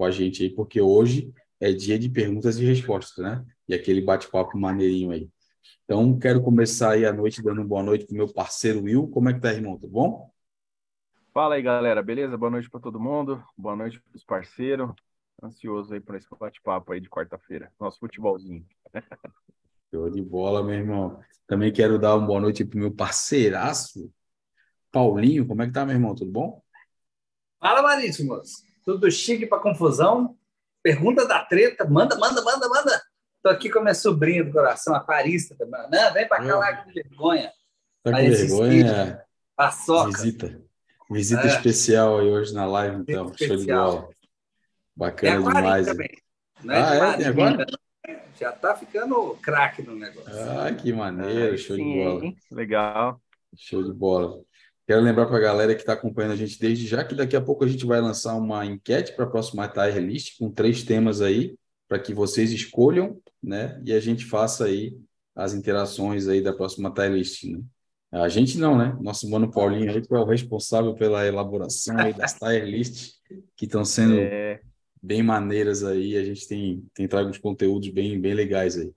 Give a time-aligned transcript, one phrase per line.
[0.00, 1.30] com a gente aí, porque hoje
[1.60, 3.44] é dia de perguntas e respostas, né?
[3.68, 5.28] E aquele bate-papo maneirinho aí.
[5.84, 9.08] Então, quero começar aí a noite dando uma boa noite para o meu parceiro Will.
[9.08, 9.76] Como é que tá, irmão?
[9.76, 10.32] Tudo bom?
[11.34, 12.02] Fala aí, galera.
[12.02, 12.34] Beleza?
[12.38, 13.44] Boa noite para todo mundo.
[13.58, 14.90] Boa noite para os parceiros.
[15.42, 17.70] Ansioso aí por esse bate-papo aí de quarta-feira.
[17.78, 18.64] Nosso futebolzinho.
[19.92, 21.20] Show de bola, meu irmão.
[21.46, 24.10] Também quero dar uma boa noite para o meu parceiraço,
[24.90, 25.46] Paulinho.
[25.46, 26.14] Como é que tá, meu irmão?
[26.14, 26.62] Tudo bom?
[27.60, 28.69] Fala, Marítimos.
[28.84, 30.36] Tudo chique para confusão?
[30.82, 33.02] Pergunta da treta, manda, manda, manda, manda.
[33.42, 35.80] Tô aqui com a minha sobrinha do coração, a Parista também.
[35.90, 37.52] Não, vem para cá lá com vergonha.
[38.02, 39.22] Tá com vergonha?
[39.56, 40.10] Paçoca.
[40.10, 40.62] Visita.
[41.10, 41.46] Visita é.
[41.46, 43.28] especial aí hoje na live, então.
[43.28, 43.90] Visita Show especial.
[43.90, 44.08] de bola.
[44.96, 45.86] Bacana demais.
[45.86, 46.10] Também.
[46.62, 47.16] Não é ah, é?
[47.16, 47.66] Tem agora?
[48.38, 50.32] Já tá ficando craque no negócio.
[50.32, 51.58] Ah, que maneiro.
[51.58, 51.84] Show sim.
[51.84, 52.32] de bola.
[52.50, 53.22] Legal.
[53.56, 54.42] Show de bola.
[54.90, 57.40] Quero lembrar para a galera que está acompanhando a gente desde já que daqui a
[57.40, 61.20] pouco a gente vai lançar uma enquete para a próxima Tire List com três temas
[61.20, 63.80] aí para que vocês escolham, né?
[63.86, 64.98] E a gente faça aí
[65.32, 67.60] as interações aí da próxima Tire List, né?
[68.10, 68.98] A gente não, né?
[69.00, 73.12] Nosso mano Paulinho aí que é o responsável pela elaboração aí das Tire List
[73.54, 74.60] que estão sendo é...
[75.00, 76.16] bem maneiras aí.
[76.16, 78.90] A gente tem tem trago uns conteúdos bem bem legais aí,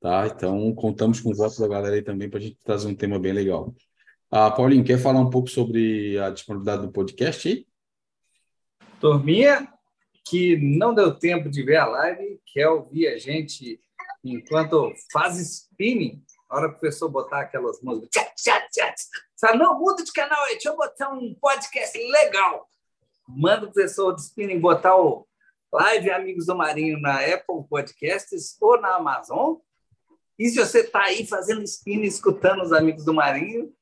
[0.00, 0.26] tá?
[0.26, 3.20] Então contamos com o voto da galera aí também para a gente trazer um tema
[3.20, 3.72] bem legal.
[4.30, 7.66] Ah, Paulinho, quer falar um pouco sobre a disponibilidade do podcast aí?
[9.00, 9.72] Turminha
[10.28, 13.80] que não deu tempo de ver a live, quer ouvir a gente
[14.22, 18.94] enquanto faz spinning, a hora que o professor botar aquelas músicas, tchat, tchat, tchat.
[19.40, 22.68] Fala, não, muda de canal aí, deixa eu botar um podcast legal.
[23.26, 25.26] Manda o professor de spinning botar o
[25.72, 29.56] Live Amigos do Marinho na Apple Podcasts ou na Amazon.
[30.38, 33.72] E se você está aí fazendo spinning, escutando os Amigos do Marinho,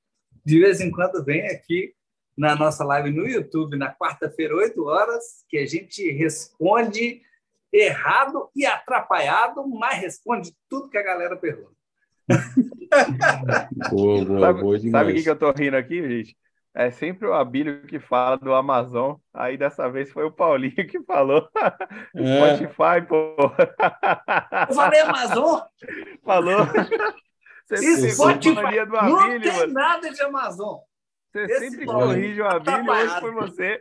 [0.46, 1.92] de vez em quando vem aqui
[2.38, 7.20] na nossa live no YouTube, na quarta-feira, 8 horas, que a gente responde
[7.72, 11.74] errado e atrapalhado, mas responde tudo que a galera pergunta.
[13.90, 16.36] boa, boa, sabe, boa Sabe o que, que eu tô rindo aqui, gente?
[16.72, 19.16] É sempre o Abílio que fala do Amazon.
[19.34, 21.48] Aí dessa vez foi o Paulinho que falou.
[22.14, 22.56] É.
[22.56, 23.34] Spotify, pô.
[24.68, 25.60] Eu falei Amazon?
[26.22, 26.58] Falou.
[27.68, 28.54] Você Spotify
[28.86, 29.72] do Abílio, não tem mano.
[29.72, 30.78] nada de Amazon.
[31.32, 33.80] Você Esse sempre corrige o Abílio, tá hoje foi você.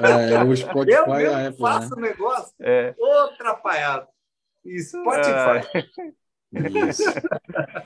[0.00, 2.08] É, o Spotify eu mesmo é Apple, faço o né?
[2.08, 2.94] negócio é.
[3.32, 4.06] atrapalhado.
[4.80, 5.68] Spotify.
[5.74, 6.16] É.
[6.88, 7.02] Isso.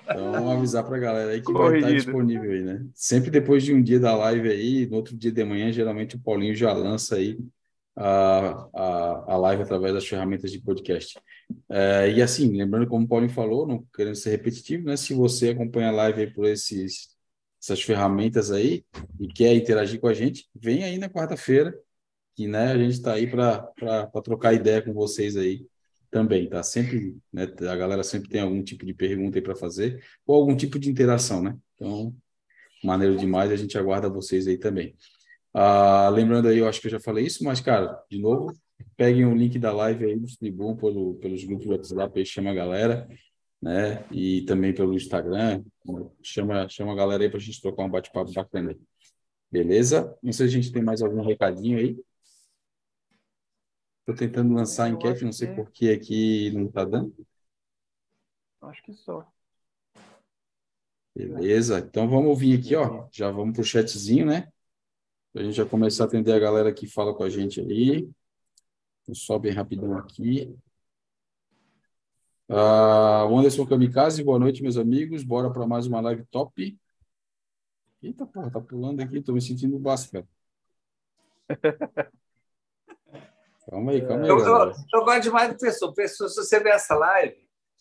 [0.04, 1.86] Então, vamos avisar para a galera aí que Corrigido.
[1.86, 2.86] vai estar disponível aí, né?
[2.94, 6.20] Sempre depois de um dia da live aí, no outro dia de manhã, geralmente o
[6.20, 7.38] Paulinho já lança aí
[7.96, 11.18] a, a, a live através das ferramentas de podcast.
[11.68, 14.96] É, e assim, lembrando como o Paulinho falou, não querendo ser repetitivo, né?
[14.96, 17.16] Se você acompanha a live por esses,
[17.62, 18.84] essas ferramentas aí
[19.18, 21.76] e quer interagir com a gente, vem aí na quarta-feira,
[22.34, 25.66] que né, a gente está aí para trocar ideia com vocês aí
[26.10, 26.62] também, tá?
[26.62, 30.56] Sempre, né, a galera sempre tem algum tipo de pergunta aí para fazer ou algum
[30.56, 31.56] tipo de interação, né?
[31.74, 32.14] Então,
[32.82, 34.96] maneiro demais, a gente aguarda vocês aí também.
[35.52, 38.52] Ah, lembrando aí, eu acho que eu já falei isso, mas, cara, de novo,
[38.96, 42.54] peguem o link da live aí, distribuam pelo, pelos grupos do WhatsApp, aí chama a
[42.54, 43.08] galera,
[43.60, 44.04] né?
[44.12, 45.64] E também pelo Instagram,
[46.22, 48.78] chama, chama a galera aí para a gente trocar um bate-papo bacana aí.
[49.50, 50.16] Beleza?
[50.22, 51.98] Não sei se a gente tem mais algum recadinho aí.
[54.00, 55.54] Estou tentando lançar a enquete, não sei que...
[55.54, 57.14] por que aqui não está dando.
[58.60, 59.26] Acho que só.
[61.14, 63.08] Beleza, então vamos vir aqui, ó.
[63.10, 64.48] Já vamos para o chatzinho, né?
[65.34, 68.08] A gente já começar a atender a galera que fala com a gente aí.
[69.06, 70.56] Vou só bem rapidão aqui.
[72.48, 75.22] Uh, Anderson Kamikaze, boa noite, meus amigos.
[75.22, 76.76] Bora para mais uma live top.
[78.02, 80.26] Eita, porra, tá pulando aqui, tô me sentindo baixo, cara.
[83.70, 84.28] calma aí, calma aí.
[84.28, 85.92] Eu, eu, eu, gosto demais do pessoal.
[85.92, 87.36] Pessoa, se você ver essa live,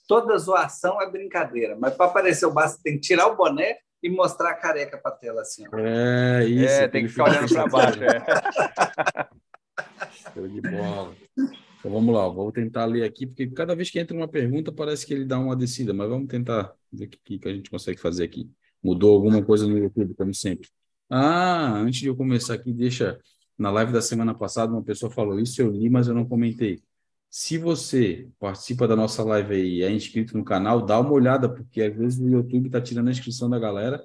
[0.08, 4.10] toda zoação é brincadeira, mas para aparecer o Basso tem que tirar o boné e
[4.10, 5.66] mostrar a careca para a tela assim.
[5.72, 5.78] Ó.
[5.78, 6.74] É, isso.
[6.74, 8.00] É, tem que ficar olhando para baixo.
[8.04, 9.30] É.
[10.34, 11.16] Show de bola.
[11.80, 15.06] Então vamos lá, vou tentar ler aqui, porque cada vez que entra uma pergunta parece
[15.06, 18.00] que ele dá uma descida, mas vamos tentar ver o que, que a gente consegue
[18.00, 18.50] fazer aqui.
[18.84, 20.68] Mudou alguma coisa no YouTube, como sempre.
[21.10, 23.20] Ah, antes de eu começar aqui, deixa.
[23.58, 26.82] Na live da semana passada, uma pessoa falou isso, eu li, mas eu não comentei.
[27.30, 31.48] Se você participa da nossa live aí e é inscrito no canal, dá uma olhada,
[31.48, 34.04] porque às vezes o YouTube está tirando a inscrição da galera,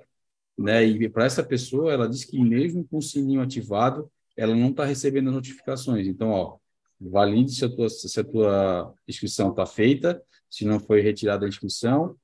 [0.58, 0.84] né?
[0.84, 4.84] E para essa pessoa, ela diz que mesmo com o sininho ativado, ela não está
[4.84, 6.06] recebendo notificações.
[6.06, 6.58] Então, ó,
[7.00, 11.48] valide se a tua, se a tua inscrição está feita, se não foi retirada a
[11.48, 12.16] inscrição,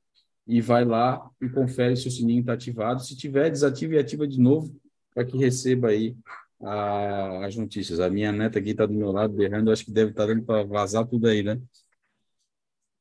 [0.47, 3.02] e vai lá e confere se o sininho está ativado.
[3.02, 4.75] Se tiver, desativa e ativa de novo,
[5.14, 6.14] para que receba aí
[6.62, 8.01] a, as notícias.
[8.01, 10.45] A minha neta aqui está do meu lado berrando, acho que deve estar tá dando
[10.45, 11.61] para vazar tudo aí, né?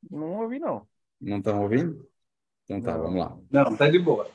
[0.10, 0.88] Não ouvi, não.
[1.20, 2.08] Não estão ouvindo?
[2.64, 3.04] Então tá, não.
[3.04, 3.38] vamos lá.
[3.52, 4.30] Não, tá de boa.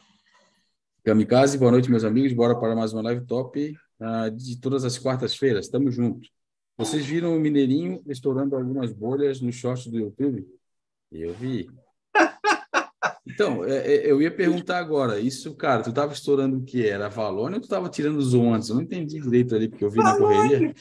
[1.04, 2.32] Kamikaze, boa noite, meus amigos.
[2.32, 5.66] Bora para mais uma live top uh, de todas as quartas-feiras.
[5.66, 6.30] Estamos juntos.
[6.76, 10.46] Vocês viram o Mineirinho estourando algumas bolhas no short do YouTube?
[11.12, 11.70] Eu vi.
[13.26, 16.86] Então, é, é, eu ia perguntar agora, isso, cara, tu estava estourando o que?
[16.86, 18.68] Era Valone ou tu estava tirando os antes?
[18.68, 20.20] Eu não entendi direito ali, porque eu vi Valone.
[20.20, 20.74] na correria.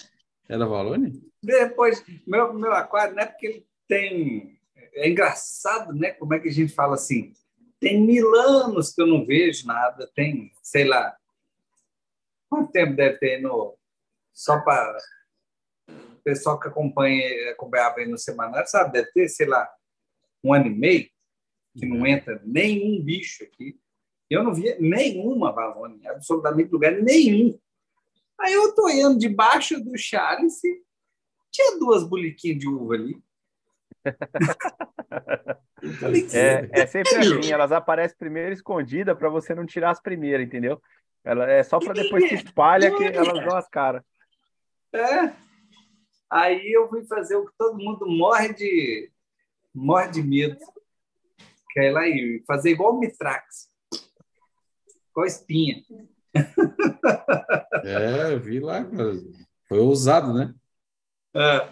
[0.47, 1.21] Era Valone?
[1.41, 4.59] Depois, meu, meu aquário, não é porque ele tem...
[4.95, 6.11] É engraçado, né?
[6.11, 7.33] Como é que a gente fala assim?
[7.79, 11.15] Tem mil anos que eu não vejo nada, tem, sei lá,
[12.49, 13.75] quanto tempo deve ter no...
[14.31, 14.97] Só para
[15.89, 18.93] o pessoal que acompanha, acompanhava aí no semanário, sabe?
[18.93, 19.69] Deve ter, sei lá,
[20.43, 21.12] um ano e meio
[21.75, 23.77] que não entra nenhum bicho aqui.
[24.29, 27.59] Eu não via nenhuma Valônia, absolutamente lugar nenhum.
[28.39, 30.61] Aí eu tô olhando debaixo do Charles,
[31.51, 33.21] tinha duas boliquinhas de uva ali.
[36.33, 40.81] é, é sempre assim, elas aparecem primeiro escondidas para você não tirar as primeiras, entendeu?
[41.23, 44.03] Ela é só para depois que espalha que elas dão as caras.
[44.91, 45.33] É.
[46.29, 49.11] Aí eu fui fazer o que todo mundo morre de
[49.73, 50.57] morre de medo
[51.73, 53.69] que é lá e fazer igual o Mitrax,
[55.11, 55.83] com a espinha.
[57.85, 58.87] É, eu vi lá,
[59.67, 60.55] foi ousado, né?
[61.35, 61.67] É.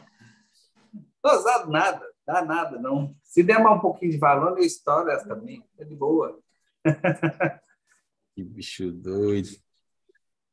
[1.24, 3.16] Ousado nada, dá nada, não.
[3.24, 6.38] Se der mais um pouquinho de valor, eu estouro essa também, é de boa.
[8.36, 9.50] Que bicho doido.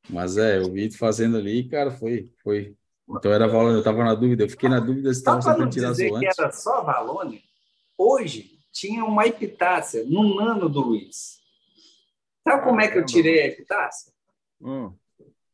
[0.09, 2.77] Mas é, eu vi fazendo ali, cara, foi, foi.
[3.09, 5.91] Então era Valone, eu estava na dúvida, eu fiquei na dúvida se estava só tirar
[5.91, 7.43] dizer que era só Valone,
[7.97, 11.41] hoje tinha uma epitácia no nano do Luiz.
[12.47, 14.13] Sabe como é que eu tirei a epitácia?
[14.61, 14.95] Hum.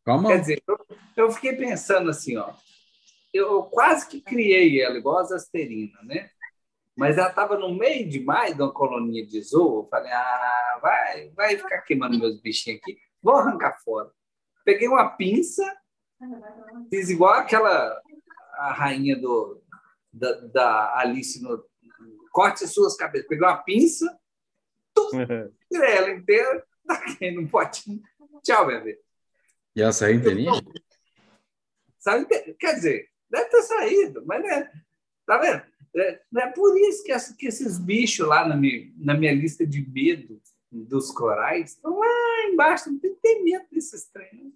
[0.05, 0.29] Calma.
[0.29, 0.79] Quer dizer, eu,
[1.17, 2.53] eu, fiquei pensando assim, ó.
[3.32, 6.31] Eu quase que criei ela igual a zasterina, né?
[6.97, 9.81] Mas ela estava no meio demais de uma colonia de zoo.
[9.81, 12.99] Eu falei, ah, vai, vai ficar queimando meus bichinhos aqui.
[13.21, 14.12] Vou arrancar fora.
[14.65, 15.65] Peguei uma pinça,
[16.91, 18.00] fiz igual aquela
[18.53, 19.61] a rainha do,
[20.12, 21.65] da, da Alice no
[22.34, 23.28] corte suas cabeças.
[23.28, 24.20] Peguei uma pinça,
[25.72, 28.02] tirei ela inteira, taquei no potinho.
[28.42, 29.00] Tchau, bebê.
[29.76, 30.52] E ela saiu inteirinha?
[31.98, 32.26] Sabe,
[32.58, 34.70] quer dizer, deve ter saído, mas né,
[35.25, 35.62] tá vendo?
[35.96, 39.32] É, não é por isso que, essa, que esses bichos lá na minha, na minha
[39.32, 42.90] lista de medo dos corais estão lá embaixo.
[42.90, 44.52] Não tem, tem medo desses treinos.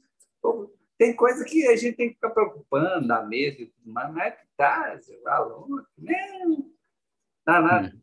[0.99, 4.21] Tem coisa que a gente tem que ficar preocupando, dá medo e tudo mais, não
[4.21, 6.78] é que tá, aluno, não.
[7.49, 7.97] Tá nada.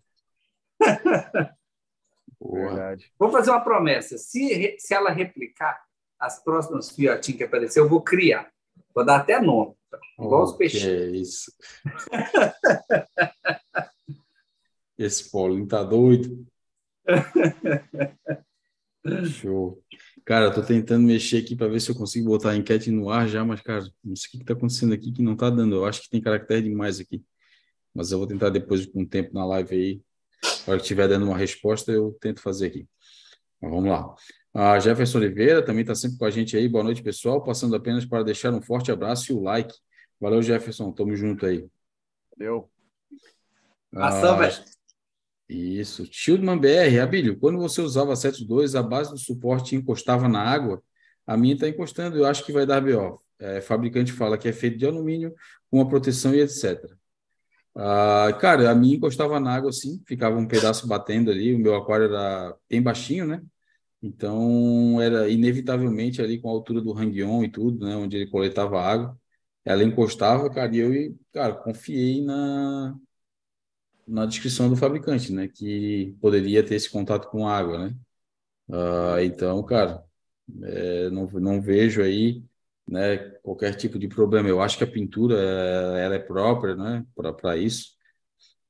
[2.41, 3.13] Verdade.
[3.19, 4.17] Vou fazer uma promessa.
[4.17, 5.85] Se, se ela replicar
[6.19, 8.51] as próximas fiotinhas que aparecer, eu vou criar.
[8.91, 9.75] Vou dar até nome.
[10.17, 10.83] Igual oh, os peixes.
[10.83, 11.53] É isso.
[14.97, 16.43] Esse Paulinho tá doido.
[19.29, 19.79] Show.
[20.25, 23.11] Cara, eu tô tentando mexer aqui para ver se eu consigo botar a enquete no
[23.11, 25.51] ar já, mas, cara, não sei o que, que tá acontecendo aqui que não tá
[25.51, 25.75] dando.
[25.75, 27.23] Eu acho que tem caractere demais aqui
[27.95, 30.01] mas eu vou tentar depois com um tempo na live aí,
[30.67, 32.87] na hora que estiver dando uma resposta, eu tento fazer aqui.
[33.61, 34.13] Mas vamos lá.
[34.53, 36.67] A Jefferson Oliveira também está sempre com a gente aí.
[36.67, 37.41] Boa noite, pessoal.
[37.43, 39.73] Passando apenas para deixar um forte abraço e o like.
[40.19, 40.91] Valeu, Jefferson.
[40.91, 41.67] Tamo junto aí.
[42.37, 42.69] Valeu.
[43.93, 44.63] Ação, ah, velho.
[45.47, 46.05] Isso.
[46.11, 50.81] Shieldman BR, Abílio, quando você usava 7.2, a base do suporte encostava na água,
[51.25, 53.21] a minha está encostando, eu acho que vai dar BO.
[53.37, 55.33] É, fabricante fala que é feito de alumínio,
[55.69, 56.83] com uma proteção e etc.
[57.77, 61.53] Ah, cara, a minha encostava na água assim, ficava um pedaço batendo ali.
[61.53, 63.41] O meu aquário era bem baixinho, né?
[64.01, 67.95] Então era inevitavelmente ali com a altura do hang-on e tudo, né?
[67.97, 69.17] Onde ele coletava água,
[69.65, 72.95] ela encostava, cara, e eu, cara, confiei na
[74.07, 75.47] na descrição do fabricante, né?
[75.47, 77.95] Que poderia ter esse contato com água, né?
[78.71, 80.03] Ah, então, cara,
[80.63, 82.43] é, não, não vejo aí
[82.87, 84.49] né, qualquer tipo de problema.
[84.49, 87.95] Eu acho que a pintura ela é própria, né, para isso.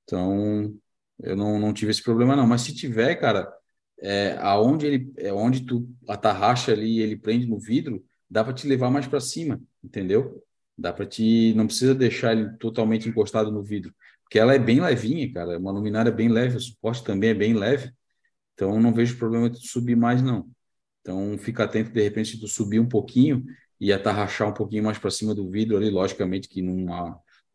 [0.04, 0.74] Então,
[1.20, 2.48] eu não, não tive esse problema não.
[2.48, 3.52] Mas se tiver, cara,
[4.00, 8.68] é, aonde ele, é onde tu atarracha ali, ele prende no vidro, dá para te
[8.68, 10.44] levar mais para cima, entendeu?
[10.78, 13.94] Dá para te, não precisa deixar ele totalmente encostado no vidro,
[14.24, 15.54] porque ela é bem levinha, cara.
[15.54, 17.92] É uma luminária bem leve, o suporte também é bem leve.
[18.54, 20.50] Então, não vejo problema de subir mais não.
[21.02, 23.46] Então, fica atento de repente se tu subir um pouquinho,
[23.80, 26.92] e atarrachar um pouquinho mais para cima do vidro ali, logicamente que num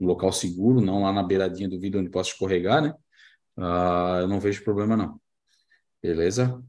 [0.00, 2.94] um local seguro, não lá na beiradinha do vidro onde possa escorregar, né?
[3.56, 5.20] Uh, eu não vejo problema não.
[6.02, 6.62] Beleza?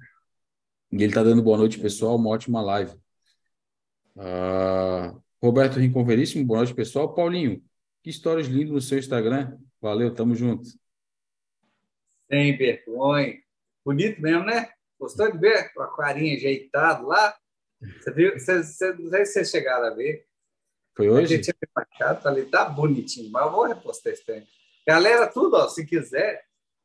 [0.92, 2.18] E ele está dando boa noite, pessoal.
[2.18, 3.00] Uma ótima live.
[4.18, 7.14] Ah, Roberto Rincon Veríssimo, boa noite, pessoal.
[7.14, 7.64] Paulinho,
[8.04, 9.58] que histórias lindas no seu Instagram.
[9.80, 10.68] Valeu, tamo junto.
[12.30, 13.40] Sem vergonha.
[13.86, 14.70] Bonito mesmo, né?
[15.00, 17.36] Gostou de ver o aquarinho ajeitado lá?
[17.82, 18.34] Você viu?
[18.34, 20.26] Você, você, não sei se vocês chegaram a ver.
[20.96, 21.34] Foi hoje?
[21.34, 24.48] A gente tinha marcado, falei, tá bonitinho, mas eu vou repostar esse tempo.
[24.88, 26.44] Galera, tudo, ó, se quiser,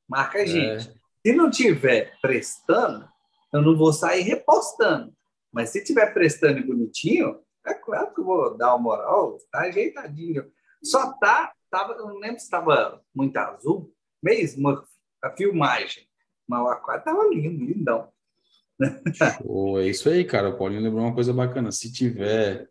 [0.08, 0.46] marca a é.
[0.46, 0.88] gente.
[0.88, 0.94] É.
[1.26, 3.08] Se não tiver prestando,
[3.52, 5.12] eu não vou sair repostando.
[5.52, 9.60] Mas se tiver prestando e bonitinho, é claro que eu vou dar uma moral, tá
[9.62, 10.50] ajeitadinho.
[10.82, 14.84] Só tá, tava, eu não lembro se estava muito azul, mesmo
[15.22, 16.06] a filmagem.
[16.46, 18.12] Mas o aquário tava lindo, lindão.
[19.44, 20.50] Oh, é isso aí, cara.
[20.50, 21.72] O Paulinho lembrou uma coisa bacana.
[21.72, 22.68] Se tiver,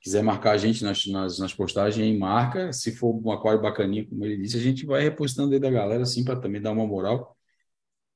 [0.00, 2.72] quiser marcar a gente nas, nas, nas postagens, marca.
[2.72, 6.02] Se for um aquário bacaninho, como ele disse, a gente vai repostando aí da galera,
[6.02, 7.36] assim, para também dar uma moral.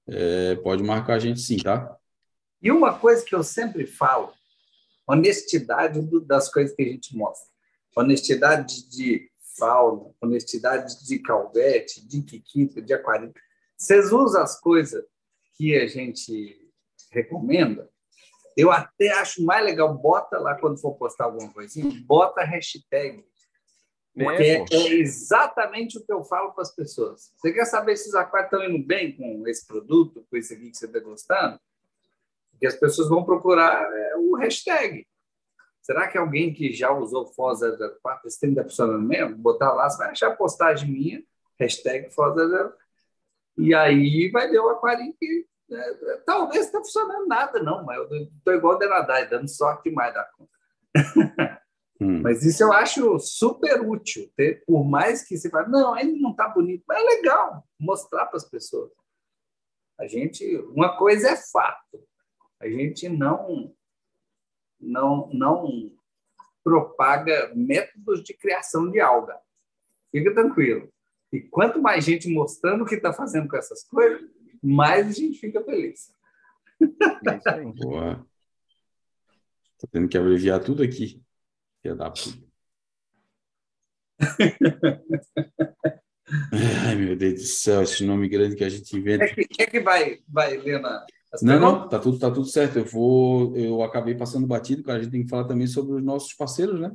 [0.07, 1.97] É, pode marcar a gente sim, tá?
[2.61, 4.33] E uma coisa que eu sempre falo,
[5.07, 7.51] honestidade das coisas que a gente mostra.
[7.97, 13.41] Honestidade de fauna, honestidade de calvete, de quiquita, de aquarita.
[13.77, 15.03] Vocês usam as coisas
[15.57, 16.62] que a gente
[17.12, 17.88] recomenda,
[18.57, 23.25] eu até acho mais legal, bota lá quando for postar alguma coisinha, bota a hashtag.
[24.14, 27.33] Porque é, é, exatamente o que eu falo para as pessoas.
[27.37, 30.71] Você quer saber se os aquários estão indo bem com esse produto, com esse aqui
[30.71, 31.59] que você está gostando?
[32.50, 35.07] Porque as pessoas vão procurar é, o hashtag.
[35.81, 37.61] Será que alguém que já usou FOS
[38.02, 39.37] 004 esse tempo está funcionando mesmo?
[39.37, 41.25] Botar lá, você vai achar postagem minha,
[41.59, 42.75] hashtag FOS 004.
[43.59, 47.99] E aí vai ver o aquário que é, talvez não está funcionando nada, não, mas
[47.99, 51.62] eu estou igual o Denadai, dando sorte demais da conta.
[52.00, 52.21] Hum.
[52.21, 56.33] Mas isso eu acho super útil, ter, por mais que você fale, não, ainda não
[56.33, 58.91] está bonito, mas é legal mostrar para as pessoas.
[59.99, 62.02] A gente, uma coisa é fato,
[62.61, 63.73] a gente não,
[64.81, 65.93] não, não
[66.64, 69.38] propaga métodos de criação de alga.
[70.11, 70.93] Fica tranquilo.
[71.33, 74.29] E quanto mais gente mostrando o que está fazendo com essas coisas,
[74.62, 76.14] mais a gente fica feliz.
[76.81, 77.73] É isso aí.
[77.73, 78.26] Boa.
[79.78, 81.21] Tô tendo que abreviar tudo aqui.
[81.81, 82.52] Filha da puta.
[86.87, 89.25] Ai, meu Deus do céu, esse nome grande que a gente inventa.
[89.25, 91.04] É que, é que vai, vai ler na.
[91.42, 92.78] Não, não, tá tudo, tá tudo certo.
[92.78, 94.99] Eu vou, eu acabei passando batido, cara.
[94.99, 96.92] A gente tem que falar também sobre os nossos parceiros, né?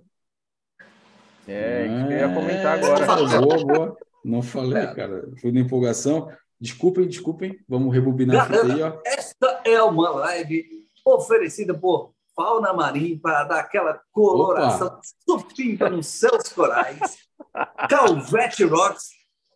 [1.48, 3.40] É, é isso que eu ia comentar agora.
[3.42, 3.98] Boa, boa.
[4.24, 5.30] Não falei, cara.
[5.42, 6.32] Fui na empolgação.
[6.60, 7.60] Desculpem, desculpem.
[7.68, 9.02] Vamos rebobinar Galera, aí, ó.
[9.06, 10.66] Esta é uma live
[11.06, 17.18] oferecida por Fauna Marim para dar aquela coloração supimpa nos seus corais.
[17.90, 19.10] Calvete Rocks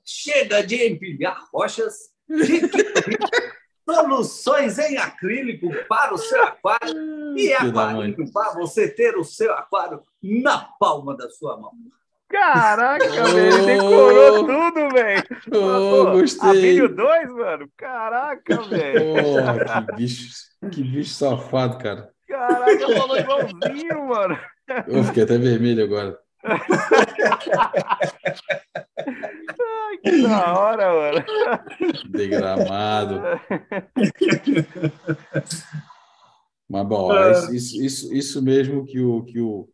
[0.05, 2.11] chega de empilhar rochas.
[3.87, 6.95] Soluções em acrílico para o seu aquário
[7.35, 11.73] e aquarinho para você ter o seu aquário na palma da sua mão.
[12.31, 15.23] Caraca, oh, velho, decorou tudo, velho.
[15.53, 16.49] Oh, gostei.
[16.49, 17.69] Abílio 2, mano.
[17.75, 19.13] Caraca, velho.
[19.13, 20.29] Oh, que bicho,
[20.71, 22.09] que bicho safado, cara.
[22.27, 24.39] Caraca, falou igualzinho, mano.
[24.87, 26.17] Eu fiquei até vermelho agora.
[26.43, 26.61] Ai,
[30.03, 31.25] que da hora, mano.
[32.09, 33.21] Degramado.
[36.69, 39.67] Mas bom, é isso, isso, isso mesmo que o, que o,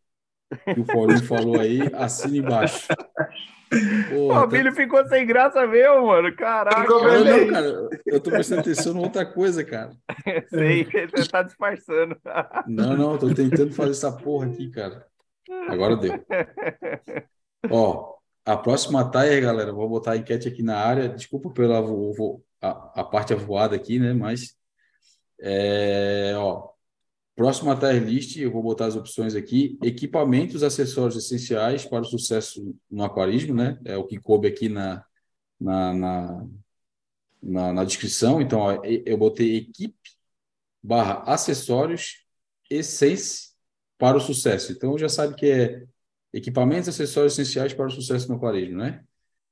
[0.73, 2.87] que o Paulinho falou aí, assina embaixo.
[4.09, 4.75] Porra, o Billy tá...
[4.75, 6.33] ficou sem graça mesmo, mano.
[6.35, 9.91] Caraca, eu, não, cara, eu tô prestando atenção em outra coisa, cara.
[10.49, 12.17] Sei, você tá disfarçando.
[12.65, 15.05] Não, não, eu tô tentando fazer essa porra aqui, cara.
[15.67, 16.13] Agora deu.
[17.69, 21.09] Ó, a próxima taia, galera, vou botar a enquete aqui na área.
[21.09, 21.79] Desculpa pela
[22.61, 24.13] a, a parte avoada aqui, né?
[24.13, 24.55] Mas,
[25.41, 26.69] é, ó,
[27.37, 29.77] Próxima tier list, eu vou botar as opções aqui.
[29.83, 33.79] Equipamentos, acessórios essenciais para o sucesso no aquarismo, né?
[33.85, 35.05] É o que coube aqui na,
[35.59, 36.47] na, na,
[37.43, 38.41] na, na descrição.
[38.41, 39.95] Então, ó, eu botei equipe
[40.81, 42.25] barra acessórios
[42.71, 43.49] essência
[43.99, 44.71] para o sucesso.
[44.71, 45.83] Então, já sabe que é
[46.33, 49.03] equipamentos, acessórios essenciais para o sucesso no aquarismo, né?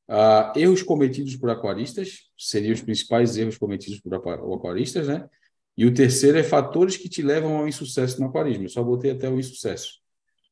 [0.08, 5.30] Ah, erros cometidos por aquaristas, seriam os principais erros cometidos por aquaristas, né?
[5.78, 8.66] E o terceiro é fatores que te levam ao insucesso no aquarismo.
[8.66, 10.00] Eu só botei até o insucesso.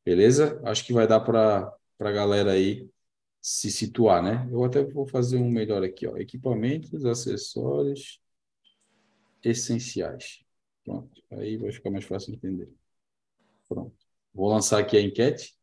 [0.05, 0.59] Beleza?
[0.65, 2.89] Acho que vai dar para a galera aí
[3.41, 4.47] se situar, né?
[4.51, 6.17] Eu até vou fazer um melhor aqui, ó.
[6.17, 8.21] Equipamentos, acessórios
[9.43, 10.43] essenciais.
[10.83, 11.21] Pronto.
[11.31, 12.69] Aí vai ficar mais fácil de entender.
[13.67, 13.95] Pronto.
[14.33, 15.55] Vou lançar aqui a enquete.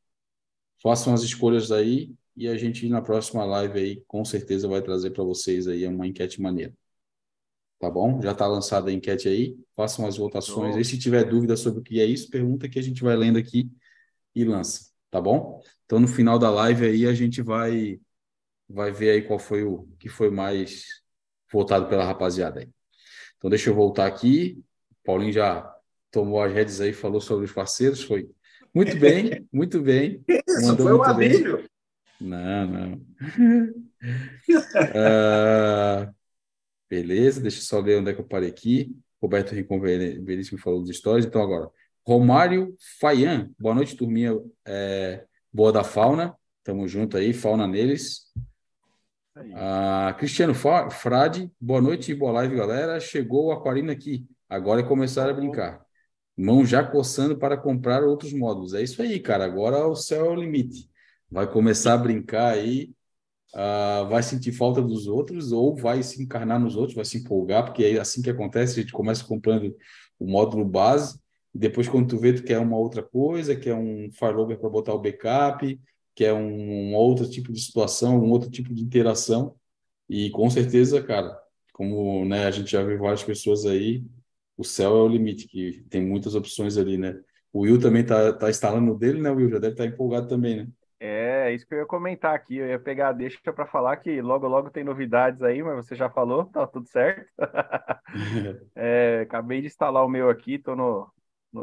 [0.83, 5.11] Façam as escolhas aí e a gente na próxima live aí com certeza vai trazer
[5.11, 6.75] para vocês aí uma enquete maneira.
[7.81, 8.21] Tá bom?
[8.21, 9.57] Já está lançada a enquete aí.
[9.75, 10.77] Façam as votações.
[10.77, 10.79] Oh.
[10.79, 13.39] E se tiver dúvida sobre o que é isso, pergunta que a gente vai lendo
[13.39, 13.71] aqui
[14.35, 15.63] e lança, tá bom?
[15.87, 17.99] Então no final da live aí a gente vai
[18.69, 20.85] vai ver aí qual foi o que foi mais
[21.51, 22.69] votado pela rapaziada aí.
[23.39, 24.63] Então deixa eu voltar aqui.
[24.91, 25.75] O Paulinho já
[26.11, 28.31] tomou as redes aí, falou sobre os parceiros, foi
[28.75, 30.23] muito bem, muito bem.
[30.29, 31.65] Isso, foi um abelho.
[32.21, 32.93] Não, não.
[34.93, 36.15] uh,
[36.91, 38.95] beleza, deixa eu só ver onde é que eu parei aqui.
[39.23, 41.25] Roberto Rincon Veríssimo falou dos stories.
[41.25, 41.71] Então, agora,
[42.05, 43.51] Romário Faian.
[43.59, 46.35] Boa noite, turminha é, boa da fauna.
[46.65, 48.33] Tamo junto aí, fauna neles.
[49.55, 52.99] Ah, Cristiano Frade, boa noite e boa live, galera.
[52.99, 54.27] Chegou o Aquarino aqui.
[54.49, 55.81] Agora é começar a brincar.
[56.37, 58.75] Mão já coçando para comprar outros módulos.
[58.75, 59.45] É isso aí, cara.
[59.45, 60.91] Agora o céu é o limite.
[61.31, 62.93] Vai começar a brincar aí,
[63.55, 67.65] uh, vai sentir falta dos outros ou vai se encarnar nos outros, vai se empolgar,
[67.65, 68.79] porque é assim que acontece.
[68.79, 69.75] A gente começa comprando
[70.19, 71.19] o módulo base
[71.55, 74.95] e depois, quando tu vê, tu quer uma outra coisa, quer um failover para botar
[74.95, 75.81] o backup,
[76.15, 79.57] quer um, um outro tipo de situação, um outro tipo de interação.
[80.09, 81.37] E com certeza, cara,
[81.73, 84.05] como né, a gente já viu várias pessoas aí,
[84.57, 87.19] o céu é o limite, que tem muitas opções ali, né?
[87.53, 89.51] O Will também tá, tá instalando o dele, né, Will?
[89.51, 90.69] Já deve estar tá empolgado também, né?
[91.51, 92.57] É, isso que eu ia comentar aqui.
[92.57, 95.95] Eu ia pegar a deixa para falar que logo, logo tem novidades aí, mas você
[95.97, 97.29] já falou, tá tudo certo.
[98.75, 101.13] é, acabei de instalar o meu aqui, tô no,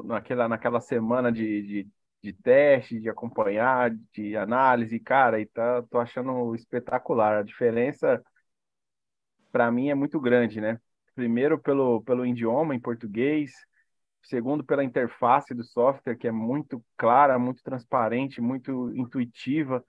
[0.03, 1.89] naquela, naquela semana de, de,
[2.21, 7.37] de, teste, de acompanhar, de análise, cara, e tá, tô achando espetacular.
[7.37, 8.23] A diferença,
[9.51, 10.79] para mim, é muito grande, né?
[11.15, 13.53] Primeiro, pelo, pelo idioma em português,
[14.23, 19.83] segundo, pela interface do software, que é muito clara, muito transparente, muito intuitiva.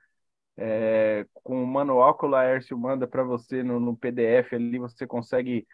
[0.56, 5.06] É, com o manual que o Laércio manda para você no, no PDF ali, você
[5.06, 5.66] consegue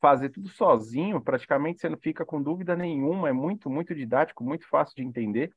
[0.00, 4.68] fazer tudo sozinho, praticamente você não fica com dúvida nenhuma, é muito, muito didático, muito
[4.68, 5.54] fácil de entender.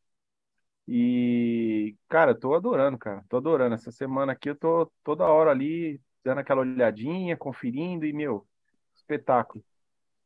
[0.88, 3.76] E, cara, tô adorando, cara, tô adorando.
[3.76, 8.48] Essa semana aqui eu tô toda hora ali dando aquela olhadinha, conferindo e, meu,
[8.96, 9.64] espetáculo.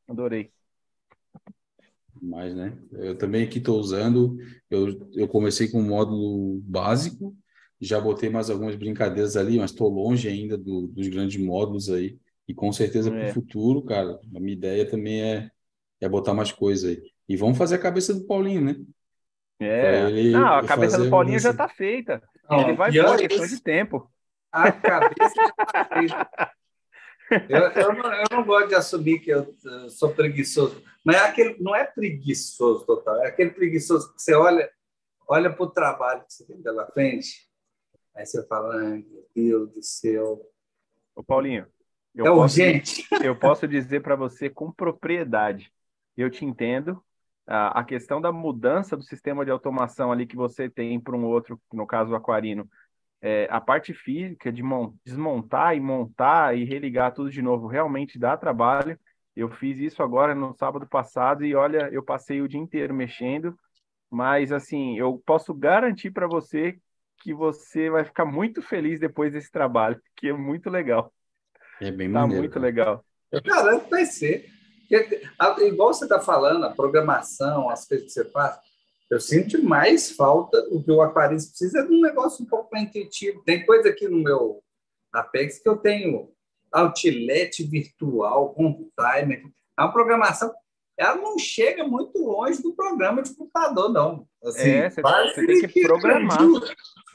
[0.07, 0.53] Adorei.
[2.21, 2.77] Mais, né?
[2.91, 4.37] Eu também aqui estou usando,
[4.69, 7.35] eu, eu comecei com um módulo básico,
[7.79, 12.17] já botei mais algumas brincadeiras ali, mas estou longe ainda do, dos grandes módulos aí.
[12.47, 13.33] E com certeza para o é.
[13.33, 15.51] futuro, cara, a minha ideia também é,
[16.01, 17.01] é botar mais coisa aí.
[17.27, 18.75] E vamos fazer a cabeça do Paulinho, né?
[19.59, 20.09] É.
[20.31, 22.21] Não, a cabeça do Paulinho já está feita.
[22.49, 24.09] Não, Ele vai embora, questão de tempo.
[24.51, 26.51] A cabeça já está feita.
[27.47, 31.19] Eu, eu, não, eu, não, gosto de assumir que eu, eu sou preguiçoso, mas é
[31.19, 34.69] aquele, não é preguiçoso total, é aquele preguiçoso que você olha,
[35.27, 37.47] olha para o trabalho que você tem pela frente,
[38.15, 40.41] aí você fala, meu Deus do céu.
[41.15, 41.67] Ô, Paulinho,
[42.15, 43.07] eu é posso, urgente.
[43.23, 45.71] Eu posso dizer para você com propriedade.
[46.17, 47.01] Eu te entendo.
[47.47, 51.59] A questão da mudança do sistema de automação ali que você tem para um outro,
[51.73, 52.69] no caso o Aquarino,
[53.21, 54.63] é, a parte física de
[55.03, 58.97] desmontar e montar e religar tudo de novo realmente dá trabalho.
[59.35, 63.57] Eu fiz isso agora no sábado passado e olha, eu passei o dia inteiro mexendo,
[64.09, 66.77] mas assim, eu posso garantir para você
[67.21, 71.13] que você vai ficar muito feliz depois desse trabalho, que é muito legal.
[71.81, 72.43] É bem tá maneiro.
[72.43, 73.03] muito legal.
[73.31, 74.45] Eu garanto que vai ser.
[75.61, 78.57] Igual você está falando, a programação, as coisas que você faz,
[79.09, 80.57] eu sinto mais falta.
[80.71, 83.43] O que o Aquaris precisa é de um negócio um pouco mais intuitivo.
[83.43, 84.61] Tem coisa aqui no meu
[85.11, 86.31] Apex que eu tenho
[86.71, 89.43] outlet virtual com timer.
[89.77, 90.53] É uma programação
[90.99, 94.27] ela não chega muito longe do programa de computador, não.
[94.43, 96.37] Assim, é, você, você tem que programar.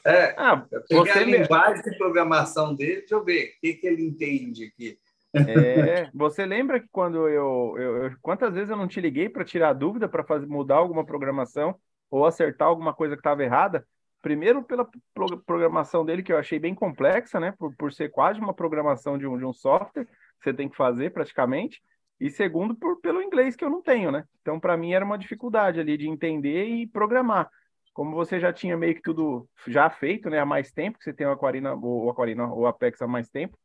[0.03, 3.85] É, ah, eu você a linguagem de programação dele, deixa eu ver, o que, que
[3.85, 4.97] ele entende aqui.
[5.35, 9.43] É, você lembra que quando eu, eu, eu quantas vezes eu não te liguei para
[9.43, 11.75] tirar dúvida para mudar alguma programação
[12.09, 13.85] ou acertar alguma coisa que estava errada?
[14.21, 17.53] Primeiro pela pro, programação dele que eu achei bem complexa, né?
[17.57, 20.75] Por, por ser quase uma programação de um, de um software que você tem que
[20.75, 21.81] fazer praticamente.
[22.19, 24.23] E segundo por, pelo inglês que eu não tenho, né?
[24.41, 27.49] Então para mim era uma dificuldade ali de entender e programar
[27.95, 31.13] como você já tinha meio que tudo já feito, né, há mais tempo, que você
[31.13, 33.57] tem o Aquarina, o Aquarina, o Apex há mais tempo,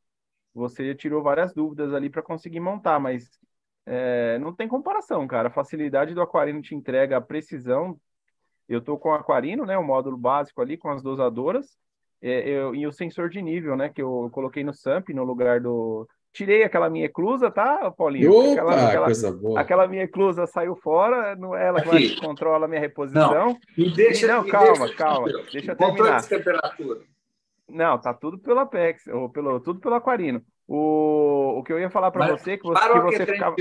[0.55, 3.29] você tirou várias dúvidas ali para conseguir montar, mas
[3.87, 5.49] é, não tem comparação, cara.
[5.49, 7.99] A facilidade do Aquarino te entrega a precisão.
[8.69, 11.77] Eu tô com o Aquarino, né, o módulo básico ali com as dosadoras,
[12.23, 15.61] é, eu, e o sensor de nível, né, que eu coloquei no SAMP no lugar
[15.61, 18.33] do Tirei aquela minha eclusa, tá, Paulinho?
[18.33, 19.61] Opa, aquela, aquela, coisa boa.
[19.61, 23.49] Aquela minha eclusa saiu fora, não é ela que controla a minha reposição.
[23.49, 25.29] Não, e deixa, não calma, deixa, calma.
[25.51, 26.21] Deixa eu terminar.
[26.21, 27.01] De temperatura.
[27.71, 30.43] Não, tá tudo pelo Apex, ou pelo, tudo pelo Aquarino.
[30.67, 33.57] O, o que eu ia falar para você, que você, que você ficava...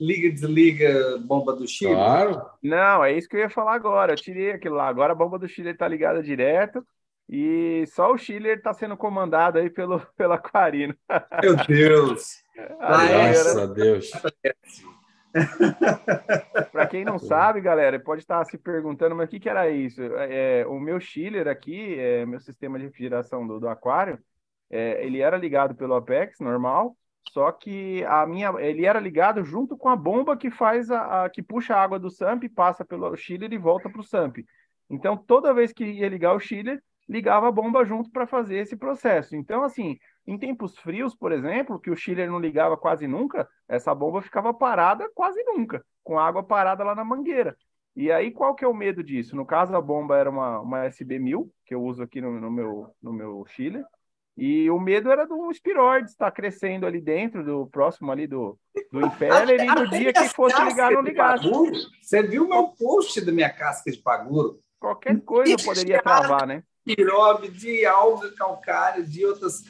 [0.00, 1.94] liga, desliga bomba do Chile?
[1.94, 2.40] Claro.
[2.62, 4.12] Não, é isso que eu ia falar agora.
[4.12, 4.86] Eu tirei aquilo lá.
[4.86, 6.86] Agora a bomba do Chile está ligada direto
[7.28, 10.94] e só o Chile está sendo comandado aí pelo, pelo Aquarino.
[11.42, 12.44] Meu Deus!
[12.78, 14.10] Graças a Deus.
[16.72, 20.02] Para quem não sabe, galera, pode estar se perguntando, mas o que, que era isso?
[20.02, 24.18] É, o meu chiller aqui, é, meu sistema de refrigeração do, do aquário,
[24.70, 26.96] é, ele era ligado pelo Apex, normal,
[27.30, 31.30] só que a minha, ele era ligado junto com a bomba que faz a, a
[31.30, 34.38] que puxa a água do SAMP, passa pelo chiller e volta para o SAMP.
[34.88, 38.76] Então, toda vez que ia ligar o chiller, ligava a bomba junto para fazer esse
[38.76, 39.36] processo.
[39.36, 43.94] Então, assim, em tempos frios, por exemplo, que o chiller não ligava quase nunca, essa
[43.94, 47.56] bomba ficava parada quase nunca, com água parada lá na mangueira.
[47.94, 49.34] E aí, qual que é o medo disso?
[49.34, 52.90] No caso, a bomba era uma, uma SB1000, que eu uso aqui no, no meu,
[53.02, 53.84] no meu chiller,
[54.36, 58.58] e o medo era do espiroide estar crescendo ali dentro, do próximo ali do,
[58.92, 61.48] do Impeller, e no dia que fosse ligar, não ligasse.
[62.02, 64.60] Você viu meu post da minha casca de paguro?
[64.78, 66.62] Qualquer coisa poderia travar, né?
[66.84, 69.64] Pirobe, de alga calcária, de outras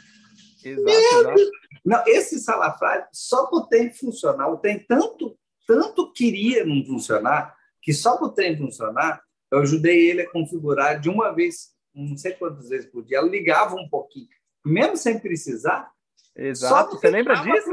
[0.66, 1.50] Exato, exato.
[1.84, 7.92] Não, esse salafrário, só por ter funcionar, o trem tanto, tanto queria não funcionar, que
[7.92, 12.68] só por ter funcionar, eu ajudei ele a configurar de uma vez, não sei quantas
[12.68, 14.28] vezes por dia, eu ligava um pouquinho,
[14.64, 15.90] mesmo sem precisar.
[16.34, 17.70] Exato, você lembra disso?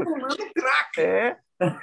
[0.96, 1.36] É,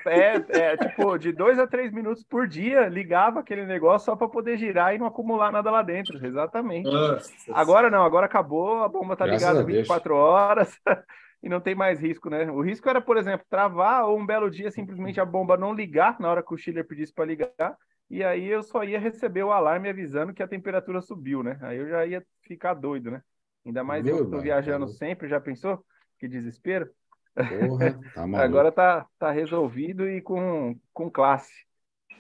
[0.06, 4.28] é, é, tipo, de dois a três minutos por dia, ligava aquele negócio só para
[4.28, 6.24] poder girar e não acumular nada lá dentro.
[6.26, 6.90] Exatamente.
[6.90, 10.80] Nossa, agora não, agora acabou, a bomba tá Graças ligada 24 horas
[11.42, 12.52] e não tem mais risco, né?
[12.52, 16.20] O risco era, por exemplo, travar ou um belo dia simplesmente a bomba não ligar
[16.20, 17.78] na hora que o chiller pedisse para ligar.
[18.10, 21.58] E aí eu só ia receber o alarme avisando que a temperatura subiu, né?
[21.62, 23.22] Aí eu já ia ficar doido, né?
[23.66, 24.98] Ainda mais Meu eu que tô viajando cara.
[24.98, 25.82] sempre, já pensou?
[26.20, 26.90] Que desespero.
[27.36, 31.52] Porra, tá Agora tá, tá resolvido e com, com classe.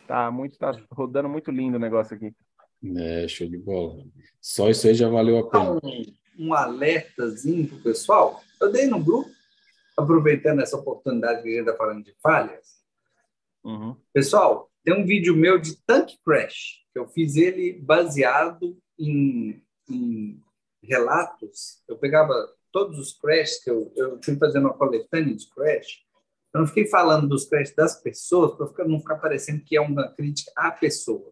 [0.08, 2.34] Tá muito, tá rodando muito lindo o negócio aqui.
[2.98, 4.04] É, show de bola.
[4.40, 5.80] Só isso aí já valeu a pena.
[5.84, 8.42] Um, um alertazinho pro pessoal.
[8.60, 9.30] Eu dei no grupo,
[9.98, 12.82] aproveitando essa oportunidade que a gente está falando de falhas.
[13.64, 13.96] Uhum.
[14.12, 20.42] Pessoal, tem um vídeo meu de Tank Crash, que eu fiz ele baseado em, em
[20.82, 21.84] relatos.
[21.88, 22.34] Eu pegava
[22.72, 26.04] todos os crashes que eu, eu fui fazendo uma coletânea de crash,
[26.54, 30.12] eu não fiquei falando dos crashes das pessoas para não ficar parecendo que é uma
[30.14, 31.32] crítica à pessoa.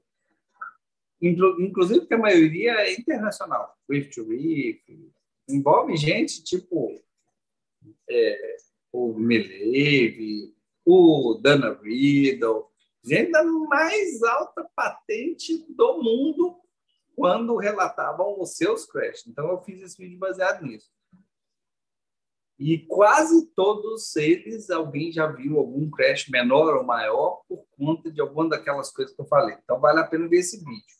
[1.21, 3.75] Inclusive porque a maioria é internacional.
[3.89, 5.11] Rift Rift,
[5.49, 7.01] envolve gente tipo
[8.09, 8.55] é,
[8.91, 12.67] o Mileve, o Dana Riddle,
[13.03, 16.55] gente da mais alta patente do mundo
[17.15, 19.27] quando relatavam os seus crashes.
[19.27, 20.89] Então, eu fiz esse vídeo baseado nisso.
[22.59, 28.19] E quase todos eles, alguém já viu algum crash menor ou maior por conta de
[28.19, 29.55] alguma daquelas coisas que eu falei.
[29.63, 30.99] Então, vale a pena ver esse vídeo.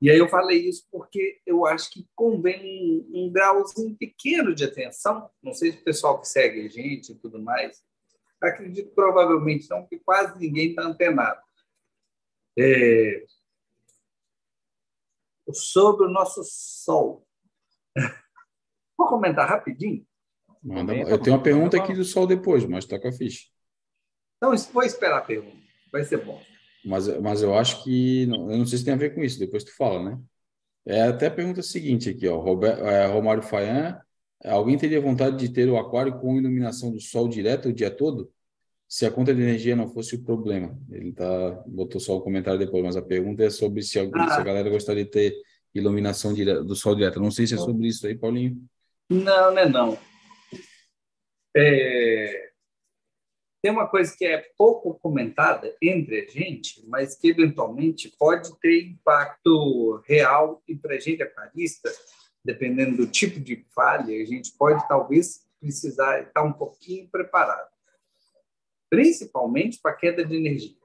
[0.00, 4.62] E aí eu falei isso porque eu acho que convém um, um grauzinho pequeno de
[4.62, 5.28] atenção.
[5.42, 7.82] Não sei se o pessoal que segue a gente e tudo mais.
[8.40, 11.40] Acredito provavelmente não, porque quase ninguém está antenado.
[12.56, 13.24] É...
[15.52, 17.26] Sobre o nosso Sol.
[18.96, 20.06] Vou comentar rapidinho.
[20.64, 23.44] Manda, eu tenho uma pergunta aqui do Sol depois, mas toca a ficha.
[24.38, 25.56] Então, vou esperar a pergunta.
[25.92, 26.40] Vai ser bom.
[26.84, 28.22] Mas, mas eu acho que.
[28.22, 30.18] Eu não sei se tem a ver com isso, depois tu fala, né?
[30.86, 32.38] É até a pergunta seguinte aqui, ó.
[32.38, 33.98] Robert, é, Romário Faian.
[34.44, 38.30] Alguém teria vontade de ter o aquário com iluminação do sol direto o dia todo?
[38.86, 40.78] Se a conta de energia não fosse o problema.
[40.90, 44.20] Ele tá, botou só o um comentário depois, mas a pergunta é sobre se, alguém,
[44.20, 44.28] ah.
[44.28, 45.34] se a galera gostaria de ter
[45.74, 47.18] iluminação do sol direto.
[47.18, 48.62] Não sei se é sobre isso aí, Paulinho.
[49.08, 49.98] Não, não é não.
[51.56, 52.50] É,
[53.62, 58.88] tem uma coisa que é pouco comentada entre a gente, mas que eventualmente pode ter
[58.88, 61.90] impacto real e para a gente aquarista,
[62.44, 67.70] dependendo do tipo de falha, a gente pode talvez precisar estar um pouquinho preparado,
[68.90, 70.76] principalmente para queda de energia.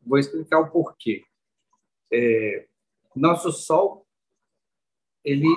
[0.00, 1.24] Vou explicar o porquê.
[2.12, 2.66] É,
[3.16, 4.06] nosso Sol
[5.24, 5.48] ele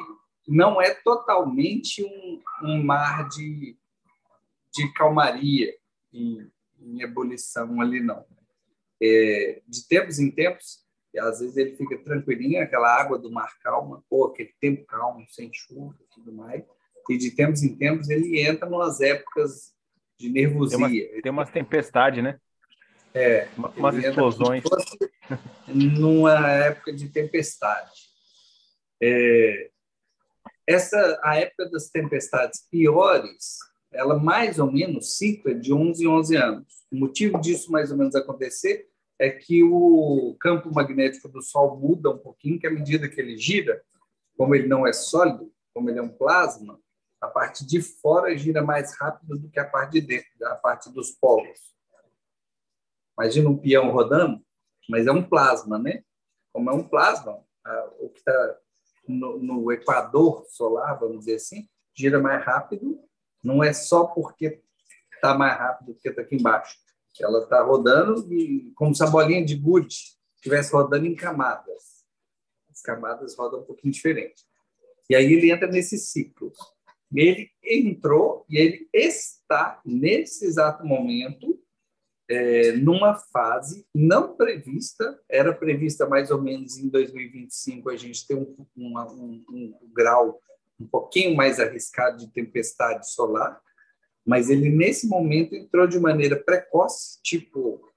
[0.47, 3.77] não é totalmente um, um mar de
[4.75, 5.73] de calmaria
[6.13, 8.25] em, em ebulição ali, não.
[9.01, 10.85] É, de tempos em tempos,
[11.17, 15.49] às vezes ele fica tranquilinho, aquela água do mar calma, ou aquele tempo calmo, sem
[15.53, 16.63] chuva e tudo mais,
[17.09, 19.73] e de tempos em tempos ele entra umas épocas
[20.17, 20.77] de nervosia.
[20.77, 22.39] Tem, uma, tem umas tempestades, né?
[23.13, 23.47] É.
[23.77, 24.63] Umas explosões.
[25.67, 27.91] Numa época de tempestade.
[29.01, 29.69] É,
[30.67, 33.59] essa, a época das tempestades piores
[33.95, 36.85] ela mais ou menos cicla de 11 em 11 anos.
[36.91, 42.09] O motivo disso mais ou menos acontecer é que o campo magnético do Sol muda
[42.09, 43.81] um pouquinho, que à medida que ele gira,
[44.37, 46.79] como ele não é sólido, como ele é um plasma,
[47.21, 50.91] a parte de fora gira mais rápido do que a parte de dentro, a parte
[50.91, 51.73] dos polos.
[53.17, 54.43] Imagina um peão rodando,
[54.89, 56.03] mas é um plasma, né?
[56.51, 57.41] Como é um plasma,
[57.99, 58.57] o que está
[59.07, 62.99] no, no equador solar, vamos dizer assim, gira mais rápido,
[63.45, 64.59] não é só porque
[65.13, 66.77] está mais rápido do que está aqui embaixo.
[67.21, 69.95] Ela está rodando e, como se a bolinha de gude
[70.35, 72.03] estivesse rodando em camadas.
[72.69, 74.43] As camadas rodam um pouquinho diferente.
[75.09, 76.51] E aí ele entra nesse ciclo.
[77.13, 81.57] Ele entrou e ele está, nesse exato momento,
[82.27, 88.35] é, numa fase não prevista, era prevista mais ou menos em 2025 a gente ter
[88.35, 90.41] um, uma, um, um grau
[90.79, 93.61] um pouquinho mais arriscado de tempestade solar,
[94.25, 97.91] mas ele nesse momento entrou de maneira precoce, tipo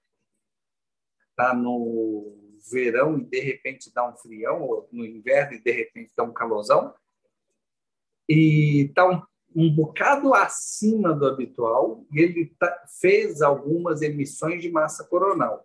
[1.34, 2.36] tá no
[2.70, 6.32] verão e de repente dá um frião, ou no inverno e de repente dá um
[6.32, 6.94] calorzão,
[8.28, 9.22] e tá um
[9.54, 15.64] um bocado acima do habitual e ele tá, fez algumas emissões de massa coronal,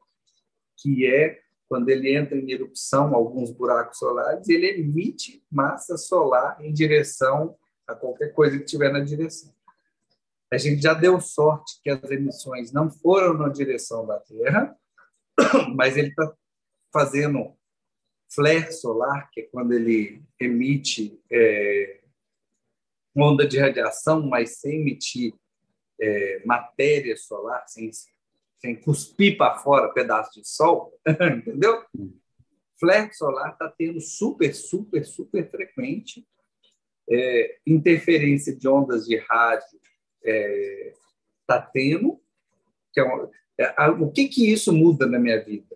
[0.78, 6.72] que é quando ele entra em erupção, alguns buracos solares, ele emite massa solar em
[6.72, 7.56] direção
[7.88, 9.54] a qualquer coisa que tiver na direção.
[10.52, 14.76] A gente já deu sorte que as emissões não foram na direção da Terra,
[15.76, 16.32] mas ele está
[16.92, 17.56] fazendo
[18.34, 22.02] flare solar, que é quando ele emite é,
[23.16, 25.34] onda de radiação, mas sem emitir
[26.00, 27.90] é, matéria solar, sem,
[28.64, 31.84] sem cuspir para fora pedaço de sol, entendeu?
[32.80, 36.26] Flare solar está tendo super, super, super frequente.
[37.10, 39.80] É, interferência de ondas de rádio
[40.24, 40.94] está é,
[41.46, 42.22] tá tendo.
[42.94, 45.76] Que é uma, é, o que, que isso muda na minha vida?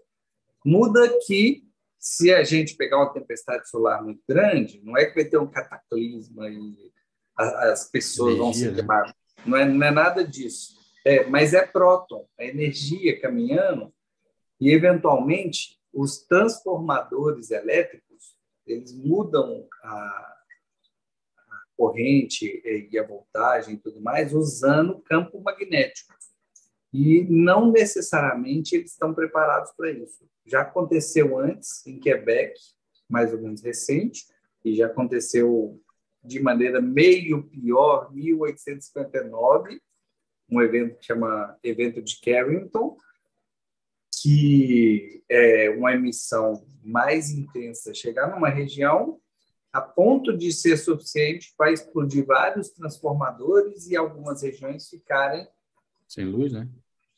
[0.65, 1.67] Muda que
[1.99, 5.47] se a gente pegar uma tempestade solar muito grande, não é que vai ter um
[5.47, 6.91] cataclisma e
[7.37, 8.75] as pessoas energia, vão se né?
[8.75, 9.07] queimar.
[9.07, 9.13] Né?
[9.45, 10.76] Não, é, não é nada disso.
[11.07, 13.93] É, mas é próton, a energia caminhando,
[14.59, 24.01] e eventualmente os transformadores elétricos eles mudam a, a corrente e a voltagem e tudo
[24.01, 26.13] mais usando campo magnético.
[26.91, 30.29] E não necessariamente eles estão preparados para isso.
[30.45, 32.53] Já aconteceu antes, em Quebec,
[33.07, 34.25] mais ou menos recente,
[34.61, 35.81] e já aconteceu
[36.21, 39.81] de maneira meio pior, 1859,
[40.49, 42.97] um evento que chama Evento de Carrington,
[44.21, 49.19] que é uma emissão mais intensa, chegar numa região
[49.71, 55.47] a ponto de ser suficiente para explodir vários transformadores e algumas regiões ficarem
[56.07, 56.69] sem luz, né?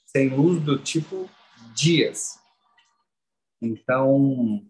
[0.03, 1.29] Sem luz do tipo
[1.75, 2.39] dias.
[3.61, 4.65] Então,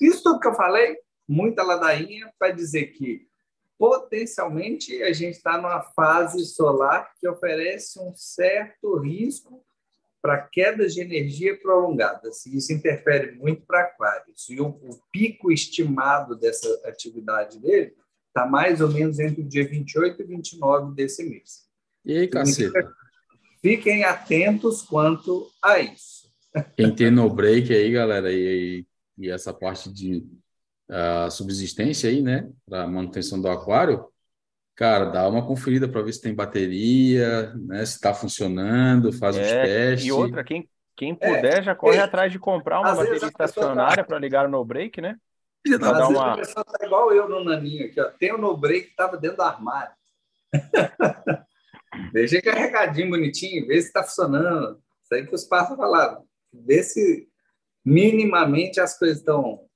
[0.00, 3.27] isso que eu falei muita ladainha para dizer que
[3.78, 9.64] potencialmente a gente está numa fase solar que oferece um certo risco
[10.20, 12.44] para quedas de energia prolongadas.
[12.44, 14.48] E isso interfere muito para aquários.
[14.50, 17.94] E o, o, pico estimado dessa atividade dele
[18.26, 21.68] está mais ou menos entre o dia 28 e 29 desse mês.
[22.04, 22.92] E aí, caceta?
[23.62, 26.28] Fiquem atentos quanto a isso.
[26.76, 28.84] Quem tem no break aí, galera, e,
[29.16, 30.26] e essa parte de
[30.90, 34.06] a subsistência aí, né, para manutenção do aquário,
[34.74, 39.42] cara, dá uma conferida para ver se tem bateria, né, se está funcionando, faz é,
[39.42, 40.06] os testes.
[40.06, 44.02] E outra, quem, quem puder é, já corre é, atrás de comprar uma bateria estacionária
[44.02, 44.04] tá...
[44.04, 45.16] para ligar no break, né?
[45.66, 46.32] Às dar vezes uma...
[46.32, 48.10] a tá igual eu no naninho aqui, ó.
[48.18, 49.92] Tem o no break que estava dentro do armário.
[52.12, 54.80] Deixei carregadinho, bonitinho, vê se está funcionando.
[55.02, 56.24] Isso aí que os passa falaram.
[56.52, 57.28] Vê se
[57.84, 59.67] minimamente as coisas estão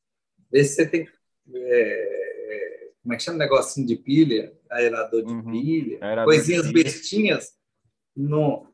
[0.52, 1.08] Vê se você tem.
[1.54, 3.38] É, como é que chama?
[3.38, 5.50] Negocinho de pilha, aerador de uhum.
[5.50, 6.84] pilha, aerador coisinhas de pilha.
[6.84, 7.54] bestinhas.
[8.14, 8.70] No,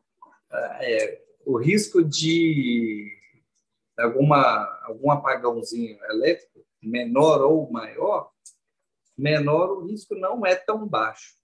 [0.81, 3.11] é, o risco de
[3.97, 8.31] alguma, algum apagãozinho elétrico, menor ou maior,
[9.17, 11.39] menor o risco não é tão baixo.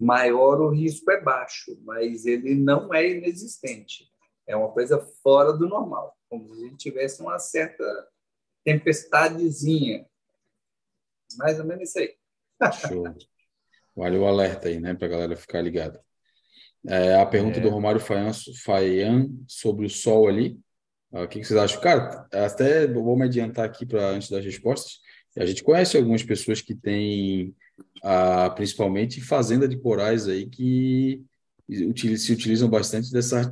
[0.00, 4.08] Maior o risco é baixo, mas ele não é inexistente.
[4.46, 7.84] É uma coisa fora do normal, como se a gente tivesse uma certa
[8.68, 10.04] tempestadezinha.
[11.38, 12.14] Mais ou menos isso aí.
[12.86, 13.16] Show.
[13.96, 16.02] Vale o alerta aí, né, para a galera ficar ligada.
[16.86, 17.60] É, a pergunta é.
[17.60, 20.60] do Romário Faian sobre o sol ali.
[21.12, 21.80] Ah, o que, vocês acham?
[21.80, 25.00] Cara, até vou me adiantar aqui para antes das respostas.
[25.36, 27.54] A gente conhece algumas pessoas que têm
[28.02, 31.24] ah, principalmente fazenda de corais aí que
[31.68, 33.50] se utilizam bastante dessa,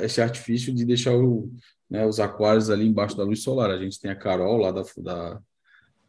[0.00, 1.52] esse artifício de deixar o,
[1.90, 3.70] né, os aquários ali embaixo da luz solar.
[3.70, 5.40] A gente tem a Carol lá da, da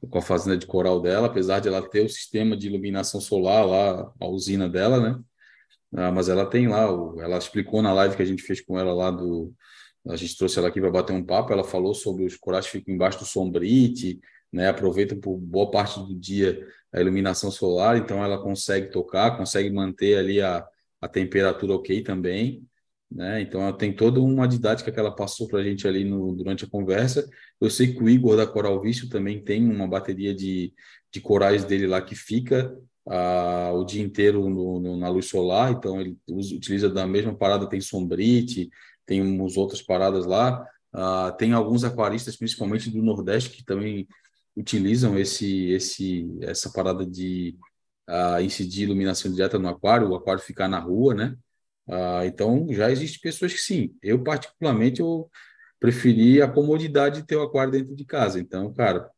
[0.09, 3.65] com a fazenda de coral dela, apesar de ela ter o sistema de iluminação solar
[3.65, 5.21] lá, a usina dela, né?
[5.93, 8.93] Ah, mas ela tem lá, ela explicou na live que a gente fez com ela
[8.93, 9.53] lá do,
[10.07, 12.73] a gente trouxe ela aqui para bater um papo, ela falou sobre os corais que
[12.73, 14.19] ficam embaixo do sombrite,
[14.51, 14.69] né?
[14.69, 20.17] Aproveitam por boa parte do dia a iluminação solar, então ela consegue tocar, consegue manter
[20.17, 20.65] ali a,
[21.01, 22.65] a temperatura ok também,
[23.11, 23.41] né?
[23.41, 26.65] Então ela tem toda uma didática que ela passou para a gente ali no, durante
[26.65, 27.27] a conversa.
[27.59, 30.73] Eu sei que o Igor da Coral Vício também tem uma bateria de,
[31.11, 32.75] de corais dele lá que fica
[33.07, 37.35] ah, o dia inteiro no, no, na luz solar, então ele usa, utiliza da mesma
[37.35, 38.69] parada, tem sombrite,
[39.05, 40.65] tem umas outras paradas lá.
[40.93, 44.07] Ah, tem alguns aquaristas, principalmente do Nordeste, que também
[44.55, 47.57] utilizam esse, esse, essa parada de
[48.09, 51.35] uh, incidir iluminação direta no aquário, o aquário ficar na rua, né?
[51.89, 53.95] Uh, então, já existem pessoas que sim.
[54.01, 55.27] Eu, particularmente, eu
[55.79, 58.39] preferi a comodidade de ter o aquário dentro de casa.
[58.39, 59.09] Então, cara,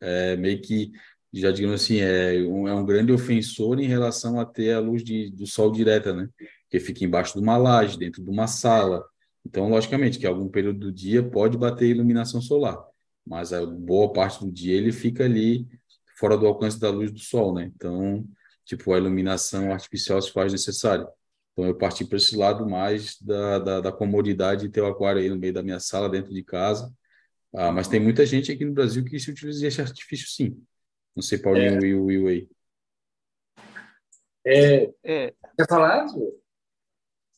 [0.00, 0.92] é meio que,
[1.32, 5.02] já digamos assim, é um, é um grande ofensor em relação a ter a luz
[5.02, 6.28] de, do sol direta, né?
[6.70, 9.04] Que fica embaixo de uma laje, dentro de uma sala.
[9.44, 12.78] Então, logicamente, que algum período do dia pode bater iluminação solar,
[13.26, 15.66] mas a boa parte do dia ele fica ali
[16.16, 17.70] fora do alcance da luz do sol, né?
[17.74, 18.24] Então,
[18.64, 21.06] tipo, a iluminação artificial se faz necessária.
[21.52, 25.20] Então, eu parti para esse lado mais da, da, da, comodidade de ter o aquário
[25.20, 26.92] aí no meio da minha sala, dentro de casa.
[27.54, 30.64] Ah, mas tem muita gente aqui no Brasil que se utiliza esse artifício, sim.
[31.14, 31.78] Não sei, Paulinho, é.
[31.78, 32.48] Will, Will aí.
[34.44, 35.34] É, é.
[35.56, 36.06] Quer falar,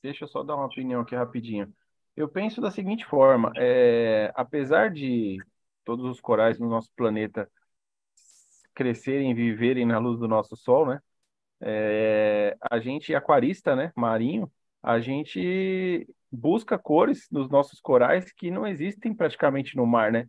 [0.02, 1.74] Deixa eu só dar uma opinião aqui rapidinho.
[2.14, 5.38] Eu penso da seguinte forma: é, apesar de
[5.82, 7.50] todos os corais no nosso planeta
[8.74, 11.00] crescerem e viverem na luz do nosso sol, né?
[11.60, 14.50] É, a gente, aquarista, né, marinho,
[14.82, 20.28] a gente busca cores nos nossos corais que não existem praticamente no mar, né?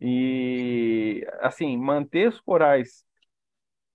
[0.00, 3.04] E, assim, manter os corais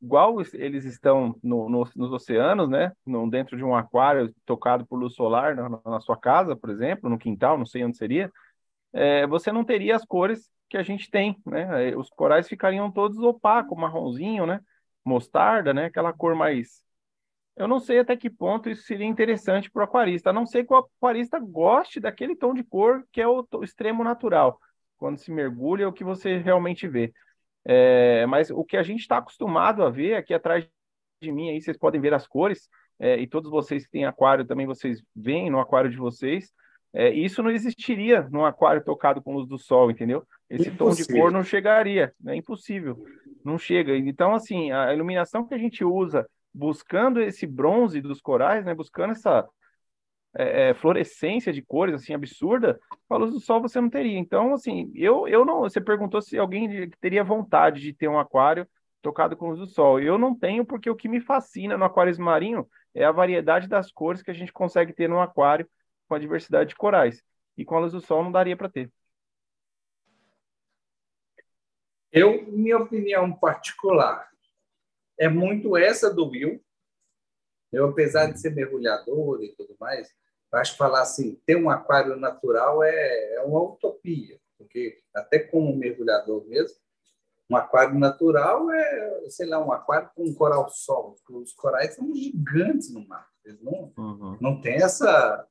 [0.01, 2.91] igual eles estão no, no, nos oceanos, né?
[3.05, 7.09] No, dentro de um aquário tocado por luz solar na, na, sua casa, por exemplo,
[7.09, 8.29] no quintal, não sei onde seria,
[8.91, 11.91] é, você não teria as cores que a gente tem, né?
[11.91, 14.59] É, os corais ficariam todos opacos, marronzinho, né?
[15.05, 15.85] Mostarda, né?
[15.85, 16.83] Aquela cor mais.
[17.55, 20.65] Eu não sei até que ponto isso seria interessante para o aquarista, a não ser
[20.65, 24.59] que o aquarista goste daquele tom de cor que é o, extremo natural.
[24.97, 27.13] Quando se mergulha, é o que você realmente vê.
[27.65, 30.67] É, mas o que a gente está acostumado a ver aqui atrás
[31.21, 32.67] de mim, aí vocês podem ver as cores,
[32.99, 36.51] é, e todos vocês que têm aquário também vocês veem no aquário de vocês.
[36.93, 40.23] É, isso não existiria num aquário tocado com luz do sol, entendeu?
[40.49, 41.07] Esse impossível.
[41.07, 43.03] tom de cor não chegaria, é impossível,
[43.43, 43.97] não chega.
[43.97, 49.11] Então, assim, a iluminação que a gente usa buscando esse bronze dos corais, né, buscando
[49.11, 49.49] essa
[50.35, 54.17] é, é, fluorescência de cores assim absurda, com a luz do sol você não teria.
[54.17, 55.61] Então, assim, eu, eu não.
[55.61, 58.67] Você perguntou se alguém teria vontade de ter um aquário
[59.01, 59.99] tocado com luz do sol.
[59.99, 63.91] Eu não tenho, porque o que me fascina no aquário marinho é a variedade das
[63.91, 65.67] cores que a gente consegue ter no aquário
[66.07, 67.21] com a diversidade de corais.
[67.57, 68.91] E com a luz do sol não daria para ter.
[72.11, 74.29] Eu, minha opinião particular,
[75.17, 76.63] é muito essa do Will.
[77.71, 80.07] Eu, apesar de ser mergulhador e tudo mais,
[80.51, 85.75] acho que falar assim, ter um aquário natural é, é uma utopia, porque até como
[85.75, 86.77] mergulhador mesmo,
[87.49, 91.15] um aquário natural é, sei lá, um aquário com um coral sol.
[91.29, 93.27] Os corais são gigantes no mar.
[93.43, 94.37] Eles não, uhum.
[94.39, 95.47] não tem essa,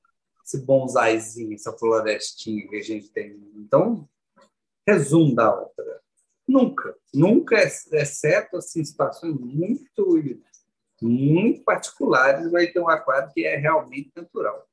[0.53, 3.41] esse bonsaizinho, essa florestinha que a gente tem.
[3.57, 4.09] Então,
[4.87, 6.03] resumo da outra.
[6.47, 10.23] Nunca, nunca, exceto assim, situações muito,
[11.01, 14.67] muito particulares, vai ter um aquário que é realmente natural.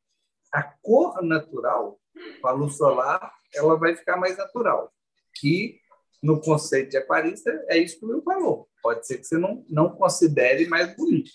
[0.52, 2.00] A cor natural,
[2.42, 4.92] com a luz solar, ela vai ficar mais natural.
[5.40, 5.80] Que
[6.22, 8.68] no conceito de aquarista é isso que o meu falou.
[8.82, 11.32] Pode ser que você não, não considere mais bonito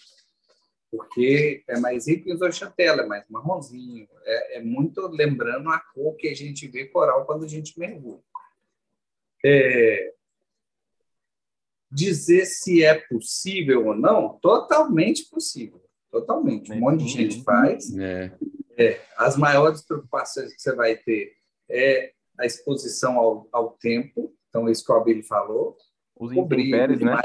[0.97, 6.15] porque é mais rico em Zochantela, é mais marronzinho, é, é, muito lembrando a cor
[6.15, 8.23] que a gente vê coral quando a gente mergulha.
[9.45, 10.15] É,
[11.91, 16.73] dizer se é possível ou não, totalmente possível, totalmente.
[16.73, 17.93] Um monte de gente faz.
[17.97, 18.33] É.
[18.77, 21.33] É, as maiores preocupações que você vai ter
[21.69, 25.77] é a exposição ao, ao tempo, então isso que o Abel falou.
[26.17, 27.17] Os intempéries, né?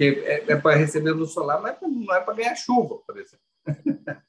[0.00, 3.44] É, é para receber luz solar, mas não é para ganhar chuva, por exemplo.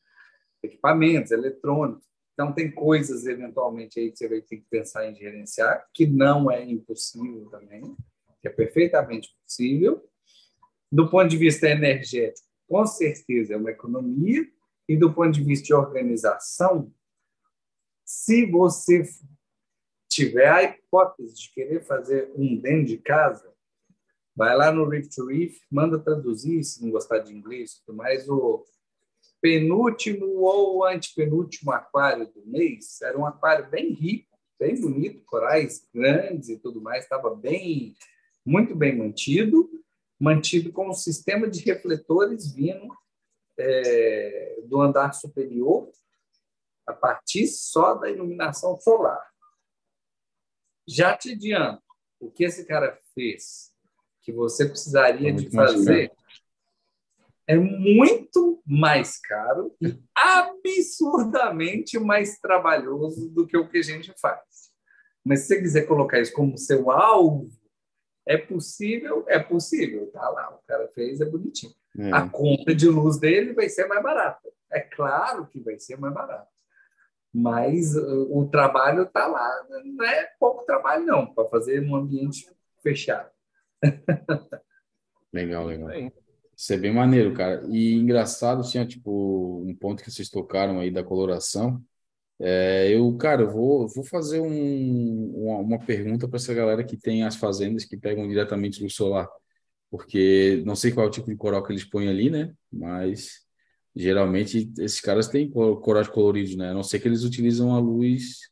[0.63, 2.05] Equipamentos, eletrônicos.
[2.33, 6.51] Então, tem coisas, eventualmente, aí que você vai ter que pensar em gerenciar, que não
[6.51, 7.95] é impossível também,
[8.39, 10.07] que é perfeitamente possível.
[10.91, 14.47] Do ponto de vista energético, com certeza é uma economia,
[14.87, 16.93] e do ponto de vista de organização,
[18.05, 19.03] se você
[20.07, 23.51] tiver a hipótese de querer fazer um dentro de casa,
[24.37, 28.63] vai lá no Reef to Reef, manda traduzir, se não gostar de inglês, mas o
[29.41, 36.49] penúltimo ou antepenúltimo aquário do mês era um aquário bem rico, bem bonito, corais grandes
[36.49, 37.95] e tudo mais, estava bem,
[38.45, 39.67] muito bem mantido,
[40.19, 42.95] mantido com um sistema de refletores vindo
[43.57, 45.91] é, do andar superior
[46.85, 49.27] a partir só da iluminação solar.
[50.87, 51.81] Já te adianto,
[52.19, 53.75] o que esse cara fez,
[54.27, 56.11] que você precisaria de fazer,
[57.47, 64.41] é muito mais caro e absurdamente mais trabalhoso do que o que a gente faz.
[65.23, 67.49] Mas se você quiser colocar isso como seu alvo,
[68.27, 69.23] é possível?
[69.29, 70.11] É possível.
[70.11, 71.73] Tá lá, o cara fez, é bonitinho.
[71.97, 72.11] É.
[72.11, 74.49] A conta de luz dele vai ser mais barata.
[74.69, 76.49] É claro que vai ser mais barata.
[77.33, 79.65] Mas uh, o trabalho está lá.
[79.85, 82.45] Não é pouco trabalho, não, para fazer um ambiente
[82.83, 83.36] fechado.
[85.33, 85.89] Legal, legal.
[86.55, 87.63] Isso é bem maneiro, cara.
[87.69, 91.83] E engraçado, tinha tipo um ponto que vocês tocaram aí da coloração.
[92.39, 96.97] É, eu, cara, eu vou, vou fazer um, uma, uma pergunta para essa galera que
[96.97, 99.27] tem as fazendas que pegam diretamente luz solar,
[99.89, 102.53] porque não sei qual é o tipo de coral que eles põem ali, né?
[102.71, 103.45] Mas
[103.95, 106.69] geralmente esses caras têm corais coloridos, né?
[106.69, 108.49] A não ser que eles utilizam a luz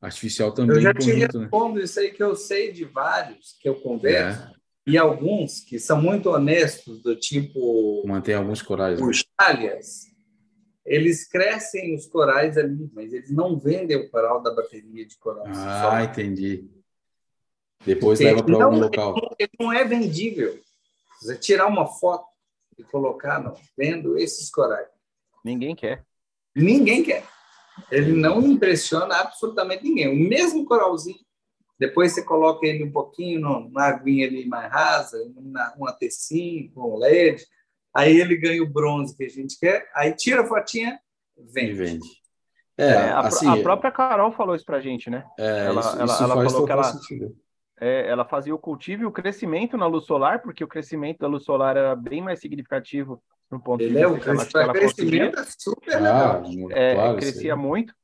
[0.00, 0.76] artificial também.
[0.76, 1.84] Eu já te respondo né?
[1.84, 4.42] isso aí que eu sei de vários que eu converso.
[4.42, 4.57] É.
[4.88, 8.02] E alguns que são muito honestos, do tipo.
[8.06, 8.98] Mantém alguns corais.
[9.00, 9.70] Os né?
[10.86, 15.44] eles crescem os corais ali, mas eles não vendem o coral da bateria de coral.
[15.46, 16.70] Ah, entendi.
[17.84, 19.36] Depois Porque leva para algum local.
[19.38, 20.58] Ele não é vendível.
[21.20, 22.26] Você tirar uma foto
[22.78, 24.88] e colocar no, vendo esses corais.
[25.44, 26.04] Ninguém quer.
[26.56, 27.24] Ninguém quer.
[27.90, 30.08] Ele não impressiona absolutamente ninguém.
[30.08, 31.20] O mesmo coralzinho
[31.78, 36.96] depois você coloca ele um pouquinho numa aguinha ali mais rasa, uma, uma T5, um
[36.96, 37.44] LED.
[37.94, 39.88] Aí ele ganha o bronze que a gente quer.
[39.94, 40.98] Aí tira a fotinha,
[41.36, 41.70] vende.
[41.70, 42.08] E vende.
[42.76, 45.24] É, é a, assim, a, própria Carol falou isso pra gente, né?
[45.38, 46.92] É, ela, isso, ela, isso ela falou que ela,
[47.80, 51.26] é, ela fazia o cultivo e o crescimento na luz solar, porque o crescimento da
[51.26, 54.72] luz solar era bem mais significativo no ponto ele de vista é, o ela, ela
[54.72, 57.60] crescimento é super ah, é, claro, crescia sim.
[57.60, 57.94] muito.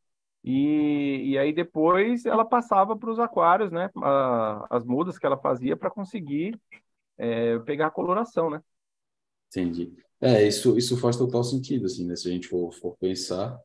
[0.45, 3.91] E, e aí depois ela passava para os aquários, né?
[3.97, 6.61] A, as mudas que ela fazia para conseguir
[7.17, 8.61] é, pegar a coloração, né?
[9.49, 9.95] Entendi.
[10.21, 12.15] É, isso, isso faz total sentido, assim, né?
[12.15, 13.59] Se a gente for, for pensar,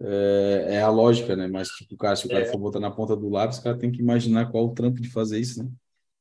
[0.00, 1.46] é, é, a lógica, né?
[1.46, 2.46] Mas, tipo, cara, se o cara é.
[2.46, 5.10] for botar na ponta do lápis, o cara tem que imaginar qual o trampo de
[5.10, 5.70] fazer isso, né?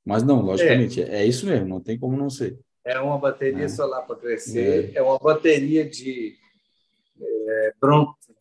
[0.06, 2.58] Mas não, logicamente, é, é isso mesmo, não tem como não ser.
[2.86, 3.68] É uma bateria é.
[3.68, 5.00] solar para crescer, é.
[5.00, 6.38] é uma bateria de
[7.20, 7.74] é,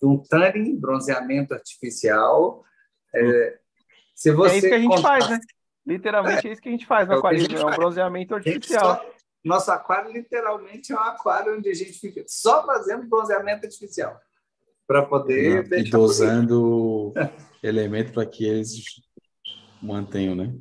[0.02, 2.64] um tanning, bronzeamento artificial.
[3.14, 3.58] É,
[4.14, 5.08] se você é isso que a gente contar...
[5.08, 5.40] faz, né?
[5.86, 8.96] Literalmente é, é isso que a gente faz no é aquarismo, é um bronzeamento artificial.
[8.96, 9.16] Só...
[9.44, 14.20] Nosso aquário literalmente é um aquário onde a gente fica só fazendo bronzeamento artificial
[14.86, 17.14] para poder deixar e dosando
[17.62, 18.84] elemento para que eles
[19.80, 20.52] mantenham, né?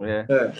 [0.00, 0.26] É.
[0.28, 0.52] é.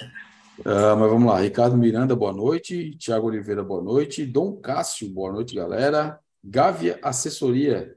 [0.60, 2.96] Uh, mas vamos lá, Ricardo Miranda, boa noite.
[2.96, 4.24] Tiago Oliveira, boa noite.
[4.24, 6.20] Dom Cássio, boa noite, galera.
[6.44, 7.96] Gávea Assessoria,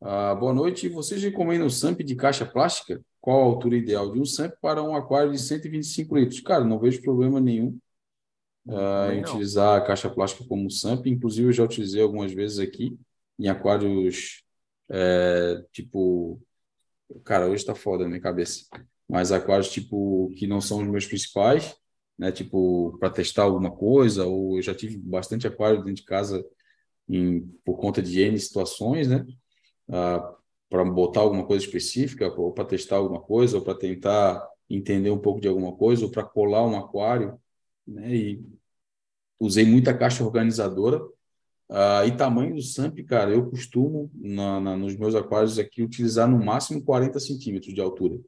[0.00, 0.88] ah, boa noite.
[0.88, 3.00] Vocês recomendam SAMP de caixa plástica?
[3.20, 6.40] Qual a altura ideal de um SAMP para um aquário de 125 litros?
[6.40, 7.78] Cara, não vejo problema nenhum
[8.66, 11.06] uh, em utilizar a caixa plástica como SAMP.
[11.06, 12.98] Inclusive, eu já utilizei algumas vezes aqui
[13.38, 14.42] em aquários
[14.90, 16.40] é, tipo.
[17.24, 18.64] Cara, hoje está foda na minha cabeça.
[19.08, 21.76] Mas aquários tipo que não são os meus principais,
[22.18, 22.30] né?
[22.30, 26.44] Tipo, para testar alguma coisa, ou eu já tive bastante aquário dentro de casa
[27.08, 29.26] em, por conta de N situações, né?
[29.90, 30.34] Ah,
[30.68, 35.18] para botar alguma coisa específica, ou para testar alguma coisa, ou para tentar entender um
[35.18, 37.38] pouco de alguma coisa, ou para colar um aquário,
[37.86, 38.14] né?
[38.14, 38.44] E
[39.40, 41.00] usei muita caixa organizadora.
[41.68, 46.28] Ah, e tamanho do SAMP, cara, eu costumo, na, na, nos meus aquários aqui, utilizar
[46.28, 48.18] no máximo 40 centímetros de altura.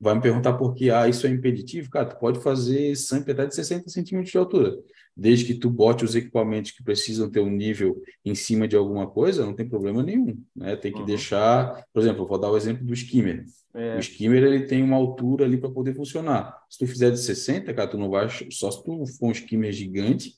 [0.00, 1.90] Vai me perguntar por que ah, isso é impeditivo?
[1.90, 4.76] Cara, tu pode fazer SAMP até de 60 centímetros de altura
[5.16, 9.06] desde que tu bote os equipamentos que precisam ter um nível em cima de alguma
[9.06, 10.76] coisa, não tem problema nenhum, né?
[10.76, 11.06] Tem que uhum.
[11.06, 13.44] deixar, por exemplo, vou dar o exemplo do skimmer.
[13.74, 13.96] É.
[13.96, 16.54] O skimmer ele tem uma altura ali para poder funcionar.
[16.68, 19.72] Se tu fizer de 60, cara, tu não vai só se tu for um skimmer
[19.72, 20.34] gigante,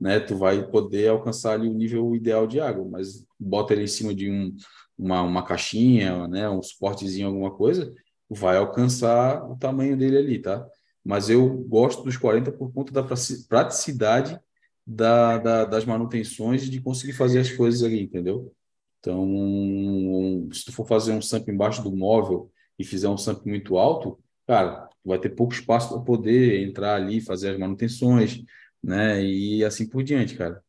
[0.00, 0.18] né?
[0.18, 4.12] Tu vai poder alcançar ali o nível ideal de água, mas bota ele em cima
[4.12, 4.54] de um
[4.98, 7.92] uma, uma caixinha, né, um suportezinho alguma coisa,
[8.28, 10.66] vai alcançar o tamanho dele ali, tá?
[11.06, 13.04] Mas eu gosto dos 40 por conta da
[13.48, 14.40] praticidade
[14.84, 18.52] da, da, das manutenções e de conseguir fazer as coisas ali, entendeu?
[18.98, 23.78] Então, se tu for fazer um samp embaixo do móvel e fizer um samp muito
[23.78, 28.42] alto, cara, vai ter pouco espaço para poder entrar ali, fazer as manutenções,
[28.82, 29.22] né?
[29.22, 30.60] E assim por diante, cara.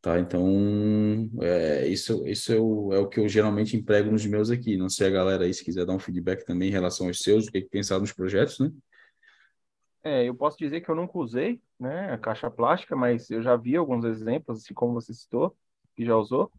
[0.00, 4.50] Tá, então, é, isso, isso é, o, é o que eu geralmente emprego nos meus
[4.50, 4.76] aqui.
[4.76, 7.46] Não sei a galera aí, se quiser dar um feedback também em relação aos seus,
[7.46, 8.70] o que, é que pensaram nos projetos, né?
[10.04, 13.54] É, eu posso dizer que eu nunca usei, né, a caixa plástica, mas eu já
[13.56, 15.56] vi alguns exemplos, assim como você citou,
[15.94, 16.50] que já usou.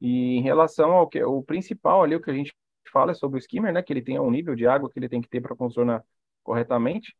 [0.00, 2.54] E em relação ao que o principal ali, o que a gente
[2.92, 5.08] fala é sobre o skimmer, né, que ele tem um nível de água que ele
[5.08, 6.04] tem que ter para funcionar
[6.42, 7.16] corretamente.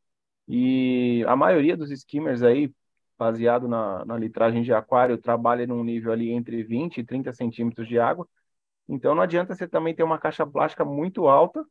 [0.48, 2.72] E a maioria dos skimmers aí,
[3.18, 7.88] baseado na, na litragem de aquário, trabalha num nível ali entre 20 e 30 centímetros
[7.88, 8.28] de água.
[8.88, 11.64] Então não adianta você também ter uma caixa plástica muito alta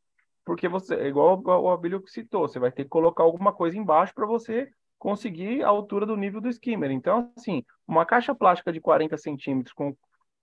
[0.48, 4.26] porque você, igual o Abílio citou, você vai ter que colocar alguma coisa embaixo para
[4.26, 6.90] você conseguir a altura do nível do skimmer.
[6.90, 9.94] Então, assim, uma caixa plástica de 40 centímetros com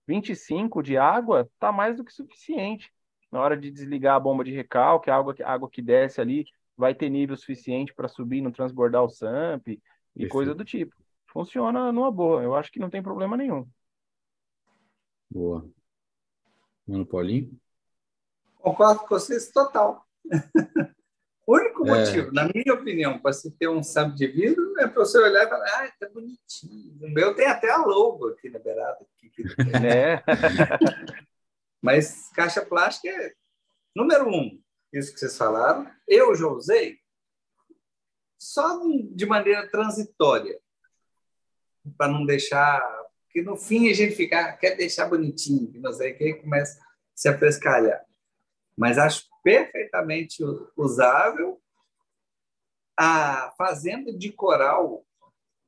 [0.07, 2.93] 25 de água tá mais do que suficiente.
[3.31, 6.45] Na hora de desligar a bomba de recalque, a água, a água que desce ali
[6.77, 9.81] vai ter nível suficiente para subir no transbordar o SAMP
[10.15, 10.95] e coisa do tipo.
[11.33, 13.67] Funciona numa boa, eu acho que não tem problema nenhum.
[15.31, 15.67] Boa.
[16.85, 17.59] Mano Paulinho?
[18.65, 20.03] Concordo com vocês total.
[21.45, 21.99] o único é.
[21.99, 25.45] motivo, na minha opinião, para se ter um sábio de vidro é para você olhar
[25.45, 26.97] e falar, ah, tá bonitinho.
[26.99, 28.97] O meu tem até a logo aqui na beirada.
[29.23, 29.31] Aqui,
[29.85, 30.23] é.
[31.79, 33.33] Mas caixa plástica é
[33.95, 34.59] número um,
[34.91, 35.87] isso que vocês falaram.
[36.07, 36.97] Eu já usei
[38.39, 40.59] só de maneira transitória,
[41.95, 42.81] para não deixar.
[43.25, 46.85] Porque no fim a gente fica, quer deixar bonitinho, não sei, que aí começa a
[47.13, 48.03] se afrescalhar
[48.77, 50.43] mas acho perfeitamente
[50.75, 51.61] usável.
[52.97, 55.05] A fazenda de coral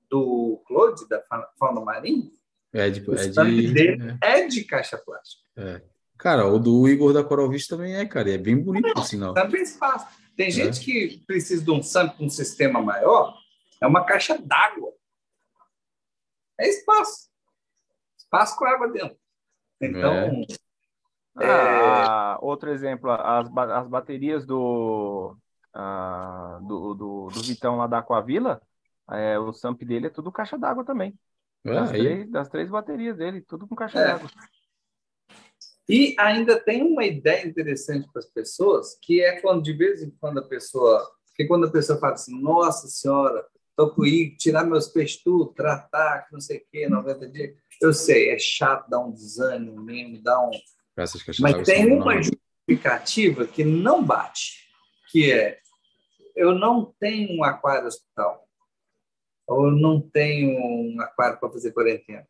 [0.09, 1.21] do Claude, da
[1.59, 2.31] Fauna Marinha,
[2.73, 4.41] é de, é de, dele é.
[4.41, 5.43] é de caixa plástica.
[5.57, 5.81] É.
[6.17, 8.31] Cara, o do Igor da Coral Vista também é, cara.
[8.31, 9.33] É bem bonito o sinal.
[9.33, 10.07] Também espaço.
[10.35, 10.51] Tem é.
[10.51, 13.37] gente que precisa de um SAMP com um sistema maior,
[13.81, 14.93] é uma caixa d'água.
[16.59, 17.29] É espaço.
[18.17, 19.17] Espaço com água dentro.
[19.79, 20.45] Então,
[21.39, 21.47] é.
[21.47, 25.37] Ah, outro exemplo, as, as baterias do,
[25.73, 28.61] ah, do, do, do, Vitão lá da Aquavila,
[29.11, 31.17] é, o SAMP dele é tudo caixa d'água também.
[31.65, 34.05] Ah, das, três, das, três, baterias dele, tudo com caixa é.
[34.05, 34.29] d'água.
[35.89, 40.09] E ainda tem uma ideia interessante para as pessoas, que é quando de vez em
[40.09, 44.65] quando a pessoa, que quando a pessoa fala assim, nossa senhora, tô com ir, tirar
[44.65, 47.55] meus peixes tudo, tratar, não sei o quê, 90 dias.
[47.81, 50.51] Eu sei, é chato, dá um desânimo mesmo, dá um,
[51.39, 54.67] mas tem uma justificativa que não bate,
[55.11, 55.59] que é
[56.35, 58.47] eu não tenho um aquário hospital,
[59.47, 62.27] ou não tenho um aquário para fazer quarentena.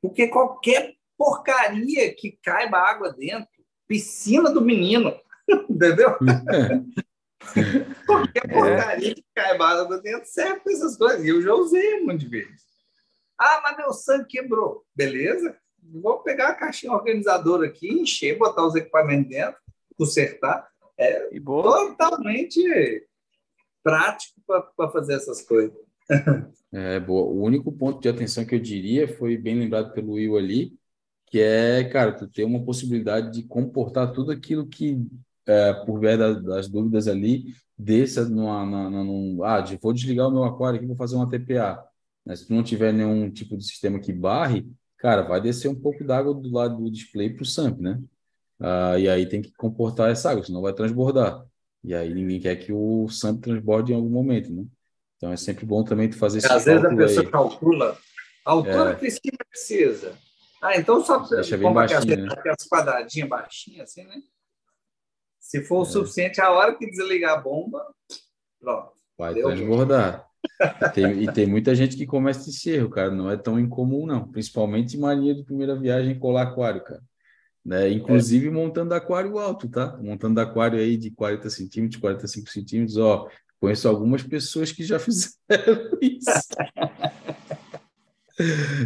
[0.00, 3.48] Porque qualquer porcaria que caiba água dentro,
[3.88, 5.18] piscina do menino,
[5.70, 6.18] entendeu?
[8.06, 8.52] qualquer é.
[8.52, 11.24] porcaria que caiba água dentro serve para essas coisas.
[11.24, 12.66] E eu já usei um monte de vezes.
[13.38, 14.84] Ah, mas meu sangue quebrou.
[14.94, 15.58] Beleza?
[15.92, 19.60] Vou pegar a caixinha organizadora aqui, encher, botar os equipamentos dentro,
[19.96, 20.68] consertar.
[20.98, 23.06] É totalmente
[23.82, 24.40] prático
[24.76, 25.76] para fazer essas coisas.
[26.72, 27.26] É, boa.
[27.26, 30.76] O único ponto de atenção que eu diria foi bem lembrado pelo Will ali,
[31.26, 34.98] que é, cara, tu ter uma possibilidade de comportar tudo aquilo que,
[35.46, 40.30] é, por ver das, das, dúvidas ali, desça numa, numa, num, ah, vou desligar o
[40.30, 41.82] meu aquário aqui, vou fazer uma TPA.
[42.24, 42.34] Né?
[42.36, 44.66] Se tu não tiver nenhum tipo de sistema que barre,
[44.98, 48.00] cara, vai descer um pouco d'água do lado do display para o SAMP, né?
[48.60, 51.44] Ah, e aí tem que comportar essa água, senão vai transbordar.
[51.84, 54.64] E aí ninguém quer que o SAMP transborde em algum momento, né?
[55.16, 57.30] Então é sempre bom também tu fazer esse Às vezes a pessoa aí.
[57.30, 57.98] calcula
[58.44, 58.94] a altura é.
[58.94, 59.20] que esse
[59.50, 60.12] precisa.
[60.62, 62.28] Ah, então só Deixa bem baixinho, né?
[62.32, 64.20] aquelas quadradinhas baixinhas assim, né?
[65.38, 65.86] Se for o é.
[65.86, 67.86] suficiente, a hora que desligar a bomba,
[68.58, 68.92] pronto.
[69.16, 70.25] Vai transbordar.
[70.60, 73.10] E tem, e tem, muita gente que comete esse erro, cara.
[73.10, 74.28] Não é tão incomum, não.
[74.28, 77.02] Principalmente mania de primeira viagem colar aquário, cara.
[77.64, 77.90] Né?
[77.90, 78.50] Inclusive é.
[78.50, 79.96] montando aquário alto, tá?
[79.98, 82.96] Montando aquário aí de 40 centímetros, 45 centímetros.
[82.96, 83.28] Ó,
[83.60, 86.48] conheço algumas pessoas que já fizeram isso.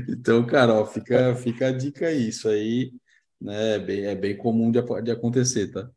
[0.09, 2.29] então, cara, ó, fica, fica a dica aí.
[2.29, 2.93] Isso aí
[3.41, 5.91] né, é, bem, é bem comum de, de acontecer, tá?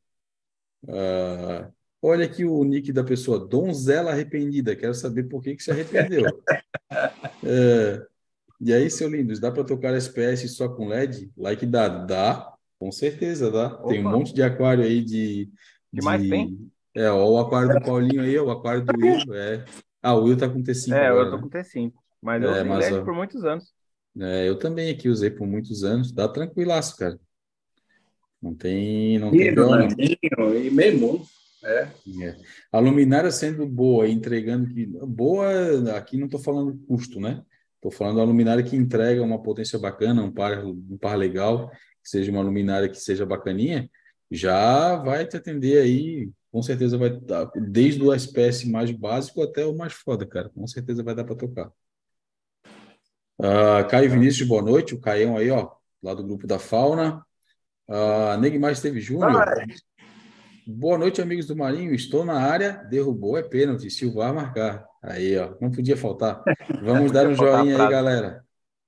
[0.83, 1.73] Uh,
[2.05, 4.75] Olha aqui o nick da pessoa, donzela arrependida.
[4.75, 6.25] Quero saber por que, que se arrependeu.
[7.41, 8.05] é,
[8.59, 11.31] e aí, seu lindo, dá para tocar SPS só com LED?
[11.37, 12.05] Like dado?
[12.05, 13.67] Dá, com certeza, dá.
[13.67, 13.87] Opa.
[13.87, 15.49] Tem um monte de aquário aí de.
[15.91, 16.03] que de...
[16.03, 16.69] mais tem?
[16.93, 19.33] É, ó, o aquário do Paulinho aí, o aquário do Will.
[19.33, 19.63] É.
[20.01, 20.93] Ah, o Will tá com T5.
[20.93, 21.41] É, agora, eu tô né?
[21.43, 21.93] com T5.
[22.21, 23.05] Mas eu é, mas, LED ó...
[23.05, 23.73] por muitos anos.
[24.19, 27.17] É, eu também aqui usei por muitos anos, dá tranquilaço, cara.
[28.41, 29.17] Não tem.
[29.19, 29.87] Não e tem problema.
[29.97, 31.25] E meio mundo.
[31.63, 31.87] É.
[32.23, 32.37] é.
[32.71, 34.85] A luminária sendo boa, entregando que.
[34.85, 37.43] Boa, aqui não estou falando custo, né?
[37.75, 41.69] Estou falando da luminária que entrega uma potência bacana, um par, um par legal,
[42.01, 43.89] que seja uma luminária que seja bacaninha,
[44.31, 49.65] já vai te atender aí, com certeza vai dar, desde o espécie mais básico até
[49.65, 50.49] o mais foda, cara.
[50.49, 51.71] Com certeza vai dar para tocar.
[53.39, 54.93] Uh, Caio Vinícius, boa noite.
[54.93, 57.25] O Caião aí, ó, lá do grupo da Fauna.
[57.87, 59.45] Uh, Neguimar Esteve Júnior.
[60.65, 61.93] Boa noite, amigos do Marinho.
[61.93, 62.85] Estou na área.
[62.89, 63.91] Derrubou, é pênalti.
[63.91, 64.85] Silvar marcar.
[65.01, 66.41] Aí, ó, não podia faltar.
[66.81, 68.45] Vamos dar um joinha aí, galera.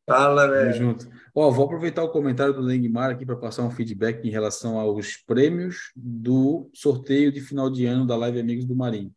[0.08, 0.72] Fala, velho.
[0.72, 1.10] Tamo junto.
[1.34, 5.18] Ó, vou aproveitar o comentário do Neguimar aqui para passar um feedback em relação aos
[5.18, 9.14] prêmios do sorteio de final de ano da Live Amigos do Marinho.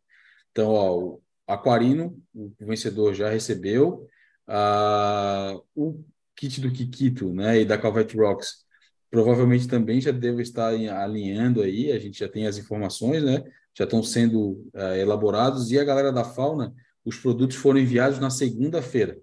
[0.51, 4.05] Então, ó, o Aquarino, o vencedor já recebeu.
[4.49, 6.03] Uh, o
[6.35, 8.65] kit do Kikito, né, e da Calvet Rocks
[9.09, 13.43] provavelmente também já deve estar alinhando aí, a gente já tem as informações, né?
[13.77, 18.29] Já estão sendo uh, elaborados e a galera da fauna, os produtos foram enviados na
[18.29, 19.19] segunda-feira.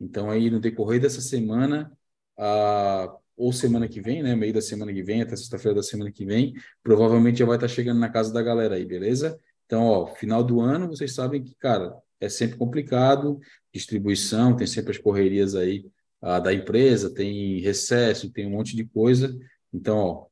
[0.00, 1.90] Então aí no decorrer dessa semana,
[2.38, 4.34] uh, ou semana que vem, né?
[4.36, 7.68] Meio da semana que vem, até sexta-feira da semana que vem, provavelmente já vai estar
[7.68, 9.38] chegando na casa da galera aí, beleza?
[9.64, 13.40] Então, ó, final do ano, vocês sabem que, cara, é sempre complicado,
[13.72, 15.86] distribuição, tem sempre as correrias aí
[16.20, 19.36] a, da empresa, tem recesso, tem um monte de coisa.
[19.72, 20.26] Então, ó,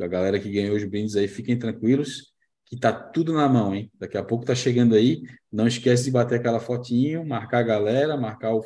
[0.00, 2.32] a galera que ganhou os brindes aí, fiquem tranquilos,
[2.66, 3.90] que tá tudo na mão, hein?
[3.98, 5.22] Daqui a pouco tá chegando aí.
[5.50, 8.64] Não esquece de bater aquela fotinho, marcar a galera, marcar o,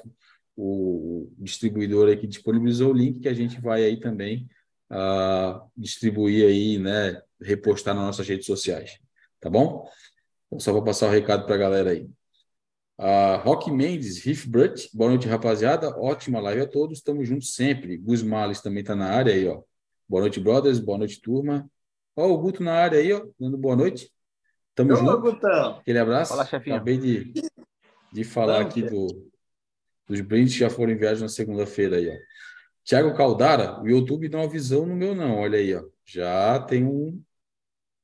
[0.56, 4.48] o distribuidor aí que disponibilizou o link, que a gente vai aí também
[4.90, 7.20] uh, distribuir aí, né?
[7.40, 8.98] Repostar nas nossas redes sociais.
[9.40, 9.88] Tá bom?
[10.46, 12.08] Então, só vou passar o recado para a galera aí.
[12.98, 15.90] Uh, Rock Mendes, Riff Brut, boa noite, rapaziada.
[15.98, 17.98] Ótima live a todos, estamos juntos sempre.
[17.98, 19.60] Gus Males também está na área aí, ó.
[20.08, 21.70] Boa noite, brothers, boa noite, turma.
[22.16, 24.10] Ó, o Guto na área aí, ó, dando boa noite.
[24.74, 25.20] Tamo Olá, junto.
[25.20, 25.76] Gutão.
[25.76, 26.30] Aquele abraço.
[26.30, 26.76] Fala, chefinho.
[26.76, 27.34] Acabei de,
[28.10, 29.30] de falar aqui do,
[30.08, 32.14] dos brindes que já foram enviados na segunda-feira aí, ó.
[32.82, 35.84] Tiago Caldara, o YouTube dá uma visão no meu não, olha aí, ó.
[36.06, 37.22] Já tem um,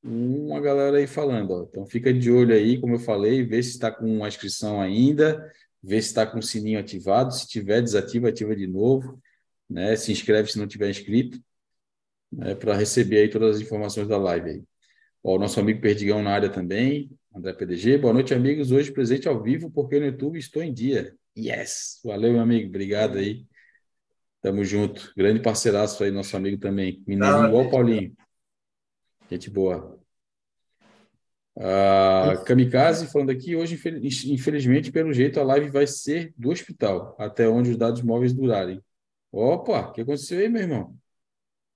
[0.03, 1.51] uma galera aí falando.
[1.51, 1.63] Ó.
[1.63, 5.49] Então fica de olho aí, como eu falei, vê se está com uma inscrição ainda,
[5.81, 7.33] vê se está com o sininho ativado.
[7.33, 9.21] Se tiver, desativa, ativa de novo.
[9.69, 9.95] Né?
[9.95, 11.39] Se inscreve se não tiver inscrito,
[12.31, 12.53] né?
[12.53, 14.63] para receber aí todas as informações da live aí.
[15.23, 17.97] Ó, o nosso amigo Perdigão na área também, André PDG.
[17.97, 18.71] Boa noite, amigos.
[18.71, 21.15] Hoje presente ao vivo, porque no YouTube estou em dia.
[21.37, 22.01] Yes!
[22.03, 22.67] Valeu, meu amigo.
[22.67, 23.45] Obrigado aí.
[24.41, 25.13] Tamo junto.
[25.15, 27.01] Grande parceiraço aí, nosso amigo também.
[27.07, 28.13] Mineirinho igual Paulinho.
[29.29, 29.99] Gente boa.
[31.55, 33.79] Uh, Kamikaze falando aqui, hoje,
[34.25, 38.83] infelizmente, pelo jeito, a live vai ser do hospital, até onde os dados móveis durarem.
[39.31, 40.95] Opa, o que aconteceu aí, meu irmão?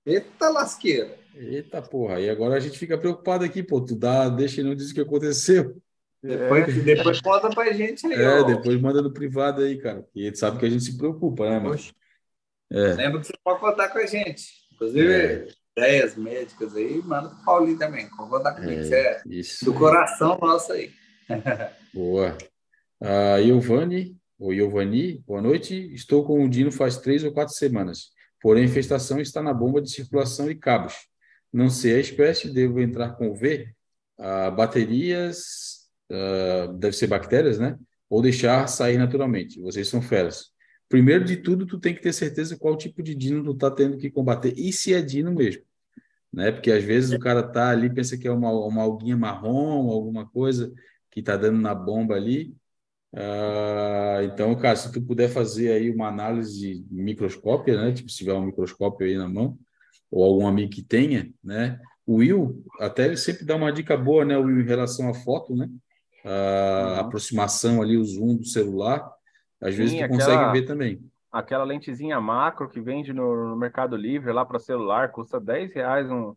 [0.05, 1.17] Eita lasqueira.
[1.35, 4.73] Eita porra, e agora a gente fica preocupado aqui, pô, tu dá, deixa e não
[4.73, 5.79] diz o que aconteceu.
[6.23, 6.81] Depois, é.
[6.81, 8.13] depois conta pra gente aí.
[8.13, 8.43] É, ó.
[8.43, 10.03] depois manda no privado aí, cara.
[10.15, 11.79] E ele sabe que a gente se preocupa, né, mano?
[12.71, 12.93] É.
[12.95, 14.67] Lembra que você pode contar com a gente.
[14.73, 18.09] Inclusive, é ideias médicas aí, manda pro Paulinho também.
[18.17, 19.63] Vou contar comigo, é, é isso.
[19.63, 20.91] do coração nosso aí.
[21.93, 22.35] Boa.
[22.99, 25.93] A Iovani, ou Iovani, boa noite.
[25.93, 28.09] Estou com o Dino faz três ou quatro semanas.
[28.41, 30.95] Porém, a infestação está na bomba de circulação e cabos.
[31.53, 33.67] Não sei a espécie, devo entrar com V.
[34.17, 37.77] Ah, baterias, ah, deve ser bactérias, né?
[38.09, 39.61] Ou deixar sair naturalmente.
[39.61, 40.51] Vocês são feras
[40.89, 43.97] primeiro de tudo, tu tem que ter certeza qual tipo de dino tu tá tendo
[43.97, 45.63] que combater e se é dino mesmo,
[46.31, 46.51] né?
[46.51, 50.27] Porque às vezes o cara tá ali pensa que é uma, uma alguinha marrom, alguma
[50.27, 50.73] coisa
[51.11, 52.55] que tá dando na bomba ali.
[53.13, 57.91] Uh, então, cara, se tu puder fazer aí uma análise microscópia, né?
[57.91, 59.57] Tipo, se tiver um microscópio aí na mão
[60.11, 61.79] ou algum amigo que tenha, né?
[62.05, 64.37] O Will até ele sempre dá uma dica boa, né?
[64.37, 65.69] Will em relação à foto, né?
[66.23, 66.99] A uh, uhum.
[66.99, 69.16] aproximação ali, o zoom do celular
[69.61, 71.11] às Sim, vezes tu aquela, consegue ver também.
[71.31, 76.09] Aquela lentezinha macro que vende no, no Mercado Livre lá para celular, custa 10 reais
[76.09, 76.35] um,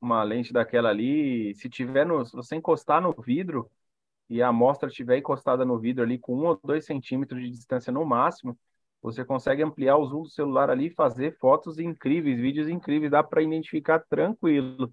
[0.00, 1.54] uma lente daquela ali.
[1.54, 3.70] Se tiver no, se você encostar no vidro
[4.28, 7.92] e a amostra estiver encostada no vidro ali com um ou dois centímetros de distância
[7.92, 8.58] no máximo,
[9.00, 13.22] você consegue ampliar o zoom do celular ali e fazer fotos incríveis, vídeos incríveis, dá
[13.22, 14.90] para identificar tranquilo.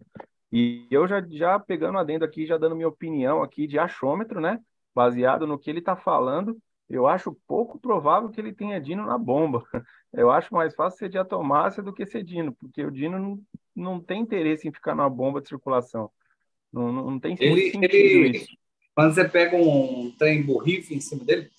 [0.52, 4.60] E eu já, já pegando adendo aqui, já dando minha opinião aqui de achômetro, né?
[4.94, 6.58] Baseado no que ele está falando,
[6.90, 9.64] eu acho pouco provável que ele tenha Dino na bomba.
[10.14, 13.42] Eu acho mais fácil ser diatomácea do que ser Dino, porque o Dino não,
[13.76, 16.10] não tem interesse em ficar na bomba de circulação.
[16.72, 18.58] Não, não, não tem ele, sentido ele, isso.
[18.96, 21.52] Quando você pega um trem borrife em cima dele,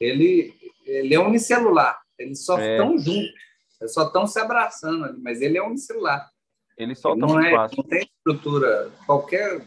[0.00, 0.52] ele,
[0.84, 2.00] ele é unicelular.
[2.18, 2.72] Eles só é.
[2.72, 3.32] estão juntos.
[3.80, 6.28] Eles só estão se abraçando ali, mas ele é unicelular.
[6.76, 8.90] Ele solta não, é, não tem estrutura.
[9.06, 9.64] Qualquer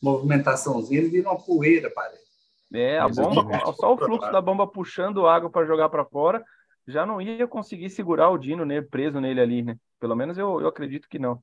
[0.00, 2.25] movimentaçãozinha, ele vira uma poeira, parece.
[2.72, 6.44] É, a bomba, só o fluxo da bomba puxando água para jogar para fora,
[6.86, 9.76] já não ia conseguir segurar o Dino né, preso nele ali, né?
[9.98, 11.42] Pelo menos eu, eu acredito que não.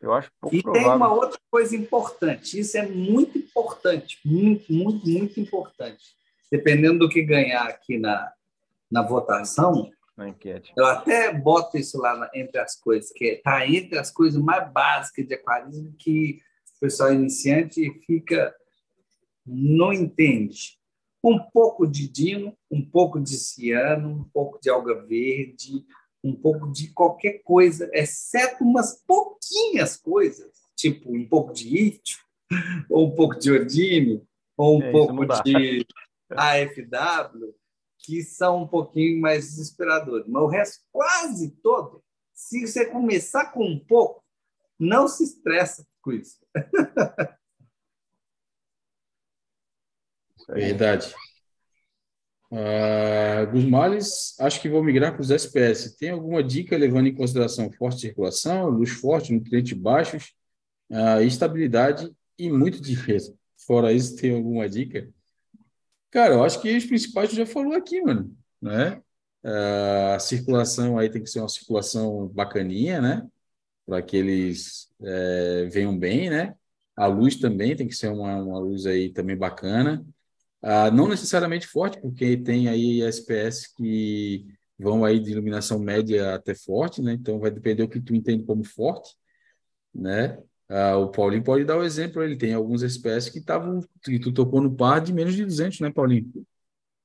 [0.00, 0.88] Eu acho pouco e provável.
[0.88, 6.16] tem uma outra coisa importante, isso é muito importante, muito, muito, muito importante.
[6.50, 8.32] Dependendo do que ganhar aqui na,
[8.90, 10.72] na votação, na enquete.
[10.76, 14.70] Eu até boto isso lá na, entre as coisas, que está entre as coisas mais
[14.72, 16.40] básicas de aquarismo que
[16.76, 18.54] o pessoal iniciante fica
[19.48, 20.78] não entende.
[21.22, 25.84] Um pouco de dino, um pouco de ciano, um pouco de alga verde,
[26.22, 32.18] um pouco de qualquer coisa, exceto umas pouquinhas coisas, tipo um pouco de ítio,
[32.90, 34.22] ou um pouco de odine,
[34.56, 35.86] ou um é, pouco de
[36.30, 37.54] AFW,
[37.98, 40.26] que são um pouquinho mais desesperadores.
[40.26, 42.02] Mas o resto, quase todo,
[42.34, 44.22] se você começar com um pouco,
[44.78, 46.38] não se estressa com isso.
[50.48, 51.14] Verdade.
[52.50, 55.96] Uh, Gus Males, acho que vou migrar para os SPS.
[55.98, 60.32] Tem alguma dica levando em consideração forte circulação, luz forte, nutrientes baixos,
[60.90, 63.34] uh, estabilidade e muito defesa?
[63.66, 65.08] Fora isso, tem alguma dica?
[66.10, 69.02] Cara, eu acho que os principais já falou aqui, mano, né?
[69.44, 73.26] Uh, a circulação aí tem que ser uma circulação bacaninha, né?
[73.84, 76.54] Para que eles é, venham bem, né?
[76.96, 80.04] A luz também tem que ser uma, uma luz aí também bacana.
[80.62, 84.46] Ah, não necessariamente forte, porque tem aí SPS que
[84.78, 87.12] vão aí de iluminação média até forte, né?
[87.12, 89.14] Então vai depender do que tu entende como forte,
[89.94, 90.38] né?
[90.68, 94.32] Ah, o Paulinho pode dar o exemplo, ele tem alguns SPS que estavam que tu
[94.32, 96.30] tocou no par de menos de 200, né, Paulinho?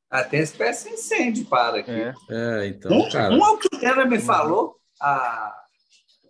[0.10, 1.92] Ah, tem SPS incêndio para aqui.
[1.92, 3.34] É, é então, um, cara.
[3.34, 5.64] Um é o que o Tera me falou, a,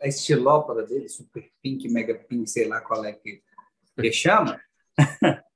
[0.01, 3.41] a estilópora dele, Super Pink, Mega Pink, sei lá qual é que,
[3.99, 4.59] que chama.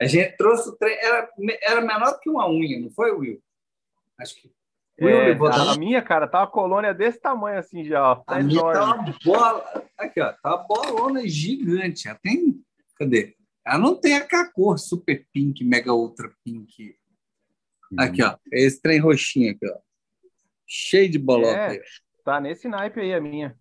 [0.00, 1.28] A gente trouxe o trem, era,
[1.62, 3.42] era menor que uma unha, não foi, Will?
[4.18, 4.52] Acho que.
[5.00, 8.16] Will é, a, a minha, cara, tá uma colônia desse tamanho assim já, ó.
[8.16, 9.84] Tá a minha tá uma bola.
[9.98, 12.08] Aqui, ó, tá uma bolona gigante.
[12.08, 12.62] Ela tem.
[12.98, 13.36] Cadê?
[13.66, 16.96] Ela não tem a cor super pink, mega ultra pink.
[17.90, 18.00] Uhum.
[18.00, 18.36] Aqui, ó.
[18.52, 19.78] Esse trem roxinho aqui, ó.
[20.66, 21.74] Cheio de bolota.
[21.74, 21.82] É,
[22.24, 23.58] tá nesse naipe aí a minha.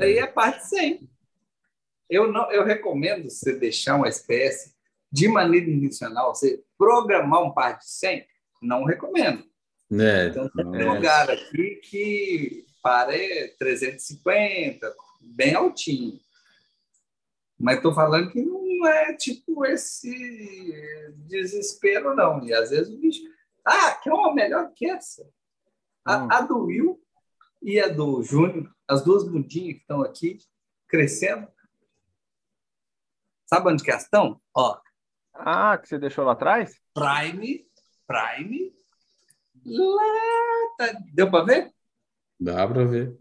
[0.00, 1.08] Aí é parte 100.
[2.08, 4.74] Eu, não, eu recomendo você deixar uma espécie
[5.12, 8.26] de maneira intencional, você programar um par de 100,
[8.62, 9.44] não recomendo.
[9.92, 10.84] É, então, tem é.
[10.84, 16.18] lugar aqui que para é 350, bem altinho.
[17.58, 22.42] Mas estou falando que não é tipo esse desespero, não.
[22.44, 23.22] E às vezes o bicho.
[23.64, 25.24] Ah, quer uma melhor que essa?
[26.04, 26.28] A, hum.
[26.32, 27.00] a do Will
[27.62, 30.38] e a do Júnior, as duas bundinhas que estão aqui
[30.88, 31.46] crescendo.
[33.46, 34.40] Sabe onde que elas estão?
[34.56, 34.80] Ó,
[35.34, 36.74] ah, que você deixou lá atrás?
[36.94, 37.64] Prime,
[38.06, 38.72] Prime.
[39.64, 40.02] Lá,
[40.78, 40.98] tá...
[41.12, 41.72] Deu para ver?
[42.38, 43.16] Dá para ver.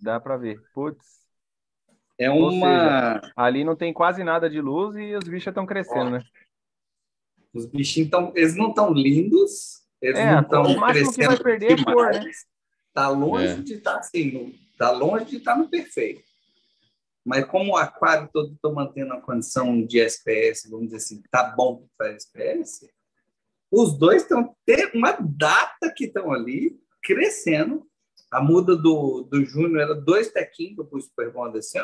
[0.00, 0.60] Dá para ver.
[0.74, 1.20] Putz.
[2.18, 3.20] É uma.
[3.20, 6.22] Seja, ali não tem quase nada de luz e os bichos estão crescendo, Ó, né?
[7.52, 8.32] Os bichinhos estão.
[8.36, 9.80] Eles não estão lindos.
[10.00, 10.62] Eles é, não estão.
[10.62, 12.30] O máximo que vai perder é cor, né?
[12.92, 13.56] Tá longe é.
[13.56, 14.54] de estar tá, assim.
[14.76, 16.22] Tá longe de estar tá no perfeito.
[17.24, 21.44] Mas como o aquário todo está mantendo a condição de SPS, vamos dizer assim, tá
[21.56, 22.88] bom para SPS,
[23.70, 27.86] os dois estão tem uma data que estão ali crescendo.
[28.30, 31.78] A muda do, do Júnior era dois tequinhos eu pus Super assim,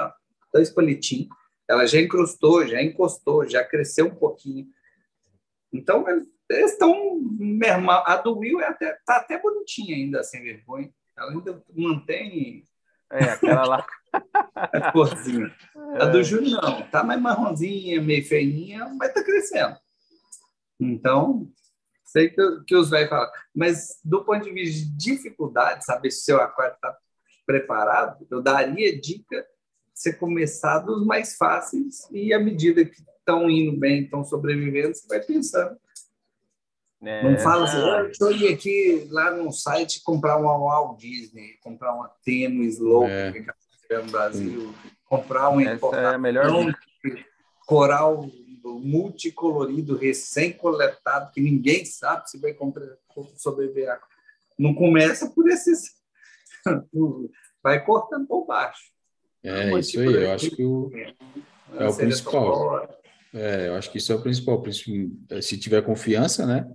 [0.53, 1.29] dois palitinhos.
[1.69, 4.69] Ela já encrustou, já encostou, já cresceu um pouquinho.
[5.73, 7.21] Então, eles estão
[8.07, 10.93] A do Will é até, tá até bonitinha ainda, sem vergonha.
[11.17, 12.65] Ela ainda mantém.
[13.13, 13.87] É, aquela lá.
[14.55, 15.55] a corzinha.
[15.95, 16.03] É.
[16.03, 19.77] A do Júnior não, tá mais marronzinha, meio feinha, mas tá crescendo.
[20.81, 21.49] Então,
[22.05, 23.31] sei que, que os velhos falam.
[23.55, 26.97] Mas do ponto de vista de dificuldade, saber se o seu aquário está
[27.47, 29.47] preparado, eu daria dica
[29.95, 35.07] você começar dos mais fáceis e à medida que estão indo bem, estão sobrevivendo, você
[35.09, 35.77] vai pensando.
[37.03, 41.59] É, não fala assim, ah, estou indo aqui lá no site comprar uma Walt Disney,
[41.63, 43.45] comprar uma Teno Slow, é
[43.91, 44.75] no Brasil,
[45.05, 46.47] comprar um importação, é a melhor
[47.67, 48.27] coral
[48.65, 52.57] multicolorido, recém-coletado, que ninguém sabe se vai
[53.37, 53.99] sobreviver.
[54.59, 55.95] Não começa por esses...
[57.63, 58.91] vai cortando por baixo.
[59.43, 60.91] É, Mas, isso aí, eu acho que o,
[61.79, 62.89] é o principal.
[63.33, 64.63] É, eu acho que isso é o principal.
[65.41, 66.69] Se tiver confiança, né?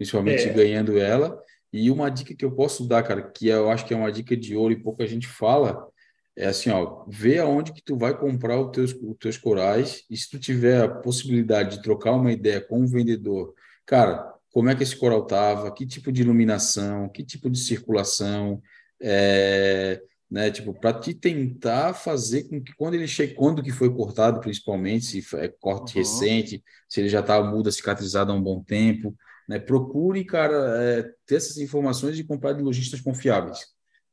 [0.00, 0.52] Principalmente é.
[0.54, 1.38] ganhando ela.
[1.70, 4.34] E uma dica que eu posso dar, cara, que eu acho que é uma dica
[4.34, 5.86] de ouro e pouca gente fala,
[6.34, 10.16] é assim, ó, vê aonde que tu vai comprar os teus, os teus corais e
[10.16, 13.52] se tu tiver a possibilidade de trocar uma ideia com o vendedor,
[13.84, 18.60] cara, como é que esse coral tava, que tipo de iluminação, que tipo de circulação,
[19.02, 23.94] é, né, tipo, para te tentar fazer com que quando ele chega, quando que foi
[23.94, 26.02] cortado, principalmente, se é corte uhum.
[26.02, 29.14] recente, se ele já está muda, cicatrizado há um bom tempo,
[29.50, 33.58] né, procure, cara, é, ter essas informações e comprar de lojistas confiáveis.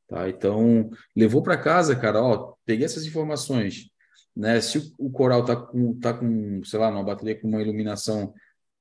[0.08, 0.28] Tá?
[0.28, 3.88] Então, levou para casa, cara, ó, peguei essas informações,
[4.34, 4.60] né?
[4.60, 8.34] Se o, o coral tá com, tá com, sei lá, numa bateria com uma iluminação,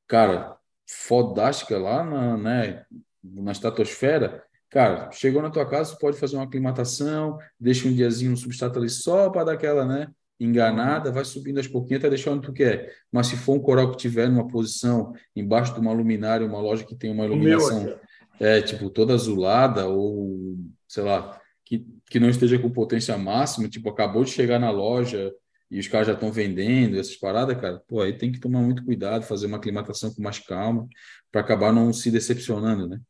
[0.08, 0.58] cara,
[0.90, 2.86] fodástica lá na, né,
[3.24, 8.38] na estratosfera, cara, chegou na tua casa, pode fazer uma aclimatação, deixa um diazinho no
[8.38, 10.08] substrato ali só para dar aquela, né,
[10.40, 12.94] enganada, vai subindo aos pouquinhos até deixar onde tu quer.
[13.12, 16.84] Mas se for um coral que tiver numa posição embaixo de uma luminária, uma loja
[16.84, 17.98] que tem uma iluminação
[18.40, 20.58] é tipo toda azulada ou
[20.88, 25.34] sei lá, que, que não esteja com potência máxima, tipo, acabou de chegar na loja
[25.70, 28.86] e os caras já estão vendendo essas paradas, cara, pô, aí tem que tomar muito
[28.86, 30.88] cuidado, fazer uma aclimatação com mais calma,
[31.30, 33.02] para acabar não se decepcionando, né?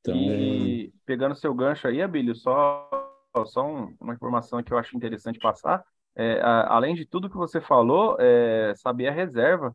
[0.00, 0.14] Então...
[0.14, 2.90] E pegando seu gancho aí, Abílio, só,
[3.46, 5.82] só um, uma informação que eu acho interessante passar,
[6.16, 9.74] é, a, além de tudo que você falou, é, saber a reserva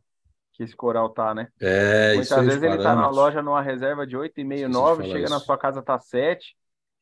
[0.52, 1.48] que esse coral tá, né?
[1.60, 5.32] É, Muitas vezes ele tá na loja numa reserva de 8,5, 9, chega isso.
[5.32, 6.54] na sua casa tá 7,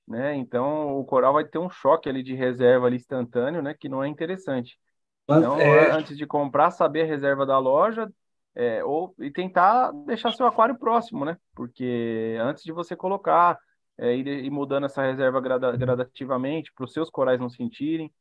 [0.06, 0.34] né?
[0.36, 3.74] Então o coral vai ter um choque ali de reserva ali instantâneo, né?
[3.78, 4.78] Que não é interessante.
[5.24, 5.90] Então, é...
[5.90, 8.08] antes de comprar, saber a reserva da loja
[8.54, 11.36] é, ou e tentar deixar seu aquário próximo, né?
[11.54, 13.58] Porque antes de você colocar
[13.98, 18.12] é, ir, ir mudando essa reserva grada, gradativamente para os seus corais não sentirem,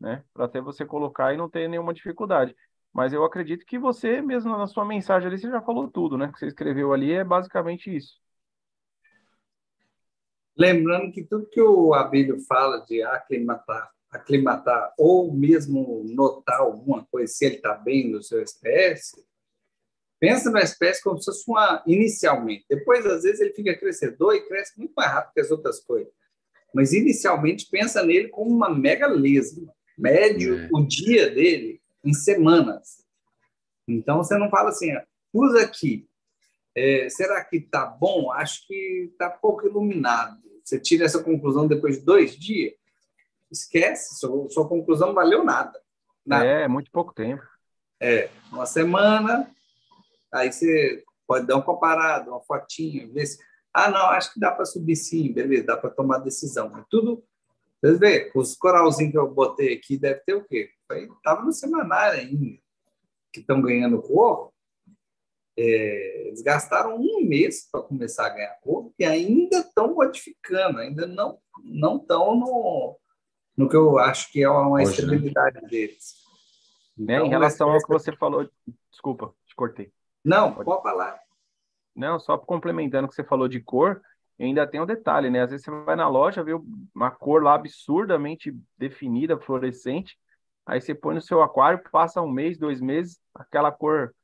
[0.00, 0.24] né?
[0.32, 2.56] Para até você colocar e não ter nenhuma dificuldade.
[2.92, 6.26] Mas eu acredito que você mesmo na sua mensagem ali você já falou tudo, né?
[6.26, 8.14] O que você escreveu ali é basicamente isso.
[10.56, 17.32] Lembrando que tudo que o Abílio fala de aclimatar, aclimatar ou mesmo notar alguma coisa,
[17.32, 19.24] se ele está bem no seu espécie,
[20.18, 22.66] pensa na espécie como se fosse uma inicialmente.
[22.68, 26.12] Depois, às vezes, ele fica crescedor e cresce muito mais rápido que as outras coisas.
[26.74, 29.72] Mas, inicialmente, pensa nele como uma mega lesma.
[30.00, 30.68] Médio é.
[30.72, 33.04] o dia dele em semanas.
[33.86, 34.92] Então, você não fala assim,
[35.32, 36.08] usa aqui,
[36.74, 38.30] é, será que está bom?
[38.32, 40.40] Acho que está pouco iluminado.
[40.64, 42.74] Você tira essa conclusão depois de dois dias,
[43.50, 45.78] esquece, sua, sua conclusão não valeu nada.
[46.24, 46.44] nada.
[46.44, 47.42] É, muito pouco tempo.
[47.98, 49.50] É, uma semana,
[50.32, 53.38] aí você pode dar um comparado, uma fotinha, ver se.
[53.72, 56.68] Ah, não, acho que dá para subir sim, beleza, dá para tomar decisão.
[56.70, 57.22] Mas tudo.
[57.80, 60.70] Vocês vê, os coralzinhos que eu botei aqui deve ter o quê?
[60.92, 62.58] Estava no semanário ainda,
[63.32, 64.52] que estão ganhando cor
[65.60, 71.06] é, eles gastaram um mês para começar a ganhar corpo e ainda estão modificando, ainda
[71.06, 72.98] não não estão no,
[73.54, 75.68] no que eu acho que é uma Hoje, estabilidade né?
[75.68, 76.14] deles.
[76.98, 78.48] Então, em relação ao que você falou,
[78.90, 79.92] desculpa, te cortei.
[80.24, 81.20] Não, pode, pode falar.
[81.94, 84.00] Não, só complementando o que você falou de cor,
[84.44, 85.42] ainda tem um detalhe, né?
[85.42, 86.52] Às vezes você vai na loja, vê
[86.94, 90.18] uma cor lá absurdamente definida, fluorescente,
[90.64, 94.14] aí você põe no seu aquário, passa um mês, dois meses, aquela cor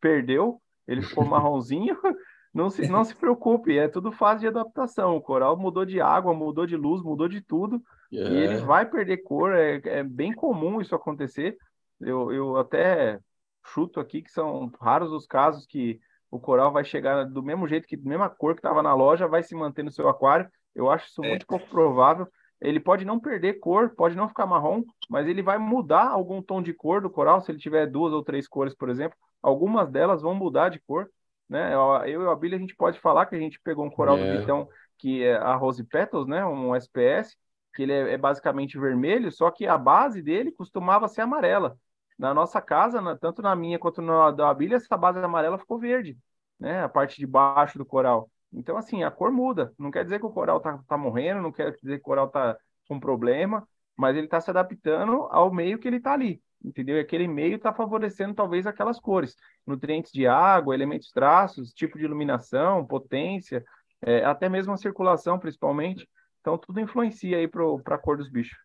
[0.00, 1.98] perdeu, ele ficou marronzinho,
[2.54, 5.16] não se, não se preocupe, é tudo fase de adaptação.
[5.16, 8.32] O coral mudou de água, mudou de luz, mudou de tudo, yeah.
[8.32, 8.60] e ele é.
[8.60, 11.56] vai perder cor, é, é bem comum isso acontecer.
[12.00, 13.18] Eu, eu até
[13.64, 15.98] chuto aqui que são raros os casos que
[16.34, 19.28] o coral vai chegar do mesmo jeito que, da mesma cor que estava na loja,
[19.28, 20.48] vai se manter no seu aquário.
[20.74, 21.28] Eu acho isso é.
[21.28, 22.26] muito pouco provável.
[22.60, 26.60] Ele pode não perder cor, pode não ficar marrom, mas ele vai mudar algum tom
[26.60, 30.22] de cor do coral, se ele tiver duas ou três cores, por exemplo, algumas delas
[30.22, 31.08] vão mudar de cor,
[31.48, 31.72] né?
[31.72, 34.38] Eu e a Billy a gente pode falar que a gente pegou um coral do
[34.38, 34.68] Vitão
[34.98, 36.44] que é a Rose Petals, né?
[36.44, 37.36] Um SPS,
[37.74, 41.76] que ele é, é, basicamente vermelho, só que a base dele costumava ser amarela.
[42.18, 45.78] Na nossa casa, na, tanto na minha quanto na da Abília, essa base amarela ficou
[45.78, 46.16] verde,
[46.58, 46.82] né?
[46.82, 48.30] A parte de baixo do coral.
[48.52, 49.72] Então, assim, a cor muda.
[49.78, 52.28] Não quer dizer que o coral tá, tá morrendo, não quer dizer que o coral
[52.28, 52.56] tá
[52.88, 56.96] com problema, mas ele está se adaptando ao meio que ele está ali entendeu?
[56.96, 59.36] E aquele meio está favorecendo talvez aquelas cores,
[59.66, 63.62] nutrientes de água, elementos traços, tipo de iluminação, potência,
[64.00, 66.08] é, até mesmo a circulação, principalmente.
[66.40, 68.58] Então, tudo influencia aí para a cor dos bichos.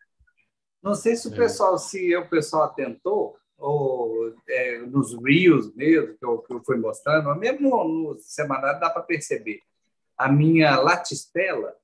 [0.82, 1.36] Não sei se o é.
[1.36, 6.78] pessoal, se o pessoal atentou, ou é, nos Reels mesmo, que eu, que eu fui
[6.78, 9.62] mostrando, mesmo no semanário dá para perceber.
[10.18, 11.76] A minha latistela,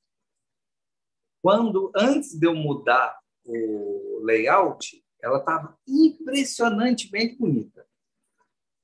[1.41, 7.85] quando antes de eu mudar o layout, ela estava impressionantemente bonita.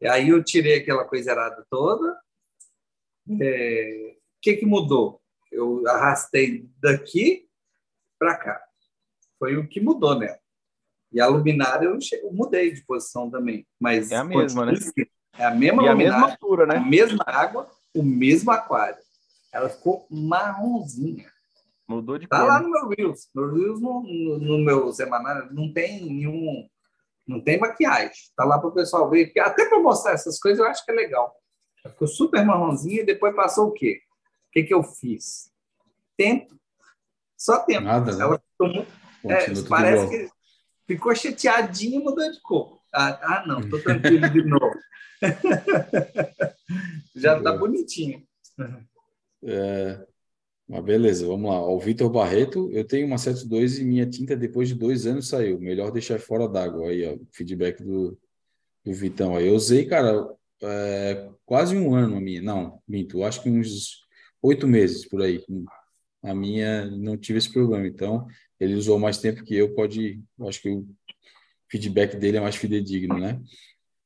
[0.01, 2.19] E aí eu tirei aquela coisa errada toda.
[3.39, 5.21] É, o que, que mudou?
[5.51, 7.47] eu arrastei daqui
[8.17, 8.67] para cá.
[9.41, 10.37] Foi o que mudou nela.
[11.11, 13.65] E a luminária eu, eu mudei de posição também.
[13.79, 14.73] Mas é a mesma, né?
[15.35, 16.75] É a mesma e a mesma altura, né?
[16.75, 19.01] A mesma água, o mesmo aquário.
[19.51, 21.27] Ela ficou marronzinha.
[21.87, 22.47] Mudou de tá cor.
[22.47, 23.29] Tá lá no meu Reels.
[23.33, 26.69] No Reels, no, no, no meu semanário, não tem nenhum...
[27.27, 28.13] Não tem maquiagem.
[28.35, 29.33] Tá lá para o pessoal ver.
[29.39, 31.35] Até para mostrar essas coisas, eu acho que é legal.
[31.83, 34.01] Ela ficou super marronzinha e depois passou o quê?
[34.49, 35.51] O que, que eu fiz?
[36.15, 36.55] Tempo.
[37.35, 37.85] Só tempo.
[37.85, 38.23] Nada, né?
[38.23, 38.85] Ela ficou,
[39.25, 40.29] é, parece que
[40.87, 42.79] ficou chateadinha e mudou de cor.
[42.93, 44.75] Ah, ah não, tô tranquilo de novo.
[47.15, 48.23] Já tá bonitinho.
[49.43, 50.05] É,
[50.67, 51.61] mas beleza, vamos lá.
[51.61, 55.59] O Vitor Barreto, eu tenho uma 72 e minha tinta depois de dois anos saiu.
[55.59, 56.89] Melhor deixar fora d'água.
[56.89, 58.17] Aí, ó, feedback do,
[58.83, 59.35] do Vitão.
[59.35, 60.27] Aí eu usei, cara,
[60.63, 62.41] é, quase um ano a minha.
[62.41, 64.05] Não, minto, acho que uns
[64.41, 65.43] oito meses por aí.
[66.23, 67.87] A minha não tive esse problema.
[67.87, 68.27] Então,
[68.61, 70.21] ele usou mais tempo que eu, pode.
[70.41, 70.87] Acho que o
[71.67, 73.41] feedback dele é mais fidedigno, né?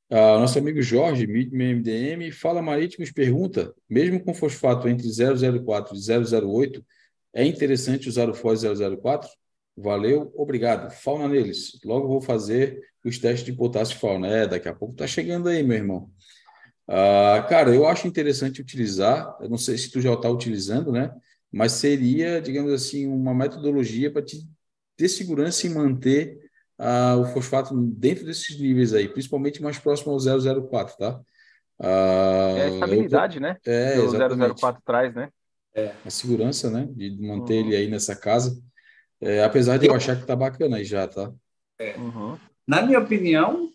[0.10, 6.86] Ah, nosso amigo Jorge, MDM, fala Marítimos, pergunta: mesmo com fosfato entre 004 e 008,
[7.34, 8.62] é interessante usar o FOS
[9.02, 9.30] 004?
[9.76, 10.90] Valeu, obrigado.
[10.92, 11.78] Fauna neles.
[11.84, 14.28] Logo vou fazer os testes de potássio fauna.
[14.28, 16.10] É, daqui a pouco tá chegando aí, meu irmão.
[16.88, 21.12] Ah, cara, eu acho interessante utilizar, eu não sei se tu já está utilizando, né?
[21.56, 24.46] Mas seria, digamos assim, uma metodologia para te
[24.98, 26.38] ter segurança em manter
[26.78, 31.22] uh, o fosfato dentro desses níveis aí, principalmente mais próximo ao 004, tá?
[31.80, 33.58] Uh, é a estabilidade, eu, né?
[33.66, 35.30] É, o 004 traz, né?
[35.74, 35.94] É.
[36.06, 36.90] A segurança, né?
[36.92, 37.68] De manter uhum.
[37.68, 38.62] ele aí nessa casa.
[39.22, 41.32] É, apesar de eu achar que tá bacana aí já, tá?
[41.80, 41.96] É.
[41.96, 42.38] Uhum.
[42.68, 43.70] Na minha opinião,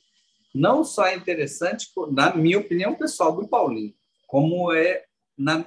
[0.54, 3.94] não só é interessante, na minha opinião pessoal do Paulinho,
[4.26, 5.02] como é
[5.38, 5.64] na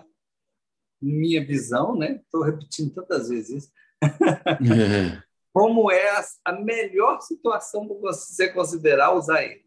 [1.03, 2.21] minha visão, né?
[2.25, 3.71] Estou repetindo tantas vezes isso.
[4.01, 5.21] É.
[5.53, 9.63] como é a, a melhor situação para você considerar usar ele.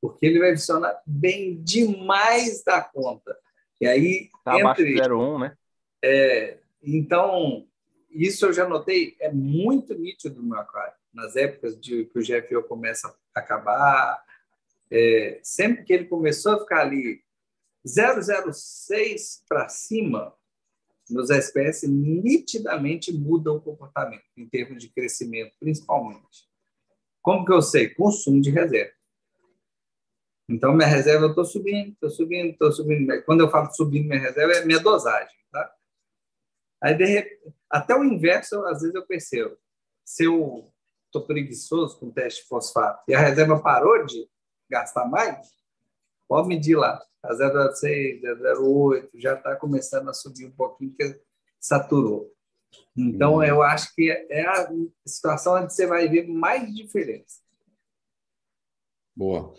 [0.00, 3.36] Porque ele vai funcionar bem demais da conta.
[3.80, 4.28] E aí.
[4.36, 5.56] Está abaixo de 0,1, né?
[6.04, 7.66] É, então,
[8.10, 10.92] isso eu já notei, é muito nítido no meu aquário.
[11.12, 14.22] Nas épocas de que o GFO começa a acabar,
[14.90, 17.22] é, sempre que ele começou a ficar ali
[17.84, 20.34] 006 para cima,
[21.10, 26.48] nos SPS nitidamente mudam o comportamento, em termos de crescimento, principalmente.
[27.22, 27.88] Como que eu sei?
[27.90, 28.92] Consumo de reserva.
[30.48, 33.22] Então, minha reserva eu estou subindo, estou subindo, estou subindo.
[33.24, 35.36] Quando eu falo subindo minha reserva, é minha dosagem.
[35.52, 35.74] Tá?
[36.82, 39.56] Aí, repente, até o inverso, às vezes eu percebo.
[40.04, 40.72] Se eu
[41.04, 44.28] estou preguiçoso com o teste de fosfato e a reserva parou de
[44.70, 45.50] gastar mais,
[46.26, 51.20] pode medir lá a 0,6, a 0,8, já está começando a subir um pouquinho, porque
[51.60, 52.32] saturou.
[52.96, 53.44] Então, uhum.
[53.44, 54.70] eu acho que é a
[55.06, 57.40] situação onde você vai ver mais diferença.
[59.14, 59.52] Boa.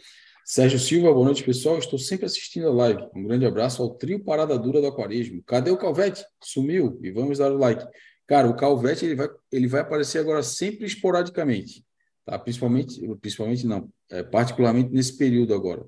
[0.43, 1.77] Sérgio Silva, boa noite, pessoal.
[1.77, 3.07] Estou sempre assistindo a live.
[3.15, 5.43] Um grande abraço ao trio Parada Dura do Aquarismo.
[5.43, 6.25] Cadê o Calvete?
[6.43, 6.99] Sumiu.
[7.03, 7.85] E vamos dar o like.
[8.25, 11.85] Cara, o Calvete ele vai, ele vai aparecer agora sempre esporadicamente.
[12.25, 12.37] Tá?
[12.39, 15.85] Principalmente, principalmente não, é, particularmente nesse período agora.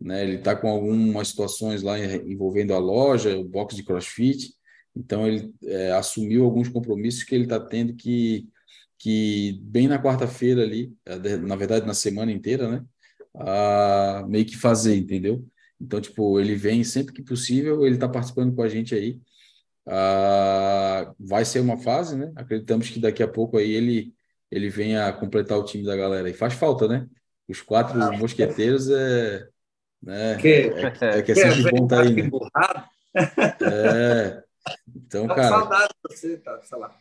[0.00, 0.22] Né?
[0.22, 4.54] Ele está com algumas situações lá envolvendo a loja, o box de CrossFit,
[4.94, 8.48] então ele é, assumiu alguns compromissos que ele está tendo que,
[8.98, 12.84] que bem na quarta-feira ali, é, na verdade na semana inteira, né?
[13.34, 15.44] A, meio que fazer, entendeu?
[15.80, 19.20] Então, tipo, ele vem sempre que possível, ele está participando com a gente aí.
[19.86, 22.32] Ah, vai ser uma fase, né?
[22.36, 24.12] Acreditamos que daqui a pouco aí ele,
[24.50, 26.28] ele venha completar o time da galera.
[26.28, 27.06] E faz falta, né?
[27.48, 29.48] Os quatro mosqueteiros é,
[30.02, 30.36] né?
[30.36, 32.30] Que, é, é que é sempre bom estar tá aí, né?
[33.62, 34.42] É.
[34.94, 35.48] Então, Tô cara.
[35.48, 36.94] Saudade de você, tá, sei lá.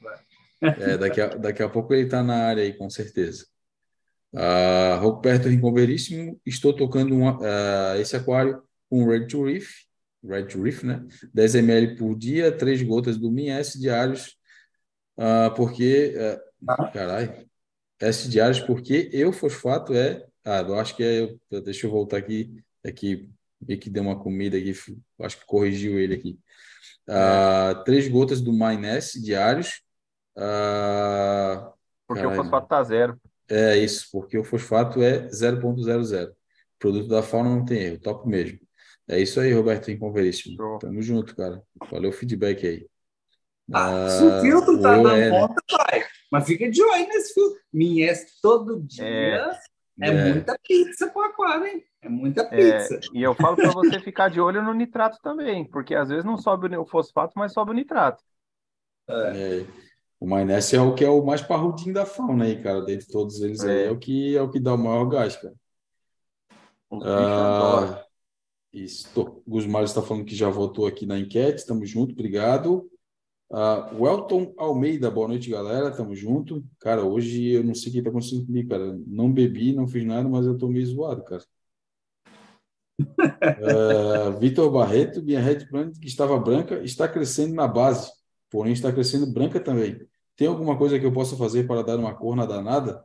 [0.62, 3.46] É, daqui, a, daqui a pouco ele está na área aí, com certeza.
[4.34, 9.70] Uh, Roberto Rincoveríssimo, estou tocando uh, esse aquário com Red to Reef,
[10.24, 11.06] Red to Reef, né?
[11.34, 14.38] 10 ml por dia, 3 gotas do Min S diários,
[15.18, 16.14] uh, porque.
[16.66, 17.48] Uh, caralho.
[18.00, 20.26] S diários, porque eu fosfato é.
[20.44, 21.60] Ah, eu acho que é.
[21.62, 23.30] Deixa eu voltar aqui é que
[23.62, 24.74] vi que deu uma comida aqui,
[25.22, 26.40] acho que corrigiu ele aqui.
[27.08, 29.82] Uh, três gotas do Maines diários.
[30.38, 31.72] Uh,
[32.08, 32.40] porque caralho.
[32.40, 33.22] o fosfato está zero.
[33.50, 36.32] É isso, porque o fosfato é 0.00.
[36.78, 38.60] Produto da fauna não tem erro, top mesmo.
[39.08, 40.58] É isso aí, Roberto, inconveríssimo.
[40.80, 41.64] Tamo junto, cara.
[41.90, 42.88] Valeu o feedback aí.
[43.74, 46.06] Ah, ah, se o filtro tá dando é, conta, vai.
[46.32, 47.60] Mas fica de olho nesse filtro.
[47.72, 49.06] Minhas todo dia.
[49.06, 49.52] É,
[50.02, 50.34] é, é.
[50.34, 51.84] muita pizza pro aquário, hein?
[52.02, 52.96] É muita é, pizza.
[52.96, 56.24] É, e eu falo para você ficar de olho no nitrato também, porque às vezes
[56.24, 58.24] não sobe o fosfato, mas sobe o nitrato.
[59.10, 59.60] É.
[59.62, 59.66] É.
[60.20, 62.82] O Maionese é o que é o mais parrudinho da fauna aí, cara.
[62.82, 65.54] Dentre todos eles aí, é o que, é o que dá o maior gás, cara.
[66.90, 68.04] O ah,
[68.74, 69.08] isso.
[69.20, 71.60] O Gusmar está falando que já votou aqui na enquete.
[71.60, 72.90] Estamos juntos, obrigado.
[73.50, 75.92] Uh, Welton Almeida, boa noite, galera.
[75.92, 76.64] Tamo junto.
[76.80, 79.00] Cara, hoje eu não sei o que tá acontecendo comigo, cara.
[79.08, 81.44] Não bebi, não fiz nada, mas eu tô meio zoado, cara.
[83.00, 88.12] uh, Vitor Barreto, minha Red Plant que estava branca, está crescendo na base,
[88.50, 89.98] porém está crescendo branca também.
[90.36, 93.04] Tem alguma coisa que eu possa fazer para dar uma cor na danada?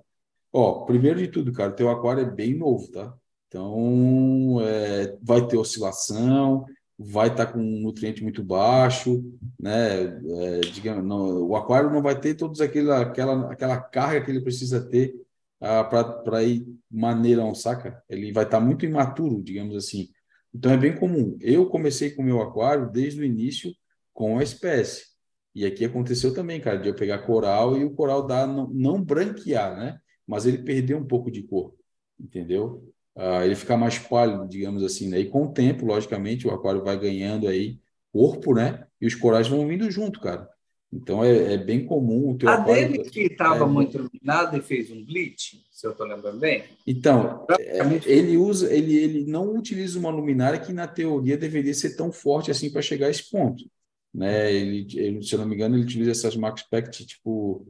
[0.53, 3.15] Ó, primeiro de tudo, cara, teu aquário é bem novo, tá?
[3.49, 6.65] Então, é, vai ter oscilação,
[6.99, 9.25] vai estar tá com um nutriente muito baixo,
[9.59, 10.03] né?
[10.05, 14.43] É, digamos, não, o aquário não vai ter todos aquela aquela aquela carga que ele
[14.43, 15.15] precisa ter
[15.61, 18.03] ah, para ir maneirão, saca?
[18.09, 20.09] Ele vai estar tá muito imaturo, digamos assim.
[20.55, 21.37] Então é bem comum.
[21.41, 23.73] Eu comecei com o meu aquário desde o início
[24.13, 25.07] com a espécie.
[25.55, 29.03] E aqui aconteceu também, cara, de eu pegar coral e o coral dar não, não
[29.03, 29.99] branquear, né?
[30.27, 31.75] Mas ele perdeu um pouco de cor,
[32.19, 32.92] entendeu?
[33.17, 35.21] Uh, ele fica mais pálido, digamos assim, né?
[35.21, 37.79] E com o tempo, logicamente, o aquário vai ganhando aí
[38.13, 38.87] corpo, né?
[39.01, 40.49] E os corais vão vindo junto, cara.
[40.93, 42.93] Então é, é bem comum o teu A aquário...
[42.93, 43.67] dele que estava é...
[43.67, 46.65] muito iluminado e fez um bleach, se eu estou lembrando bem.
[46.87, 51.97] Então, é, ele usa, ele, ele não utiliza uma luminária que na teoria deveria ser
[51.97, 53.65] tão forte assim para chegar a esse ponto,
[54.13, 54.53] né?
[54.53, 57.67] Ele, ele, se eu não me engano, ele utiliza essas Max Spect, tipo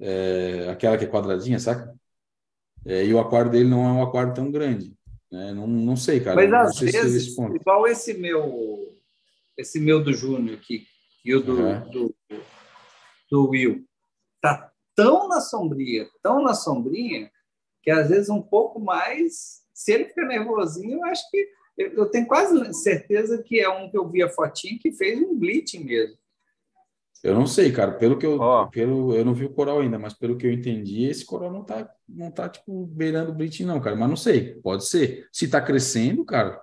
[0.00, 1.94] é, aquela que é quadradinha, saca?
[2.86, 4.94] É, e o aquário dele não é um aquário tão grande.
[5.30, 5.52] Né?
[5.52, 6.36] Não, não sei, cara.
[6.36, 8.96] Mas às vezes, esse igual esse meu,
[9.56, 10.86] esse meu do Júnior aqui,
[11.24, 11.90] e o do, uhum.
[11.90, 12.14] do,
[13.30, 13.84] do Will,
[14.40, 17.30] tá tão na sombria, tão na sombrinha,
[17.82, 22.26] que às vezes um pouco mais, se ele fica nervosinho, eu acho que eu tenho
[22.26, 26.16] quase certeza que é um que eu vi a fotinha que fez um bleaching mesmo.
[27.24, 27.92] Eu não sei, cara.
[27.92, 28.68] Pelo que eu, oh.
[28.68, 31.64] pelo, eu não vi o coral ainda, mas pelo que eu entendi, esse coral não
[31.64, 33.96] tá, não tá tipo beirando o bleaching, não, cara.
[33.96, 35.26] Mas não sei, pode ser.
[35.32, 36.60] Se tá crescendo, cara.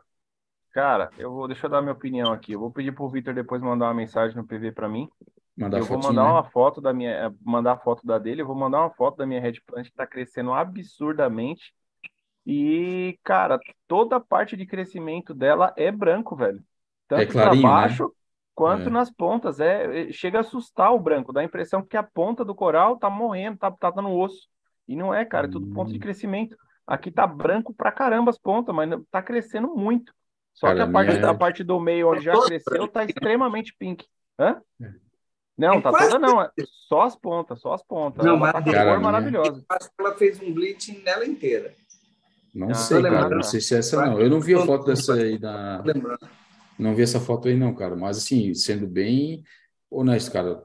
[0.71, 2.51] Cara, eu vou, deixa eu dar minha opinião aqui.
[2.51, 5.09] Eu vou pedir pro Vitor depois mandar uma mensagem no PV para mim.
[5.57, 6.29] Mandar eu vou mandar né?
[6.29, 8.43] uma foto da minha, é, mandar a foto da dele.
[8.43, 11.73] Eu vou mandar uma foto da minha red plant que tá crescendo absurdamente.
[12.45, 16.63] E, cara, toda a parte de crescimento dela é branco, velho.
[17.07, 17.75] Tanto é clarinho, pra né?
[17.75, 18.03] baixo.
[18.03, 18.09] Né?
[18.55, 18.91] Quanto é.
[18.91, 19.59] nas pontas.
[19.59, 22.97] É, é, chega a assustar o branco, dá a impressão que a ponta do coral
[22.97, 24.47] tá morrendo, tá, tá dando osso.
[24.87, 26.01] E não é, cara, é tudo ponto de hum.
[26.01, 26.57] crescimento.
[26.85, 30.13] Aqui tá branco pra caramba as pontas, mas tá crescendo muito.
[30.53, 31.33] Só cara, que a parte, minha...
[31.33, 34.05] parte do meio onde já cresceu tá extremamente pink.
[34.37, 34.61] Hã?
[34.81, 34.91] É.
[35.57, 36.41] Não, é tá toda não.
[36.41, 36.51] É
[36.87, 38.25] só as pontas, só as pontas.
[38.25, 39.63] Não, mas tá com cor maravilhosa.
[39.69, 41.73] Acho que ela fez um bleaching nela inteira.
[42.53, 43.29] Não, não sei, cara.
[43.29, 44.19] Não sei se é essa não.
[44.19, 45.81] Eu não vi a foto dessa aí da.
[45.85, 46.27] Lembrando.
[46.81, 47.95] Não vi essa foto aí, não, cara.
[47.95, 49.43] Mas, assim, sendo bem
[49.89, 50.63] honesto, cara,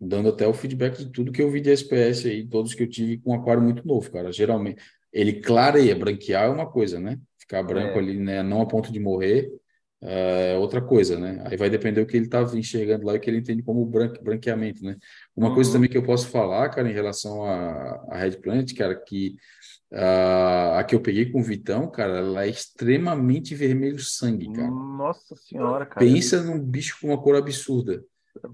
[0.00, 2.88] dando até o feedback de tudo que eu vi de SPS aí, todos que eu
[2.88, 4.32] tive com um aquário muito novo, cara.
[4.32, 7.18] Geralmente, ele clareia, branquear é uma coisa, né?
[7.38, 7.98] Ficar branco é.
[7.98, 8.42] ali, né?
[8.42, 9.52] Não a ponto de morrer,
[10.00, 11.42] é outra coisa, né?
[11.46, 14.22] Aí vai depender do que ele está enxergando lá e que ele entende como branque,
[14.22, 14.96] branqueamento, né?
[15.34, 15.54] Uma uhum.
[15.54, 19.36] coisa também que eu posso falar, cara, em relação a, a Red Planet, cara, que
[19.90, 24.70] Uh, a que eu peguei com o Vitão, cara, ela é extremamente vermelho sangue, cara.
[24.70, 26.04] Nossa senhora, cara.
[26.04, 28.04] Pensa num bicho com uma cor absurda.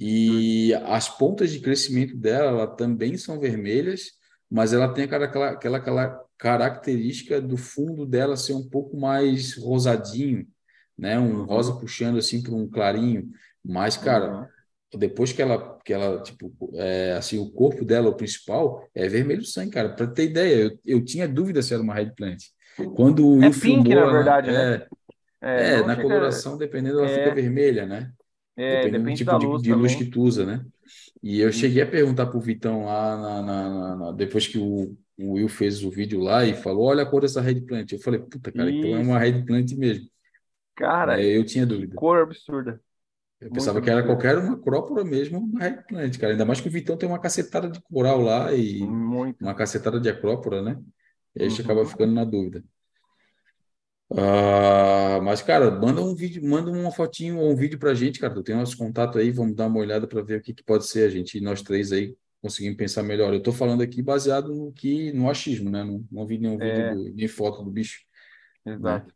[0.01, 4.13] E as pontas de crescimento dela, ela também são vermelhas,
[4.49, 10.47] mas ela tem aquela, aquela, aquela característica do fundo dela ser um pouco mais rosadinho,
[10.97, 11.19] né?
[11.19, 11.45] Um uhum.
[11.45, 13.31] rosa puxando assim para um clarinho.
[13.65, 14.55] Mas, cara, uhum
[14.97, 19.45] depois que ela, que ela tipo, é, assim, o corpo dela, o principal, é vermelho
[19.45, 19.91] sangue, cara.
[19.91, 22.39] Para ter ideia, eu, eu tinha dúvida se era uma red plant.
[22.95, 24.87] Quando o é pink, filmou, na verdade, é, né?
[25.41, 27.35] É, é na coloração, dependendo, ela fica é.
[27.35, 28.11] vermelha, né?
[28.57, 30.65] É, dependendo do tipo de, luz, de luz que tu usa, né?
[31.23, 35.33] E eu cheguei a perguntar pro Vitão lá, na, na, na, depois que o, o,
[35.33, 37.91] Will fez o vídeo lá e falou: Olha a cor dessa red plant.
[37.93, 38.87] Eu falei: Puta, cara, Isso.
[38.87, 40.09] então é uma red plant mesmo.
[40.75, 41.95] Cara, eu tinha dúvida.
[41.95, 42.81] Cor absurda.
[43.41, 46.33] Eu pensava que era qualquer uma acrópora mesmo, uma Red Plant, cara.
[46.33, 49.43] Ainda mais que o Vitão tem uma cacetada de coral lá e Muito.
[49.43, 50.81] uma cacetada de acrópora, né?
[51.37, 51.67] E aí a gente uhum.
[51.67, 52.65] acaba ficando na dúvida.
[54.11, 58.33] Uh, mas, cara, manda um vídeo, manda uma fotinho ou um vídeo pra gente, cara.
[58.33, 60.87] Tu tem nosso contato aí, vamos dar uma olhada para ver o que, que pode
[60.87, 63.35] ser a gente, nós três aí, conseguimos pensar melhor.
[63.35, 65.83] Eu tô falando aqui baseado no que no achismo, né?
[65.83, 66.95] Não, não vi nenhum é.
[66.95, 68.01] vídeo, nem foto do bicho.
[68.65, 69.07] Exato.
[69.07, 69.13] Né?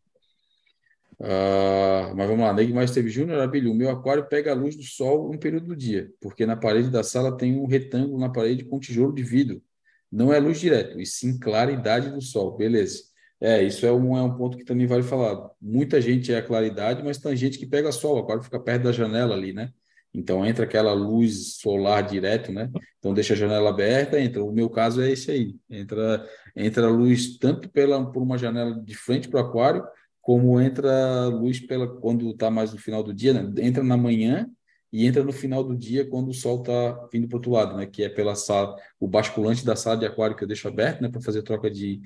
[1.20, 4.76] Uh, mas vamos lá, Neg Mais teve Júnior, Abelho, o meu aquário pega a luz
[4.76, 8.28] do sol um período do dia, porque na parede da sala tem um retângulo na
[8.28, 9.60] parede com tijolo de vidro.
[10.10, 12.56] Não é luz direto, e sim claridade do sol.
[12.56, 13.02] Beleza.
[13.40, 15.50] É, isso é um, é um ponto que também vale falar.
[15.60, 18.84] Muita gente é a claridade, mas tem gente que pega sol, o aquário fica perto
[18.84, 19.72] da janela ali, né?
[20.12, 22.70] Então entra aquela luz solar direto, né?
[22.98, 24.42] Então deixa a janela aberta, entra.
[24.42, 25.54] O meu caso é esse aí.
[25.70, 26.26] Entra
[26.56, 29.84] entra luz tanto pela por uma janela de frente para o aquário,
[30.28, 33.50] como entra luz pela quando está mais no final do dia, né?
[33.64, 34.46] Entra na manhã
[34.92, 37.74] e entra no final do dia quando o sol está vindo para o outro lado,
[37.78, 37.86] né?
[37.86, 41.08] Que é pela sala, o basculante da sala de aquário que eu deixo aberto, né?
[41.08, 42.02] Para fazer troca de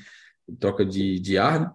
[0.60, 1.72] troca de, de ar, né?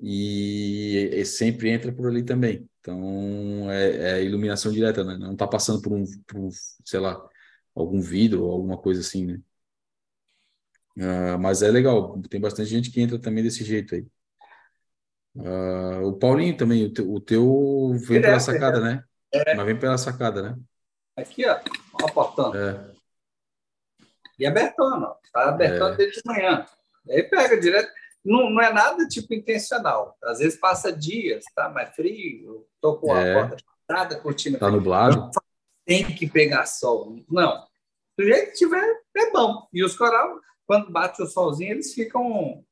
[0.00, 2.68] e, e, sempre entra por ali também.
[2.80, 5.16] Então é, é iluminação direta, né?
[5.18, 6.50] Não está passando por um, por um,
[6.84, 7.20] sei lá,
[7.74, 9.40] algum vidro ou alguma coisa assim, né?
[10.96, 14.06] Uh, mas é legal, tem bastante gente que entra também desse jeito aí.
[15.34, 19.04] Uh, o Paulinho também, o teu, o teu vem pela sacada, né?
[19.32, 19.54] É.
[19.54, 20.58] Mas vem pela sacada, né?
[21.16, 21.58] Aqui, ó,
[21.94, 22.54] ó a portão.
[22.54, 22.92] É.
[24.38, 25.16] E abertona, ó.
[25.32, 25.96] Tá abertona é.
[25.96, 26.66] desde manhã.
[27.08, 27.90] Aí pega direto.
[28.24, 30.16] Não, não é nada tipo intencional.
[30.22, 33.34] Às vezes passa dias, tá mais frio, tô com a é.
[33.34, 34.58] porta fechada, cortina.
[34.58, 35.30] Tá nublado.
[35.84, 37.16] Tem que pegar sol.
[37.28, 37.66] Não.
[38.16, 39.66] Do jeito que tiver, é bom.
[39.72, 42.64] E os coral, quando bate o solzinho, eles ficam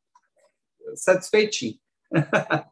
[0.94, 1.80] satisfeitinhos.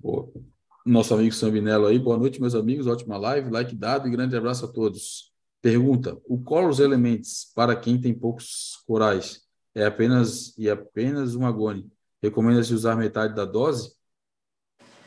[0.00, 0.46] Boa
[0.86, 1.98] nosso amigo Sambinello aí.
[1.98, 2.86] Boa noite, meus amigos.
[2.86, 5.32] Ótima live, like dado e grande abraço a todos.
[5.60, 9.42] Pergunta: o Colors Elements para quem tem poucos corais
[9.74, 11.90] é apenas e apenas um agone.
[12.22, 13.94] Recomenda-se usar metade da dose?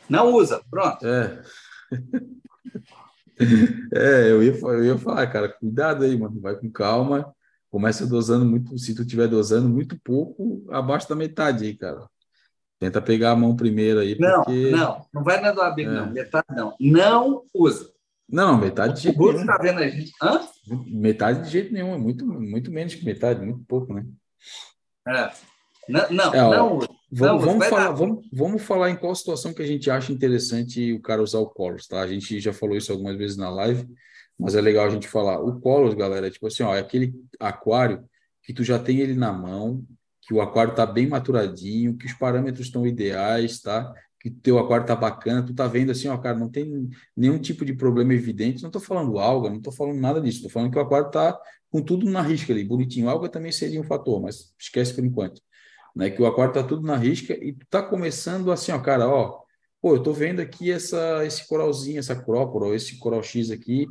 [0.08, 1.06] Não usa, pronto.
[1.06, 1.42] É.
[3.94, 6.40] é, eu ia, eu ia falar, cara, cuidado aí, mano.
[6.40, 7.34] Vai com calma.
[7.70, 12.08] Começa dosando muito, se tu estiver dosando muito pouco, abaixo da metade aí, cara.
[12.80, 14.18] Tenta pegar a mão primeiro aí.
[14.18, 14.70] Não, porque...
[14.70, 15.84] não, não vai na do é.
[15.84, 16.10] não.
[16.10, 16.74] Metade não.
[16.80, 17.92] Não usa.
[18.26, 19.44] Não, metade de jeito nenhum.
[19.44, 20.12] Tá vendo a gente?
[20.22, 20.40] Hã?
[20.86, 24.06] Metade de jeito nenhum, é muito, muito menos que metade, muito pouco, né?
[25.06, 25.30] É.
[25.88, 26.88] Não, não, é, ó, não, usa.
[27.12, 31.02] Vamos, vamos, falar, vamos, vamos falar em qual situação que a gente acha interessante o
[31.02, 32.00] cara usar o Colors, tá?
[32.00, 33.86] A gente já falou isso algumas vezes na live,
[34.38, 35.38] mas é legal a gente falar.
[35.38, 38.08] O Colors, galera, é tipo assim, ó, é aquele aquário
[38.42, 39.84] que tu já tem ele na mão,
[40.30, 43.92] que o aquário está bem maturadinho, que os parâmetros estão ideais, tá?
[44.20, 47.64] Que teu aquário está bacana, tu tá vendo assim, ó, cara, não tem nenhum tipo
[47.64, 48.62] de problema evidente.
[48.62, 50.36] Não estou falando alga, não estou falando nada disso.
[50.36, 51.36] Estou falando que o aquário está
[51.68, 53.10] com tudo na risca ali, bonitinho.
[53.10, 55.42] Alga também seria um fator, mas esquece por enquanto.
[55.96, 56.10] Né?
[56.10, 59.40] Que o aquário está tudo na risca e tu tá começando assim, ó, cara, ó,
[59.82, 63.84] pô, eu tô vendo aqui essa, esse coralzinho, essa crópora, esse coral X aqui,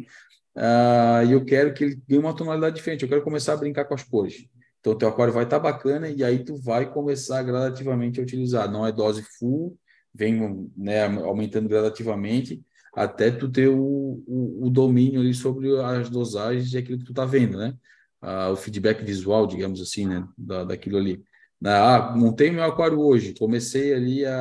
[0.55, 3.03] uh, e eu quero que ele ganhe uma tonalidade diferente.
[3.03, 4.47] Eu quero começar a brincar com as cores.
[4.79, 8.71] Então, teu aquário vai estar tá bacana e aí tu vai começar gradativamente a utilizar.
[8.71, 9.77] Não é dose full,
[10.13, 16.73] vem né, aumentando gradativamente até tu ter o, o, o, domínio ali sobre as dosagens
[16.73, 17.73] e aquilo que tu tá vendo, né?
[18.21, 20.27] Ah, o feedback visual, digamos assim, né?
[20.37, 21.23] Da, daquilo ali.
[21.63, 24.35] Ah, montei meu aquário hoje, comecei ali a,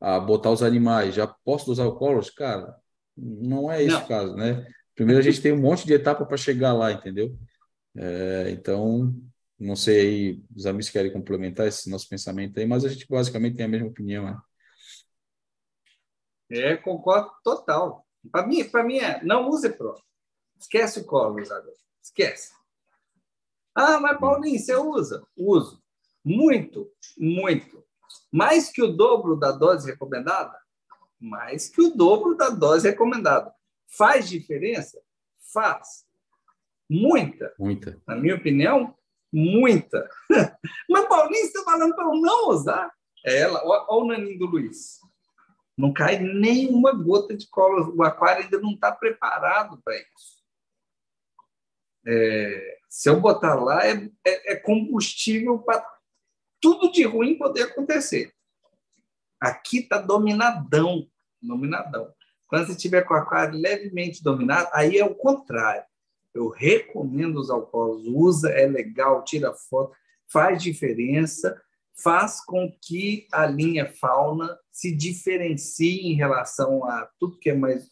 [0.00, 2.30] a, a botar os animais, já posso dosar o colors?
[2.30, 2.74] Cara,
[3.16, 4.04] não é esse não.
[4.04, 4.66] o caso, né?
[4.94, 7.36] Primeiro a gente tem um monte de etapa para chegar lá, entendeu?
[7.96, 9.14] É, então,
[9.58, 13.56] não sei aí, os amigos querem complementar esse nosso pensamento aí, mas a gente basicamente
[13.56, 14.24] tem a mesma opinião.
[14.24, 14.40] Né?
[16.50, 18.06] É, concordo total.
[18.30, 19.94] Para mim, para mim é, não use Pro.
[20.58, 21.74] Esquece o colo, usador.
[22.02, 22.52] Esquece.
[23.74, 25.26] Ah, mas Paulinho, você usa?
[25.36, 25.82] Uso.
[26.24, 27.84] Muito, muito.
[28.30, 30.58] Mais que o dobro da dose recomendada?
[31.20, 33.52] Mais que o dobro da dose recomendada.
[33.86, 35.00] Faz diferença?
[35.52, 36.03] Faz.
[36.88, 37.54] Muita.
[37.58, 38.00] Muita.
[38.06, 38.94] Na minha opinião,
[39.32, 40.08] muita.
[40.88, 42.92] Mas Paulinho está falando para eu não usar.
[43.26, 44.98] É ela, olha o naninho do Luiz.
[45.76, 47.88] Não cai nenhuma gota de cola.
[47.88, 50.44] O aquário ainda não está preparado para isso.
[52.06, 55.84] É, se eu botar lá, é, é, é combustível para
[56.60, 58.32] tudo de ruim poder acontecer.
[59.40, 61.08] Aqui está dominadão,
[61.42, 62.14] dominadão.
[62.46, 65.84] Quando você tiver com o aquário levemente dominado, aí é o contrário.
[66.34, 68.06] Eu recomendo os alcoólicos.
[68.08, 69.94] Usa, é legal, tira foto,
[70.26, 71.60] faz diferença,
[71.94, 77.88] faz com que a linha fauna se diferencie em relação a tudo que é mais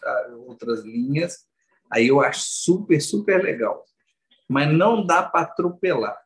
[0.46, 1.46] outras linhas.
[1.90, 3.84] Aí eu acho super, super legal.
[4.48, 6.18] Mas não dá para atropelar.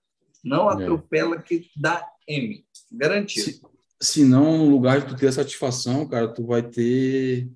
[0.43, 0.75] Não é.
[0.75, 1.43] atropela é.
[1.43, 2.65] que dá M.
[2.91, 3.45] Garantido.
[3.51, 3.61] Se,
[4.01, 7.51] se não, no lugar de tu ter satisfação, cara, tu vai ter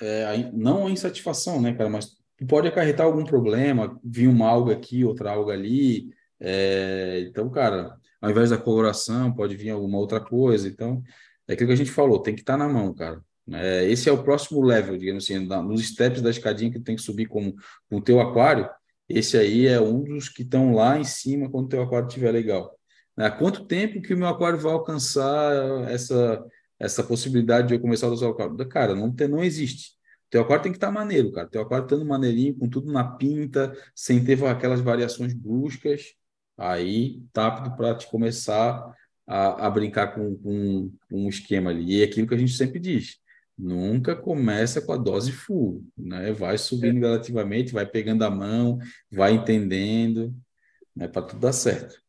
[0.00, 5.04] é, não a insatisfação, né, cara, mas pode acarretar algum problema, vir uma alga aqui,
[5.04, 6.10] outra alga ali.
[6.40, 10.68] É, então, cara, ao invés da coloração, pode vir alguma outra coisa.
[10.68, 11.02] Então,
[11.48, 13.22] é aquilo que a gente falou, tem que estar tá na mão, cara.
[13.52, 17.02] É, esse é o próximo level, digamos assim, nos steps da escadinha que tem que
[17.02, 17.52] subir com,
[17.88, 18.68] com o teu aquário.
[19.08, 22.30] Esse aí é um dos que estão lá em cima quando o teu aquário estiver
[22.30, 22.74] legal.
[23.16, 25.52] Há quanto tempo que o meu aquário vai alcançar
[25.90, 26.42] essa,
[26.78, 28.56] essa possibilidade de eu começar a usar o aquário?
[28.68, 29.92] Cara, não, tem, não existe.
[30.32, 31.46] Teu aquário tem que estar tá maneiro, cara.
[31.46, 36.14] Teu aquário estando maneirinho, com tudo na pinta, sem ter aquelas variações bruscas,
[36.56, 38.82] aí tá apto para te começar
[39.26, 41.98] a, a brincar com, com, com um esquema ali.
[41.98, 43.18] E é aquilo que a gente sempre diz.
[43.58, 46.32] Nunca começa com a dose full, né?
[46.32, 48.78] Vai subindo gradativamente, vai pegando a mão,
[49.10, 50.34] vai entendendo,
[50.96, 51.08] né?
[51.08, 52.00] Para tudo dar certo.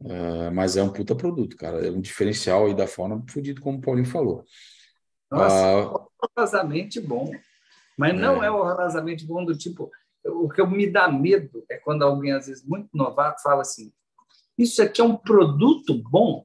[0.00, 1.86] Uh, mas é um puta produto, cara.
[1.86, 4.44] É um diferencial aí da fauna fudido, como o Paulinho falou.
[5.32, 7.32] Nossa, uh, horrorosamente bom.
[7.96, 8.46] Mas não é.
[8.46, 9.90] é horrorosamente bom do tipo.
[10.24, 13.92] O que me dá medo é quando alguém, às vezes, muito novato, fala assim:
[14.56, 16.44] Isso aqui é um produto bom?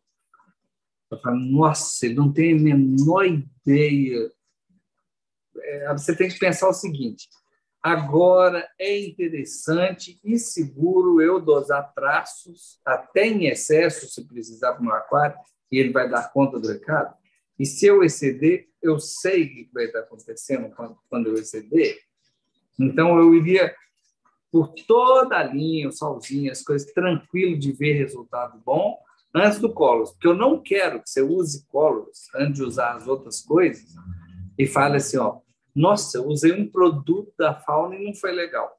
[1.10, 4.32] Eu falo, nossa, ele não tem a menor ideia.
[5.60, 7.30] É, você tem que pensar o seguinte:
[7.82, 14.86] Agora é interessante e seguro eu dosar traços, até em excesso, se precisar para o
[14.86, 15.38] meu aquário,
[15.72, 17.16] e ele vai dar conta do recado.
[17.60, 20.70] E se eu exceder, eu sei o que vai estar acontecendo
[21.08, 21.98] quando, eu exceder.
[22.80, 23.74] Então, eu iria
[24.52, 28.98] por toda a linha, o salzinho, as coisas, tranquilo de ver resultado bom
[29.34, 33.08] antes do Colors, porque eu não quero que você use Colors antes de usar as
[33.08, 33.94] outras coisas
[34.58, 35.40] e fale assim, ó,
[35.76, 38.76] nossa, eu usei um produto da fauna e não foi legal.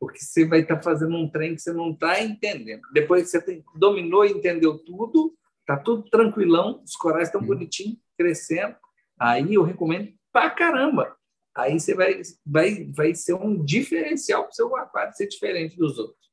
[0.00, 2.82] Porque você vai estar fazendo um trem que você não está entendendo.
[2.92, 5.34] Depois que você dominou e entendeu tudo,
[5.68, 7.46] tá tudo tranquilão, os corais estão hum.
[7.46, 8.74] bonitinhos, crescendo.
[9.20, 11.14] Aí eu recomendo pra caramba.
[11.54, 15.98] Aí você vai, vai, vai ser um diferencial para o seu aquário ser diferente dos
[15.98, 16.30] outros.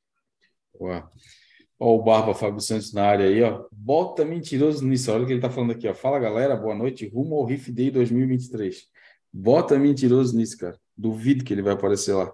[0.79, 1.11] Uau.
[1.77, 3.65] Ó, o Barba Fábio Santos na área aí, ó.
[3.69, 5.11] Bota mentiroso nisso.
[5.11, 5.93] Olha o que ele está falando aqui, ó.
[5.93, 6.55] Fala, galera.
[6.55, 7.07] Boa noite.
[7.07, 8.87] Rumo ao Riff Day 2023.
[9.33, 10.79] Bota mentiroso nisso, cara.
[10.95, 12.33] Duvido que ele vai aparecer lá.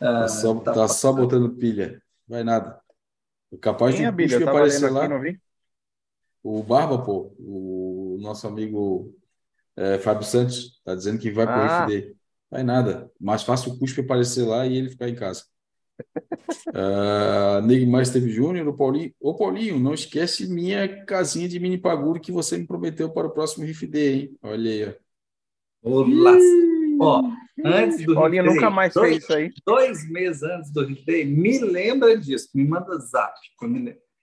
[0.00, 2.02] Ah, tá, só, tá, tá só botando pilha.
[2.26, 2.80] Vai nada.
[3.60, 5.04] Capaz Quem de é, aparecer lá.
[5.04, 5.38] Aqui,
[6.42, 9.14] o Barba, pô, o nosso amigo
[9.76, 11.84] é, Fábio Santos, tá dizendo que vai ah.
[11.86, 12.16] pro FD.
[12.50, 13.10] Vai nada.
[13.18, 15.44] Mais fácil o Cuspe aparecer lá e ele ficar em casa.
[16.68, 19.12] uh, Neymar Esteve Júnior, o Paulinho.
[19.18, 23.30] Ô, Paulinho, não esquece minha casinha de mini paguro que você me prometeu para o
[23.30, 24.38] próximo Riff Day, hein?
[24.42, 26.00] Olha aí, ó.
[26.02, 26.38] Olá.
[27.00, 27.22] Ó,
[27.64, 29.50] antes do Paulinho nunca mais dois, fez isso aí.
[29.66, 33.32] Dois meses antes do Day, me lembra disso, me manda zap.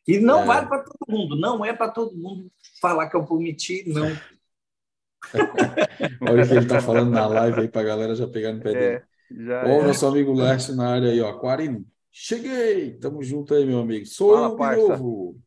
[0.08, 0.46] E não é.
[0.46, 2.52] vale para todo mundo, não é para todo mundo
[2.82, 4.08] falar que eu prometi, não.
[6.22, 8.62] Olha o que ele está falando na live aí para a galera já pegar no
[8.62, 9.04] pé dele.
[9.52, 9.88] É, Ó, é.
[9.88, 11.30] nosso amigo Lércio na área aí, ó.
[11.30, 12.98] Aquarino, cheguei!
[12.98, 14.06] Tamo junto aí, meu amigo.
[14.06, 14.88] Sou Fala, eu de parça.
[14.88, 15.40] novo.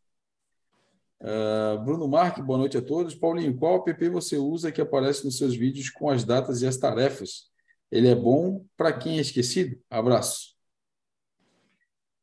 [1.20, 3.14] Uh, Bruno Marque, boa noite a todos.
[3.14, 6.76] Paulinho, qual app você usa que aparece nos seus vídeos com as datas e as
[6.76, 7.50] tarefas?
[7.90, 9.80] Ele é bom para quem é esquecido?
[9.88, 10.56] Abraço.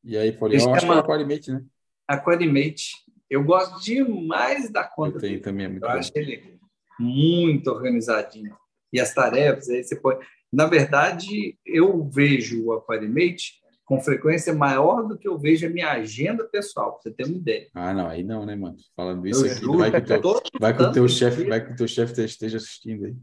[0.03, 1.63] E aí, Paulinho, eu acho que é Aquarimate, né?
[2.09, 2.91] Aquarimate.
[3.29, 5.17] Eu gosto demais da conta.
[5.17, 5.97] Eu tenho também, é muito Eu bom.
[5.97, 6.59] acho ele
[6.99, 8.55] muito organizadinho.
[8.91, 10.25] E as tarefas, aí você pode.
[10.51, 15.91] Na verdade, eu vejo o Aquarimate com frequência maior do que eu vejo a minha
[15.91, 17.67] agenda pessoal, para você ter uma ideia.
[17.75, 18.77] Ah, não, aí não, né, mano?
[18.95, 21.65] Falando isso eu aqui, juro, vai que o teu, vai que o teu chefe, vai
[21.65, 23.15] que o teu chefe esteja assistindo aí.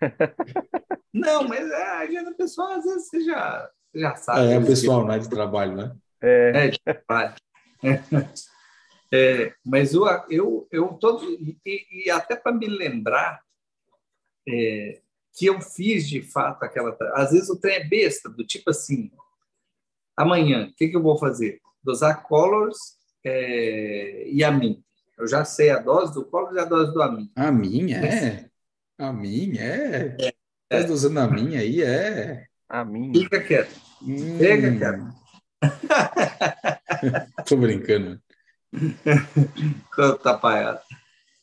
[1.12, 4.46] Não, mas é, a agenda pessoal, às vezes você já, você já sabe.
[4.46, 5.94] É, é pessoal, não é de trabalho, né?
[6.22, 7.34] É, é de trabalho.
[9.14, 11.58] É, mas eu, eu, eu todo, e,
[12.06, 13.42] e até para me lembrar
[14.48, 15.02] é,
[15.36, 16.96] que eu fiz de fato aquela.
[17.12, 19.10] Às vezes o trem é besta, do tipo assim:
[20.16, 21.60] Amanhã, o que, que eu vou fazer?
[21.82, 22.78] Dosar colors
[23.24, 24.82] é, e amin.
[25.18, 27.30] Eu já sei a dose do colors e a dose do amin.
[27.36, 28.50] A minha é?
[28.98, 30.16] A minha é?
[30.20, 30.32] é.
[30.68, 31.82] Tá dosando a minha aí?
[31.82, 32.46] É.
[32.68, 33.12] A minha.
[33.12, 33.78] Fica quieto.
[34.02, 34.38] Hum.
[34.38, 35.22] Fica quieto.
[37.46, 38.20] Tô brincando.
[40.22, 40.80] Tapaiado.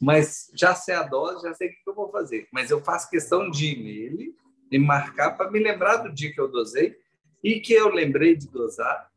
[0.02, 2.48] Mas já sei a dose, já sei o que eu vou fazer.
[2.52, 4.36] Mas eu faço questão de ir nele
[4.72, 6.95] e marcar para me lembrar do dia que eu dosei
[7.44, 9.10] e que eu lembrei de dosar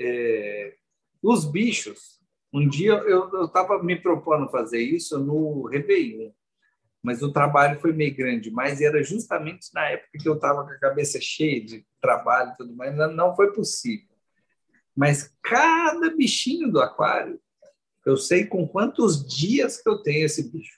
[0.00, 0.74] é,
[1.22, 2.18] os bichos.
[2.52, 6.30] Um dia eu estava me propondo fazer isso no Réveillon,
[7.02, 10.70] mas o trabalho foi meio grande, mas era justamente na época que eu estava com
[10.70, 14.07] a cabeça cheia de trabalho e tudo mais, não foi possível.
[14.98, 17.38] Mas cada bichinho do aquário,
[18.04, 20.76] eu sei com quantos dias que eu tenho esse bicho.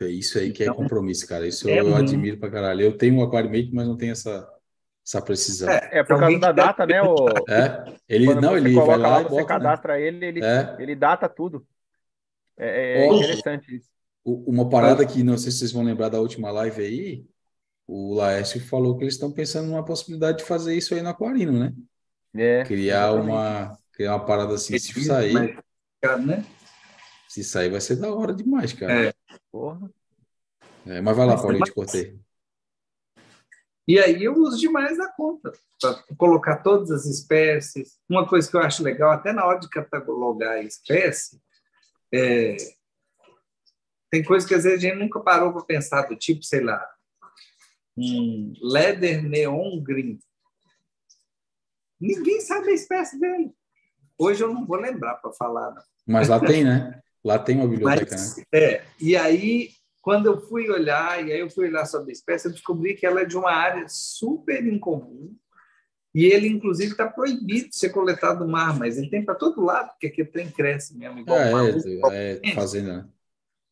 [0.00, 1.46] É isso aí que é então, compromisso, cara.
[1.46, 2.00] Isso é eu muito...
[2.00, 2.82] admiro pra caralho.
[2.82, 4.52] Eu tenho um aquário mate, mas não tenho essa,
[5.06, 5.70] essa precisão.
[5.70, 7.00] É, é por causa da data, né?
[7.02, 7.28] O...
[7.48, 9.48] É, ele não, ele vai lá, lá e você bota, né?
[9.48, 10.02] cadastra né?
[10.02, 10.76] ele, ele, é.
[10.80, 11.64] ele data tudo.
[12.58, 13.88] É, é interessante isso.
[14.24, 17.24] Uma parada que não sei se vocês vão lembrar da última live aí,
[17.86, 21.52] o Laércio falou que eles estão pensando numa possibilidade de fazer isso aí no Aquarino,
[21.52, 21.72] né?
[22.34, 25.62] É, criar uma criar uma parada assim, se sair.
[26.24, 26.44] né?
[27.28, 29.08] Se sair vai ser da hora demais, cara.
[29.08, 29.14] É.
[29.50, 29.90] Porra.
[30.86, 32.18] É, mas vai lá, Paulinho, te cortei.
[33.86, 37.98] E aí eu uso demais a conta, para colocar todas as espécies.
[38.08, 41.40] Uma coisa que eu acho legal, até na hora de catalogar a espécie,
[42.12, 42.56] é...
[44.10, 46.84] tem coisa que às vezes a gente nunca parou para pensar, do tipo, sei lá,
[47.96, 50.18] um leather neon green.
[52.02, 53.52] Ninguém sabe a espécie dele.
[54.18, 55.70] Hoje eu não vou lembrar para falar.
[55.70, 55.82] Não.
[56.06, 57.00] Mas lá tem, né?
[57.24, 58.44] Lá tem uma biblioteca, Mas, né?
[58.52, 59.70] É, e aí
[60.02, 63.06] quando eu fui olhar, e aí eu fui olhar sobre a espécie, eu descobri que
[63.06, 65.32] ela é de uma área super incomum,
[66.14, 69.64] e ele, inclusive, está proibido de ser coletado no mar, mas ele tem para todo
[69.64, 71.20] lado, porque aqui tem cresce mesmo.
[71.20, 71.64] Igual é, mar,
[72.12, 72.96] é, é fazenda.
[72.98, 73.08] Né?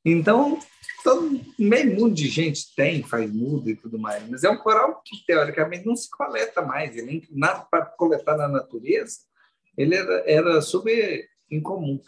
[0.04, 0.58] Então,
[1.04, 5.02] todo meio mundo de gente tem, faz muda e tudo mais, mas é um coral
[5.04, 6.96] que, teoricamente, não se coleta mais.
[6.96, 9.18] Ele, nada para coletar na natureza,
[9.76, 12.00] ele era, era super incomum.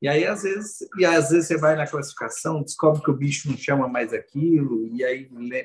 [0.00, 3.48] E aí, às vezes, e às vezes você vai na classificação, descobre que o bicho
[3.48, 5.64] não chama mais aquilo, e aí né?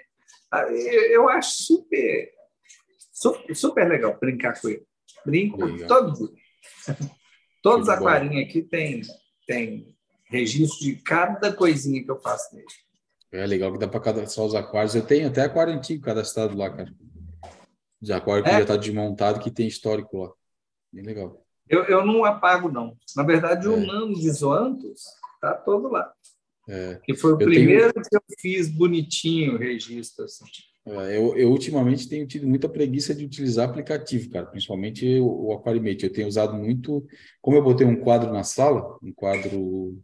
[1.11, 2.31] eu acho super,
[3.11, 4.85] super, super legal brincar com ele.
[5.25, 5.87] Brinco legal.
[5.87, 6.41] todo dia.
[7.61, 9.01] Todos os aquarinhos aqui tem,
[9.45, 9.90] tem
[10.31, 12.67] registro de cada coisinha que eu faço nele.
[13.31, 14.95] É legal que dá para cadastrar os aquários.
[14.95, 16.93] Eu tenho até aquário antigo cadastrado lá, cara.
[18.01, 18.53] De aquário que é?
[18.53, 20.31] já está desmontado, que tem histórico lá.
[20.91, 21.45] Bem legal.
[21.69, 22.97] Eu, eu não apago, não.
[23.15, 23.85] Na verdade, o é.
[23.85, 25.03] Nano de Zoantos
[25.35, 26.11] está todo lá.
[26.67, 26.99] É.
[27.03, 28.05] Que foi o eu primeiro tenho...
[28.05, 30.25] que eu fiz bonitinho o registro.
[30.25, 30.45] Assim.
[30.85, 35.53] É, eu, eu, ultimamente tenho tido muita preguiça de utilizar aplicativo, cara, principalmente o, o
[35.53, 36.05] Aquarimate.
[36.05, 37.05] Eu tenho usado muito,
[37.39, 40.01] como eu botei um quadro na sala, um quadro.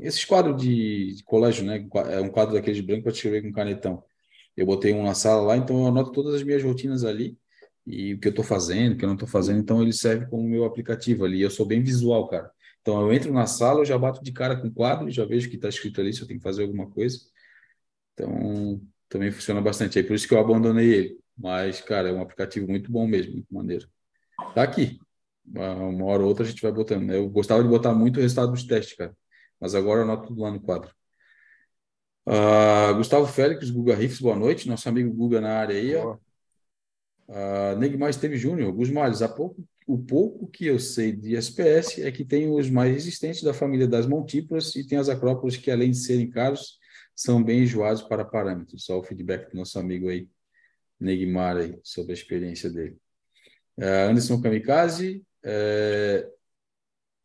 [0.00, 1.86] Esses quadros de, de colégio, né?
[2.10, 4.02] É um quadro daqueles brancos para escrever com canetão.
[4.56, 7.38] Eu botei um na sala lá, então eu anoto todas as minhas rotinas ali
[7.86, 10.26] e o que eu estou fazendo, o que eu não estou fazendo, então ele serve
[10.26, 11.40] como meu aplicativo ali.
[11.40, 12.50] Eu sou bem visual, cara.
[12.82, 15.46] Então eu entro na sala, eu já bato de cara com o quadro, já vejo
[15.46, 17.18] o que está escrito ali, se eu tenho que fazer alguma coisa.
[18.14, 19.98] Então também funciona bastante.
[19.98, 21.18] É por isso que eu abandonei ele.
[21.36, 23.88] Mas, cara, é um aplicativo muito bom mesmo, muito maneiro.
[24.54, 24.98] Tá aqui.
[25.46, 27.04] Uma hora ou outra a gente vai botando.
[27.04, 27.16] Né?
[27.16, 29.16] Eu gostava de botar muito o resultado dos testes, cara.
[29.60, 30.90] Mas agora eu anoto tudo lá no quadro.
[32.26, 34.68] Uh, Gustavo Félix, Guga Riffs, boa noite.
[34.68, 36.18] Nosso amigo Guga na área aí, ó.
[37.28, 42.10] Uh, Neymar Esteve Júnior, Gusmales, há pouco, o pouco que eu sei de SPS é
[42.10, 45.90] que tem os mais resistentes da família das montíporas e tem as acrópolis que, além
[45.90, 46.78] de serem caros,
[47.14, 48.84] são bem enjoados para parâmetros.
[48.84, 50.28] Só o feedback do nosso amigo aí,
[51.00, 52.96] Neymar, aí, sobre a experiência dele.
[53.78, 56.37] Uh, Anderson Kamikaze, uh,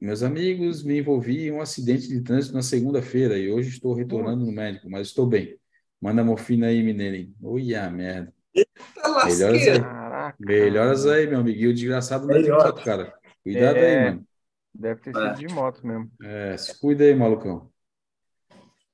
[0.04, 4.46] meus amigos, me envolvi em um acidente de trânsito na segunda-feira e hoje estou retornando
[4.46, 5.58] no médico, mas estou bem.
[6.02, 7.34] Manda morfina aí, menino.
[7.42, 8.34] Ui, a merda.
[8.54, 10.34] Eita melhoras aí.
[10.38, 11.58] melhoras aí, meu amigo.
[11.58, 13.14] E o desgraçado não é de moto, cara.
[13.44, 14.28] Cuidado é, aí, mano.
[14.74, 15.34] Deve ter sido é.
[15.36, 16.12] de moto mesmo.
[16.22, 17.72] É, se cuida aí, malucão.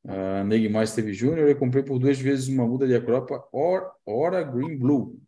[0.03, 3.91] Uh, Neg Mais teve Júnior, eu comprei por duas vezes uma muda de acropa Or,
[4.05, 5.19] Ora Green Blue,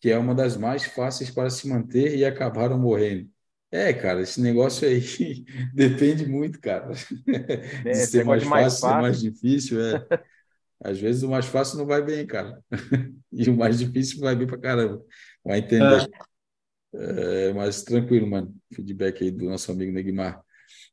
[0.00, 3.30] que é uma das mais fáceis para se manter e acabaram morrendo.
[3.70, 5.00] É, cara, esse negócio aí
[5.74, 6.90] depende muito, cara.
[7.84, 10.06] É, de ser mais fácil, mais fácil, mais difícil, é.
[10.80, 12.62] Às vezes o mais fácil não vai bem, cara.
[13.32, 15.02] e o mais difícil vai bem pra caramba.
[15.44, 16.08] Vai entender.
[16.94, 17.48] É.
[17.48, 18.54] É, mas tranquilo, mano.
[18.72, 20.40] Feedback aí do nosso amigo Neguimar.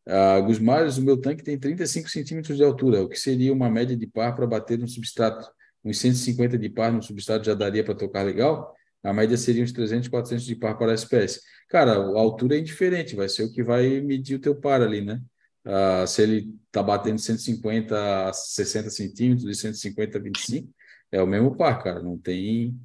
[0.08, 3.96] Ah, Gusmares, o meu tanque tem 35 centímetros de altura, o que seria uma média
[3.96, 5.50] de par para bater no substrato.
[5.84, 8.76] Uns 150 de par no substrato já daria para tocar legal?
[9.06, 11.40] A média seria uns 300, 400 de par para a espécie.
[11.70, 15.02] Cara, a altura é indiferente, vai ser o que vai medir o teu par ali,
[15.02, 15.22] né?
[15.64, 20.70] Uh, se ele está batendo 150 a 60 centímetros, de 150 a 25,
[21.12, 22.02] é o mesmo par, cara.
[22.02, 22.76] Não tem.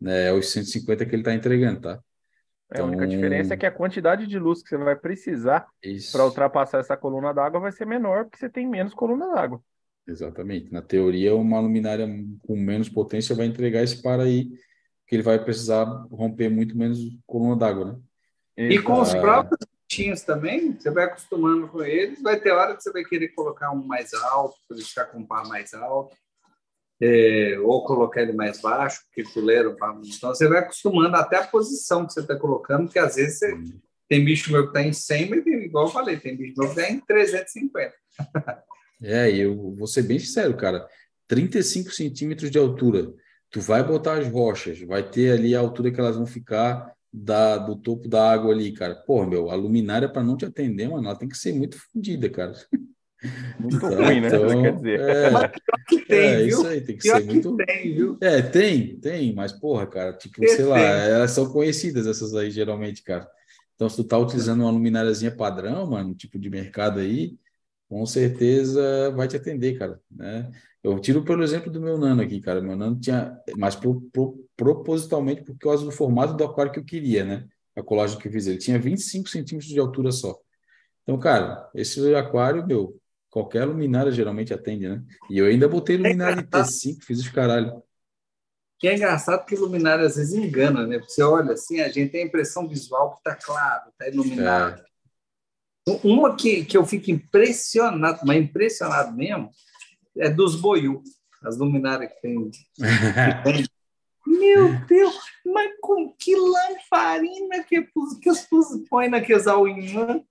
[0.00, 2.00] Né, é os 150 que ele está entregando, tá?
[2.72, 5.66] Então, a única diferença é que a quantidade de luz que você vai precisar
[6.10, 9.62] para ultrapassar essa coluna d'água vai ser menor, porque você tem menos coluna d'água.
[10.08, 10.72] Exatamente.
[10.72, 12.08] Na teoria, uma luminária
[12.40, 14.50] com menos potência vai entregar esse par aí,
[15.12, 17.98] que ele vai precisar romper muito menos coluna d'água, né?
[18.56, 22.82] E com os próprios tinhas também, você vai acostumando com eles, vai ter hora que
[22.82, 26.16] você vai querer colocar um mais alto, para deixar com um par mais alto,
[26.98, 32.06] é, ou colocar ele mais baixo, porque fuleiro, então você vai acostumando até a posição
[32.06, 33.54] que você está colocando, porque às vezes você,
[34.08, 36.72] tem bicho meu que está em 100, mas tem, igual eu falei, tem bicho meu
[36.72, 37.92] que está em 350.
[39.04, 40.88] é, eu vou ser bem sincero, cara,
[41.28, 43.12] 35 centímetros de altura,
[43.52, 47.58] tu vai botar as rochas, vai ter ali a altura que elas vão ficar da,
[47.58, 48.94] do topo da água ali, cara.
[48.94, 52.30] Pô, meu, a luminária para não te atender, mano, ela tem que ser muito fodida,
[52.30, 52.54] cara.
[53.60, 54.28] Muito então, ruim, né?
[54.28, 55.00] Então, quer dizer.
[55.00, 55.52] É, mas
[55.86, 56.48] que tem, é, viu?
[56.48, 57.56] isso aí, tem que pior ser que muito.
[57.56, 58.18] Tem, viu?
[58.20, 62.50] É, tem, tem, mas, porra, cara, tipo, que sei lá, elas são conhecidas essas aí,
[62.50, 63.28] geralmente, cara.
[63.76, 67.36] Então, se tu tá utilizando uma lumináriazinha padrão, mano, tipo de mercado aí,
[67.88, 70.50] com certeza vai te atender, cara, né?
[70.82, 72.60] Eu tiro pelo exemplo do meu nano aqui, cara.
[72.60, 76.84] Meu nano tinha, mas pro, pro, propositalmente por causa do formato do aquário que eu
[76.84, 77.46] queria, né?
[77.76, 78.46] A colagem que eu fiz.
[78.46, 80.36] Ele tinha 25 centímetros de altura só.
[81.02, 83.00] Então, cara, esse aquário, meu,
[83.30, 85.02] qualquer luminária geralmente atende, né?
[85.30, 87.82] E eu ainda botei luminária de T5, fiz os caralho.
[88.78, 90.98] Que é engraçado que luminária às vezes engana, né?
[90.98, 94.80] Você olha assim, a gente tem a impressão visual que tá claro, tá iluminado.
[95.88, 96.00] É.
[96.04, 99.50] Uma que, que eu fico impressionado, mas impressionado mesmo,
[100.16, 101.02] é dos boiú,
[101.42, 102.50] as luminárias que tem.
[102.50, 102.62] Que
[103.44, 103.64] tem.
[104.26, 107.82] Meu Deus, mas com que lamparina que,
[108.20, 108.48] que os
[108.88, 110.24] põem naqueles all-in-one?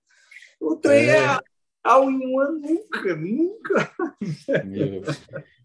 [0.60, 1.38] O trem é, é
[1.84, 3.94] all-in-one nunca, nunca.
[4.64, 5.02] Meu.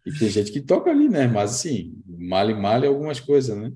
[0.06, 1.28] E tem gente que toca ali, né?
[1.28, 3.72] Mas assim, male male algumas coisas, né?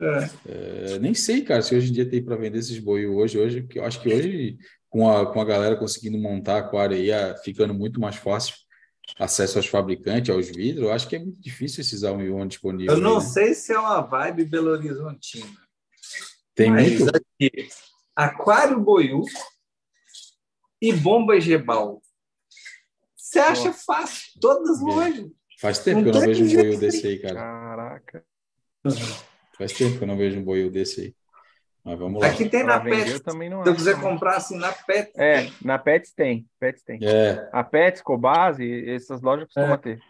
[0.00, 0.94] É.
[0.94, 3.68] É, nem sei, cara, se hoje em dia tem para vender esses boios hoje, hoje,
[3.74, 4.58] eu acho que hoje
[4.90, 7.10] com a, com a galera conseguindo montar aquário aí,
[7.44, 8.54] ficando muito mais fácil
[9.18, 12.98] acesso aos fabricantes, aos vidros, eu acho que é muito difícil esses all disponíveis.
[12.98, 13.26] Eu não né?
[13.26, 15.46] sei se é uma vibe Belo Horizontina.
[16.54, 17.04] Tem muito?
[17.08, 17.68] Aqui,
[18.14, 19.24] aquário Boiú
[20.80, 22.00] e bomba Gebal.
[23.16, 23.84] Você acha Nossa.
[23.84, 25.28] fácil, todas lojas.
[25.60, 27.34] Faz tempo não que eu não vejo um boiú desse aí, cara.
[27.34, 28.26] Caraca.
[29.56, 31.16] Faz tempo que eu não vejo um boiú desse aí.
[31.84, 32.28] Mas vamos lá.
[32.28, 33.20] Aqui tem na Pets.
[33.20, 35.12] Também não Se eu quiser comprar assim na Pets.
[35.16, 36.46] É, na Pets tem.
[36.58, 36.98] Pets tem.
[37.02, 37.48] É.
[37.52, 39.76] A Pets, Cobase, essas lojas costumam é.
[39.76, 40.00] ter.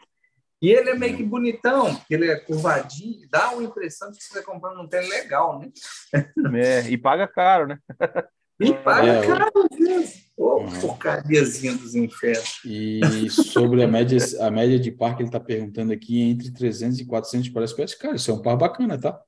[0.62, 4.38] E ele é meio que bonitão, ele é curvadinho, dá uma impressão de que você
[4.38, 5.70] está comprando um tênis legal, né?
[6.56, 7.78] É, e paga caro, né?
[8.58, 10.30] E paga é, caro, Deus.
[10.36, 12.60] Ô, oh, porcariazinha dos infernos.
[12.64, 17.00] E sobre a média, a média de par que ele está perguntando aqui, entre 300
[17.00, 19.20] e 400 para espécie, cara, isso é um par bacana, tá?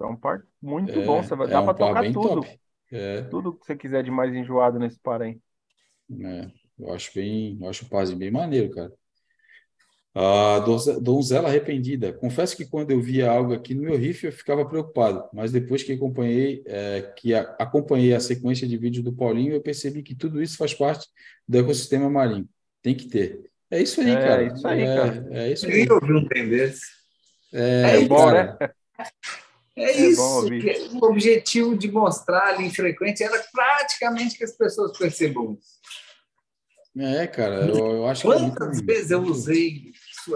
[0.00, 1.22] É um par muito é, bom.
[1.22, 2.46] Você vai, é dá um para tocar tudo.
[2.92, 3.22] É.
[3.22, 5.38] Tudo que você quiser de mais enjoado nesse par aí.
[6.20, 8.92] É, eu acho bem, eu acho o parzinho bem maneiro, cara.
[10.16, 10.60] A
[11.00, 12.12] donzela arrependida.
[12.12, 15.82] Confesso que quando eu via algo aqui no meu riff eu ficava preocupado, mas depois
[15.82, 20.14] que acompanhei é, que a, acompanhei a sequência de vídeos do Paulinho, eu percebi que
[20.14, 21.08] tudo isso faz parte
[21.48, 22.48] do ecossistema marinho.
[22.80, 23.50] Tem que ter.
[23.68, 24.42] É isso aí, é, cara.
[24.44, 25.28] É isso aí, é, cara.
[25.32, 25.86] É, isso aí.
[25.88, 26.86] Eu vi um desse.
[27.52, 28.56] É, é bom, né?
[29.76, 30.20] É, é isso.
[30.20, 35.74] o objetivo de mostrar ali frequente era praticamente que as pessoas percebam isso.
[36.96, 38.86] É, cara, eu, eu acho Quantas que.
[38.86, 39.92] Vezes eu usei,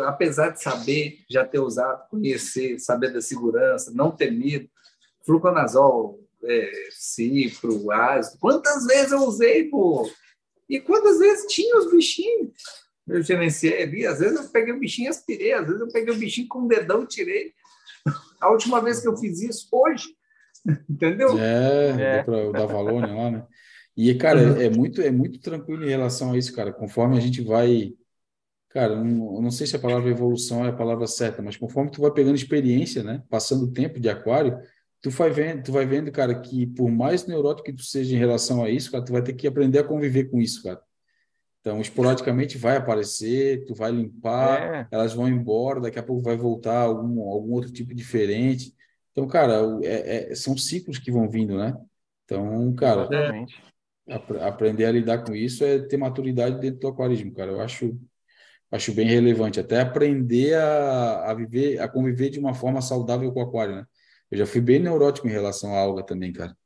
[0.07, 4.69] apesar de saber, já ter usado, conhecer, saber da segurança, não ter medo,
[5.25, 10.11] fluconazol, é, cipro, ácido, quantas vezes eu usei, pô?
[10.69, 12.53] E quantas vezes tinha os bichinhos?
[13.07, 16.13] Eu gerenciei ali, às vezes eu peguei o bichinho e aspirei, às vezes eu peguei
[16.13, 17.55] o bichinho com o dedão e tirei.
[18.41, 20.09] A última vez que eu fiz isso, hoje.
[20.89, 21.39] Entendeu?
[21.39, 22.23] É, é.
[22.23, 23.47] para o da Valônia lá, né?
[23.97, 24.61] E, cara, uhum.
[24.61, 26.73] é, muito, é muito tranquilo em relação a isso, cara.
[26.73, 27.95] Conforme a gente vai.
[28.69, 32.03] Cara, não, não sei se a palavra evolução é a palavra certa, mas conforme tu
[32.03, 33.23] vai pegando experiência, né?
[33.29, 34.59] Passando o tempo de aquário,
[35.01, 38.19] tu vai vendo, tu vai vendo, cara, que por mais neurótico que tu seja em
[38.19, 40.81] relação a isso, cara, tu vai ter que aprender a conviver com isso, cara.
[41.61, 44.89] Então, esporadicamente vai aparecer, tu vai limpar, é.
[44.91, 48.75] elas vão embora, daqui a pouco vai voltar algum, algum outro tipo diferente.
[49.13, 51.77] Então, cara, é, é, são ciclos que vão vindo, né?
[52.25, 53.09] Então, cara,
[54.09, 57.51] ap aprender a lidar com isso é ter maturidade dentro do aquarismo, cara.
[57.51, 57.99] Eu acho,
[58.71, 59.59] acho bem relevante.
[59.59, 63.87] Até aprender a, a viver, a conviver de uma forma saudável com o aquário, né?
[64.31, 66.57] Eu já fui bem neurótico em relação à alga também, cara.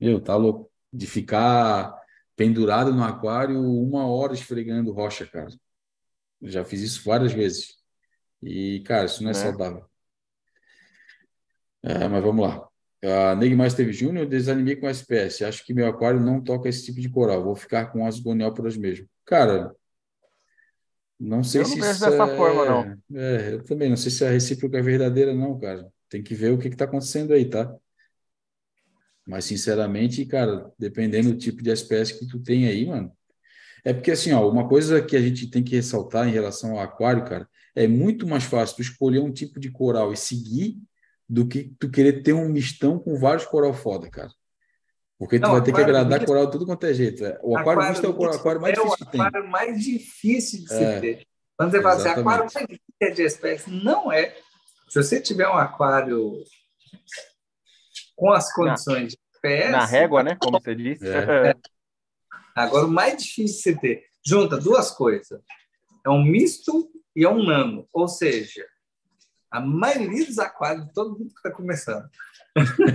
[0.00, 0.70] Meu, tá louco.
[0.92, 1.94] De ficar
[2.36, 5.48] pendurado no aquário uma hora esfregando rocha, cara.
[6.42, 7.76] Já fiz isso várias vezes.
[8.42, 9.34] E, cara, isso não é, é.
[9.34, 9.84] saudável.
[11.82, 12.68] É, mas vamos lá.
[13.02, 15.44] A Neigmaster Júnior, desanimei com a espécie.
[15.44, 17.42] Acho que meu aquário não toca esse tipo de coral.
[17.42, 19.08] Vou ficar com as gonióporas mesmo.
[19.24, 19.74] Cara,
[21.18, 22.36] não sei eu se não dessa é...
[22.36, 23.18] forma, não.
[23.18, 25.90] É, eu também não sei se a recíproca é verdadeira, não, cara.
[26.08, 27.74] Tem que ver o que está acontecendo aí, tá?
[29.26, 33.10] Mas, sinceramente, cara, dependendo do tipo de espécie que tu tem aí, mano.
[33.84, 36.80] É porque, assim, ó, uma coisa que a gente tem que ressaltar em relação ao
[36.80, 40.76] aquário, cara, é muito mais fácil tu escolher um tipo de coral e seguir
[41.28, 44.30] do que tu querer ter um mistão com vários coral foda, cara.
[45.18, 47.24] Porque tu Não, vai ter que agradar coral tudo quanto é jeito.
[47.24, 47.38] É.
[47.42, 49.20] O aquário, aquário misto é o aquário mais é difícil que tem.
[49.20, 51.26] É o aquário mais difícil de se é, ter.
[51.56, 54.34] Quando você fala assim, aquário mais difícil de espécie, não é.
[54.88, 56.34] Se você tiver um aquário
[58.16, 59.70] com as condições de PS.
[59.70, 60.36] Na régua, né?
[60.40, 61.06] Como você disse.
[61.06, 61.54] É.
[62.56, 65.40] Agora, o mais difícil de você ter, junta duas coisas.
[66.04, 67.86] É um misto e é um nano.
[67.92, 68.64] Ou seja,
[69.50, 72.08] a maioria dos aquários, todo mundo que está começando.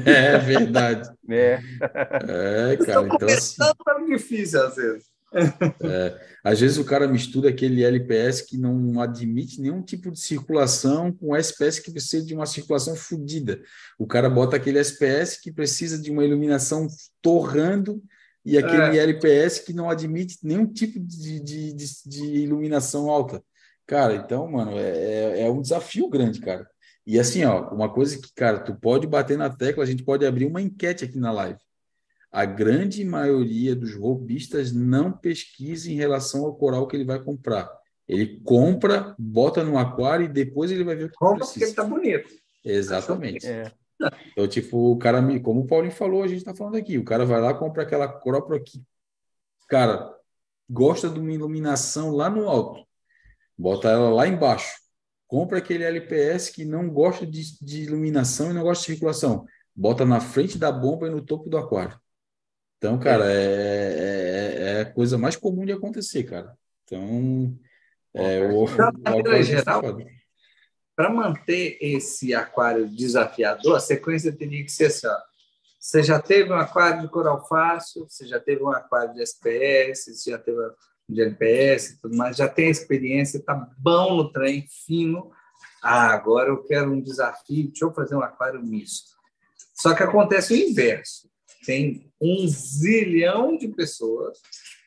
[0.05, 1.09] É verdade.
[1.29, 3.05] É, é cara.
[3.05, 4.03] Então, começando assim...
[4.03, 5.10] é difícil, às vezes.
[5.33, 11.11] É, às vezes o cara mistura aquele LPS que não admite nenhum tipo de circulação
[11.11, 13.61] com o SPS que precisa de uma circulação fodida.
[13.97, 16.87] O cara bota aquele SPS que precisa de uma iluminação
[17.21, 18.03] torrando
[18.43, 19.03] e aquele é.
[19.03, 23.41] LPS que não admite nenhum tipo de, de, de, de iluminação alta.
[23.85, 26.67] Cara, então, mano, é, é, é um desafio grande, cara.
[27.05, 30.25] E assim, ó, uma coisa que, cara, tu pode bater na tecla, a gente pode
[30.25, 31.59] abrir uma enquete aqui na live
[32.31, 37.69] a grande maioria dos robistas não pesquisa em relação ao coral que ele vai comprar.
[38.07, 41.53] Ele compra, bota no aquário e depois ele vai ver o que compra precisa.
[41.53, 42.41] porque ele está bonito.
[42.63, 43.45] Exatamente.
[43.45, 43.71] É.
[44.31, 47.25] Então, tipo, o cara, como o Paulinho falou, a gente está falando aqui, o cara
[47.25, 48.81] vai lá, compra aquela coral aqui.
[49.67, 50.13] Cara,
[50.69, 52.85] gosta de uma iluminação lá no alto,
[53.57, 54.79] bota ela lá embaixo.
[55.27, 59.45] Compra aquele LPS que não gosta de, de iluminação e não gosta de circulação.
[59.73, 61.97] Bota na frente da bomba e no topo do aquário.
[62.81, 66.57] Então, cara, é, é, é, a coisa mais comum de acontecer, cara.
[66.83, 67.55] Então,
[68.11, 69.83] é, o, o geral,
[70.95, 75.15] para manter esse aquário desafiador, a sequência teria que ser assim: ó,
[75.79, 80.05] você já teve um aquário de coral fácil, você já teve um aquário de SPS,
[80.05, 80.57] você já teve
[81.07, 85.29] de LPS, tudo mais, já tem experiência, está bom no trem, fino.
[85.83, 89.11] Ah, agora eu quero um desafio, deixa eu fazer um aquário misto.
[89.75, 91.29] Só que acontece o inverso
[91.65, 94.39] tem um zilhão de pessoas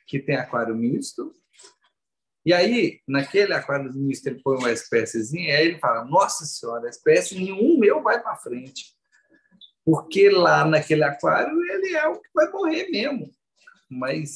[0.07, 1.33] que tem aquário misto.
[2.45, 7.37] E aí, naquele aquário misto, ele põe uma espéciezinha, aí ele fala: Nossa Senhora, espécie
[7.37, 8.95] nenhum meu vai para frente.
[9.85, 13.31] Porque lá naquele aquário ele é o que vai morrer mesmo.
[13.89, 14.33] Mas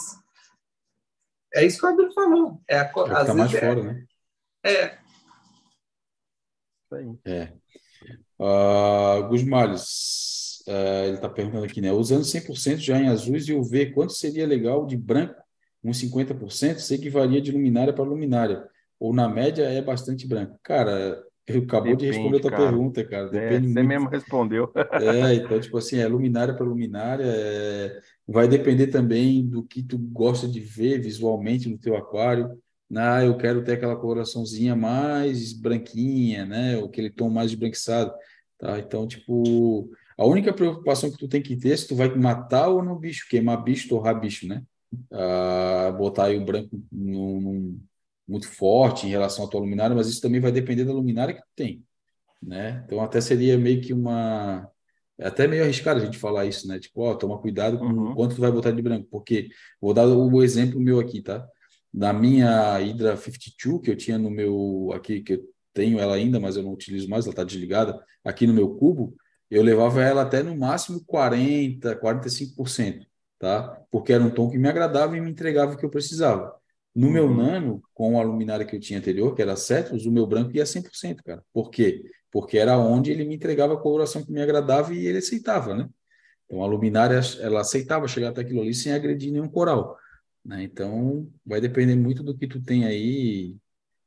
[1.55, 2.61] é isso que o Abel falou.
[2.69, 2.91] É a,
[3.21, 4.07] às mais é, fora, né?
[4.65, 4.99] É.
[7.25, 7.53] É.
[8.39, 11.91] Uh, Gusmalhos, Uh, ele está perguntando aqui, né?
[11.91, 15.35] Usando 100% já em azuis e UV, quanto seria legal de branco?
[15.83, 16.79] Uns 50%?
[16.79, 18.69] Sei que varia de luminária para luminária.
[19.01, 20.59] Ou na média é bastante branco.
[20.63, 22.65] Cara, eu acabou Depende, de responder a tua cara.
[22.65, 23.27] pergunta, cara.
[23.29, 23.89] É, Depende é, você muito.
[23.89, 24.73] mesmo respondeu.
[25.01, 27.25] É, então, tipo assim, é luminária para luminária.
[27.25, 28.01] É...
[28.27, 32.61] Vai depender também do que tu gosta de ver visualmente no teu aquário.
[32.95, 36.77] Ah, eu quero ter aquela coloraçãozinha mais branquinha, né?
[36.77, 38.13] Ou aquele tom mais esbranquiçado.
[38.59, 38.79] Tá?
[38.79, 42.69] Então, tipo, a única preocupação que tu tem que ter é se tu vai matar
[42.69, 44.65] ou não bicho, queimar bicho, torrar bicho, né?
[45.13, 47.81] Ah, botar aí o branco num, num,
[48.27, 51.41] muito forte em relação à tua luminária, mas isso também vai depender da luminária que
[51.41, 51.85] tu tem,
[52.43, 52.83] né?
[52.85, 54.69] Então até seria meio que uma
[55.17, 56.81] é até meio arriscado a gente falar isso, né?
[56.81, 58.15] Tipo, ó, toma cuidado com uhum.
[58.15, 59.49] quanto tu vai botar de branco, porque
[59.81, 61.47] vou dar o exemplo meu aqui, tá?
[61.95, 66.41] Na minha Hydra 52 que eu tinha no meu aqui que eu tenho ela ainda,
[66.41, 69.15] mas eu não utilizo mais, ela está desligada aqui no meu cubo
[69.51, 73.07] eu levava ela até no máximo 40%, 45%,
[73.39, 73.81] tá?
[73.91, 76.55] Porque era um tom que me agradava e me entregava o que eu precisava.
[76.95, 77.13] No uhum.
[77.13, 80.55] meu nano, com a luminária que eu tinha anterior, que era Cetus, o meu branco
[80.57, 81.45] ia 100%, cara.
[81.53, 82.03] Por quê?
[82.31, 85.89] Porque era onde ele me entregava a coloração que me agradava e ele aceitava, né?
[86.45, 89.97] Então a luminária, ela aceitava chegar até aquilo ali sem agredir nenhum coral.
[90.45, 90.63] Né?
[90.63, 93.55] Então vai depender muito do que tu tem aí,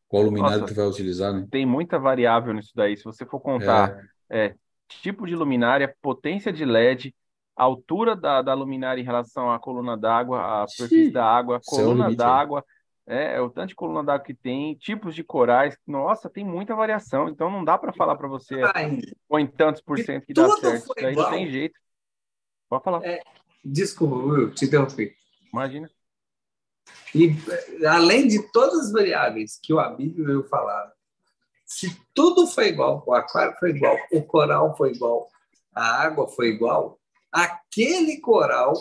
[0.08, 1.48] qual luminária Nossa, tu vai utilizar, né?
[1.50, 2.98] Tem muita variável nisso daí.
[2.98, 3.96] Se você for contar
[4.30, 4.48] é.
[4.48, 4.56] É,
[5.00, 7.16] tipo de luminária, potência de LED,
[7.56, 12.14] altura da, da luminária em relação à coluna d'água, a superfície da água, é coluna
[12.14, 12.66] d'água,
[13.06, 15.78] é, é, o tanto de coluna d'água que tem, tipos de corais.
[15.86, 17.30] Nossa, tem muita variação.
[17.30, 18.62] Então não dá para falar para você
[19.28, 20.94] põe tantos por cento que dá certo.
[20.98, 21.80] Aí não tem jeito.
[22.70, 23.04] Pode falar.
[23.04, 23.22] É,
[23.64, 25.14] desculpa, eu te interrompi.
[25.52, 25.90] Imagina.
[27.14, 27.36] E
[27.86, 30.92] além de todas as variáveis que o Abílio veio falar,
[31.72, 35.30] se tudo foi igual, o aquário foi igual, o coral foi igual,
[35.74, 37.00] a água foi igual,
[37.32, 38.74] aquele coral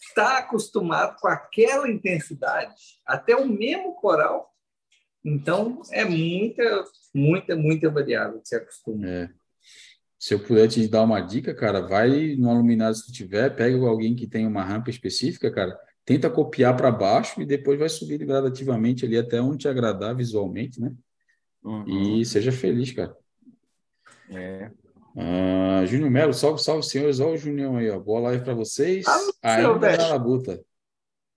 [0.00, 2.74] está acostumado com aquela intensidade,
[3.06, 4.50] até o mesmo coral.
[5.22, 6.84] Então, é muita,
[7.14, 9.06] muita, muita variável que se acostuma.
[9.06, 9.28] É.
[10.18, 14.16] Se eu puder te dar uma dica, cara, vai no aluminado se tiver, pega alguém
[14.16, 19.04] que tem uma rampa específica, cara, tenta copiar para baixo e depois vai subir gradativamente
[19.04, 20.90] ali até onde te agradar visualmente, né?
[21.62, 22.18] Uhum.
[22.18, 23.14] E seja feliz, cara.
[24.30, 24.70] É.
[25.16, 27.20] Ah, Júnior Melo, salve, salve, senhores.
[27.20, 27.98] Olha o Junião aí, ó.
[27.98, 29.04] Boa live para vocês.
[29.42, 30.60] Ah, Ainda na labuta.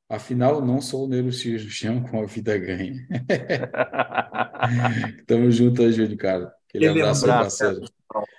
[0.10, 2.94] Afinal, não sou o neurocirurgião com a vida ganha.
[5.26, 6.54] Tamo junto aí, Júnior, cara.
[6.70, 7.82] Aquele Ele abraço, parceiro.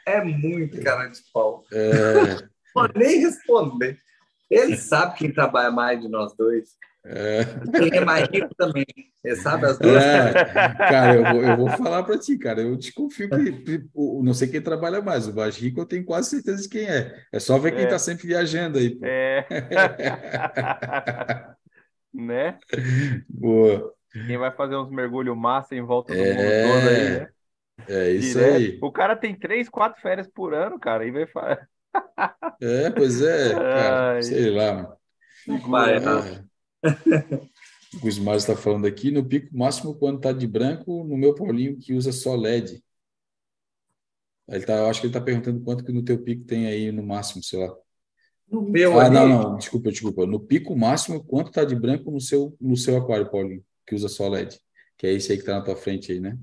[0.06, 1.64] é muito cara de pau.
[1.72, 2.46] É...
[2.72, 3.98] Pode nem responder.
[4.50, 6.70] Ele sabe quem trabalha mais de nós dois.
[7.06, 7.44] É.
[7.78, 8.86] Quem é mais rico também.
[9.22, 10.02] Você sabe as duas?
[10.02, 12.62] É, cara, eu vou, eu vou falar para ti, cara.
[12.62, 15.28] Eu desconfio que não sei quem trabalha mais.
[15.28, 17.14] O mais rico eu tenho quase certeza de quem é.
[17.30, 17.98] É só ver quem está é.
[17.98, 18.96] sempre viajando aí.
[18.96, 19.06] Pô.
[19.06, 19.46] É.
[22.16, 22.60] Né?
[23.28, 23.92] Boa.
[24.12, 26.32] Quem vai fazer uns mergulhos massa em volta do é...
[26.32, 27.28] mundo todo aí, né?
[27.88, 28.54] É isso Direto.
[28.54, 28.78] aí.
[28.80, 31.68] O cara tem três, quatro férias por ano, cara, e vai fazer.
[32.60, 34.22] É, pois é, cara, Ai.
[34.22, 34.96] sei lá.
[35.68, 36.44] Vai, é.
[37.94, 41.78] O Gusmar está falando aqui, no pico máximo quando está de branco, no meu Paulinho
[41.78, 42.82] que usa só LED.
[44.48, 46.90] Ele tá, eu acho que ele está perguntando quanto que no teu pico tem aí
[46.90, 47.74] no máximo, sei lá.
[48.48, 49.14] No meu Ah, ali...
[49.14, 50.26] não, não, desculpa, desculpa.
[50.26, 54.08] No pico máximo, quanto está de branco no seu, no seu aquário, Paulinho, que usa
[54.08, 54.60] só LED?
[54.98, 56.38] Que é esse aí que está na tua frente aí, né?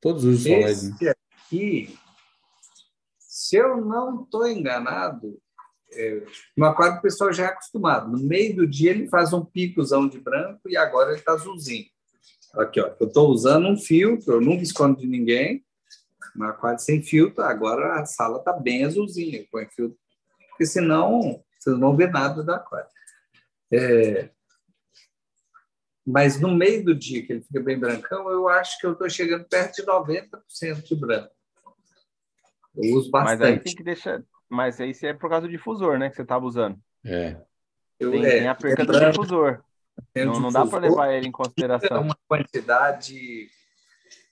[0.00, 0.72] Todos usam só LED.
[0.72, 1.12] Esse né?
[1.46, 1.98] aqui,
[3.18, 5.40] se eu não estou enganado,
[5.94, 6.22] é,
[6.56, 8.10] no aquário o pessoal já é acostumado.
[8.10, 11.86] No meio do dia ele faz um picozão de branco e agora ele está azulzinho.
[12.54, 15.64] Aqui, ó, eu estou usando um filtro, eu nunca escondo de ninguém.
[16.34, 19.44] No aquário sem filtro, agora a sala está bem azulzinha.
[19.50, 19.98] Põe filtro,
[20.50, 22.88] porque senão vocês não vê nada do aquário.
[23.72, 24.30] É,
[26.06, 29.08] mas no meio do dia, que ele fica bem brancão, eu acho que eu estou
[29.08, 31.30] chegando perto de 90% de branco.
[32.74, 33.38] Eu uso bastante.
[33.38, 34.22] Mas aí tem que deixar,
[34.52, 36.10] mas isso é por causa do difusor, né?
[36.10, 36.78] Que você estava usando.
[37.04, 37.36] É.
[37.98, 39.62] Tem, é, tem a perca do difusor.
[40.14, 41.96] Não, não dá para levar ele em consideração.
[41.96, 43.48] É uma quantidade.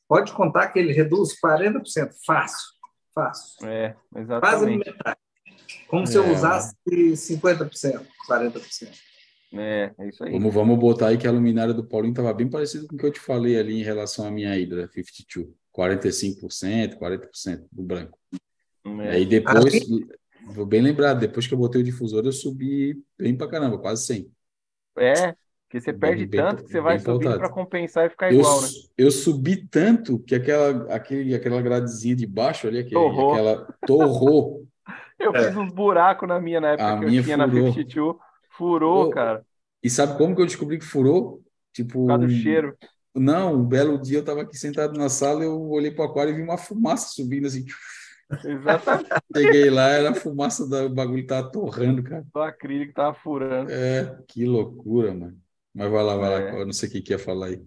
[0.07, 2.11] Pode contar que ele reduz 40%.
[2.27, 2.69] Fácil.
[3.15, 3.67] Fácil.
[3.67, 4.41] É, exatamente.
[4.41, 5.19] Quase metade.
[5.89, 6.07] Como é.
[6.07, 6.33] se eu é.
[6.33, 8.89] usasse 50%, 40%.
[9.55, 10.33] É, é isso aí.
[10.33, 13.07] Vamos, vamos botar aí que a luminária do Paulinho estava bem parecido com o que
[13.07, 15.49] eu te falei ali em relação à minha Hydra 52.
[15.75, 18.19] 45%, 40% do branco.
[18.85, 19.11] É.
[19.11, 19.86] Aí depois,
[20.47, 24.07] vou bem lembrado, depois que eu botei o difusor, eu subi bem pra caramba, quase
[24.07, 24.31] 100.
[24.98, 25.35] É,
[25.69, 28.62] porque você perde bem, tanto que você vai subir para compensar e ficar igual, eu,
[28.62, 28.69] né?
[28.98, 33.32] Eu subi tanto que aquela, aquele, aquela gradezinha de baixo ali, aquele, torrou.
[33.32, 34.66] aquela torrou.
[35.19, 35.44] eu é.
[35.44, 37.62] fiz uns buracos na minha na época a que minha eu tinha furou.
[37.62, 38.16] na 52.
[38.51, 39.47] Furou, cara.
[39.82, 41.40] E sabe como que eu descobri que furou?
[41.73, 42.01] Tipo.
[42.01, 42.77] Por causa do cheiro.
[43.15, 46.32] Não, um belo dia eu estava aqui sentado na sala, eu olhei para o aquário
[46.32, 47.65] e vi uma fumaça subindo assim.
[48.44, 49.09] Exatamente.
[49.36, 52.24] Cheguei lá, era a fumaça do bagulho tava torrando, cara.
[52.35, 53.70] O acrílico tava furando.
[53.70, 55.39] É, que loucura, mano.
[55.74, 56.52] Mas vai lá, vai é.
[56.52, 57.62] lá, eu não sei o que, que ia falar aí.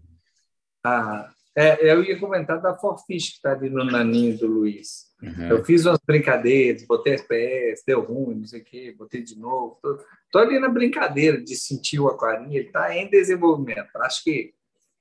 [0.84, 5.14] Ah, é, eu ia comentar da Forfish que está ali no naninho do Luiz.
[5.22, 5.50] Uhum.
[5.50, 9.80] Eu fiz umas brincadeiras, botei SPS, deu ruim, não sei o quê, botei de novo.
[9.82, 9.98] Tô,
[10.32, 13.96] tô ali na brincadeira de sentir o aquarinho, ele está em desenvolvimento.
[13.98, 14.54] Acho que,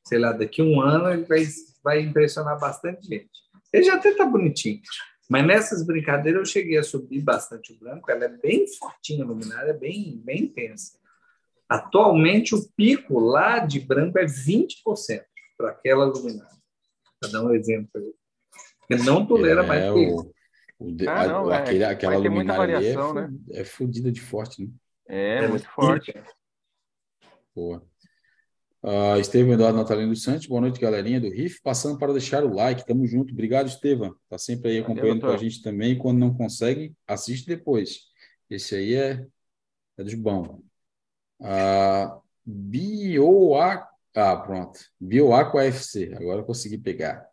[0.06, 1.43] sei lá, daqui a um ano ele vai,
[1.82, 3.30] vai impressionar bastante gente.
[3.72, 4.80] Ele já até está bonitinho.
[5.32, 9.26] Mas nessas brincadeiras eu cheguei a subir bastante o branco, ela é bem fortinha a
[9.26, 10.98] luminária, é bem, bem intensa.
[11.66, 15.24] Atualmente o pico lá de branco é 20%
[15.56, 16.52] para aquela luminária.
[17.18, 18.12] Para dar um exemplo aí.
[18.90, 20.34] Ele não tolera é, mais o, isso.
[20.78, 23.38] O de, ah, não, a, é, aquele, aquela luminária variação, é, né?
[23.52, 24.70] é fodida de forte, né?
[25.09, 26.12] É, é muito forte.
[27.54, 27.82] Boa.
[28.82, 31.60] Uh, Estevam Eduardo Natalino dos Santos, boa noite, galerinha do RIF.
[31.62, 33.32] Passando para deixar o like, tamo junto.
[33.32, 34.16] Obrigado, Estevam.
[34.28, 35.96] Tá sempre aí acompanhando Valeu, com a gente também.
[35.96, 38.00] Quando não consegue, assiste depois.
[38.50, 39.24] Esse aí é,
[39.96, 40.59] é dos bons.
[41.40, 43.86] Uh, Bioa...
[44.14, 44.80] Ah, pronto.
[45.00, 46.12] Bioaco FC.
[46.16, 47.24] Agora consegui pegar.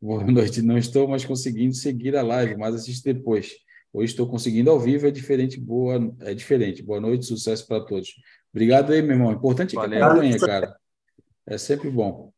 [0.00, 0.62] Boa noite.
[0.62, 3.56] Não estou mais conseguindo seguir a live, mas assiste depois.
[3.92, 5.60] Hoje estou conseguindo ao vivo, é diferente.
[5.60, 6.80] Boa, é diferente.
[6.80, 8.14] Boa noite, sucesso para todos.
[8.52, 9.32] Obrigado aí, meu irmão.
[9.32, 10.80] Importante que acompanhe, cara.
[11.46, 12.32] É sempre bom.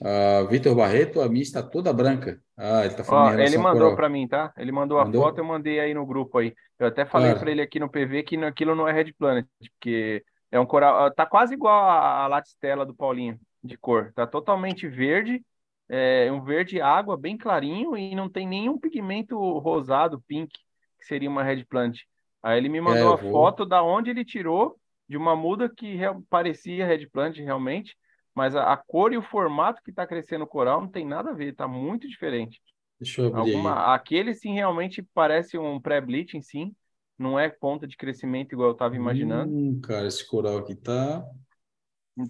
[0.00, 2.40] Uh, Vitor Barreto, a minha está toda branca.
[2.56, 4.52] Ah, ele está falando Ó, Ele mandou para mim, tá?
[4.56, 6.54] Ele mandou, mandou, a foto, eu mandei aí no grupo aí.
[6.78, 9.46] Eu até falei para ele aqui no PV que aquilo não é Red Planet,
[9.78, 14.12] porque é um coral, tá quase igual a, a latistela do Paulinho de cor.
[14.14, 15.42] Tá totalmente verde,
[15.88, 20.52] é um verde água bem clarinho e não tem nenhum pigmento rosado, pink,
[20.98, 22.00] que seria uma Red Plant.
[22.42, 23.32] Aí ele me mandou é, a vou...
[23.32, 24.76] foto da onde ele tirou
[25.08, 25.98] de uma muda que
[26.28, 27.96] parecia Red Plant realmente
[28.36, 31.30] mas a, a cor e o formato que está crescendo o coral não tem nada
[31.30, 32.60] a ver, está muito diferente.
[33.00, 36.76] Deixa eu abrir Alguma, Aquele sim realmente parece um pré-bleaching, sim.
[37.18, 39.50] Não é ponta de crescimento igual eu estava imaginando.
[39.50, 41.24] Hum, cara, esse coral aqui tá.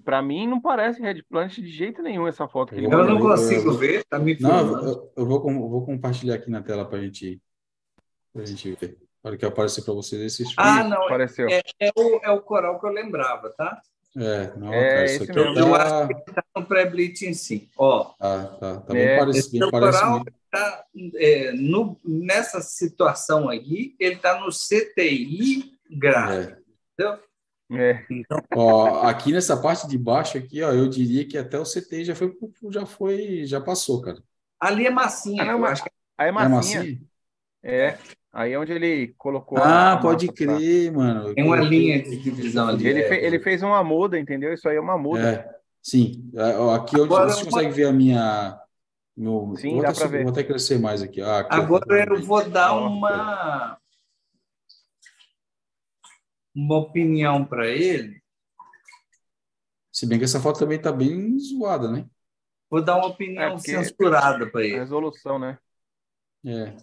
[0.04, 3.04] Para mim não parece Red Plant de jeito nenhum essa foto que eu ele Eu
[3.08, 3.74] não consigo eu...
[3.76, 7.40] ver, tá me Não, eu, eu, vou, eu vou compartilhar aqui na tela para gente,
[8.32, 8.96] a gente ver.
[9.20, 11.02] Para que apareça para vocês esse Ah, não.
[11.02, 11.48] Apareceu.
[11.48, 13.80] É, é, o, é o coral que eu lembrava, tá?
[14.18, 15.58] É, não, é cara, isso aqui mesmo.
[15.58, 17.68] Eu acho que ele está no pré-blitz em si.
[17.76, 19.70] Ó, ah, tá, tá bem é, parecido.
[19.70, 20.84] Bem parecido tá,
[21.16, 26.52] é, no, nessa situação aí, ele está no CTI grave.
[26.52, 26.58] É.
[26.94, 27.26] Entendeu?
[27.72, 28.06] É.
[28.10, 28.38] Então...
[28.54, 32.14] Ó, aqui nessa parte de baixo aqui, ó, eu diria que até o CTI já
[32.14, 32.34] foi,
[32.70, 34.22] já foi, já passou, cara.
[34.58, 35.42] Ali é massinha.
[35.42, 35.90] Ah, não, acho que...
[36.16, 36.48] Aí é massinha.
[36.48, 37.00] É massinha?
[37.62, 37.98] É.
[38.36, 39.56] Aí é onde ele colocou.
[39.56, 41.00] Ah, a pode crer, pra...
[41.00, 41.34] mano.
[41.34, 42.86] Tem uma linha de divisão ali.
[42.86, 43.08] Ele, é.
[43.08, 44.52] fe, ele fez uma muda, entendeu?
[44.52, 45.26] Isso aí é uma muda.
[45.26, 46.30] É, sim.
[46.34, 48.60] É, aqui onde Agora, você consegue ver a minha.
[49.16, 50.22] Meu, sim, vou dá para ver.
[50.24, 51.22] Vou até crescer mais aqui.
[51.22, 53.78] Ah, aqui Agora eu vou dar uma.
[56.54, 58.20] Uma opinião para ele.
[59.90, 62.04] Se bem que essa foto também está bem zoada, né?
[62.68, 64.76] Vou dar uma opinião é censurada para ele.
[64.76, 65.58] Resolução, né?
[66.44, 66.76] É.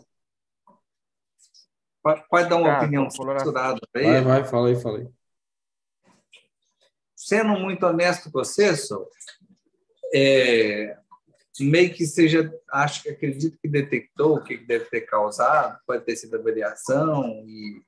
[2.04, 4.12] Pode, pode dar uma ah, opinião censurada ele?
[4.12, 5.08] Vai, vai, fala aí, fala aí.
[7.16, 9.08] Sendo muito honesto com você, só,
[10.14, 10.98] é,
[11.62, 16.18] meio que seja, acho que acredito que detectou o que deve ter causado, pode ter
[16.18, 17.82] sido a variação e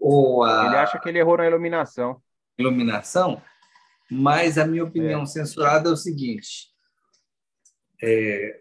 [0.00, 2.22] ou a Ele acha que ele errou na iluminação.
[2.56, 3.42] Iluminação,
[4.10, 5.26] mas a minha opinião é.
[5.26, 6.70] censurada é o seguinte:
[8.02, 8.60] é,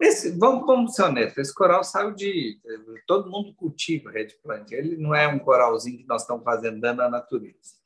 [0.00, 2.58] esse, vamos, vamos ser honestos, esse coral saiu de.
[3.06, 4.72] Todo mundo cultiva Red Plant.
[4.72, 7.84] Ele não é um coralzinho que nós estamos fazendo dano à natureza.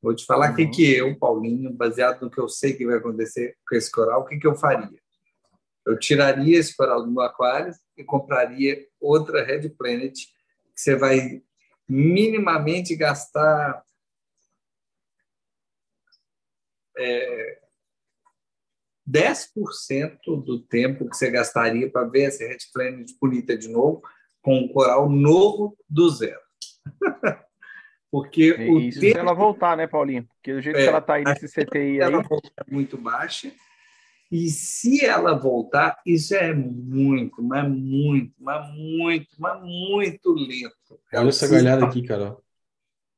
[0.00, 0.56] Vou te falar o uhum.
[0.56, 4.20] que, que eu, Paulinho, baseado no que eu sei que vai acontecer com esse coral,
[4.20, 5.02] o que, que eu faria?
[5.86, 11.42] Eu tiraria esse coral do meu aquário e compraria outra Red Planet, que você vai
[11.88, 13.82] minimamente gastar
[16.96, 17.63] é,
[19.08, 24.02] 10% do tempo que você gastaria para ver essa Red Planet bonita de novo,
[24.42, 26.40] com um coral novo do zero.
[28.10, 29.12] Porque o isso tempo...
[29.12, 30.24] se ela voltar, né, Paulinho?
[30.36, 32.28] Porque do jeito é, que ela está aí nesse CTI ela aí...
[32.28, 33.50] voltar muito baixa.
[34.30, 41.00] E se ela voltar, isso é muito, mas muito, mas muito, mas muito lento.
[41.12, 42.42] Olha essa galhada aqui, Carol.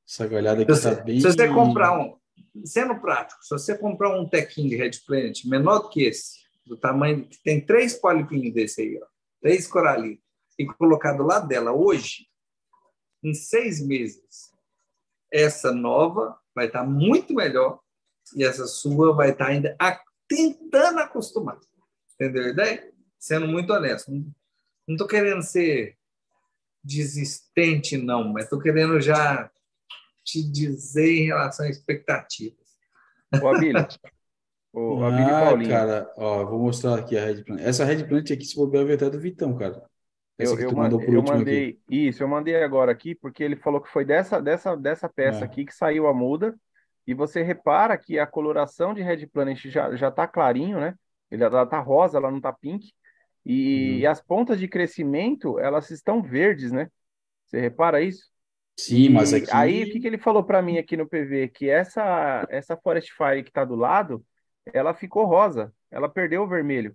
[0.09, 1.21] Essa galhada aqui está bem...
[1.21, 2.17] Se você comprar um,
[2.65, 6.77] sendo prático, se você comprar um tequinho de Red Planet menor do que esse, do
[6.77, 9.07] tamanho que tem três polipinhos desse aí, ó,
[9.41, 10.25] três coralitos,
[10.59, 12.27] e colocar do lado dela hoje,
[13.23, 14.51] em seis meses,
[15.33, 17.81] essa nova vai estar muito melhor
[18.35, 21.59] e essa sua vai estar ainda a, tentando acostumar.
[22.15, 22.93] Entendeu a ideia?
[23.19, 24.11] Sendo muito honesto.
[24.11, 25.97] Não estou querendo ser
[26.83, 29.51] desistente, não, mas estou querendo já
[30.27, 32.67] te dizer em relação a expectativas?
[33.41, 33.87] O Abílio.
[34.73, 35.71] O Abílio ah, Paulinho.
[35.71, 37.61] cara, ó, vou mostrar aqui a Red Plant.
[37.61, 39.83] Essa Red Plant aqui, se bobear, veio até do Vitão, cara.
[40.37, 42.09] Essa eu, eu, mandou por eu mandei aqui.
[42.09, 45.45] isso, eu mandei agora aqui porque ele falou que foi dessa dessa dessa peça é.
[45.45, 46.55] aqui que saiu a muda
[47.07, 50.95] e você repara que a coloração de Red Planet já já tá clarinho, né?
[51.31, 52.93] Ele ela tá rosa, ela não tá pink
[53.47, 53.99] e, uhum.
[54.01, 56.91] e as pontas de crescimento elas estão verdes, né?
[57.47, 58.31] Você repara isso?
[58.79, 59.49] Sim, mas aqui.
[59.53, 61.49] Aí o que, que ele falou para mim aqui no PV?
[61.49, 64.25] Que essa, essa Forest Fire que está do lado,
[64.73, 66.95] ela ficou rosa, ela perdeu o vermelho.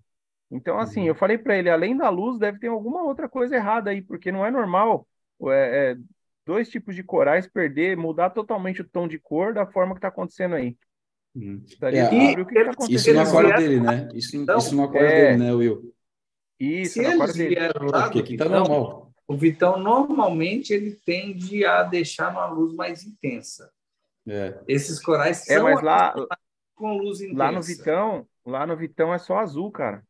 [0.51, 1.07] Então, assim, uhum.
[1.07, 4.31] eu falei para ele, além da luz, deve ter alguma outra coisa errada aí, porque
[4.31, 5.07] não é normal
[5.49, 5.97] é, é,
[6.45, 10.09] dois tipos de corais perder, mudar totalmente o tom de cor da forma que está
[10.09, 10.77] acontecendo aí.
[11.33, 11.63] Uhum.
[11.83, 14.09] É, e, o que tá isso no aquário dele, né?
[14.13, 15.93] Isso, então, isso no aquário é, dele, né, Will?
[16.59, 17.55] Isso, no aquário dele.
[17.89, 19.10] Lá, porque aqui tá normal.
[19.31, 23.71] O Vitão normalmente ele tende a deixar uma luz mais intensa.
[24.27, 24.59] É.
[24.67, 26.13] Esses corais é, são mas lá,
[26.75, 27.37] com luz intensa.
[27.37, 30.03] Lá no Vitão, lá no Vitão é só azul, cara.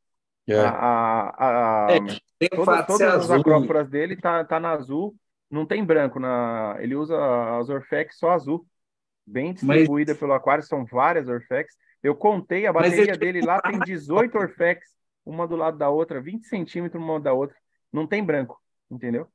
[0.48, 0.60] É.
[0.60, 3.36] A, a, a, é, toda, todas as azul.
[3.36, 5.16] acróporas dele tá, tá na azul,
[5.52, 6.78] não tem branco na.
[6.80, 7.16] Ele usa
[7.60, 8.66] as Orfex só azul,
[9.24, 10.20] bem distribuída mas...
[10.20, 11.76] pelo aquário, são várias Orfex.
[12.02, 14.88] Eu contei a bateria dele lá tem 18 Orfex,
[15.24, 17.56] uma do lado da outra, 20 centímetros uma da outra,
[17.94, 18.60] não tem branco
[18.92, 19.28] entendeu?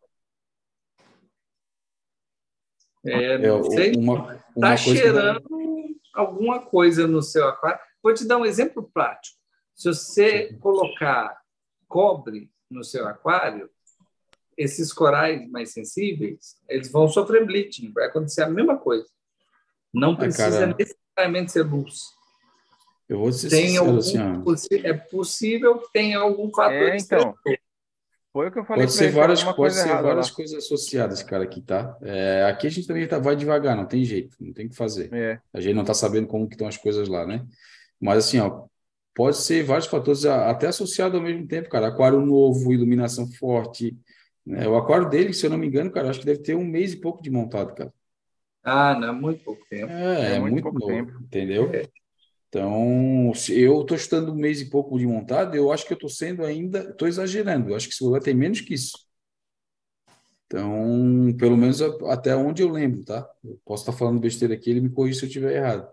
[3.04, 3.92] É, é não sei.
[3.96, 6.00] Uma, uma tá cheirando que...
[6.12, 7.80] alguma coisa no seu aquário.
[8.02, 9.36] Vou te dar um exemplo prático.
[9.74, 10.58] Se você Sim.
[10.58, 11.40] colocar
[11.88, 13.70] cobre no seu aquário,
[14.56, 19.06] esses corais mais sensíveis, eles vão sofrer bleaching, vai acontecer a mesma coisa.
[19.92, 22.16] Não ah, precisa ah, necessariamente ser luz.
[23.08, 27.34] Eu vou ser tem sincero, algum, assim, É possível que tenha algum fator é, então,
[28.36, 28.82] foi o que eu falei.
[28.82, 31.96] Pode ser várias, pode ser várias coisas associadas, cara, aqui, tá?
[32.02, 34.76] É, aqui a gente também tá, vai devagar, não tem jeito, não tem o que
[34.76, 35.08] fazer.
[35.10, 35.40] É.
[35.54, 37.46] A gente não está sabendo como que estão as coisas lá, né?
[37.98, 38.66] Mas assim, ó,
[39.14, 41.86] pode ser vários fatores até associados ao mesmo tempo, cara.
[41.86, 43.96] Aquário novo, iluminação forte.
[44.44, 44.68] Né?
[44.68, 46.92] O aquário dele, se eu não me engano, cara, acho que deve ter um mês
[46.92, 47.90] e pouco de montado, cara.
[48.62, 49.90] Ah, não, é muito pouco tempo.
[49.90, 51.18] É, é, muito, muito novo, tempo.
[51.22, 51.70] entendeu?
[51.72, 51.88] É.
[52.48, 55.97] Então, se eu estou estudando um mês e pouco de montada, eu acho que eu
[55.97, 57.70] estou sendo ainda, estou exagerando.
[57.70, 59.06] Eu acho que se vai ter menos que isso.
[60.47, 63.28] Então, pelo menos até onde eu lembro, tá?
[63.44, 65.89] Eu posso estar falando besteira aqui, ele me corrige se eu estiver errado.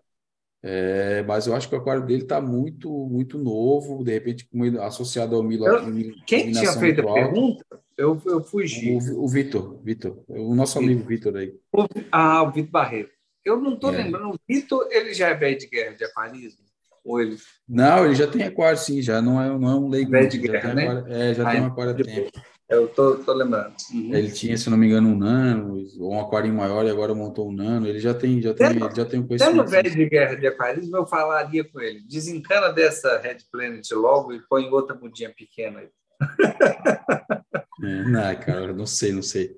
[0.66, 4.48] É, mas eu acho que o aquário dele está muito, muito novo, de repente
[4.80, 5.84] associado ao Mila.
[6.26, 7.66] Quem tinha feito a pergunta
[7.98, 8.92] Eu, eu fugi.
[8.92, 11.54] O, o Vitor, Vitor, o nosso amigo Vitor aí.
[11.74, 13.12] O, ah, o Vitor Barreto.
[13.45, 13.98] Eu não estou é.
[13.98, 14.30] lembrando.
[14.30, 16.64] O Vitor, ele já é velho de guerra de aquarismo?
[17.03, 17.38] Ou ele...
[17.68, 20.11] Não, ele já tem aquário, sim, já não é, não é um leigo.
[20.28, 20.88] De guerra, né?
[20.88, 22.32] Aquário, é, já Aí, tem um aquário há tempo.
[22.70, 23.76] Eu tô, tô lembrando.
[23.94, 24.15] Uhum.
[24.15, 27.49] Ele tinha, se não me engano, um nano, ou um aquário maior, e agora montou
[27.49, 27.88] um nano.
[27.88, 29.57] Ele já tem, já tem, ele já tem um conhecimento.
[29.57, 34.34] Tendo velho de guerra de aquarismo, eu falaria com ele: desencana dessa Red Planet logo
[34.34, 35.90] e põe outra mudinha pequena aí.
[37.84, 39.57] É, não, cara, não sei, não sei.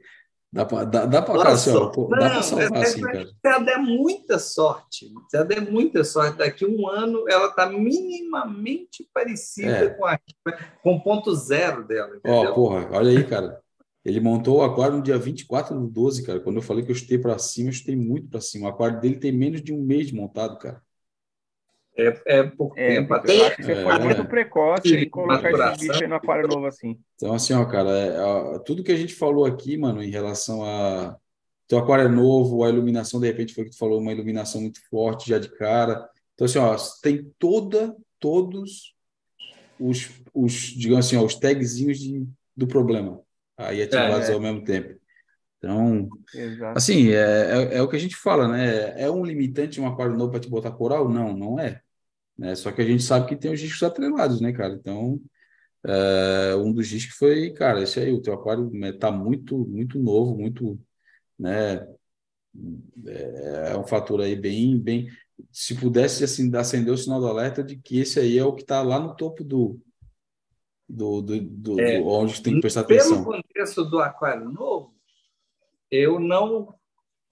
[0.56, 3.28] Dá para dá, dá pra, cara, assim, ó, pô, dá para salvar assim, cara.
[3.44, 9.06] Ela der muita sorte, se ela der muita sorte, daqui um ano ela está minimamente
[9.14, 9.90] parecida é.
[9.90, 10.18] com, a,
[10.82, 12.10] com o ponto zero dela.
[12.26, 13.60] Ó, porra, olha aí, cara.
[14.06, 16.40] Ele montou o aquário no dia 24 do 12, cara.
[16.40, 18.68] Quando eu falei que eu chutei para cima, eu chutei muito para cima.
[18.68, 20.82] O aquário dele tem menos de um mês montado, cara.
[21.98, 23.14] É, é pouco é, tempo.
[23.14, 23.38] Até...
[23.38, 24.00] Eu acho que você foi é.
[24.00, 27.00] muito precoce em colocar esse bicho aí no aquário novo assim.
[27.16, 31.16] Então, assim, ó, cara, é, tudo que a gente falou aqui, mano, em relação a.
[31.68, 34.80] Teu aquário é novo, a iluminação, de repente, foi que tu falou, uma iluminação muito
[34.88, 36.08] forte já de cara.
[36.36, 38.94] Então, assim, ó, tem toda, todos
[39.80, 43.20] os, os digamos assim, ó, os tagzinhos de, do problema
[43.58, 45.00] aí ativados é, ao mesmo tempo.
[45.58, 46.78] Então, Exato.
[46.78, 49.02] assim, é, é, é, o que a gente fala, né?
[49.02, 51.10] É um limitante um aquário novo para te botar coral?
[51.10, 51.82] Não, não é.
[52.38, 52.56] Né?
[52.56, 54.74] Só que a gente sabe que tem os discos atrelados, né, cara?
[54.74, 55.20] Então,
[55.86, 60.00] é, um dos discos foi, cara, esse aí, o teu aquário está né, muito, muito
[60.00, 60.80] novo, muito,
[61.38, 61.88] né?
[63.06, 65.10] É, é um fator aí bem, bem.
[65.52, 68.62] Se pudesse assim acender o sinal do alerta de que esse aí é o que
[68.62, 69.80] está lá no topo do,
[70.88, 73.24] do, do, do, é, do onde tem que prestar atenção.
[73.24, 74.96] Pelo contexto do aquário novo,
[75.92, 76.74] eu não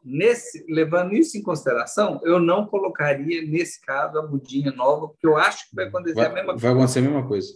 [0.04, 5.38] nesse, levando isso em consideração, eu não colocaria nesse caso a mudinha nova, porque eu
[5.38, 6.62] acho que vai acontecer vai, a mesma coisa.
[6.62, 7.54] Vai acontecer a mesma coisa.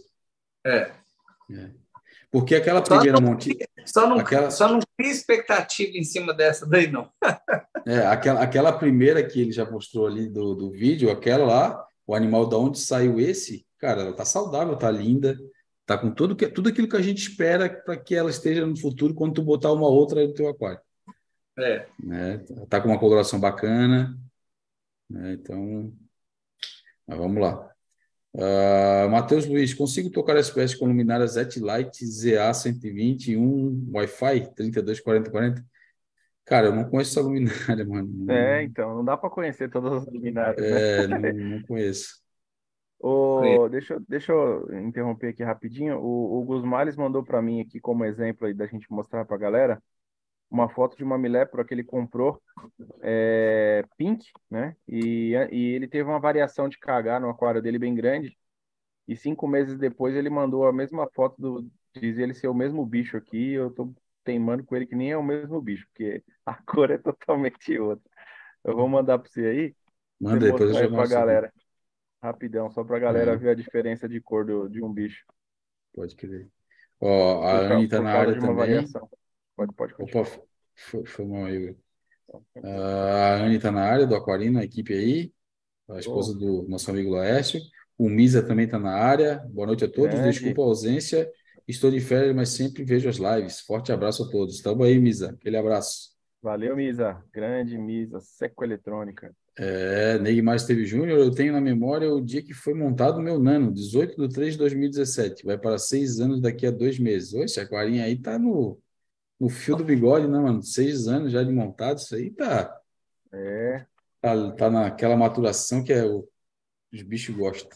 [0.64, 0.92] É.
[1.50, 1.70] é.
[2.30, 3.56] Porque aquela primeira monte.
[3.86, 4.50] Só não, aquela...
[4.50, 7.10] só não cria expectativa em cima dessa daí, não.
[7.86, 12.14] é, aquela, aquela primeira que ele já mostrou ali do, do vídeo, aquela lá, o
[12.14, 15.38] animal da onde saiu esse, cara, ela tá saudável, tá linda,
[15.86, 18.78] tá com tudo, que, tudo aquilo que a gente espera para que ela esteja no
[18.78, 20.80] futuro quando tu botar uma outra no teu aquário.
[21.58, 21.86] É.
[22.02, 22.38] Né?
[22.68, 24.16] Tá com uma coloração bacana.
[25.10, 25.32] Né?
[25.32, 25.92] Então,
[27.06, 27.68] vamos lá.
[28.34, 35.64] Uh, Matheus Luiz, consigo tocar SPS com luminária Z-Lite ZA121 Wi-Fi 324040?
[36.44, 38.30] Cara, eu não conheço essa luminária, mano.
[38.30, 40.64] É, então, não dá para conhecer todas as luminárias.
[40.64, 41.32] É, né?
[41.32, 42.22] não, não conheço.
[43.00, 45.98] O, deixa, deixa eu interromper aqui rapidinho.
[45.98, 49.40] O, o Gusmales mandou para mim aqui como exemplo aí da gente mostrar para a
[49.40, 49.82] galera
[50.50, 52.40] uma foto de uma Milepro que ele comprou
[53.02, 54.76] é, pink, né?
[54.86, 58.36] E, e ele teve uma variação de cagar no aquário dele bem grande.
[59.06, 62.84] E cinco meses depois ele mandou a mesma foto do diz ele ser o mesmo
[62.84, 63.52] bicho aqui.
[63.52, 63.92] Eu tô
[64.24, 68.04] teimando com ele que nem é o mesmo bicho, porque a cor é totalmente outra.
[68.64, 69.76] Eu vou mandar para você aí.
[70.20, 71.52] Manda depois eu para a galera.
[72.22, 73.36] Rapidão, só para a galera é.
[73.36, 75.24] ver a diferença de cor do, de um bicho.
[75.94, 76.48] Pode crer.
[77.00, 78.56] Ó, a Anne está na área também.
[78.56, 79.08] Variação.
[79.58, 80.22] Pode, pode continuar.
[80.22, 80.42] Opa,
[80.76, 81.70] foi, foi mal aí.
[82.30, 85.32] Uh, a Anne está na área do Aquarino, a equipe aí,
[85.88, 86.38] a esposa oh.
[86.38, 87.60] do nosso amigo Laércio.
[87.98, 89.44] O Misa também está na área.
[89.50, 90.14] Boa noite a todos.
[90.14, 90.30] Grande.
[90.30, 91.28] Desculpa a ausência.
[91.66, 93.60] Estou de férias, mas sempre vejo as lives.
[93.62, 94.54] Forte abraço a todos.
[94.54, 95.30] Estamos aí, Misa.
[95.30, 96.10] Aquele abraço.
[96.40, 97.20] Valeu, Misa.
[97.32, 98.20] Grande Misa.
[98.20, 99.34] Seco Eletrônica.
[99.58, 103.40] É, Neymar Esteve Júnior, eu tenho na memória o dia que foi montado o meu
[103.40, 105.44] Nano, 18 de 3 de 2017.
[105.44, 107.34] Vai para seis anos daqui a dois meses.
[107.34, 108.78] Oi, esse aquarinho aí tá no,
[109.40, 110.62] no fio do bigode, né, mano?
[110.62, 112.80] Seis anos já de montado, isso aí tá.
[113.32, 113.86] É.
[114.20, 116.28] Tá, tá naquela maturação que é o,
[116.92, 117.70] os bichos gostam.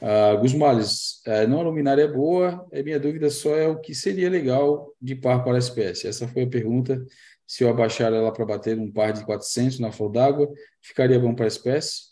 [0.00, 3.94] Ah, Gusmales, é, não a luminária é boa, é minha dúvida só é o que
[3.94, 6.06] seria legal de par para a espécie.
[6.06, 7.04] Essa foi a pergunta.
[7.46, 10.48] Se eu abaixar ela para bater um par de 400 na flor d'água,
[10.80, 12.08] ficaria bom para a espécie?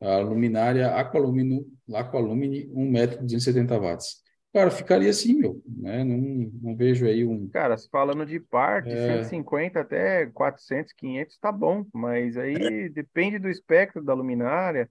[0.00, 4.22] A luminária Aqualumine, Aqualumine 1 metro 270 watts.
[4.56, 6.02] Cara, ficaria assim, meu, né?
[6.02, 6.16] Não,
[6.62, 7.46] não vejo aí um.
[7.50, 9.22] Cara, falando de par, de é...
[9.22, 14.88] 150 até 400, 500, tá bom, mas aí depende do espectro da luminária,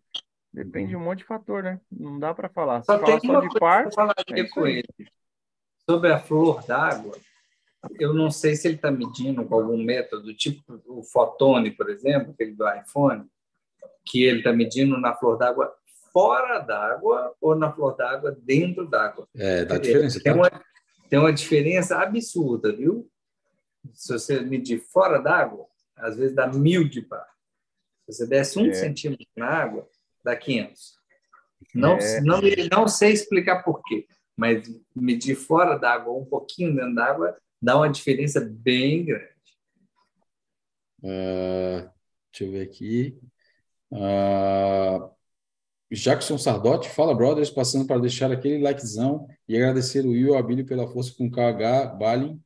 [0.53, 1.81] depende de um monte de fator, né?
[1.91, 2.81] Não dá para falar.
[2.81, 3.87] Se só falar só de par.
[4.33, 4.85] É com ele.
[5.89, 7.17] Sobre a flor d'água,
[7.99, 12.33] eu não sei se ele está medindo com algum método, tipo o fotone, por exemplo,
[12.33, 13.25] aquele do iPhone,
[14.05, 15.75] que ele está medindo na flor d'água
[16.15, 19.27] fora d'água ou na flor d'água dentro d'água.
[19.35, 20.23] É, dá diferença.
[20.23, 20.39] Tem, tá?
[20.39, 20.63] uma,
[21.09, 23.11] tem uma diferença absurda, viu?
[23.93, 27.27] Se você medir fora d'água, às vezes dá mil de par.
[28.05, 28.73] Se você desce um é.
[28.73, 29.89] centímetro na água,
[30.23, 30.95] dá 500.
[31.73, 32.21] Não, é.
[32.21, 32.39] não,
[32.71, 34.07] não sei explicar por quê.
[34.37, 34.63] mas
[34.95, 39.35] medir fora d'água, um pouquinho dentro d'água, dá uma diferença bem grande.
[41.03, 41.91] Uh,
[42.31, 43.19] deixa eu ver aqui.
[43.91, 45.14] Uh,
[46.01, 50.87] Jackson Sardotti, fala, brothers, passando para deixar aquele likezão e agradecer o Will Abílio pela
[50.87, 52.41] força com KH Balin.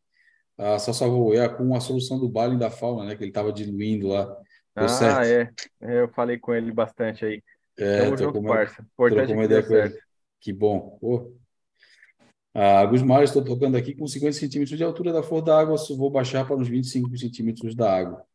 [0.79, 3.15] Só salvou o com a solução do Balin da fauna, né?
[3.15, 4.29] Que ele estava diluindo lá.
[4.75, 5.69] ah, certo.
[5.81, 6.01] é.
[6.01, 7.41] Eu falei com ele bastante aí.
[7.77, 8.81] É, Tamo junto, uma, parça.
[8.81, 9.73] Importante certo.
[9.73, 9.99] ele.
[10.41, 10.97] Que bom.
[10.99, 11.33] Pô.
[12.53, 16.09] Ah, Gusmar, estou tocando aqui com 50 centímetros de altura da flor da água, vou
[16.09, 18.25] baixar para uns 25 centímetros da água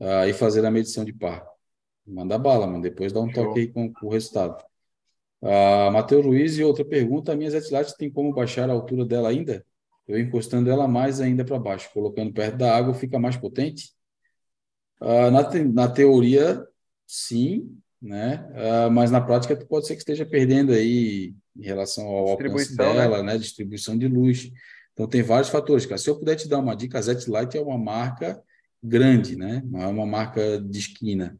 [0.00, 1.44] ah, e fazer a medição de par.
[2.06, 2.82] Manda bala, mano.
[2.82, 3.46] Depois dá um Show.
[3.46, 4.62] toque aí com, com, o resultado.
[5.42, 9.28] Ah, Matheus Luiz, e outra pergunta: a minha Zetlite tem como baixar a altura dela
[9.28, 9.64] ainda?
[10.06, 13.90] Eu encostando ela mais ainda para baixo, colocando perto da água, fica mais potente?
[15.00, 16.64] Ah, na, te, na teoria,
[17.06, 18.46] sim, né?
[18.52, 22.76] Uh, mas na prática pode ser que esteja perdendo aí em relação ao alcance né?
[22.76, 23.32] dela, né?
[23.32, 23.38] né?
[23.38, 24.50] Distribuição de luz.
[24.92, 25.98] Então tem vários fatores, cara.
[25.98, 28.42] Se eu puder te dar uma dica, a Light é uma marca
[28.82, 29.62] grande, né?
[29.66, 31.36] Não é uma marca de esquina.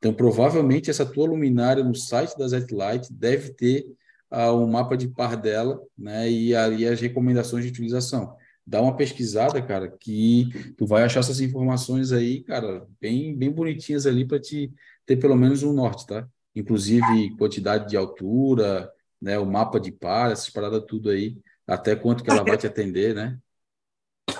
[0.00, 3.86] Então provavelmente essa tua luminária no site da Light deve ter
[4.32, 6.28] uh, um mapa de par dela, né?
[6.30, 8.34] E ali as recomendações de utilização.
[8.66, 10.48] Dá uma pesquisada, cara, que
[10.78, 14.72] tu vai achar essas informações aí, cara, bem bem bonitinhas ali para te
[15.04, 16.26] ter pelo menos um norte, tá?
[16.56, 18.90] Inclusive quantidade de altura,
[19.20, 21.36] né, o mapa de par, essas paradas tudo aí,
[21.66, 23.38] até quanto que ela vai te atender, né?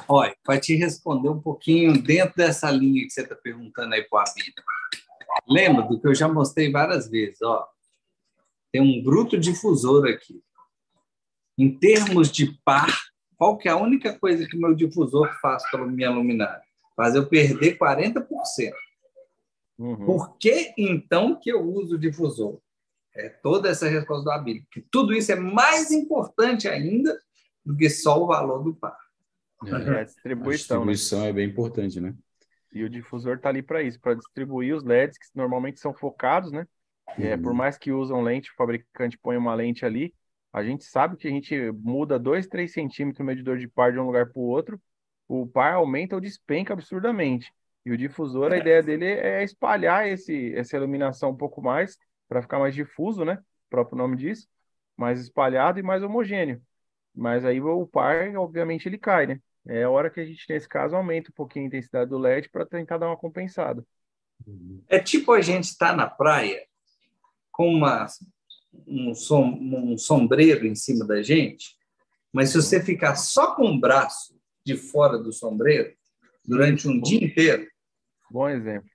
[0.09, 4.25] Olha, vai te responder um pouquinho dentro dessa linha que você está perguntando aí para
[4.37, 4.63] vida.
[5.49, 7.67] Lembra do que eu já mostrei várias vezes, ó.
[8.73, 10.43] Tem um bruto difusor aqui.
[11.59, 12.89] Em termos de par,
[13.37, 16.63] qual que é a única coisa que o meu difusor faz pela minha luminária?
[16.97, 18.27] Faz eu perder 40%.
[19.79, 20.05] Uhum.
[20.05, 22.61] Por que, então, que eu uso o difusor?
[23.15, 24.65] É toda essa resposta do Abílio.
[24.71, 27.19] Que tudo isso é mais importante ainda
[27.65, 28.97] do que só o valor do par.
[29.67, 30.83] É, a distribuição.
[30.83, 30.93] A né?
[30.93, 31.29] distribuição né?
[31.29, 32.15] é bem importante, né?
[32.73, 36.53] E o difusor está ali para isso, para distribuir os LEDs que normalmente são focados,
[36.53, 36.67] né?
[37.19, 37.25] Uhum.
[37.25, 40.15] É, por mais que usam lente, o fabricante põe uma lente ali,
[40.53, 43.99] a gente sabe que a gente muda 2, 3 centímetros o medidor de par de
[43.99, 44.81] um lugar para o outro,
[45.29, 47.53] o par aumenta ou despenca absurdamente.
[47.85, 48.61] E o difusor, a é.
[48.61, 51.97] ideia dele é espalhar esse, essa iluminação um pouco mais,
[52.29, 53.35] para ficar mais difuso, né?
[53.35, 54.49] O próprio nome diz,
[54.97, 56.61] mais espalhado e mais homogêneo.
[57.15, 59.41] Mas aí o par, obviamente, ele cai, né?
[59.67, 62.49] É a hora que a gente, nesse caso, aumenta um pouquinho a intensidade do LED
[62.49, 63.85] para tentar dar uma compensada.
[64.89, 66.65] É tipo a gente estar tá na praia
[67.51, 68.07] com uma,
[68.87, 71.77] um, som, um sombreiro em cima da gente,
[72.33, 75.93] mas se você ficar só com o braço de fora do sombreiro
[76.45, 77.67] durante um dia inteiro,
[78.31, 78.89] Bom exemplo.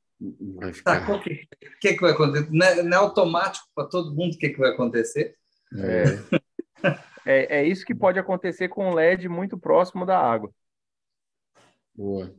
[0.83, 1.47] Tá, o que,
[1.81, 2.49] que, que vai acontecer?
[2.49, 5.35] Não é, não é automático para todo mundo o que, que vai acontecer?
[5.77, 6.39] É.
[7.26, 10.52] é, é isso que pode acontecer com um LED muito próximo da água.
[11.93, 12.34] Boa.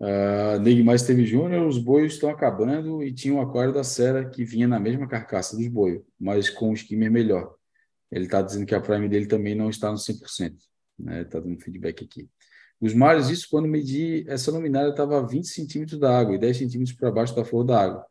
[0.00, 4.44] Uh, Neymar teve Júnior, os boios estão acabando e tinha um aquário da Sera que
[4.44, 7.54] vinha na mesma carcaça dos boios, mas com o skimmer melhor.
[8.10, 10.56] Ele está dizendo que a prime dele também não está no 100%.
[10.98, 11.22] Né?
[11.22, 12.28] Está dando feedback aqui.
[12.80, 16.56] Os mares, isso quando medi, essa luminária estava a 20 centímetros da água e 10
[16.56, 18.06] centímetros para baixo da flor da água.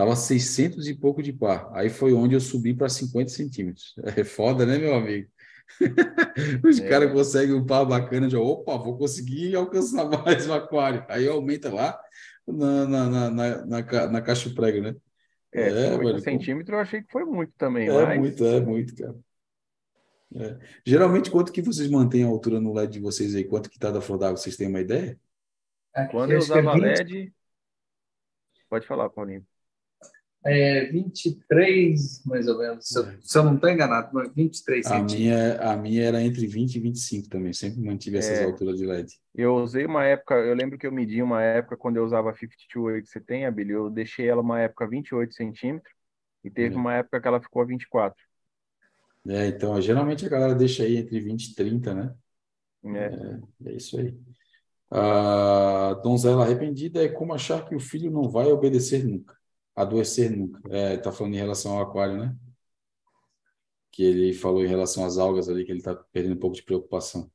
[0.00, 1.70] Estava 600 e pouco de par.
[1.74, 3.94] Aí foi onde eu subi para 50 centímetros.
[4.16, 5.28] É foda, né, meu amigo?
[6.64, 6.88] Os é.
[6.88, 11.04] caras conseguem um par bacana de, opa, vou conseguir alcançar mais o aquário.
[11.06, 12.00] Aí aumenta lá
[12.48, 14.96] na, na, na, na, na caixa prego, né?
[15.52, 17.86] É, é 50 centímetros eu achei que foi muito também.
[17.86, 18.18] É mas...
[18.18, 19.18] muito, é muito, cara.
[20.34, 20.58] É.
[20.82, 23.44] Geralmente, quanto que vocês mantêm a altura no LED de vocês aí?
[23.44, 24.38] Quanto que está da flor d'água?
[24.38, 25.20] Vocês têm uma ideia?
[25.92, 26.82] Aqui, Quando eu usava é 20...
[26.82, 27.34] LED...
[28.70, 29.44] Pode falar, Paulinho.
[30.44, 32.88] É 23, mais ou menos.
[32.88, 33.18] Se eu, é.
[33.20, 37.28] se eu não estou enganado, 23 a minha, a minha era entre 20 e 25
[37.28, 37.52] também.
[37.52, 39.12] Sempre mantive essas é, alturas de LED.
[39.34, 42.34] Eu usei uma época, eu lembro que eu medi uma época quando eu usava a
[42.34, 45.94] 52 que você tem, Abílio, eu deixei ela uma época 28 centímetros
[46.42, 46.78] e teve é.
[46.78, 48.16] uma época que ela ficou a 24.
[49.28, 52.14] É, então, geralmente a galera deixa aí entre 20 e 30, né?
[52.84, 53.04] É,
[53.66, 54.16] é, é isso aí.
[54.90, 59.36] A donzela arrependida é como achar que o filho não vai obedecer nunca,
[59.82, 60.60] adoecer nunca.
[60.70, 62.36] É, tá falando em relação ao aquário, né?
[63.90, 66.62] Que ele falou em relação às algas ali, que ele tá perdendo um pouco de
[66.62, 67.30] preocupação.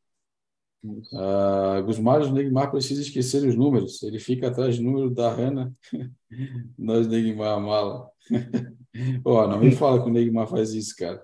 [0.84, 4.04] Uh, Gusmar, o Neymar precisa esquecer os números.
[4.04, 5.74] Ele fica atrás do número da Hanna.
[6.78, 8.10] Nós, Neymar, mala.
[9.26, 11.24] Ó, não me fala que o Neymar faz isso, cara.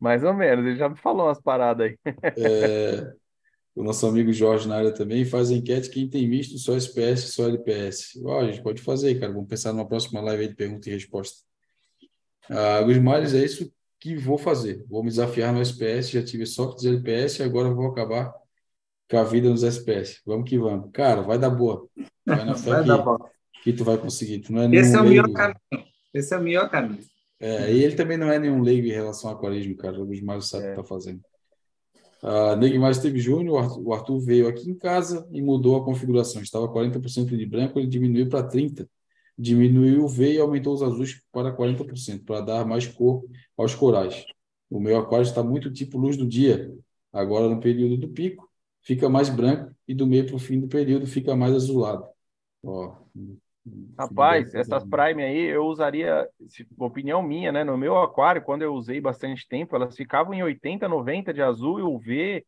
[0.00, 1.98] Mais ou menos, ele já me falou umas paradas aí.
[2.36, 3.12] é,
[3.74, 7.32] o nosso amigo Jorge na área também faz a enquete quem tem visto só SPS,
[7.32, 8.20] só LPS.
[8.24, 9.32] Ó, a gente pode fazer, cara.
[9.32, 11.38] Vamos pensar numa próxima live aí de pergunta e resposta.
[12.50, 14.84] Ah, Gusmares, é isso que vou fazer.
[14.88, 18.34] Vou me desafiar no SPS, já tive softs LPS, agora vou acabar
[19.08, 20.20] com a vida nos SPS.
[20.26, 20.90] Vamos que vamos.
[20.92, 21.88] Cara, vai dar boa.
[22.26, 24.40] Vai na vai que, que tu vai conseguir.
[24.40, 25.58] Tu não é Esse é o melhor caminho.
[26.12, 27.00] Esse é o melhor caminho.
[27.40, 30.00] É, e ele também não é nenhum leigo em relação ao aquarismo, cara.
[30.00, 31.20] O mais sabe o que tá fazendo.
[32.22, 36.40] Uh, Neymar Steve Júnior, o Arthur veio aqui em casa e mudou a configuração.
[36.40, 38.88] Estava 40% de branco, ele diminuiu para 30%.
[39.36, 43.24] Diminuiu o V e aumentou os azuis para 40%, para dar mais cor
[43.56, 44.24] aos corais.
[44.70, 46.72] O meu aquário está muito tipo luz do dia.
[47.12, 48.48] Agora, no período do pico,
[48.82, 52.06] fica mais branco e do meio para o fim do período fica mais azulado.
[52.62, 52.96] Ó,
[53.98, 56.26] Rapaz, essas Prime aí eu usaria,
[56.78, 57.62] opinião minha, né?
[57.62, 61.78] No meu aquário, quando eu usei bastante tempo, elas ficavam em 80, 90 de azul
[61.78, 62.44] e o V,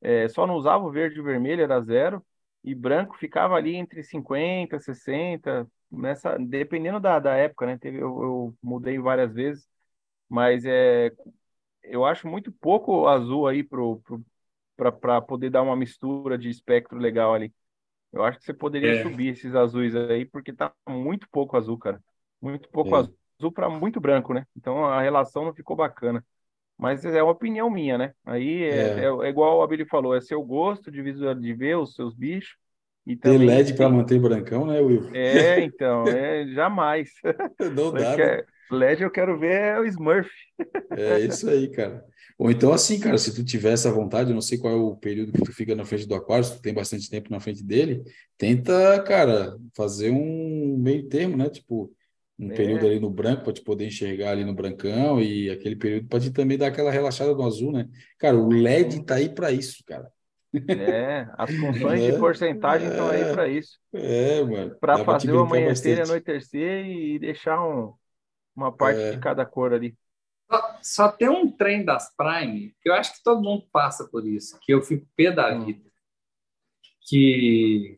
[0.00, 2.24] é, só não usava o verde e o vermelho, era zero,
[2.64, 7.78] e branco ficava ali entre 50, 60, nessa, dependendo da, da época, né?
[7.78, 9.68] Teve, eu, eu mudei várias vezes,
[10.28, 11.12] mas é,
[11.84, 13.64] eu acho muito pouco azul aí
[14.76, 17.52] para poder dar uma mistura de espectro legal ali.
[18.12, 19.02] Eu acho que você poderia é.
[19.02, 22.00] subir esses azuis aí, porque tá muito pouco azul, cara.
[22.40, 22.98] Muito pouco é.
[22.98, 24.46] azul para muito branco, né?
[24.56, 26.24] Então a relação não ficou bacana.
[26.78, 28.12] Mas é uma opinião minha, né?
[28.24, 29.04] Aí é, é.
[29.04, 32.14] é, é igual a Billy falou, é seu gosto de visual de ver os seus
[32.14, 32.56] bichos.
[33.04, 35.08] E também, Ter LED para manter brancão, né, Will?
[35.14, 37.10] É, então, é jamais.
[37.74, 38.16] Não dá.
[38.16, 38.42] Né?
[38.70, 40.30] LED eu quero ver é o Smurf.
[40.90, 42.04] É isso aí, cara.
[42.38, 44.94] Ou então, assim, cara, se tu tiver essa vontade, eu não sei qual é o
[44.94, 47.64] período que tu fica na frente do aquário, se tu tem bastante tempo na frente
[47.64, 48.04] dele,
[48.38, 51.50] tenta, cara, fazer um meio termo, né?
[51.50, 51.92] Tipo,
[52.38, 52.54] um é.
[52.54, 56.20] período ali no branco para te poder enxergar ali no brancão e aquele período para
[56.20, 57.88] te também dar aquela relaxada no azul, né?
[58.16, 60.08] Cara, o LED tá aí para isso, cara.
[60.68, 63.78] É, as funções é, de porcentagem estão é, aí para isso.
[63.92, 64.76] É, mano.
[64.80, 67.92] Para fazer o amanhecer e anoitecer e deixar um,
[68.54, 69.10] uma parte é.
[69.10, 69.96] de cada cor ali.
[70.50, 74.26] Só, só, tem um trem das Prime que eu acho que todo mundo passa por
[74.26, 75.64] isso, que eu fico pé da hum.
[75.66, 75.88] vida.
[77.06, 77.96] Que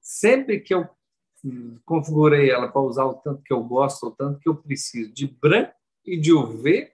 [0.00, 0.88] sempre que eu
[1.84, 5.26] configurei ela para usar o tanto que eu gosto, o tanto que eu preciso de
[5.26, 5.74] branco
[6.04, 6.92] e de UV,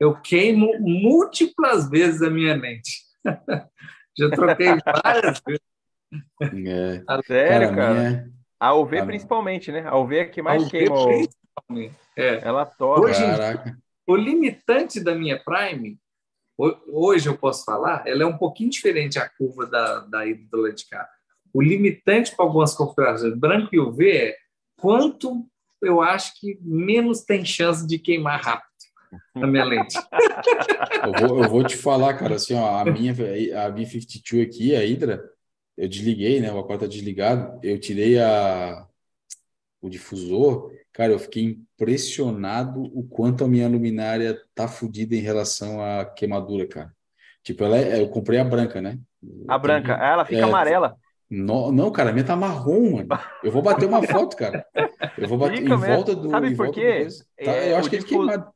[0.00, 3.02] eu queimo múltiplas vezes a minha mente.
[4.18, 4.68] Já troquei
[5.04, 5.60] várias vezes.
[6.66, 7.04] É.
[7.06, 7.94] A sério, cara?
[7.94, 8.36] Minha...
[8.58, 9.86] A UV a principalmente, né?
[9.86, 10.96] A UV é que mais queima.
[12.16, 12.40] É.
[12.42, 13.04] Ela torna.
[13.04, 13.78] Hoje, Caraca.
[14.06, 15.98] o limitante da minha Prime,
[16.88, 20.86] hoje eu posso falar, ela é um pouquinho diferente a curva da, da ídola de
[20.86, 21.08] cá.
[21.52, 24.36] O limitante para algumas configurações branco e UV é
[24.78, 25.46] quanto
[25.82, 28.66] eu acho que menos tem chance de queimar rápido
[29.34, 29.96] na minha lente.
[31.04, 34.80] eu, vou, eu vou te falar, cara, assim, ó, a minha a B52 aqui, a
[34.80, 35.22] Hydra,
[35.76, 36.50] eu desliguei, né?
[36.52, 37.60] O aquário tá desligado.
[37.62, 38.86] Eu tirei a,
[39.80, 40.72] o difusor.
[40.96, 46.66] Cara, eu fiquei impressionado o quanto a minha luminária tá fodida em relação à queimadura,
[46.66, 46.90] cara.
[47.42, 48.98] Tipo, ela é, eu comprei a branca, né?
[49.46, 50.96] A branca, ela fica é, amarela.
[51.28, 53.08] No, não, cara, a minha tá marrom, mano.
[53.44, 54.64] Eu vou bater uma foto, cara.
[55.18, 56.30] Eu vou bater fica em volta do.
[56.30, 57.06] Sabe por quê?
[57.44, 58.46] Tá, é, eu acho que é de queimado.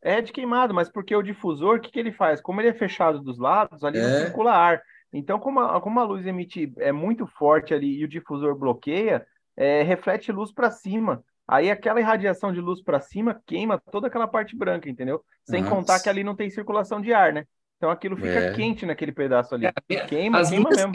[0.00, 2.40] É de queimado, mas porque o difusor, o que, que ele faz?
[2.40, 4.02] Como ele é fechado dos lados, ali é.
[4.02, 4.82] não circula ar.
[5.12, 9.26] Então, como a, como a luz emite é muito forte ali e o difusor bloqueia,
[9.54, 11.22] é, reflete luz para cima.
[11.52, 15.22] Aí aquela irradiação de luz para cima queima toda aquela parte branca, entendeu?
[15.44, 15.74] Sem Nossa.
[15.74, 17.44] contar que ali não tem circulação de ar, né?
[17.76, 18.52] Então aquilo fica é.
[18.54, 19.66] quente naquele pedaço ali.
[19.66, 20.92] É, queima, As queima mesmo.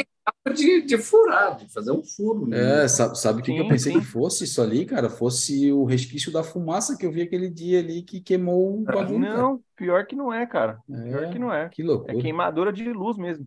[0.56, 2.48] De, de furar, de fazer um furo.
[2.48, 2.86] Né?
[2.86, 4.00] É, sabe, sabe o que, eu pensei sim.
[4.00, 5.12] que fosse isso ali, cara?
[5.12, 9.20] Fosse o resquício da fumaça que eu vi aquele dia ali que queimou o bagulho.
[9.20, 9.60] Não, cara.
[9.76, 10.80] pior que não é, cara.
[10.88, 11.70] Pior é, que não é.
[11.70, 12.18] Que loucura.
[12.18, 13.46] É queimadura de luz mesmo.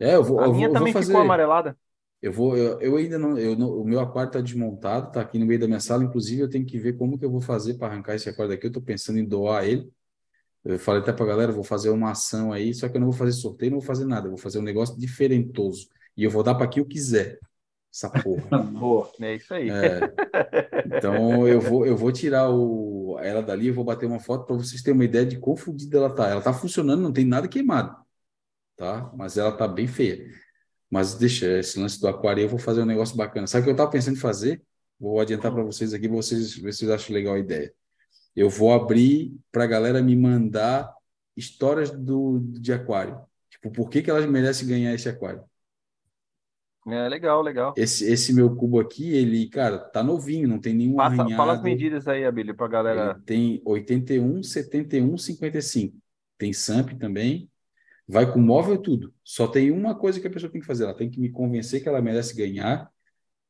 [0.00, 0.40] É, eu vou.
[0.40, 1.06] A eu minha vou, também fazer...
[1.06, 1.76] ficou amarelada.
[2.22, 5.40] Eu vou, eu, eu ainda não, eu não, o meu aquário está desmontado, está aqui
[5.40, 7.74] no meio da minha sala, inclusive eu tenho que ver como que eu vou fazer
[7.74, 8.64] para arrancar esse aquário daqui.
[8.66, 9.92] Eu estou pensando em doar ele.
[10.64, 13.10] Eu falei até para a galera, vou fazer uma ação aí, só que eu não
[13.10, 15.88] vou fazer sorteio, não vou fazer nada, eu vou fazer um negócio diferentoso.
[16.16, 17.40] E eu vou dar para quem eu quiser.
[17.92, 18.58] Essa porra.
[18.70, 19.68] Boa, é isso aí.
[19.68, 20.00] É.
[20.86, 24.56] Então eu vou, eu vou tirar o, ela dali, eu vou bater uma foto para
[24.56, 26.28] vocês terem uma ideia de quão fodida ela tá.
[26.28, 27.96] Ela tá funcionando, não tem nada queimado,
[28.76, 29.12] tá?
[29.16, 30.30] Mas ela tá bem feia.
[30.92, 33.46] Mas deixa, esse lance do aquário eu vou fazer um negócio bacana.
[33.46, 34.62] Sabe o que eu estava pensando em fazer?
[35.00, 37.72] Vou adiantar para vocês aqui, vocês vocês acham legal a ideia.
[38.36, 40.94] Eu vou abrir para a galera me mandar
[41.34, 43.18] histórias do, de aquário.
[43.48, 45.42] Tipo, por que, que elas merecem ganhar esse aquário?
[46.86, 47.72] É, legal, legal.
[47.74, 51.36] Esse, esse meu cubo aqui, ele, cara, tá novinho, não tem nenhum Passa, arranhado.
[51.36, 53.10] Fala as medidas aí, Abílio, para a galera.
[53.12, 55.96] Ele tem 81, 71, 55.
[56.36, 57.48] Tem SAMP também.
[58.12, 59.10] Vai com móvel tudo.
[59.24, 60.84] Só tem uma coisa que a pessoa tem que fazer.
[60.84, 62.90] Ela tem que me convencer que ela merece ganhar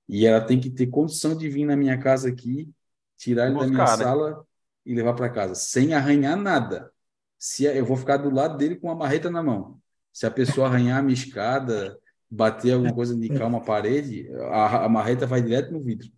[0.08, 2.70] e ela tem que ter condição de vir na minha casa aqui,
[3.16, 3.96] tirar ele Buscar, da minha né?
[3.96, 4.46] sala
[4.86, 6.92] e levar para casa, sem arranhar nada.
[7.36, 9.80] Se eu vou ficar do lado dele com uma marreta na mão.
[10.12, 11.98] Se a pessoa arranhar a minha escada,
[12.30, 16.08] bater alguma coisa, nicar uma parede, a, a marreta vai direto no vidro.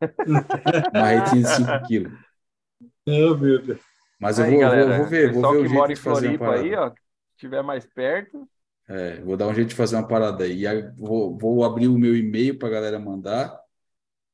[0.94, 2.12] Marretinha de 5 quilos.
[3.04, 3.80] Meu Deus.
[4.20, 6.38] Mas eu, aí, vou, galera, vou, ver, vou ver o jeito mora em de fazer
[6.38, 6.92] Floripa aí, ó,
[7.40, 8.48] estiver mais perto.
[8.88, 10.64] É, vou dar um jeito de fazer uma parada aí.
[10.96, 13.58] vou, vou abrir o meu e-mail para a galera mandar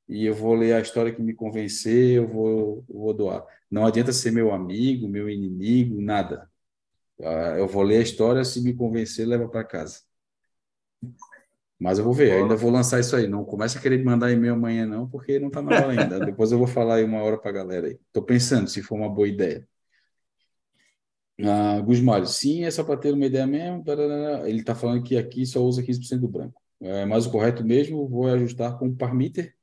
[0.08, 3.44] e eu vou ler a história que me convencer, eu vou, eu vou doar.
[3.70, 6.50] Não adianta ser meu amigo, meu inimigo, nada.
[7.20, 10.00] Ah, eu vou ler a história, se me convencer, leva para casa.
[11.78, 13.26] Mas eu vou ver, ainda vou lançar isso aí.
[13.26, 16.20] Não começa a querer mandar e-mail amanhã, não, porque não está na hora ainda.
[16.20, 17.88] Depois eu vou falar aí uma hora para a galera.
[17.90, 19.68] Estou pensando se for uma boa ideia.
[21.42, 23.84] Ah, Gusmário, sim, é só para ter uma ideia mesmo.
[24.44, 26.60] Ele está falando que aqui só usa 15% do branco.
[26.80, 29.54] É mais o correto mesmo, vou ajustar com o Parmeter.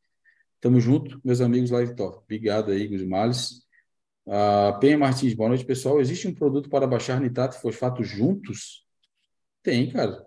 [0.60, 2.20] Tamo junto, meus amigos Live Top.
[2.24, 3.64] Obrigado aí, Gusmales.
[4.28, 6.00] Ah, Penha Martins, boa noite, pessoal.
[6.00, 8.86] Existe um produto para baixar nitrato e fosfato juntos?
[9.62, 10.26] Tem, cara.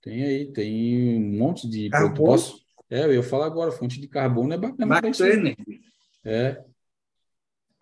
[0.00, 1.88] Tem aí, tem um monte de.
[2.16, 2.60] Posso...
[2.90, 5.00] É, eu ia falar agora, fonte de carbono é bacana.
[5.00, 5.56] Bactênia.
[6.24, 6.62] É,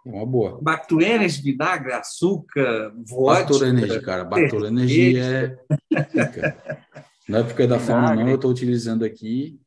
[0.06, 0.58] é uma boa.
[0.62, 3.44] Bactuenergy, vinagre, açúcar, vodka.
[3.44, 4.24] Bacturenergy, cara.
[4.24, 5.58] Bacturenergy é...
[7.28, 9.60] Na época da fauna, não, eu estou utilizando aqui.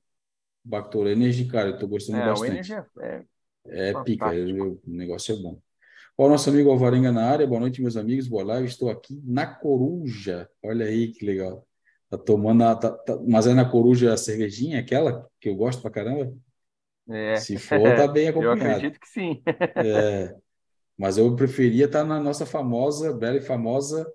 [0.66, 2.52] Bacturenergy, cara, eu estou gostando é, bastante.
[2.52, 3.24] Energy é,
[3.68, 5.60] é, é pica, o negócio é bom.
[6.16, 7.48] O nosso amigo Alvarenga na área.
[7.48, 8.28] Boa noite, meus amigos.
[8.28, 8.68] Boa live.
[8.68, 10.48] Estou aqui na Coruja.
[10.64, 11.66] Olha aí que legal.
[12.10, 15.82] Tá tomando, a, tá, tá, mas é na Coruja a cervejinha, aquela que eu gosto
[15.82, 16.32] pra caramba?
[17.10, 17.36] É.
[17.36, 18.62] Se for, tá bem acompanhado.
[18.62, 19.42] Eu acredito que sim.
[19.46, 20.36] é.
[20.98, 24.12] Mas eu preferia estar tá na nossa famosa, bela e famosa.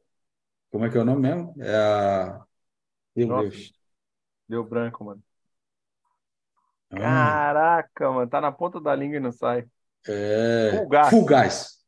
[0.70, 1.54] Como é que é o nome mesmo?
[1.60, 2.44] É a.
[3.16, 3.72] Meu nossa, Deus.
[4.48, 5.22] Deu branco, mano.
[6.90, 6.98] Ah.
[6.98, 9.66] Caraca, mano, tá na ponta da língua e não sai.
[10.06, 10.78] É.
[10.78, 11.10] Fugaz.
[11.10, 11.78] Fugaz.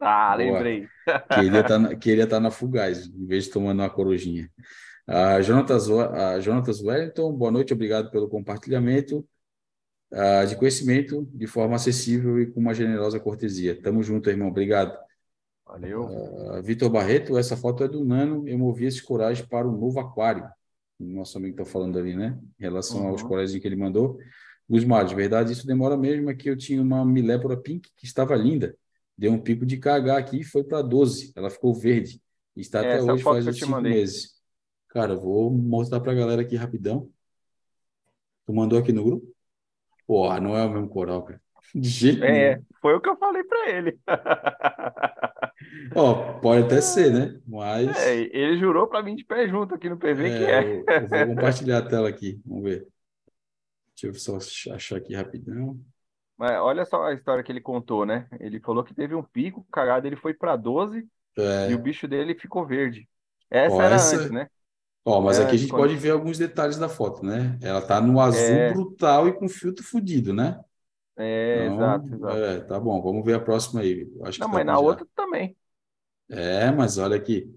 [0.00, 0.88] Ah, lembrei.
[1.34, 4.50] Queria estar tá na, queria tá na Fugaz, em vez de tomando uma corujinha.
[5.06, 9.26] A Jonatas, a Jonatas Wellington, boa noite, obrigado pelo compartilhamento
[10.12, 13.80] uh, de conhecimento de forma acessível e com uma generosa cortesia.
[13.80, 14.48] Tamo junto, irmão.
[14.48, 14.96] Obrigado.
[15.66, 16.04] Valeu.
[16.04, 18.48] Uh, Vitor Barreto, essa foto é do Nano.
[18.48, 20.48] Eu movi esse coragem para o novo aquário.
[20.98, 22.38] Nosso amigo está falando ali, né?
[22.58, 23.08] Em relação uhum.
[23.08, 24.18] aos corais que ele mandou.
[24.68, 26.28] Gusmar, de verdade, isso demora mesmo.
[26.28, 28.76] Aqui eu tinha uma milépora pink que estava linda.
[29.16, 31.32] Deu um pico de KH aqui e foi para 12.
[31.36, 32.20] Ela ficou verde.
[32.56, 34.38] Está é, até hoje faz uns 5 meses.
[34.88, 37.08] Cara, vou mostrar para a galera aqui rapidão.
[38.46, 39.37] Tu mandou aqui no grupo?
[40.08, 41.38] Porra, não é o mesmo coral, cara.
[41.74, 42.64] De jeito é, nenhum.
[42.80, 43.98] foi o que eu falei para ele.
[45.94, 47.38] Oh, pode até ser, né?
[47.46, 47.94] Mas.
[47.98, 50.60] É, ele jurou para mim de pé junto aqui no PV é, que é.
[50.62, 52.88] Eu, eu vou compartilhar a tela aqui, vamos ver.
[54.00, 55.78] Deixa eu só achar aqui rapidão.
[56.38, 58.28] Mas olha só a história que ele contou, né?
[58.40, 61.06] Ele falou que teve um pico, cagado, ele foi para 12
[61.36, 61.70] é.
[61.70, 63.06] e o bicho dele ficou verde.
[63.50, 64.16] Essa Ó, era essa...
[64.16, 64.48] antes, né?
[65.08, 65.80] Ó, mas é, aqui a gente quando...
[65.80, 67.58] pode ver alguns detalhes da foto, né?
[67.62, 68.72] Ela tá no azul é...
[68.74, 70.60] brutal e com filtro fudido, né?
[71.16, 72.36] É, então, exato, exato.
[72.36, 74.06] É, tá bom, vamos ver a próxima aí.
[74.22, 74.78] Acho Não, mas na já.
[74.78, 75.56] outra também.
[76.28, 77.50] É, mas olha aqui.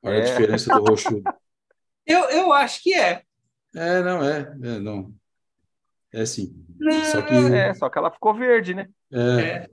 [0.00, 0.22] Olha é.
[0.22, 1.08] a diferença do roxo.
[2.06, 3.22] eu, eu acho que é.
[3.74, 4.56] É, não, é.
[4.62, 5.12] É, não.
[6.12, 6.64] É sim.
[7.10, 7.34] Só que...
[7.34, 8.88] É, só que ela ficou verde, né?
[9.12, 9.40] É.
[9.40, 9.68] é.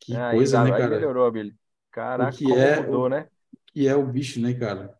[0.00, 0.90] Que coisa, aí, né, cara?
[0.90, 1.54] melhorou, Billy.
[1.92, 3.28] Caraca, o que é, mudou, né?
[3.74, 4.96] Que é o bicho, né, cara?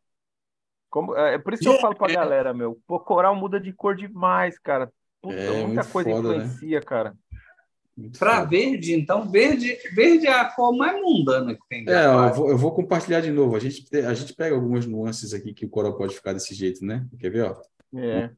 [0.90, 2.80] Como, é, é por isso que eu falo pra galera, meu.
[2.86, 4.92] Pô, coral muda de cor demais, cara.
[5.22, 6.44] Puta, é, muita coisa foda, né?
[6.44, 6.84] influencia, né?
[6.84, 7.14] cara.
[8.18, 11.88] Para verde, então, verde, verde é a cor mais mundana que tem.
[11.88, 13.54] É, eu vou, eu vou, compartilhar de novo.
[13.54, 16.84] A gente, a gente pega algumas nuances aqui que o coral pode ficar desse jeito,
[16.84, 17.06] né?
[17.20, 17.62] Quer ver, ó?
[17.96, 18.30] É.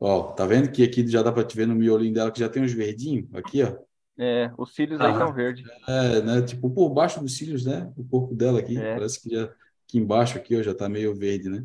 [0.00, 2.48] Ó, tá vendo que aqui já dá para te ver no miolinho dela que já
[2.48, 3.76] tem uns verdinhos aqui, ó.
[4.18, 5.64] É, os cílios ah, aí estão verdes.
[5.86, 6.42] É, né?
[6.42, 7.92] Tipo, por baixo dos cílios, né?
[7.96, 8.94] O corpo dela aqui, é.
[8.94, 11.64] parece que já aqui embaixo aqui, ó, já tá meio verde, né?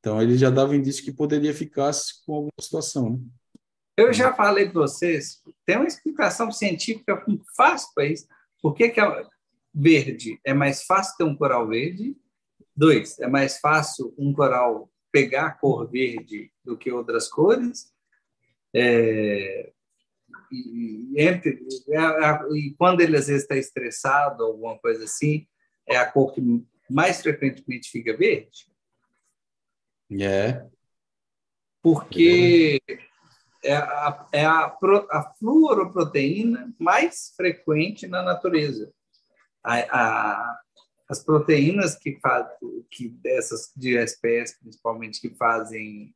[0.00, 1.92] Então ele já dava indício que poderia ficar
[2.26, 3.18] com alguma situação, né?
[3.96, 7.22] Eu já falei para vocês, tem uma explicação científica
[7.54, 8.26] fácil para isso.
[8.60, 9.26] Por que, que é
[9.72, 10.40] verde?
[10.44, 12.16] É mais fácil ter um coral verde.
[12.74, 17.92] Dois, é mais fácil um coral pegar a cor verde do que outras cores.
[18.74, 19.72] É,
[20.52, 25.46] e, entre, é e quando ele às vezes está estressado, alguma coisa assim,
[25.88, 26.42] é a cor que
[26.88, 28.70] mais frequentemente fica verde.
[30.20, 30.66] É.
[31.82, 32.80] Porque
[33.64, 34.76] é a, é a,
[35.10, 38.92] a fluoroproteína mais frequente na natureza.
[39.64, 40.60] A, a,
[41.08, 42.56] as proteínas que fazem,
[42.90, 46.14] que dessas de espécies, principalmente, que fazem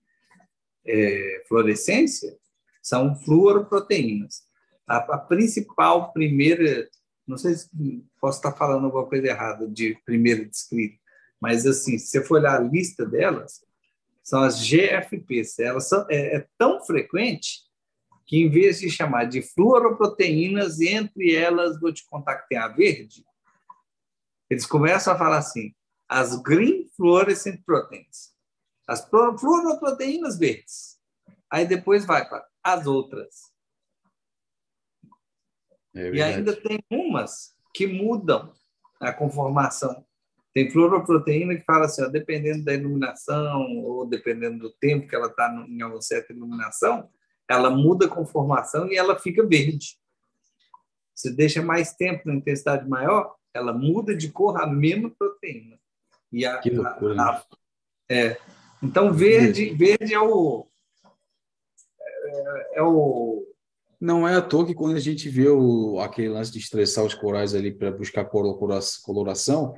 [0.84, 2.36] é, fluorescência,
[2.86, 4.44] são fluoroproteínas.
[4.86, 6.88] A, a, principal primeira,
[7.26, 7.68] não sei se
[8.20, 10.96] posso estar falando alguma coisa errada de primeira descrita,
[11.40, 13.60] mas assim, se você for olhar a lista delas,
[14.22, 15.58] são as GFPs.
[15.58, 17.62] Elas são, é, é tão frequente
[18.24, 22.68] que, em vez de chamar de fluoroproteínas, entre elas, vou te contar que tem a
[22.68, 23.24] verde,
[24.48, 25.74] eles começam a falar assim,
[26.08, 28.30] as green fluorescent proteins,
[28.86, 30.96] as fluoroproteínas verdes.
[31.50, 33.52] Aí depois vai para as outras.
[35.94, 38.52] É e ainda tem umas que mudam
[39.00, 40.04] a conformação.
[40.52, 45.28] Tem fluoroproteína que fala assim, ó, dependendo da iluminação ou dependendo do tempo que ela
[45.28, 47.08] está em uma certa iluminação,
[47.48, 49.96] ela muda a conformação e ela fica verde.
[51.14, 55.78] Se deixa mais tempo na intensidade maior, ela muda de cor a mesma proteína.
[56.32, 57.44] E a, que loucura, a, a,
[58.10, 58.36] é.
[58.82, 60.68] Então, verde, verde é o,
[62.36, 63.44] é, é o
[64.00, 67.14] não é à toa que quando a gente vê o, aquele lance de estressar os
[67.14, 69.74] corais ali para buscar coloração,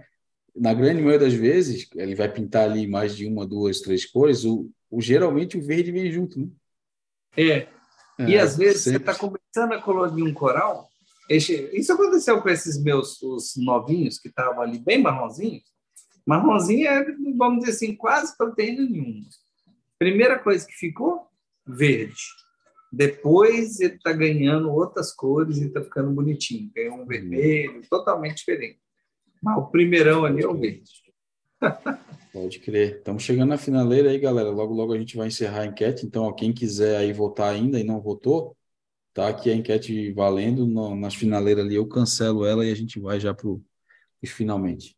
[0.55, 4.45] na grande maioria das vezes, ele vai pintar ali mais de uma, duas, três cores,
[4.45, 6.49] o, o geralmente o verde vem junto, né?
[7.37, 7.69] É.
[8.19, 9.05] é e às vezes sempre.
[9.05, 10.89] você está começando a colorir um coral.
[11.31, 15.63] isso aconteceu com esses meus os novinhos que estavam ali bem marronzinhos.
[16.27, 17.05] Marronzinho é,
[17.37, 19.25] vamos dizer assim, quase proteína nenhuma.
[19.99, 21.29] Primeira coisa que ficou,
[21.65, 22.17] verde.
[22.91, 26.71] Depois ele está ganhando outras cores e está ficando bonitinho.
[26.75, 28.79] Ganhou um vermelho, totalmente diferente.
[29.43, 30.91] Mas o primeirão ali é o verde.
[32.33, 32.99] Pode crer.
[32.99, 34.51] Estamos chegando na finaleira aí, galera.
[34.51, 36.07] Logo, logo a gente vai encerrar a enquete.
[36.07, 38.57] Então, ó, quem quiser aí votar ainda e não votou,
[39.13, 40.67] tá aqui a enquete valendo.
[40.67, 43.61] No, nas finaleiras ali eu cancelo ela e a gente vai já para os
[44.25, 44.97] finalmente.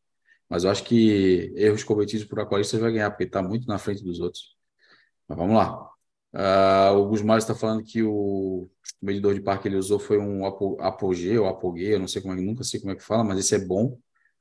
[0.49, 4.03] Mas eu acho que erros cometidos por aquaristas vai ganhar, porque está muito na frente
[4.03, 4.57] dos outros.
[5.29, 5.90] Mas vamos lá.
[6.33, 8.69] Uh, o Gusmar está falando que o
[9.03, 12.35] medidor de par que ele usou foi um apogê ou apogê, eu não sei como
[12.35, 13.99] é, nunca sei como é que fala, mas esse é bom.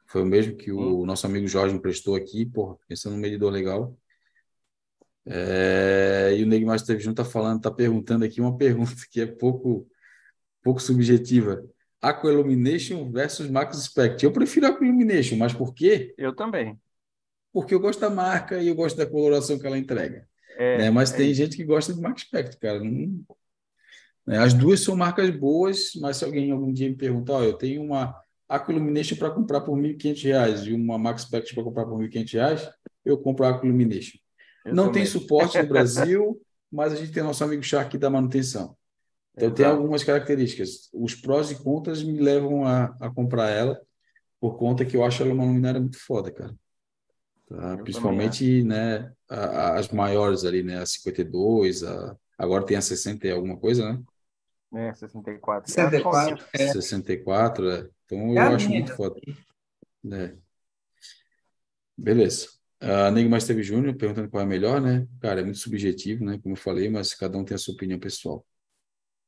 [0.08, 1.06] Foi o mesmo que o hum.
[1.06, 3.96] nosso amigo Jorge emprestou aqui, porra, pensando no medidor legal.
[5.26, 9.26] É, e o Neymar esteve junto, está falando, está perguntando aqui uma pergunta que é
[9.26, 9.88] pouco,
[10.64, 11.64] pouco subjetiva.
[12.02, 14.24] Aqua Illumination versus Max Spect.
[14.24, 16.14] Eu prefiro Aqua Illumination, mas por quê?
[16.18, 16.80] Eu também.
[17.52, 20.29] Porque eu gosto da marca e eu gosto da coloração que ela entrega.
[20.60, 20.92] É, né?
[20.92, 21.18] Mas é...
[21.18, 22.84] tem gente que gosta de Max Spect, cara.
[22.84, 23.24] Não...
[24.28, 24.38] Né?
[24.38, 27.82] As duas são marcas boas, mas se alguém algum dia me perguntar, oh, eu tenho
[27.82, 28.14] uma
[28.48, 32.10] Aqua Illumination para comprar por R$ 1.500 e uma Max Spect para comprar por R$
[32.10, 32.70] 1.500,
[33.06, 34.18] eu compro a Aqua Illumination.
[34.66, 35.04] Eu não também.
[35.04, 38.76] tem suporte no Brasil, mas a gente tem nosso amigo Shark da manutenção.
[39.36, 39.56] Então, Exato.
[39.56, 40.90] tem algumas características.
[40.94, 43.80] Os prós e contras me levam a, a comprar ela,
[44.40, 46.54] por conta que eu acho ela uma luminária muito foda, cara.
[47.50, 47.78] Tá?
[47.78, 50.78] Principalmente né, as maiores ali, né?
[50.82, 54.02] A 52, a, agora tem a 60 e alguma coisa, né?
[54.72, 55.72] É, 64.
[55.72, 56.68] 64, é.
[56.68, 57.90] 64, é.
[58.06, 59.20] Então eu acho muito foda.
[60.12, 60.36] É.
[61.98, 62.48] Beleza.
[62.80, 65.08] A Nego Mais Teve Júnior perguntando qual é melhor, né?
[65.20, 66.40] Cara, é muito subjetivo, né?
[66.42, 68.46] Como eu falei, mas cada um tem a sua opinião pessoal.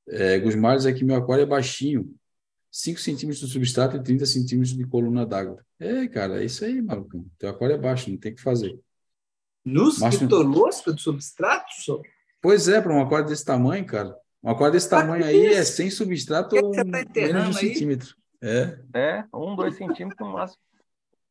[0.08, 2.16] É, Gusmares é que meu aquário é baixinho.
[2.72, 5.64] 5 centímetros de substrato e 30 centímetros de coluna d'água.
[5.78, 7.26] É, cara, é isso aí, maluco.
[7.38, 8.80] Teu aquário é baixo, não tem o que fazer.
[9.64, 10.28] Nos Máximo...
[10.28, 12.02] de substrato, só?
[12.42, 14.16] Pois é, para um aquário desse tamanho, cara.
[14.42, 18.16] Um aquário desse tamanho aí é sem substrato ou tá menos de um centímetro.
[18.42, 18.80] É.
[18.96, 20.60] É, um, dois centímetros no máximo.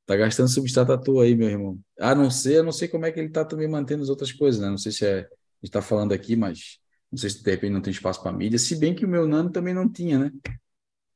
[0.06, 1.78] Tá gastando substrato à toa aí, meu irmão.
[1.98, 4.30] A não ser, eu não sei como é que ele tá também mantendo as outras
[4.30, 4.68] coisas, né?
[4.68, 5.28] Não sei se é, a gente
[5.64, 6.78] está falando aqui, mas
[7.10, 8.58] não sei se de repente não tem espaço para mídia.
[8.58, 10.32] Se bem que o meu nano também não tinha, né?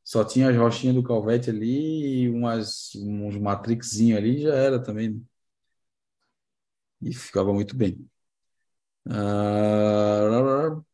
[0.05, 5.26] Só tinha as rochinhas do Calvete ali e umas, uns matrixzinhos ali já era também.
[7.01, 8.09] E ficava muito bem.
[9.06, 10.85] Uh...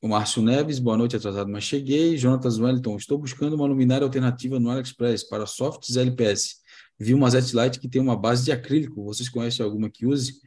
[0.00, 2.16] O Márcio Neves, boa noite, atrasado, mas cheguei.
[2.16, 6.56] Jonatas Wellington, estou buscando uma luminária alternativa no AliExpress para softs LPS.
[6.98, 9.02] Vi uma Z-Light que tem uma base de acrílico.
[9.04, 10.40] Vocês conhecem alguma que use?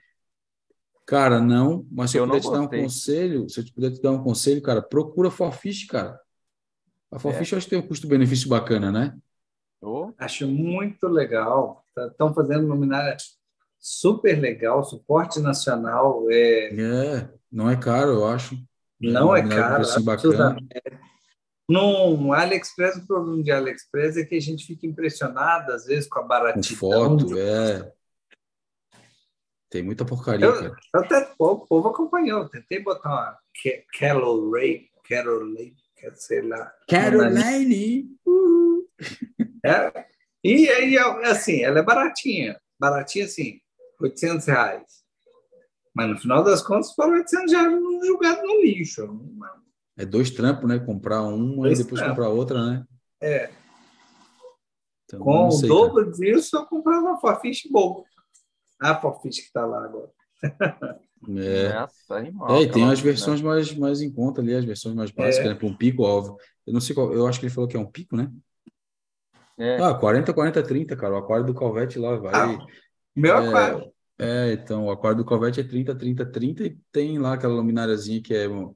[1.06, 1.86] Cara, não.
[1.92, 4.24] Mas se eu, eu puder te dar um conselho, se eu puder te dar um
[4.24, 6.20] conselho, cara, procura Forfish, cara.
[7.12, 7.58] A Forfish é.
[7.58, 9.18] acho que tem um custo-benefício bacana, né?
[9.82, 10.12] Oh.
[10.18, 11.84] Acho muito legal.
[11.98, 13.16] Estão tá, fazendo luminária
[13.80, 16.26] super legal, suporte nacional.
[16.30, 16.76] É...
[16.76, 18.58] é, não é caro, eu acho.
[19.00, 19.84] Não é caro.
[21.68, 26.20] No AliExpress, o problema de AliExpress é que a gente fica impressionado, às vezes, com
[26.20, 27.18] a baratidão.
[27.18, 27.94] Com foto, é.
[29.70, 30.76] Tem muita porcaria, eu, cara.
[30.96, 32.50] Até, o povo acompanhou.
[32.50, 33.38] Tentei botar uma
[34.00, 35.76] Carol Ray, Carol Ray,
[36.16, 36.72] sei lá.
[36.88, 38.10] Caroline!
[39.66, 40.06] É,
[40.44, 42.60] e aí, assim, ela é baratinha.
[42.80, 43.60] Baratinha, assim,
[44.00, 45.04] 800 reais.
[45.94, 47.74] Mas no final das contas foram 800 reais
[48.06, 49.20] julgado no lixo.
[49.98, 50.80] É dois trampos, né?
[50.80, 52.18] Comprar uma dois e depois trampos.
[52.18, 52.86] comprar outra, né?
[53.22, 53.50] É.
[55.04, 58.06] Então, Com o dobro disso, eu comprava uma Forfish boa.
[58.80, 60.12] A Forfish que está lá agora.
[61.38, 63.48] É, Nossa, animal, é e tem as versões né?
[63.48, 65.50] mais, mais em conta ali, as versões mais básicas, é.
[65.50, 65.56] né?
[65.56, 66.38] Para um pico, óbvio.
[66.66, 68.32] Eu não sei qual, eu acho que ele falou que é um pico, né?
[69.58, 69.78] É.
[69.84, 71.16] Ah, 40, 40, 30, cara.
[71.16, 72.34] O aquário do Calvete lá vai.
[72.34, 72.66] Ah,
[73.14, 73.92] meu é, aquário.
[74.18, 78.22] É, então, o aquário do Calvete é 30, 30, 30 e tem lá aquela lumináriazinha
[78.22, 78.74] que é um,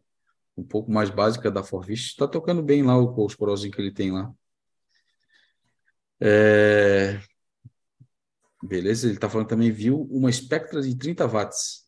[0.58, 2.08] um pouco mais básica da Forfish.
[2.08, 4.34] Está tocando bem lá o, os corozinhos que ele tem lá.
[6.20, 7.20] É...
[8.62, 11.83] Beleza, ele está falando também, viu uma Spectra de 30 watts.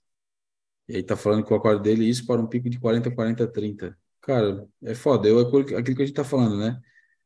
[0.87, 3.47] E aí tá falando que o aquário dele, isso para um pico de 40, 40,
[3.47, 3.97] 30.
[4.21, 5.27] Cara, é foda.
[5.27, 6.79] Eu, aquilo que a gente tá falando, né?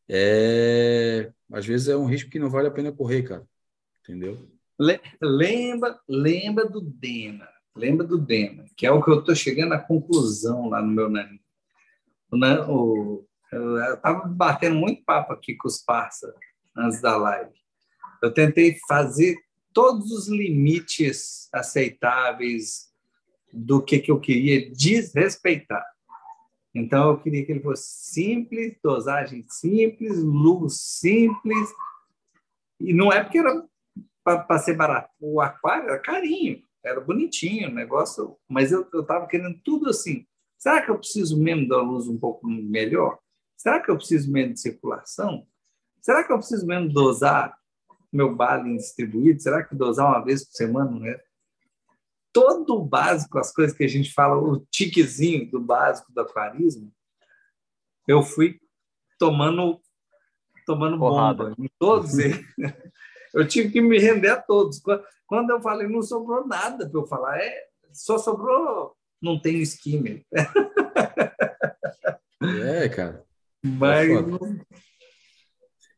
[0.07, 1.31] É...
[1.51, 3.45] Às vezes é um risco que não vale a pena correr, cara.
[4.03, 4.49] Entendeu?
[5.21, 7.47] Lembra, lembra do Dena.
[7.75, 11.09] Lembra do Dena, que é o que eu tô chegando à conclusão lá no meu
[11.09, 11.39] nani.
[12.67, 16.39] O, eu estava batendo muito papo aqui com os parceiros
[16.75, 17.51] antes da live.
[18.21, 19.37] Eu tentei fazer
[19.73, 22.88] todos os limites aceitáveis
[23.51, 25.85] do que, que eu queria desrespeitar.
[26.73, 31.69] Então, eu queria que ele fosse simples, dosagem simples, luz simples.
[32.79, 33.65] E não é porque era
[34.23, 35.09] para ser barato.
[35.19, 40.25] O aquário era carinho, era bonitinho o negócio, mas eu estava querendo tudo assim.
[40.57, 43.17] Será que eu preciso mesmo da luz um pouco melhor?
[43.57, 45.47] Será que eu preciso mesmo de circulação?
[46.01, 47.57] Será que eu preciso mesmo dosar
[48.11, 49.41] meu bale distribuído?
[49.41, 51.21] Será que dosar uma vez por semana não é?
[52.31, 56.91] Todo o básico, as coisas que a gente fala, o tiquezinho do básico do aquarismo,
[58.07, 58.59] eu fui
[59.17, 59.81] tomando
[60.65, 62.45] tomando bomba em todos eles.
[63.33, 64.81] Eu tive que me render a todos.
[65.25, 70.23] Quando eu falei, não sobrou nada para eu falar, é, só sobrou, não tem skimmer.
[72.41, 73.23] É, cara.
[73.63, 74.15] Mas é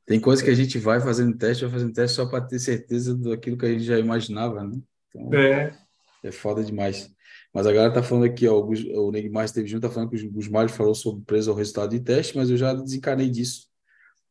[0.05, 3.15] tem coisa que a gente vai fazendo teste, vai fazendo teste só para ter certeza
[3.15, 4.77] daquilo que a gente já imaginava, né?
[5.09, 5.77] Então, é.
[6.23, 7.09] É foda demais.
[7.53, 10.31] Mas a galera tá falando aqui, ó, o, Neymar esteve junto, tá falando que o
[10.31, 13.67] Gusmar falou sobre preso ao resultado de teste, mas eu já desencanei disso.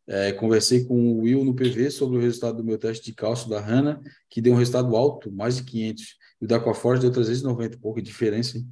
[0.07, 3.49] É, conversei com o Will no PV sobre o resultado do meu teste de cálcio
[3.49, 6.17] da Hanna, que deu um resultado alto, mais de 500.
[6.41, 8.67] E o da Aquaforest deu 390, pouca diferença, hein?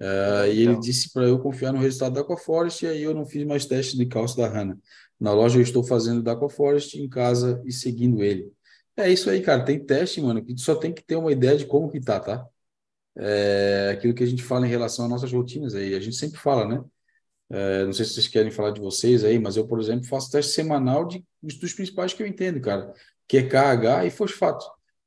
[0.00, 3.24] É, e ele disse para eu confiar no resultado da Aquaforest, e aí eu não
[3.24, 4.76] fiz mais teste de cálcio da Hanna.
[5.20, 8.50] Na loja eu estou fazendo da Aquaforest, em casa e seguindo ele.
[8.96, 9.64] É isso aí, cara.
[9.64, 12.18] Tem teste, mano, que tu só tem que ter uma ideia de como que tá,
[12.18, 12.44] tá?
[13.16, 15.94] É aquilo que a gente fala em relação às nossas rotinas aí.
[15.94, 16.84] A gente sempre fala, né?
[17.50, 20.30] É, não sei se vocês querem falar de vocês aí, mas eu, por exemplo, faço
[20.30, 22.94] teste semanal de, dos principais que eu entendo, cara,
[23.28, 24.64] que é KH e fosfato.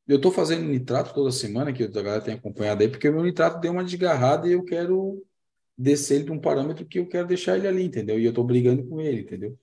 [0.07, 3.23] Eu estou fazendo nitrato toda semana, que a galera tem acompanhado aí, porque o meu
[3.23, 5.25] nitrato deu uma desgarrada e eu quero
[5.77, 8.19] descer ele para um parâmetro que eu quero deixar ele ali, entendeu?
[8.19, 9.57] E eu estou brigando com ele, entendeu?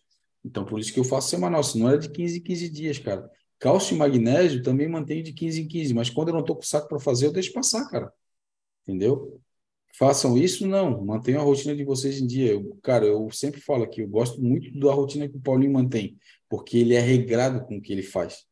[0.45, 2.99] Então, por isso que eu faço semanal, se não é de 15 em 15 dias,
[2.99, 3.31] cara.
[3.61, 6.63] Cálcio e magnésio também mantenho de 15 em 15, mas quando eu não estou com
[6.63, 8.13] saco para fazer, eu deixo passar, cara.
[8.83, 9.41] Entendeu?
[9.95, 11.05] Façam isso, não.
[11.05, 12.53] Mantenham a rotina de vocês em dia.
[12.53, 16.17] Eu, cara, eu sempre falo aqui, eu gosto muito da rotina que o Paulinho mantém,
[16.49, 18.47] porque ele é regrado com o que ele faz.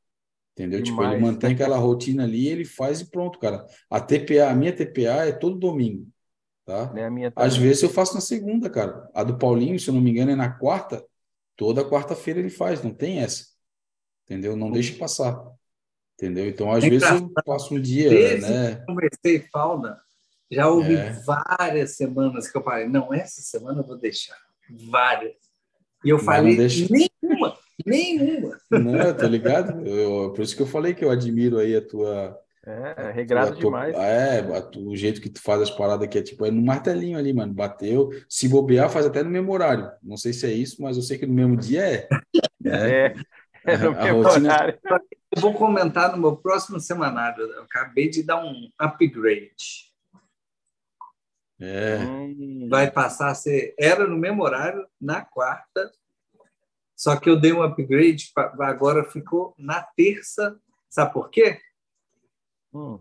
[0.53, 0.83] Entendeu?
[0.83, 3.65] Demais, tipo, ele mantém aquela rotina ali, ele faz e pronto, cara.
[3.89, 6.07] A TPA, a minha TPA é todo domingo.
[6.67, 6.93] Tá?
[6.95, 9.09] É a minha Às vezes eu faço na segunda, cara.
[9.15, 11.05] A do Paulinho, se eu não me engano, é na quarta.
[11.57, 13.47] Toda quarta-feira ele faz, não tem essa.
[14.25, 14.55] Entendeu?
[14.55, 15.43] Não deixe passar.
[16.15, 16.47] Entendeu?
[16.47, 18.77] Então, às é vezes eu passo um dia, Desde né?
[18.77, 19.99] Que comecei fauna,
[20.51, 21.13] já houve é.
[21.25, 24.37] várias semanas que eu falei, não, essa semana eu vou deixar.
[24.89, 25.35] Várias.
[26.05, 28.59] E eu falei, nenhuma, nenhuma.
[28.71, 29.87] Não, tô ligado.
[29.87, 33.53] Eu, por isso que eu falei que eu admiro aí a tua é, é regrado
[33.53, 33.97] tua, demais.
[33.97, 34.45] É,
[34.77, 37.55] o jeito que tu faz as paradas que é tipo, é no martelinho ali, mano.
[37.55, 38.11] Bateu.
[38.29, 39.91] Se bobear, faz até no mesmo horário.
[40.03, 42.09] Não sei se é isso, mas eu sei que no mesmo dia é.
[42.65, 43.15] É, é,
[43.65, 44.55] é no a, mesmo rotina...
[44.55, 44.79] horário.
[45.35, 47.45] Eu vou comentar no meu próximo semanário.
[47.45, 49.90] Eu acabei de dar um upgrade.
[51.61, 51.99] É.
[52.69, 53.75] Vai passar a ser.
[53.79, 55.93] Era no mesmo horário, na quarta.
[56.97, 60.59] Só que eu dei um upgrade, agora ficou na terça.
[60.89, 61.61] Sabe por quê?
[62.73, 62.99] Hum.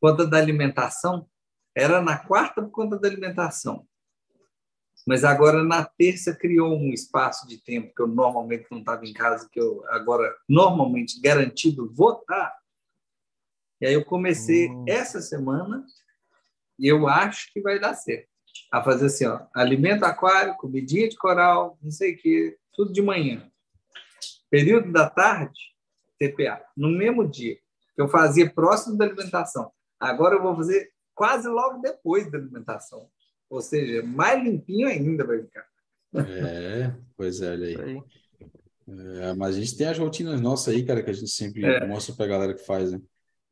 [0.00, 1.28] Conta da alimentação.
[1.74, 3.86] Era na quarta por conta da alimentação.
[5.06, 9.12] Mas agora, na terça, criou um espaço de tempo que eu normalmente não estava em
[9.12, 12.56] casa, que eu agora, normalmente, garantido, vou estar.
[13.80, 14.84] E aí eu comecei hum.
[14.86, 15.84] essa semana
[16.82, 18.26] e eu acho que vai dar certo.
[18.72, 23.00] A fazer assim, ó, alimento aquário, comidinha de coral, não sei o quê, tudo de
[23.00, 23.48] manhã.
[24.50, 25.58] Período da tarde,
[26.18, 26.60] TPA.
[26.76, 27.56] No mesmo dia
[27.94, 29.70] que eu fazia próximo da alimentação.
[30.00, 33.08] Agora eu vou fazer quase logo depois da alimentação.
[33.48, 35.66] Ou seja, mais limpinho ainda vai ficar.
[36.14, 38.02] É, pois é, olha aí.
[39.20, 41.86] É, mas a gente tem as rotinas nossas aí, cara, que a gente sempre é.
[41.86, 43.00] mostra pra galera que faz, né?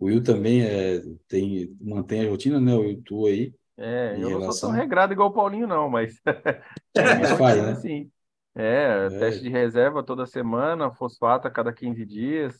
[0.00, 0.98] O Will também é,
[1.28, 2.74] tem, mantém a rotina, né?
[2.74, 3.54] O Will, tu aí.
[3.76, 4.40] É, eu relação...
[4.40, 6.18] não sou tão regrado igual o Paulinho, não, mas.
[6.96, 7.74] é, mas faz, né?
[7.76, 8.10] Sim.
[8.54, 12.58] É, é, teste de reserva toda semana, fosfato a cada 15 dias,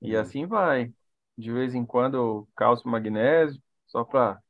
[0.00, 0.20] e uhum.
[0.20, 0.90] assim vai.
[1.36, 4.40] De vez em quando, cálcio magnésio, só para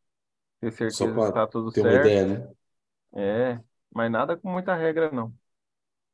[0.60, 1.94] ter certeza que está tudo ter certo.
[1.94, 2.52] uma ideia, né?
[3.14, 3.60] É,
[3.92, 5.32] mas nada com muita regra, não.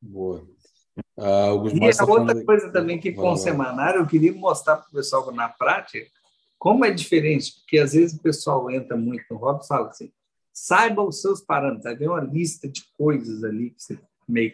[0.01, 0.47] Boa.
[1.19, 4.93] Ah, e a outra coisa também que com o semanário eu queria mostrar para o
[4.93, 6.07] pessoal na prática
[6.59, 10.11] como é diferente, porque às vezes o pessoal entra muito no hobby e fala assim,
[10.53, 13.99] saiba os seus parâmetros, aí vem uma lista de coisas ali que você
[14.29, 14.53] meio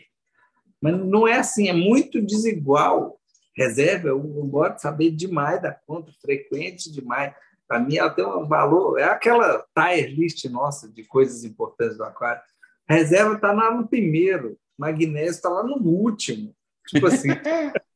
[0.81, 3.19] Mas não é assim, é muito desigual.
[3.57, 7.33] Reserva, eu, eu gosto de saber demais da conta, frequente demais.
[7.67, 12.05] Para mim, ela tem um valor, é aquela tier list nossa de coisas importantes do
[12.05, 12.43] aquário.
[12.87, 16.55] Reserva está no primeiro, magnésio está lá no último.
[16.87, 17.29] Tipo assim.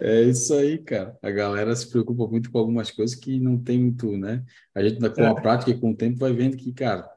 [0.00, 1.16] É isso aí, cara.
[1.22, 4.44] A galera se preocupa muito com algumas coisas que não tem muito, né?
[4.74, 5.40] A gente, com a é.
[5.40, 7.08] prática e com o tempo, vai vendo que, cara,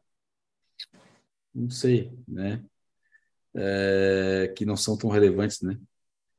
[1.53, 2.64] não sei, né?
[3.55, 5.80] É, que não são tão relevantes, né?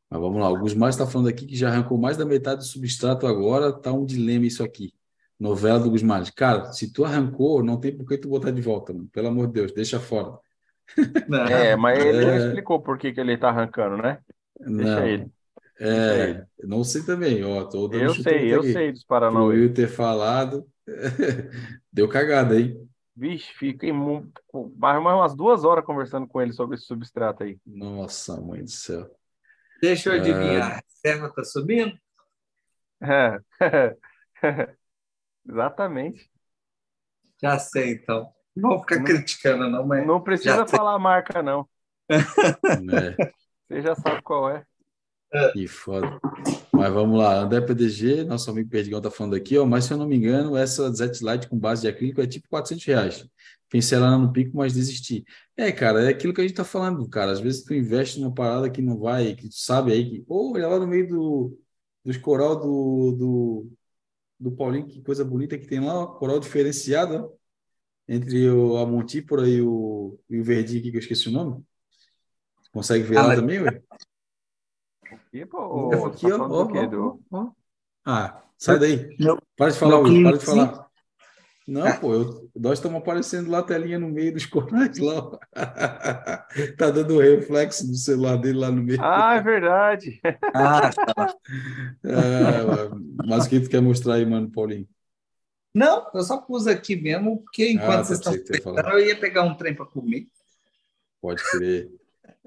[0.09, 0.47] Mas vamos lá.
[0.47, 3.73] Alguns mais está falando aqui que já arrancou mais da metade do substrato agora.
[3.73, 4.95] Tá um dilema isso aqui.
[5.39, 6.23] Novela do Guzmán.
[6.37, 9.09] Cara, se tu arrancou, não tem por que tu botar de volta, mano.
[9.13, 10.39] Pelo amor de Deus, deixa fora.
[11.51, 12.47] É, mas ele não é.
[12.47, 14.19] explicou por que, que ele tá arrancando, né?
[14.59, 15.07] Deixa não.
[15.07, 15.31] ele.
[15.81, 18.73] É, não sei também, ó, tô dando Eu sei, eu aqui.
[18.73, 19.57] sei dos Paranauê.
[19.57, 20.67] Will ter falado,
[21.93, 22.89] deu cagada, hein?
[23.15, 27.59] Vixe, fiquei mais umas duas horas conversando com ele sobre esse substrato aí.
[27.67, 29.09] Nossa, mãe do céu.
[29.81, 31.97] Deixa eu adivinhar, a reserva tá subindo?
[33.01, 33.39] É.
[35.49, 36.31] Exatamente.
[37.41, 38.33] Já sei, então.
[38.59, 40.07] Não vou ficar não, criticando, não, mas.
[40.07, 41.69] Não precisa falar a marca, não.
[42.11, 43.33] É.
[43.69, 44.65] Você já sabe qual é.
[45.33, 45.53] É.
[45.53, 46.19] Que foda.
[46.73, 49.99] Mas vamos lá, André PDG, nosso amigo Perdigão tá falando aqui, ó, mas se eu
[49.99, 53.29] não me engano, essa Zet Light com base de acrílico é tipo 400 reais.
[53.69, 55.25] Pensei lá no pico, mas desisti.
[55.57, 57.33] É, cara, é aquilo que a gente tá falando, cara.
[57.33, 60.53] Às vezes tu investe numa parada que não vai, que tu sabe aí que, pô,
[60.55, 61.59] olha lá no meio do,
[62.05, 63.73] dos coral do, do,
[64.41, 67.38] do Paulinho, que coisa bonita que tem lá, ó, coral diferenciado, ó,
[68.09, 71.63] entre o, a Montípora e o, e o Verdi aqui, que eu esqueci o nome.
[72.73, 73.41] Consegue ver ah, lá mas...
[73.41, 73.83] também, ué?
[75.13, 77.21] Aqui, pô, é aqui, tá ó, ó, ó, do...
[77.31, 77.51] ó,
[78.05, 79.17] Ah, sai daí.
[79.19, 80.89] Meu, para de falar, Will, para de falar.
[81.67, 85.39] Não, pô, eu, nós estamos aparecendo lá a telinha no meio dos corais lá.
[86.79, 88.99] tá dando reflexo do celular dele lá no meio.
[89.03, 90.19] Ah, é verdade.
[90.55, 91.35] ah, tá.
[92.05, 94.89] É, mas o que tu quer mostrar aí, mano, Paulinho?
[95.75, 99.43] Não, eu só pus aqui mesmo, porque enquanto ah, vocês estão esperando, eu ia pegar
[99.43, 100.27] um trem para comer.
[101.21, 101.91] Pode crer.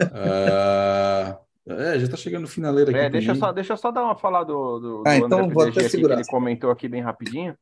[0.02, 1.52] uh...
[1.66, 3.00] É, já está chegando no finaleiro aqui.
[3.00, 5.64] É, deixa, só, deixa eu só dar uma falar do, do, ah, do então vou
[5.64, 7.56] até aqui, que ele comentou aqui bem rapidinho.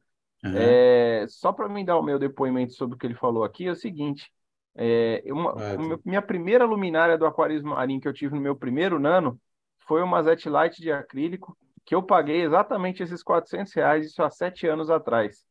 [0.43, 0.53] Uhum.
[0.55, 3.71] É, só para mim dar o meu depoimento sobre o que ele falou aqui, é
[3.71, 4.31] o seguinte:
[4.75, 8.97] é, uma, ah, minha primeira luminária do aquarismo marinho que eu tive no meu primeiro
[8.99, 9.39] nano
[9.85, 14.29] foi uma Zet Light de acrílico, que eu paguei exatamente esses 400 reais, isso há
[14.29, 15.43] sete anos atrás.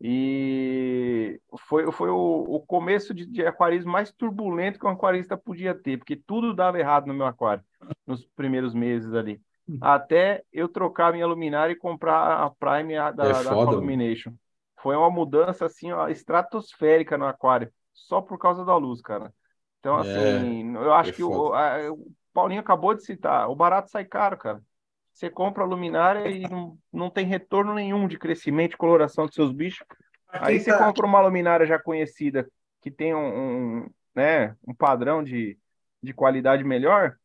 [0.00, 1.38] E
[1.68, 5.98] foi, foi o, o começo de, de, aquarismo mais turbulento que um aquarista podia ter,
[5.98, 7.62] porque tudo dava errado no meu aquário
[8.06, 9.40] nos primeiros meses ali.
[9.68, 9.78] Hum.
[9.80, 14.32] Até eu trocar minha luminária e comprar a Prime da, é da Illumination.
[14.80, 19.30] Foi uma mudança assim, ó, estratosférica no aquário, só por causa da luz, cara.
[19.80, 23.50] Então, é, assim, é, eu acho é que o, a, o Paulinho acabou de citar,
[23.50, 24.62] o barato sai caro, cara.
[25.20, 29.34] Você compra a luminária e não, não tem retorno nenhum de crescimento e coloração dos
[29.34, 29.86] seus bichos.
[30.26, 30.78] Aí você tá...
[30.78, 32.50] compra uma luminária já conhecida,
[32.80, 33.18] que tem um,
[33.80, 35.58] um, né, um padrão de,
[36.02, 37.18] de qualidade melhor,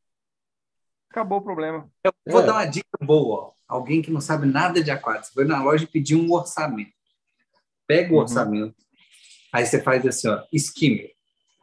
[1.10, 1.90] acabou o problema.
[2.04, 2.46] Eu vou é.
[2.46, 3.54] dar uma dica boa.
[3.66, 6.92] Alguém que não sabe nada de aquário, você vai na loja e pedir um orçamento.
[7.88, 8.24] Pega o uhum.
[8.24, 8.76] orçamento,
[9.54, 11.14] aí você faz assim, ó, skimmer,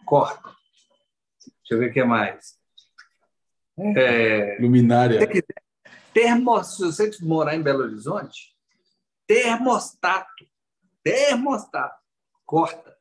[0.07, 0.49] corta.
[0.49, 2.57] Deixa eu ver o que mais.
[3.97, 4.57] É...
[4.59, 5.20] Luminária.
[5.20, 5.62] Se quiser,
[6.12, 8.55] Termos, se você morar em Belo Horizonte,
[9.26, 10.47] termostato,
[11.02, 11.97] termostato,
[12.44, 12.94] corta.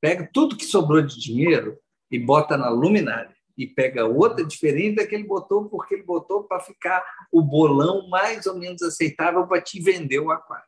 [0.00, 1.78] Pega tudo que sobrou de dinheiro
[2.10, 3.34] e bota na luminária.
[3.56, 8.08] E pega outra diferente da que ele botou, porque ele botou para ficar o bolão
[8.08, 10.66] mais ou menos aceitável para te vender o aquário.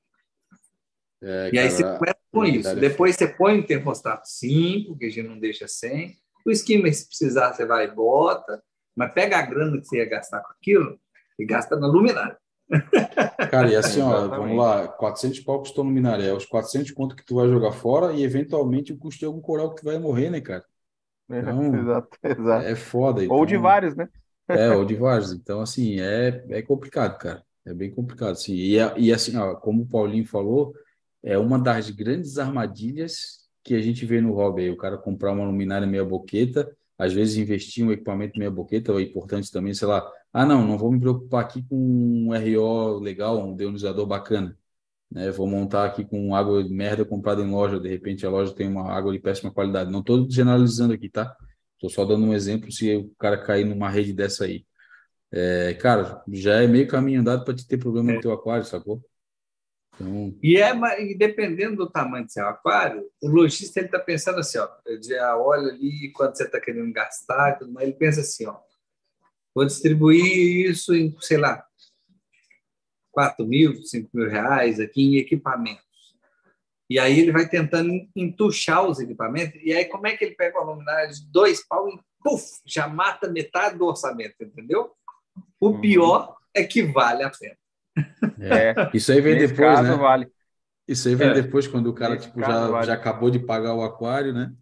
[1.20, 2.68] É, e aí você começa com isso.
[2.68, 6.16] É Depois você põe o termostato 5, que a gente não deixa sem.
[6.46, 8.62] O esquema, se precisar, você vai e bota.
[8.94, 10.98] Mas pega a grana que você ia gastar com aquilo
[11.38, 12.36] e gasta na luminária.
[13.50, 17.24] Cara, e assim, ó, vamos lá, 400 pau custou no Minaré, os 400 conto que
[17.24, 20.30] tu vai jogar fora e eventualmente o custo de algum coral que tu vai morrer,
[20.30, 20.64] né, cara?
[21.28, 22.66] Então, exato, exato.
[22.66, 23.24] É foda.
[23.24, 23.62] Então, ou de então.
[23.62, 24.08] vários, né?
[24.48, 25.32] É, ou de vários.
[25.32, 27.42] Então, assim, é, é complicado, cara.
[27.64, 28.54] É bem complicado, assim.
[28.54, 30.72] E, é, e assim, ó, como o Paulinho falou,
[31.22, 34.70] é uma das grandes armadilhas que a gente vê no hobby.
[34.70, 39.02] O cara comprar uma luminária meia boqueta, às vezes investir um equipamento meia boqueta, é
[39.02, 43.42] importante também, sei lá, ah, não, não vou me preocupar aqui com um RO legal,
[43.42, 44.54] um deionizador bacana.
[45.10, 45.30] Né?
[45.30, 48.68] Vou montar aqui com água de merda comprada em loja, de repente a loja tem
[48.68, 49.90] uma água de péssima qualidade.
[49.90, 51.34] Não estou generalizando aqui, tá?
[51.76, 54.66] Estou só dando um exemplo se o cara cair numa rede dessa aí.
[55.32, 59.02] É, cara, já é meio caminho andado para te ter problema no teu aquário, sacou?
[59.94, 60.36] Então...
[60.42, 60.70] E, é,
[61.02, 64.68] e dependendo do tamanho do seu aquário, o lojista ele está pensando assim, ó,
[65.02, 68.65] já olho ali quanto você está querendo gastar, mas ele pensa assim, ó,
[69.56, 71.64] vou distribuir isso em, sei lá,
[73.10, 75.82] 4 mil, 5 mil reais aqui em equipamentos.
[76.90, 80.60] E aí ele vai tentando entuchar os equipamentos, e aí como é que ele pega
[80.60, 84.92] uma luminária de dois pau e puf, já mata metade do orçamento, entendeu?
[85.58, 85.80] O uhum.
[85.80, 87.56] pior é que vale a pena.
[88.38, 89.96] É, isso aí vem depois, caso, né?
[89.96, 90.30] Vale.
[90.86, 91.34] Isso aí vem é.
[91.34, 92.86] depois, quando o cara tipo, já, vale.
[92.86, 94.52] já acabou de pagar o aquário, né?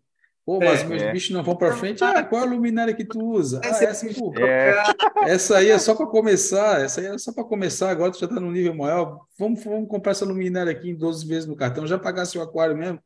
[0.45, 1.11] Pô, mas é, meus é.
[1.11, 2.05] bichos não vão para frente.
[2.05, 3.63] Ah, qual é a luminária que tu usa?
[3.65, 4.75] Ah, essa, pô, é.
[5.23, 6.83] essa aí é só para começar.
[6.83, 7.91] Essa aí é só para começar.
[7.91, 9.21] Agora tu já está no nível maior.
[9.39, 11.87] Vamos, vamos comprar essa luminária aqui em 12 vezes no cartão.
[11.87, 13.01] Já pagasse o aquário mesmo.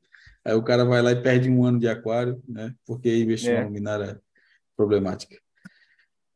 [0.45, 2.75] Aí o cara vai lá e perde um ano de aquário, né?
[2.85, 3.59] Porque investiu é.
[3.59, 4.21] uma luminária
[4.77, 5.37] problemática.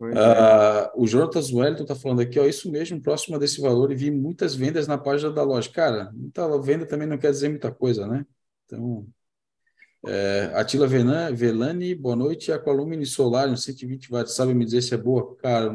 [0.01, 4.11] Uh, o Jonatas Wellington está falando aqui, ó, isso mesmo, próximo desse valor, e vi
[4.11, 5.71] muitas vendas na página da loja.
[5.71, 8.27] Cara, muita venda também não quer dizer muita coisa, né?
[8.67, 9.07] Então,
[10.05, 12.51] é, Atila Venan, Velani, boa noite.
[12.51, 15.37] Aqualumine Solar, um 120 watts, sabe me dizer se é boa?
[15.37, 15.73] Cara,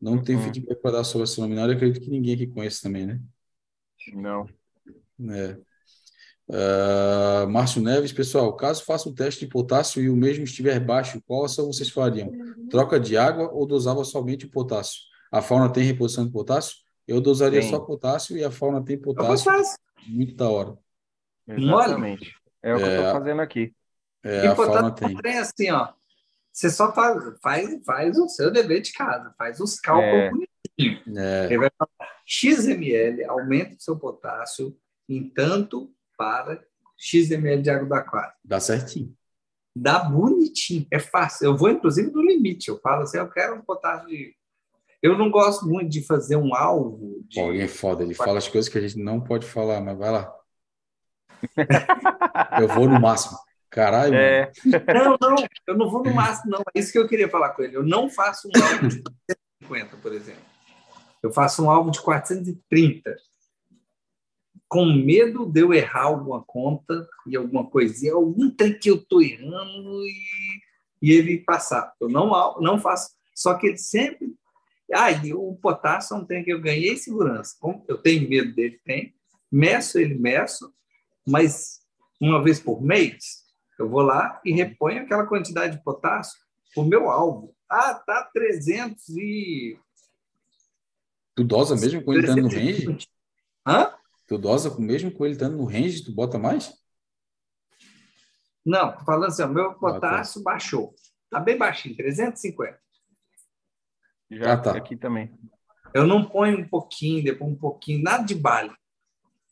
[0.00, 0.44] não, tenho uhum.
[0.44, 3.20] feedback para dar sobre essa luminária, acredito que ninguém aqui conhece também, né?
[4.12, 4.46] Não.
[5.30, 5.58] É.
[6.46, 11.22] Uh, Márcio Neves, pessoal, caso faça o teste de potássio e o mesmo estiver baixo,
[11.26, 12.30] qual ação vocês fariam?
[12.70, 15.00] Troca de água ou dosava somente o potássio?
[15.32, 16.76] A fauna tem reposição de potássio?
[17.08, 17.70] Eu dosaria Sim.
[17.70, 19.50] só potássio e a fauna tem potássio.
[20.06, 20.76] Muito da hora.
[21.48, 22.34] Exatamente.
[22.64, 23.74] É o que é, eu estou fazendo aqui.
[24.24, 25.18] É, a fauna tem.
[25.22, 25.92] É assim, ó.
[26.50, 30.30] Você só faz, faz, faz o seu dever de casa, faz os cálculos é.
[30.30, 31.18] bonitinhos.
[31.18, 31.46] É.
[31.46, 34.74] Ele vai falar, XML aumenta o seu potássio
[35.08, 36.64] em tanto para
[36.96, 38.32] X ml de água do aquário.
[38.42, 39.14] Dá certinho.
[39.76, 41.46] Dá bonitinho, é fácil.
[41.46, 42.68] Eu vou, inclusive, no limite.
[42.68, 44.34] Eu falo assim, eu quero um potássio de...
[45.02, 47.22] Eu não gosto muito de fazer um alvo.
[47.28, 47.34] De...
[47.34, 50.10] Paulinho é foda, ele fala as coisas que a gente não pode falar, mas vai
[50.12, 50.32] lá.
[52.60, 53.38] eu vou no máximo.
[53.70, 54.14] Caralho.
[54.14, 54.52] É.
[54.94, 56.62] Não, não, eu não vou no máximo, não.
[56.74, 57.76] É isso que eu queria falar com ele.
[57.76, 60.42] Eu não faço um alvo de 450, por exemplo.
[61.22, 63.16] Eu faço um alvo de 430
[64.68, 69.22] com medo de eu errar alguma conta e alguma coisinha, algum trem que eu estou
[69.22, 70.60] errando e,
[71.02, 71.92] e ele passar.
[72.00, 73.10] Eu não, não faço.
[73.34, 74.34] Só que ele sempre.
[74.92, 77.56] Ah, e o potássio é um trem que eu ganhei segurança.
[77.88, 79.14] Eu tenho medo dele, tem.
[79.50, 80.72] Meço ele, meço,
[81.26, 81.80] mas
[82.20, 83.44] uma vez por mês,
[83.78, 86.38] eu vou lá e reponho aquela quantidade de potássio
[86.76, 87.54] o meu alvo.
[87.68, 89.78] Ah, tá 300 e.
[91.34, 93.08] Tu dosa mesmo com ele no range?
[93.66, 93.92] Hã?
[94.26, 96.72] Tu dosa mesmo com ele estando no range, tu bota mais?
[98.64, 100.50] Não, falando assim, o meu potássio ah, tá.
[100.52, 100.94] baixou.
[101.30, 102.78] Tá bem baixinho, 350.
[104.30, 104.76] Já ah, tá.
[104.76, 105.36] aqui também.
[105.92, 108.74] Eu não ponho um pouquinho, depois um pouquinho, nada de bala.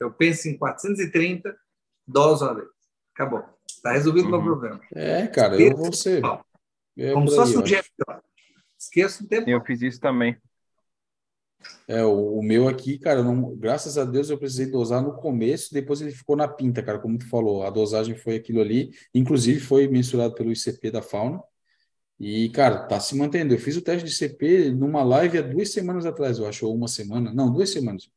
[0.03, 1.57] Eu penso em 430,
[2.07, 2.69] dose uma vez.
[3.15, 3.45] Acabou.
[3.83, 4.31] Tá resolvido o uhum.
[4.31, 4.81] meu problema.
[4.95, 6.23] É, cara, eu vou ser.
[6.97, 7.63] É Como se fosse um
[8.79, 9.49] Esqueço o tempo.
[9.49, 10.37] Eu fiz isso também.
[11.87, 15.73] É, o, o, meu aqui, cara, não, graças a Deus eu precisei dosar no começo,
[15.73, 19.61] depois ele ficou na pinta, cara, como tu falou, a dosagem foi aquilo ali, inclusive
[19.61, 21.41] foi mensurado pelo ICP da fauna,
[22.19, 23.55] e, cara, tá se mantendo.
[23.55, 26.75] Eu fiz o teste de CP numa live há duas semanas atrás, eu acho, ou
[26.75, 28.09] uma semana, não, duas semanas.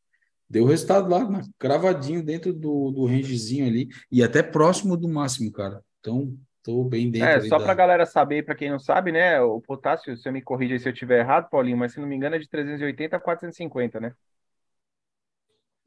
[0.50, 5.82] Deu resultado lá, cravadinho dentro do, do rangezinho ali, e até próximo do máximo, cara.
[6.00, 7.28] Então, Estou bem dentro.
[7.28, 7.64] É, só da...
[7.64, 9.40] para a galera saber, para quem não sabe, né?
[9.40, 12.36] O potássio, você me corrija se eu estiver errado, Paulinho, mas se não me engano
[12.36, 14.12] é de 380 a 450, né?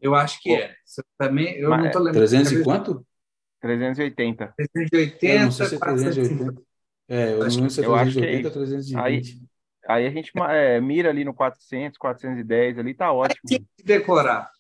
[0.01, 0.55] Eu acho que Pô.
[0.55, 0.77] é.
[1.19, 2.28] também, eu mas, não estou lembrando.
[2.28, 3.05] 300 e quanto?
[3.61, 4.55] 380.
[4.57, 6.62] 380, eu não sei se é 380.
[7.09, 8.97] É, eu não lembro se é 380 ou 320.
[8.97, 9.23] Aí,
[9.89, 13.41] aí a gente é, mira ali no 400, 410, ali tá ótimo.
[13.47, 14.50] Tem que decorar.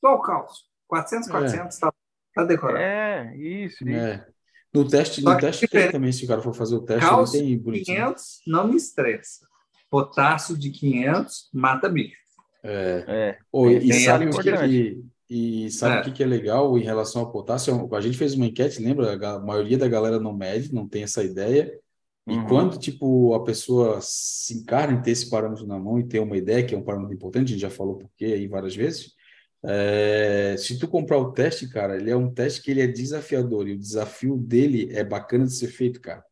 [0.00, 0.64] Qual o cálcio?
[0.88, 1.80] 400, 400 é.
[1.80, 1.92] tá,
[2.34, 2.78] tá decorado.
[2.78, 4.14] É, isso, é.
[4.14, 4.38] isso.
[4.72, 7.48] No teste, no teste tem também, se o cara for fazer o teste, Cálcio ele
[7.48, 7.96] tem bonitinho.
[7.96, 9.46] 500 não me estressa.
[9.90, 12.16] Potássio de 500 mata bicho.
[12.62, 13.04] É.
[13.08, 13.38] é.
[13.50, 16.02] Oh, e, sabe o que, que, e sabe o é.
[16.04, 17.88] que, que é legal em relação ao potássio?
[17.94, 19.14] A gente fez uma enquete, lembra?
[19.14, 21.72] A maioria da galera não mede, não tem essa ideia.
[22.28, 22.46] E uhum.
[22.46, 26.36] quando, tipo, a pessoa se encarna em ter esse parâmetro na mão e ter uma
[26.36, 29.14] ideia, que é um parâmetro importante, a gente já falou por quê aí várias vezes,
[29.64, 33.66] é, se tu comprar o teste, cara, ele é um teste que ele é desafiador
[33.66, 36.22] e o desafio dele é bacana de ser feito, cara.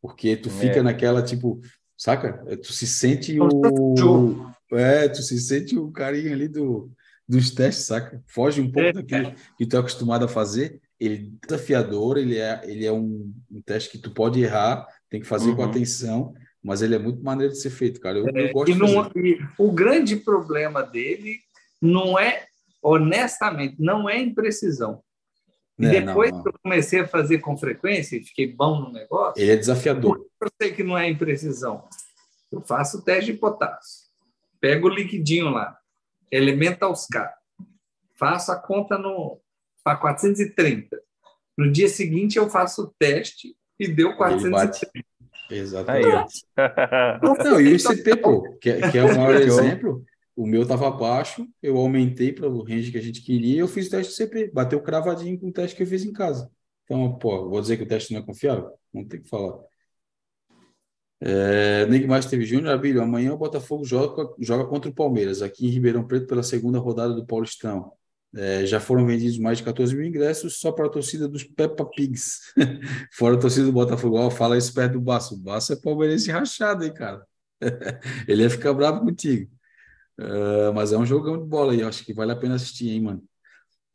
[0.00, 0.82] Porque tu fica é.
[0.82, 1.60] naquela, tipo,
[1.96, 2.42] saca?
[2.46, 4.52] É, tu se sente o...
[4.72, 6.90] É, tu se sente o carinho ali do,
[7.28, 8.22] dos testes, saca?
[8.26, 8.92] Foge um pouco é.
[8.92, 10.80] daquilo que tu é acostumado a fazer.
[10.98, 15.20] Ele é desafiador, ele é, ele é um, um teste que tu pode errar, tem
[15.20, 15.56] que fazer uhum.
[15.56, 16.34] com atenção,
[16.64, 18.16] mas ele é muito maneiro de ser feito, cara.
[18.16, 21.38] Eu, é, eu gosto e não, e o grande problema dele
[21.78, 22.46] não é,
[22.82, 25.02] honestamente, não é imprecisão.
[25.78, 26.42] E é, depois não, não.
[26.42, 29.42] que eu comecei a fazer com frequência e fiquei bom no negócio.
[29.42, 30.26] Ele é desafiador.
[30.40, 31.86] Eu sei que não é imprecisão.
[32.50, 34.06] Eu faço o teste de potássio,
[34.58, 35.76] pego o liquidinho lá,
[36.30, 37.34] Elemental K,
[38.14, 39.38] faço a conta no
[39.84, 40.98] para 430.
[41.58, 45.06] No dia seguinte eu faço o teste e deu 430.
[45.50, 46.44] Exatamente.
[47.22, 50.90] Não, e o ICP, pô, que, é, que é o maior exemplo, o meu estava
[50.90, 54.12] baixo, eu aumentei para o range que a gente queria e eu fiz o teste
[54.12, 56.50] do CP, bateu cravadinho com o teste que eu fiz em casa.
[56.84, 58.70] Então, pô, vou dizer que o teste não é confiável?
[58.92, 59.58] Não tem que falar.
[61.20, 65.70] É, Neymar teve Júnior, Abílio, amanhã o Botafogo joga, joga contra o Palmeiras, aqui em
[65.70, 67.92] Ribeirão Preto, pela segunda rodada do Paulistão.
[68.34, 71.84] É, já foram vendidos mais de 14 mil ingressos só para a torcida dos Peppa
[71.84, 72.40] Pigs.
[73.12, 74.16] Fora a torcida do Botafogo.
[74.16, 75.34] Ó, fala isso perto do Baço.
[75.34, 77.26] O Baço é palmeirense rachado, hein, cara?
[78.26, 79.50] Ele ia ficar bravo contigo.
[80.18, 81.82] Uh, mas é um jogão de bola aí.
[81.82, 83.24] Acho que vale a pena assistir, hein, mano?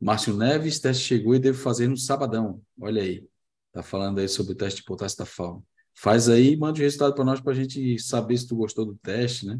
[0.00, 2.62] Márcio Neves, teste chegou e deve fazer no sabadão.
[2.80, 3.26] Olha aí.
[3.72, 5.62] Tá falando aí sobre o teste de potássio da fauna.
[5.94, 8.86] Faz aí e manda o resultado para nós para a gente saber se tu gostou
[8.86, 9.58] do teste, né?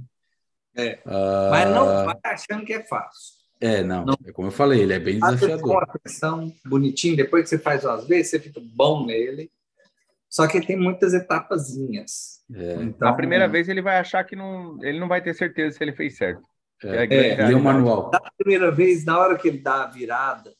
[0.76, 1.00] É.
[1.05, 1.50] Uh...
[1.50, 3.38] Mas não vai achando que é fácil.
[3.61, 4.15] É, não, não.
[4.25, 5.61] É como eu falei, ele é bem desafiador.
[5.61, 9.51] Com atenção, bonitinho, depois que você faz umas vezes, você fica bom nele.
[10.28, 12.41] Só que tem muitas etapazinhas.
[12.55, 12.75] É.
[12.83, 15.83] Então, a primeira vez ele vai achar que não, ele não vai ter certeza se
[15.83, 16.43] ele fez certo.
[16.85, 18.11] É, é, é o manual.
[18.11, 20.53] Da primeira vez, na hora que ele dá a virada,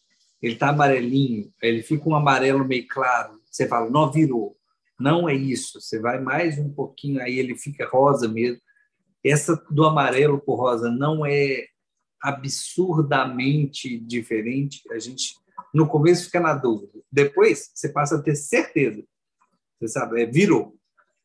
[0.43, 3.39] ele tá amarelinho, ele fica um amarelo meio claro.
[3.51, 4.57] Você fala, não virou.
[4.99, 5.81] Não é isso.
[5.81, 8.61] Você vai mais um pouquinho, aí ele fica rosa mesmo.
[9.25, 11.67] Essa do amarelo por rosa não é
[12.23, 15.35] absurdamente diferente, a gente
[15.73, 16.93] no começo fica na dúvida.
[17.11, 19.03] Depois você passa a ter certeza.
[19.79, 20.77] Você sabe, é, virou.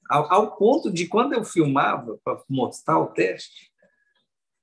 [0.10, 3.72] Ao, ao ponto de quando eu filmava para mostrar o teste,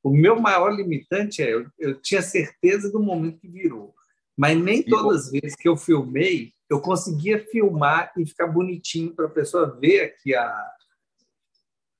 [0.02, 3.94] o meu maior limitante é eu, eu tinha certeza do momento que virou.
[4.36, 9.26] Mas nem todas as vezes que eu filmei, eu conseguia filmar e ficar bonitinho para
[9.26, 10.72] a pessoa ver aqui a.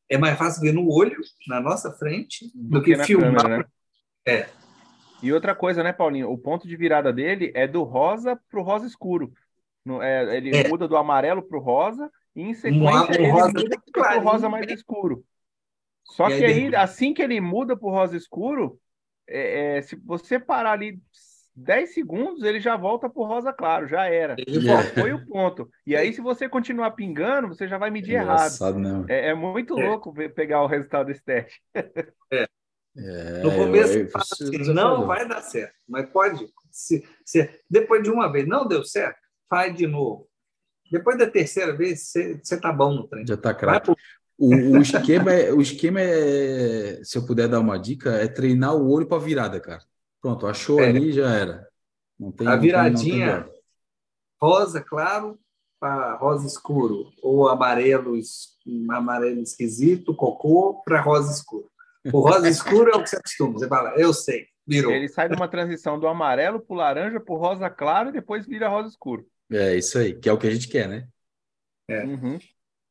[0.09, 3.59] É mais fácil ver no olho, na nossa frente, do, do que, que filmar câmera,
[3.59, 3.65] né?
[4.31, 4.49] É.
[5.23, 6.31] E outra coisa, né, Paulinho?
[6.31, 9.33] O ponto de virada dele é do rosa para o rosa escuro.
[9.85, 10.69] No, é, ele é.
[10.69, 14.49] muda do amarelo para o rosa e em sequência ele rosa muda para o rosa
[14.49, 15.25] mais escuro.
[16.05, 18.79] Só e que aí, aí, assim que ele muda para o rosa escuro,
[19.29, 21.01] é, é, se você parar ali
[21.55, 24.35] 10 segundos, ele já volta para o rosa claro, já era.
[24.95, 25.69] Foi o ponto.
[25.87, 28.51] E aí, se você continuar pingando, você já vai medir errado.
[29.09, 29.87] É, é, muito é.
[29.87, 31.61] louco pegar o resultado desse teste.
[32.33, 32.49] É.
[32.97, 36.49] É, no começo, eu, eu, assim, não vai dar certo, mas pode.
[36.71, 40.29] Se, se, depois de uma vez não deu certo, faz de novo.
[40.91, 43.27] Depois da terceira vez, você está bom no trem.
[43.27, 43.93] Já está craque.
[44.37, 48.75] O, o, esquema, é, o esquema é, se eu puder dar uma dica, é treinar
[48.75, 49.83] o olho para virada, cara.
[50.21, 50.89] Pronto, achou é.
[50.89, 51.69] ali já era.
[52.19, 53.49] Não tem, a viradinha
[54.41, 55.39] rosa claro
[55.79, 58.15] para rosa escuro, ou amarelo,
[58.91, 61.71] amarelo esquisito, cocô para rosa escuro.
[62.13, 63.53] O rosa escuro é o que você acostuma.
[63.53, 64.93] Você fala, eu sei, virou.
[64.93, 68.13] Ele sai de uma transição do amarelo para o laranja para o rosa claro e
[68.13, 69.27] depois vira rosa escuro.
[69.51, 71.09] É isso aí, que é o que a gente quer, né?
[71.89, 72.05] É.
[72.05, 72.39] Uhum.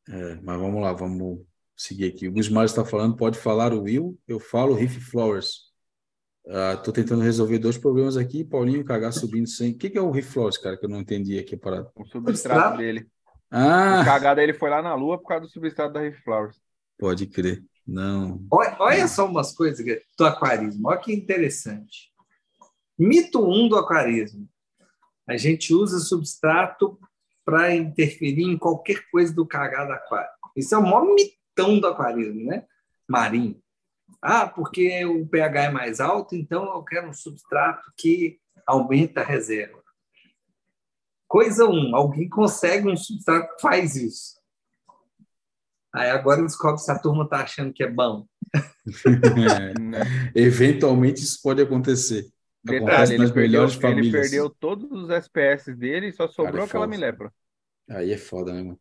[0.08, 1.40] é mas vamos lá, vamos
[1.76, 2.28] seguir aqui.
[2.28, 5.70] O Gusmar está falando, pode falar o Will, eu falo Riff Flowers.
[6.44, 8.44] Estou uh, tentando resolver dois problemas aqui.
[8.44, 9.72] Paulinho cagar subindo sem.
[9.72, 10.76] O que, que é o Riff Flowers, cara?
[10.76, 11.90] Que eu não entendi aqui a parada.
[11.94, 13.06] O substrato dele.
[13.50, 14.00] Ah!
[14.00, 16.58] A cagada dele foi lá na lua por causa do substrato da Riff Flowers.
[16.98, 17.62] Pode crer.
[17.90, 18.46] Não.
[18.52, 19.84] Olha, olha só umas coisas
[20.16, 20.88] do aquarismo.
[20.88, 22.12] Olha que interessante.
[22.96, 24.48] Mito 1 um do aquarismo.
[25.28, 26.96] A gente usa substrato
[27.44, 30.30] para interferir em qualquer coisa do cagado aquário.
[30.56, 32.64] Isso é o maior mitão do aquarismo, né?
[33.08, 33.60] Marinho.
[34.22, 39.24] Ah, porque o pH é mais alto, então eu quero um substrato que aumenta a
[39.24, 39.82] reserva.
[41.26, 44.39] Coisa 1, um, alguém consegue um substrato que faz isso.
[45.92, 48.26] Aí agora descobre se a turma está achando que é bom.
[50.34, 50.40] é.
[50.40, 52.30] Eventualmente isso pode acontecer.
[52.62, 56.86] Detalhe, ele perdeu, ele perdeu todos os SPS dele e só sobrou Cara, é aquela
[56.86, 57.32] milepra.
[57.88, 58.80] Aí é foda, né, mano?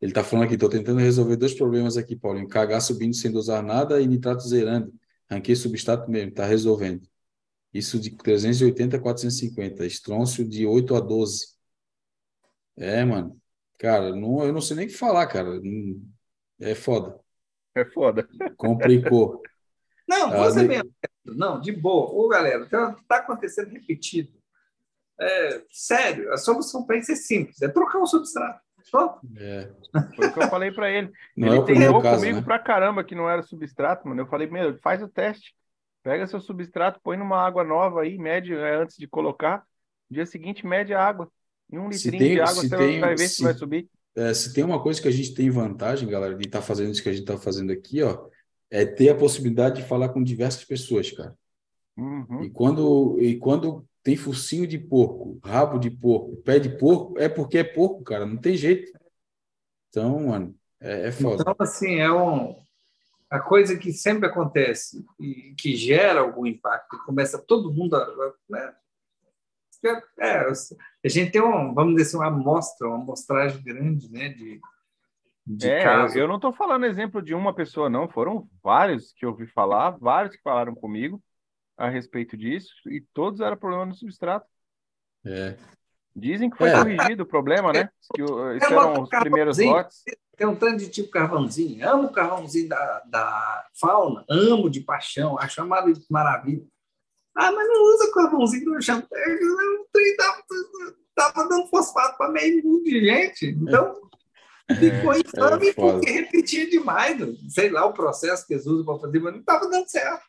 [0.00, 2.48] Ele tá falando aqui, tô tentando resolver dois problemas aqui, Paulinho.
[2.48, 4.92] KH subindo sem dosar nada e nitrato zerando.
[5.30, 7.08] Ranquei substrato mesmo, tá resolvendo.
[7.72, 9.86] Isso de 380 a 450.
[9.86, 11.46] Estrôncio de 8 a 12.
[12.76, 13.40] É, mano.
[13.78, 15.60] Cara, não, eu não sei nem o que falar, cara.
[16.62, 17.18] É foda.
[17.74, 18.28] É foda.
[18.56, 19.42] Complicou.
[20.08, 20.90] Não, ah, você mesmo.
[21.24, 22.10] Não, de boa.
[22.10, 24.32] Ô, galera, tá, tá acontecendo repetido.
[25.20, 28.60] É, sério, a solução para isso é simples, é trocar o substrato.
[28.84, 29.20] Só.
[29.36, 29.70] É.
[30.16, 31.12] Foi o que eu falei para ele.
[31.36, 32.44] Não ele é treinou comigo né?
[32.44, 34.22] pra caramba que não era substrato, mano.
[34.22, 35.54] Eu falei, meu, faz o teste.
[36.02, 39.64] Pega seu substrato, põe numa água nova aí, mede é, antes de colocar.
[40.10, 41.30] No dia seguinte, mede a água.
[41.70, 43.88] Em um litrinho tem, de água, você tem, vai ver se, se vai subir.
[44.14, 46.92] É, se tem uma coisa que a gente tem vantagem, galera, de estar tá fazendo
[46.92, 48.28] isso que a gente está fazendo aqui, ó,
[48.70, 51.36] é ter a possibilidade de falar com diversas pessoas, cara.
[51.96, 52.44] Uhum.
[52.44, 57.28] E, quando, e quando tem focinho de porco, rabo de porco, pé de porco, é
[57.28, 58.92] porque é porco, cara, não tem jeito.
[59.88, 61.42] Então, mano, é, é foda.
[61.42, 62.56] Então, assim, é um,
[63.32, 68.34] a coisa que sempre acontece e que gera algum impacto, começa todo mundo a.
[68.48, 68.74] Né?
[70.18, 70.46] É,
[71.04, 74.60] a gente tem, um, vamos dizer assim, uma amostra, uma amostragem grande né, de,
[75.46, 76.16] de é, casos.
[76.16, 78.08] Eu não estou falando exemplo de uma pessoa, não.
[78.08, 81.22] Foram vários que eu ouvi falar, vários que falaram comigo
[81.76, 84.46] a respeito disso, e todos eram problema no substrato.
[85.24, 85.56] É.
[86.14, 86.78] Dizem que foi é.
[86.78, 87.88] corrigido o problema, né?
[88.14, 90.02] Que esses eram os primeiros lotes.
[90.36, 91.88] Tem um tanto de tipo carvãozinho.
[91.88, 96.64] Amo o carvãozinho da, da fauna, amo de paixão, acho amado de maravilha.
[97.34, 98.98] Ah, mas não usa carvãozinho do chão.
[98.98, 100.16] O trem
[101.14, 103.46] tava, dando fosfato para meio mundo de gente.
[103.46, 103.94] Então,
[104.68, 107.18] é, ficou infame é porque repetia demais.
[107.48, 110.24] Sei lá o processo que eles usam para fazer, mas não estava dando certo.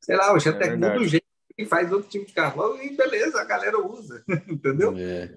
[0.00, 1.24] Sei lá, o até é muda o jeito
[1.56, 4.22] e faz outro tipo de carvão e beleza, a galera usa.
[4.48, 4.94] Entendeu?
[4.96, 5.30] É.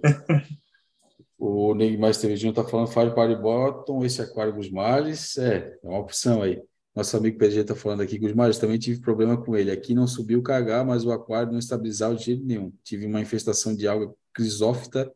[1.38, 5.38] O Neg Mais Cervejinho está falando Fire Party Bottom, esse aquário dos males.
[5.38, 6.61] É, é uma opção aí.
[6.98, 9.69] Nosso amigo PG está falando aqui, Gusmares, também tive problema com ele.
[9.69, 12.74] Aqui não subiu KH, mas o aquário não estabilizava de jeito nenhum.
[12.84, 15.08] Tive uma infestação de alga crisófita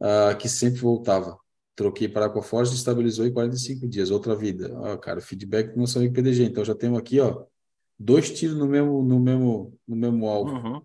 [0.00, 1.38] uh, que sempre voltava.
[1.76, 4.10] Troquei para Aquaforce e estabilizou em 45 dias.
[4.10, 4.76] Outra vida.
[4.82, 6.46] Ah, cara, feedback do nosso amigo PDG.
[6.46, 7.44] Então já temos aqui, ó,
[7.96, 10.50] dois tiros no mesmo, no mesmo, no mesmo alvo.
[10.50, 10.82] Uhum.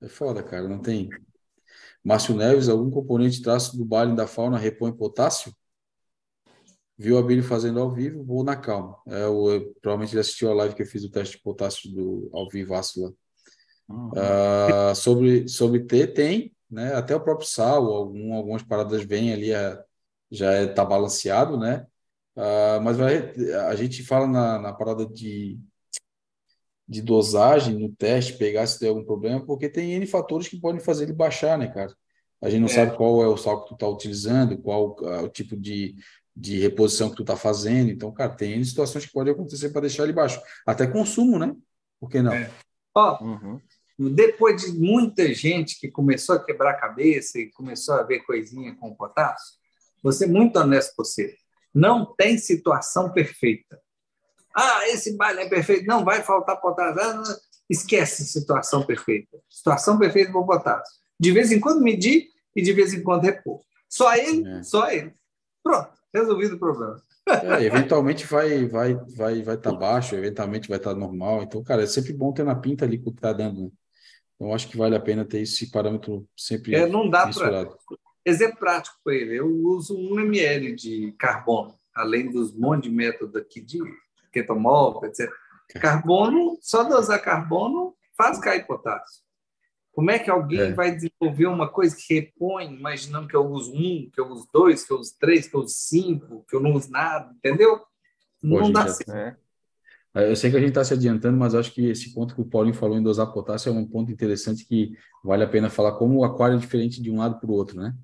[0.00, 0.68] É foda, cara.
[0.68, 1.08] Não tem.
[2.04, 5.52] Márcio Neves, algum componente traço do baile da fauna repõe potássio?
[6.98, 8.96] Viu a Billy fazendo ao vivo, vou na calma.
[9.06, 12.30] É, o, provavelmente ele assistiu a live que eu fiz o teste de potássio do,
[12.32, 13.12] ao vivaço lá.
[13.88, 14.10] Uhum.
[14.10, 16.94] Uh, sobre, sobre T, tem, né?
[16.94, 19.78] Até o próprio sal, algum, algumas paradas vêm ali, é,
[20.30, 21.86] já está é, tá balanceado, né?
[22.34, 23.32] Uh, mas vai,
[23.68, 25.58] a gente fala na, na parada de,
[26.86, 30.80] de dosagem no teste, pegar se tem algum problema, porque tem N fatores que podem
[30.80, 31.94] fazer ele baixar, né, cara?
[32.42, 32.72] A gente não é.
[32.72, 35.94] sabe qual é o sal que tu está utilizando, qual uh, o tipo de,
[36.36, 37.90] de reposição que tu está fazendo.
[37.90, 40.40] Então, cara, tem situações que podem acontecer para deixar ele baixo.
[40.66, 41.56] Até consumo, né?
[41.98, 42.34] Por que não?
[42.34, 42.50] É.
[42.94, 43.60] Ó, uhum.
[43.98, 48.74] depois de muita gente que começou a quebrar a cabeça e começou a ver coisinha
[48.76, 49.54] com potássio,
[50.02, 51.34] vou ser muito honesto com você.
[51.74, 53.80] Não tem situação perfeita.
[54.54, 55.86] Ah, esse baile é perfeito.
[55.86, 57.00] Não vai faltar potássio.
[57.00, 57.36] Ah,
[57.68, 59.38] esquece situação perfeita.
[59.48, 60.94] Situação perfeita para potássio.
[61.18, 63.60] De vez em quando medir e de vez em quando repor.
[63.88, 64.62] Só ele, é.
[64.62, 65.14] só ele.
[65.62, 67.00] Pronto resolvido o problema.
[67.28, 71.42] É, eventualmente vai vai vai vai estar tá baixo, eventualmente vai estar tá normal.
[71.42, 73.62] Então, cara, é sempre bom ter na pinta ali o que está dando.
[73.62, 73.70] Né?
[74.34, 77.68] Então, acho que vale a pena ter esse parâmetro sempre é, não dá para
[78.24, 83.36] Exemplo prático para ele, eu uso 1 ml de carbono, além dos monte de métodos
[83.36, 83.78] aqui de
[84.32, 85.30] ketomol, etc.
[85.80, 89.25] Carbono, só dosar carbono faz cair potássio.
[89.96, 90.72] Como é que alguém é.
[90.74, 94.84] vai desenvolver uma coisa que repõe, imaginando que eu uso um, que eu uso dois,
[94.84, 97.80] que eu uso três, que eu uso cinco, que eu não uso nada, entendeu?
[98.42, 99.10] Não dá certo.
[99.10, 99.34] É.
[100.14, 100.30] é.
[100.30, 102.44] Eu sei que a gente está se adiantando, mas acho que esse ponto que o
[102.44, 104.92] Paulinho falou em dosar potássio é um ponto interessante que
[105.24, 107.80] vale a pena falar como o aquário é diferente de um lado para o outro,
[107.80, 107.94] né?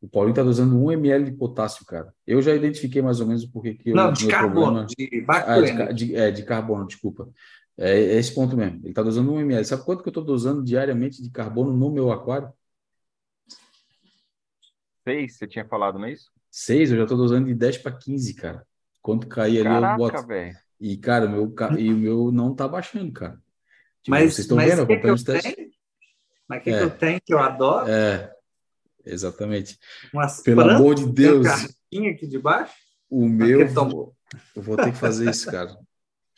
[0.00, 2.10] O Paulinho está dosando 1 ml de potássio, cara.
[2.26, 4.86] Eu já identifiquei mais ou menos porque que Não, de carbono, problema...
[4.86, 7.28] de Ah, de, de, é, de carbono, desculpa.
[7.76, 8.78] É, é esse ponto mesmo.
[8.78, 9.64] Ele está dosando 1 ml.
[9.64, 12.52] Sabe quanto que eu estou dosando diariamente de carbono no meu aquário?
[15.06, 16.30] Seis, você tinha falado, não é isso?
[16.50, 18.66] Seis, eu já estou dosando de 10 para 15, cara.
[19.02, 20.26] Quando cair ali, Caraca, eu boto.
[20.26, 20.56] Véio.
[20.80, 23.38] E, cara, o meu, e o meu não está baixando, cara.
[24.02, 24.82] Tipo, mas, vocês estão vendo?
[24.82, 25.74] Acompanhando os testes.
[26.48, 26.78] Mas o que, é.
[26.78, 27.88] que eu tenho que eu adoro?
[27.88, 28.32] É,
[29.04, 29.78] exatamente.
[30.12, 31.46] Umas Pelo amor de Deus.
[31.46, 32.74] aqui debaixo?
[33.10, 33.60] O meu.
[33.60, 35.76] Eu vou ter que fazer isso, cara.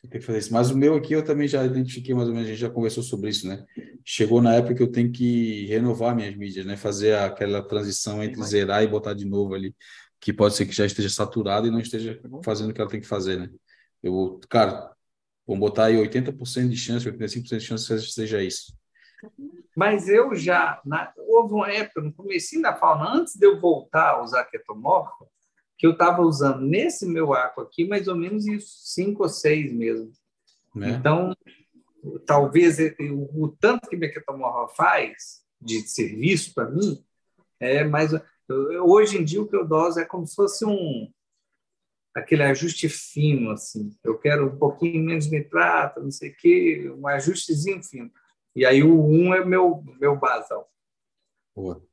[0.03, 0.53] Tem que fazer isso.
[0.53, 3.03] Mas o meu aqui eu também já identifiquei mais ou menos, a gente já conversou
[3.03, 3.65] sobre isso, né?
[4.05, 6.77] Chegou na época que eu tenho que renovar minhas mídias, né?
[6.77, 9.75] Fazer aquela transição entre zerar e botar de novo ali,
[10.21, 13.01] que pode ser que já esteja saturado e não esteja fazendo o que ela tem
[13.01, 13.51] que fazer, né?
[14.03, 14.93] Eu, cara,
[15.47, 18.77] vamos botar aí 80% de chance, 85% de chance que seja isso.
[19.77, 24.11] Mas eu já, na, houve uma época, no começo da fauna, antes de eu voltar
[24.11, 25.27] a usar ketomorfo,
[25.77, 29.73] que eu estava usando nesse meu arco aqui, mais ou menos isso, cinco ou seis
[29.73, 30.11] mesmo.
[30.75, 30.91] Né?
[30.91, 31.37] Então,
[32.27, 37.03] talvez o, o, tanto que minha ketomorfa faz de serviço para mim
[37.59, 38.13] é mais
[38.85, 41.11] hoje em dia o que eu doso é como se fosse um
[42.15, 47.09] aquele ajuste fino assim eu quero um pouquinho menos nitrato não sei o quê um
[47.09, 48.13] ajustezinho fino
[48.57, 50.73] e aí o 1 é meu, meu basal.
[51.55, 51.86] Boa.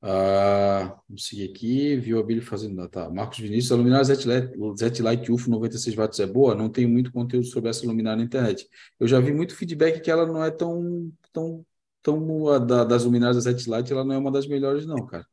[0.00, 1.96] Ah, vamos seguir aqui.
[1.96, 2.88] Viu a Billy fazendo.
[2.88, 3.10] Tá.
[3.10, 6.54] Marcos Vinícius, a luminária Z-Light UFO 96 watts é boa?
[6.54, 8.68] Não tem muito conteúdo sobre essa luminária na internet.
[8.98, 11.12] Eu já vi muito feedback que ela não é tão.
[11.32, 11.64] tão,
[12.02, 15.26] tão da, das luminárias da Z-Light, ela não é uma das melhores, não, cara.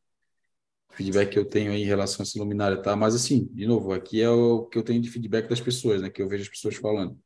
[0.91, 2.95] Feedback que eu tenho aí em relação a essa luminária, tá?
[2.95, 6.09] Mas assim, de novo, aqui é o que eu tenho de feedback das pessoas, né?
[6.09, 7.19] Que eu vejo as pessoas falando.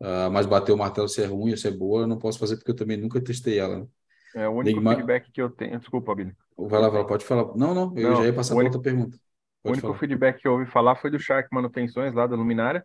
[0.00, 2.56] Uh, mas bater o martelo se é ruim se é boa, eu não posso fazer
[2.56, 3.80] porque eu também nunca testei ela.
[3.80, 3.86] Né?
[4.34, 4.96] É o único Neymar...
[4.96, 5.78] feedback que eu tenho.
[5.78, 6.34] Desculpa, Billy.
[6.56, 7.54] Vai lá, vai lá, pode falar.
[7.56, 9.18] Não, não, eu não, já ia passar para outra pergunta.
[9.62, 9.98] Pode o único falar.
[9.98, 12.84] feedback que eu ouvi falar foi do Shark Manutenções, lá da Luminária,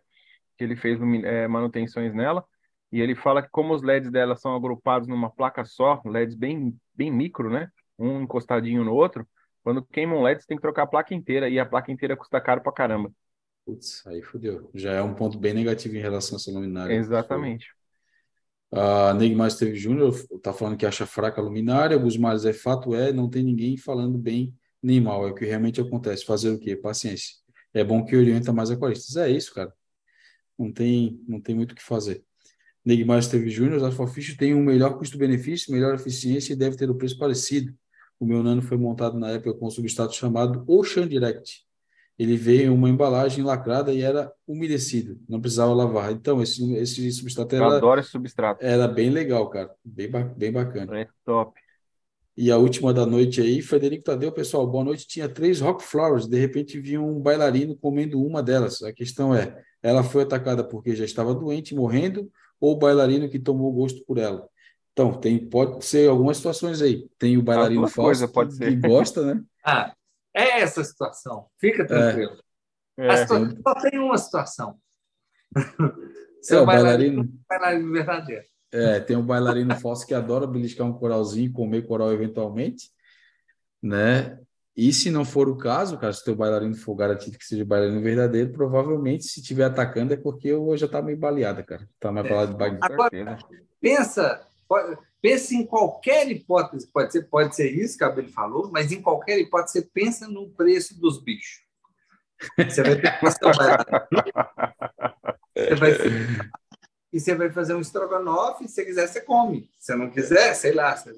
[0.56, 2.44] que ele fez é, manutenções nela.
[2.90, 6.74] E ele fala que como os LEDs dela são agrupados numa placa só, LEDs bem,
[6.94, 7.68] bem micro, né?
[7.98, 9.26] Um encostadinho no outro,
[9.62, 12.16] quando queima um LED, você tem que trocar a placa inteira, e a placa inteira
[12.16, 13.12] custa caro pra caramba.
[13.66, 14.70] Putz, aí fodeu.
[14.74, 16.94] Já é um ponto bem negativo em relação a essa luminária.
[16.94, 17.74] Exatamente.
[18.70, 21.96] A Neymar Esteve Júnior está falando que acha fraca a luminária.
[21.96, 25.26] Alguns mais é fato é, não tem ninguém falando bem nem mal.
[25.26, 26.24] É o que realmente acontece.
[26.24, 26.76] Fazer o quê?
[26.76, 27.36] Paciência.
[27.72, 29.16] É bom que orienta mais aquaristas.
[29.16, 29.72] É isso, cara.
[30.58, 32.24] Não tem, não tem muito o que fazer.
[32.84, 36.94] Neymar Esteve Júnior, a Alfafish tem um melhor custo-benefício, melhor eficiência e deve ter o
[36.94, 37.74] um preço parecido.
[38.18, 41.67] O meu nano foi montado na época com um substrato chamado Ocean Direct
[42.18, 46.10] ele veio em uma embalagem lacrada e era umedecido, não precisava lavar.
[46.10, 48.64] Então, esse, esse substrato era, Eu adoro esse substrato.
[48.64, 49.70] Era bem legal, cara.
[49.84, 51.00] Bem, bem bacana.
[51.00, 51.60] É top.
[52.36, 55.06] E a última da noite aí, Frederico Tadeu, pessoal, boa noite.
[55.06, 58.82] Tinha três rock flowers, de repente vinha um bailarino comendo uma delas.
[58.82, 62.30] A questão é, ela foi atacada porque já estava doente, morrendo,
[62.60, 64.48] ou o bailarino que tomou gosto por ela?
[64.92, 67.08] Então, tem, pode ser algumas situações aí.
[67.16, 69.42] Tem o bailarino falso que, que gosta, né?
[69.64, 69.92] Ah,
[70.38, 71.46] é essa a situação.
[71.58, 72.36] Fica tranquilo.
[72.96, 73.16] É.
[73.16, 74.78] Situação, só tem uma situação.
[76.42, 78.44] Seu é, bailarino, bailarino verdadeiro.
[78.70, 82.90] É, tem um bailarino falso que adora beliscar um coralzinho, comer coral eventualmente,
[83.82, 84.38] né?
[84.76, 87.64] E se não for o caso, cara, se o teu bailarino for garantido que seja
[87.64, 91.88] bailarino verdadeiro, provavelmente se estiver atacando é porque eu já tá meio baleada, cara.
[91.98, 92.46] Tá mais é.
[92.46, 92.78] de bagulho.
[92.82, 93.38] Agora,
[93.80, 94.46] pensa,
[95.20, 99.02] Pense em qualquer hipótese, pode ser, pode ser isso que a Abel falou, mas em
[99.02, 101.66] qualquer hipótese, você pensa no preço dos bichos.
[102.56, 103.38] Você vai ter que você
[105.74, 105.90] vai,
[107.12, 109.68] E você vai fazer um estrogonofe, se você quiser, você come.
[109.78, 110.94] Se não quiser, sei lá.
[110.94, 111.10] Você...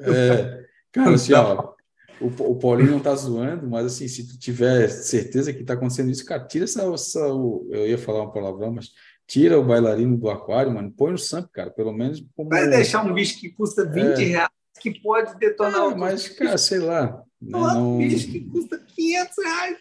[0.00, 1.74] É, cara, assim, ó,
[2.20, 6.10] o, o Paulinho não tá zoando, mas assim, se tu tiver certeza que tá acontecendo
[6.10, 8.90] isso, cara, tira essa, essa eu ia falar uma palavrão, mas
[9.28, 10.90] Tira o bailarino do aquário, mano.
[10.90, 11.70] Põe no SAMP, cara.
[11.70, 12.24] Pelo menos.
[12.34, 12.48] Como...
[12.48, 14.24] Vai deixar um bicho que custa 20 é...
[14.24, 14.50] reais
[14.80, 15.98] que pode detonar é, o.
[15.98, 17.22] Mas, cara, sei lá.
[17.40, 17.96] Né, não...
[17.96, 19.78] Um bicho que custa 500 reais.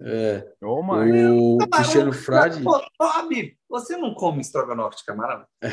[0.00, 0.52] É.
[0.62, 2.62] Ô, o camarão, Cristiano Frade.
[2.62, 5.44] Bob, você não come estrogonofe de camarão?
[5.60, 5.72] É.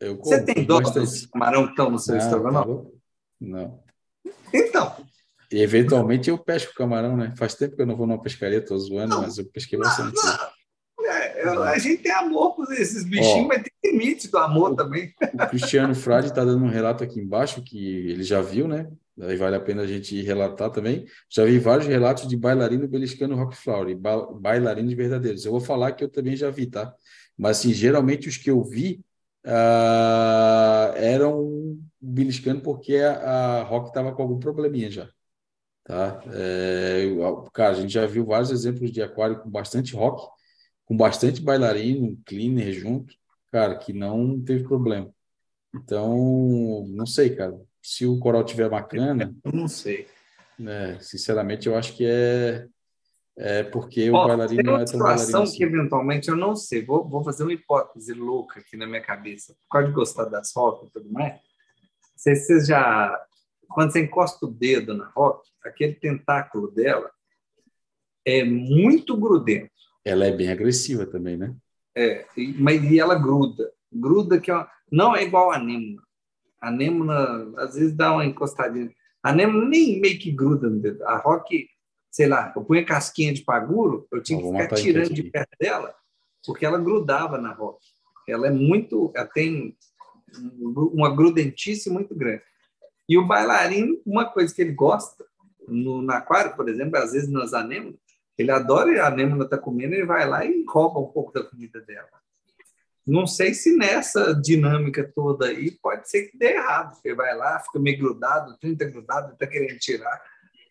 [0.00, 2.90] Eu como, você tem dó dos camarão que estão no seu ah, estrogonofe?
[2.90, 2.96] Tá
[3.40, 3.84] não.
[4.52, 4.96] Então.
[5.52, 7.32] E, eventualmente eu pesco camarão, né?
[7.36, 10.16] Faz tempo que eu não vou numa pescaria, tô zoando, não, mas eu pesquei bastante.
[10.16, 10.51] Não,
[11.42, 14.76] É, a gente tem amor por esses bichinhos, Ó, mas tem limite do amor o,
[14.76, 15.12] também.
[15.34, 18.88] O Cristiano Frade está dando um relato aqui embaixo que ele já viu, né?
[19.20, 21.06] Aí vale a pena a gente relatar também.
[21.28, 25.44] Já vi vários relatos de bailarino beliscando rock flower, ba bailarinos verdadeiros.
[25.44, 26.94] Eu vou falar que eu também já vi, tá?
[27.36, 29.04] Mas, assim, geralmente os que eu vi
[29.44, 35.08] uh, eram beliscando porque a, a rock estava com algum probleminha já.
[35.84, 36.22] Tá?
[36.32, 37.04] É,
[37.52, 40.28] cara, a gente já viu vários exemplos de aquário com bastante rock
[40.84, 43.14] com bastante bailarino, cleaner junto,
[43.50, 45.10] cara, que não teve problema.
[45.74, 47.58] Então, não sei, cara.
[47.82, 49.34] Se o coral tiver bacana.
[49.44, 50.06] Eu não sei.
[50.58, 52.68] Né, sinceramente, eu acho que é,
[53.36, 55.18] é porque o bailarino não é tão bailarino.
[55.18, 55.56] situação assim.
[55.56, 56.84] que eventualmente eu não sei.
[56.84, 59.56] Vou, vou fazer uma hipótese louca aqui na minha cabeça.
[59.68, 61.40] Pode gostar das rocas e tudo mais.
[62.14, 63.18] Você, você já.
[63.66, 67.10] Quando você encosta o dedo na roca, aquele tentáculo dela
[68.24, 69.71] é muito grudento
[70.04, 71.54] ela é bem agressiva também, né?
[71.96, 72.26] É,
[72.58, 73.70] mas e ela gruda.
[73.92, 76.02] Gruda que é não é igual a anêmona.
[76.60, 78.90] A anêmona, às vezes, dá uma encostadinha.
[79.22, 81.02] A anêmona nem meio que gruda no dedo.
[81.04, 81.68] A rock,
[82.10, 85.94] sei lá, eu punha casquinha de paguro, eu tinha que ficar tirando de perto dela,
[86.46, 87.78] porque ela grudava na rock.
[88.28, 89.76] Ela é muito, ela tem
[90.92, 92.42] uma grudentice muito grande.
[93.08, 95.24] E o bailarino, uma coisa que ele gosta,
[95.66, 97.98] no, na aquário, por exemplo, às vezes nas anêmonas,
[98.36, 101.80] ele adora a anêmona tá comendo, ele vai lá e rouba um pouco da comida
[101.80, 102.08] dela.
[103.06, 106.94] Não sei se nessa dinâmica toda aí pode ser que dê errado.
[106.94, 110.22] Você vai lá, fica meio grudado, 30 grudado, está querendo tirar.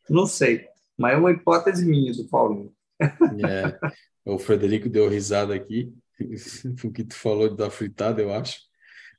[0.10, 0.66] Não sei.
[0.98, 2.74] Mas é uma hipótese minha do Paulinho.
[3.02, 3.80] É.
[4.24, 5.94] O Frederico deu risada aqui,
[6.86, 8.60] o que tu falou da fritada, eu acho.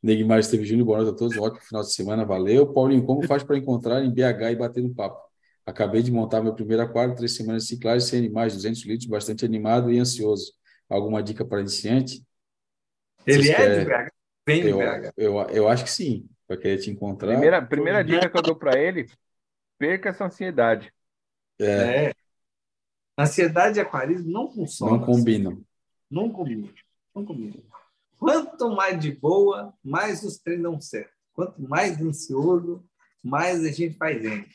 [0.03, 2.73] Neguimar esteve Júnior, boa noite a todos, ótimo final de semana, valeu.
[2.73, 5.32] Paulinho, como faz para encontrar em BH e bater no papo?
[5.73, 9.43] Acabei de montar meu primeiro aquário, três semanas de ciclagem, sem animais, 200 litros, bastante
[9.43, 10.53] animado e ansioso.
[10.87, 12.23] Alguma dica para iniciante?
[13.27, 14.13] Ele Vocês é de BH?
[14.47, 15.13] Vem de eu, BH.
[15.17, 17.33] Eu, eu acho que sim, para querer te encontrar.
[17.33, 19.11] Primeira, primeira dica que eu dou para ele,
[19.79, 20.93] perca essa ansiedade.
[21.59, 22.09] É.
[22.09, 22.15] é.
[23.19, 24.99] Ansiedade e aquarismo não funcionam.
[24.99, 25.65] Não combinam.
[26.11, 26.69] Não combinam.
[27.15, 27.63] Não combinam.
[28.19, 31.15] Quanto mais de boa, mais os treinos dão certo.
[31.33, 32.85] Quanto mais ansioso,
[33.23, 34.51] mais a gente faz gente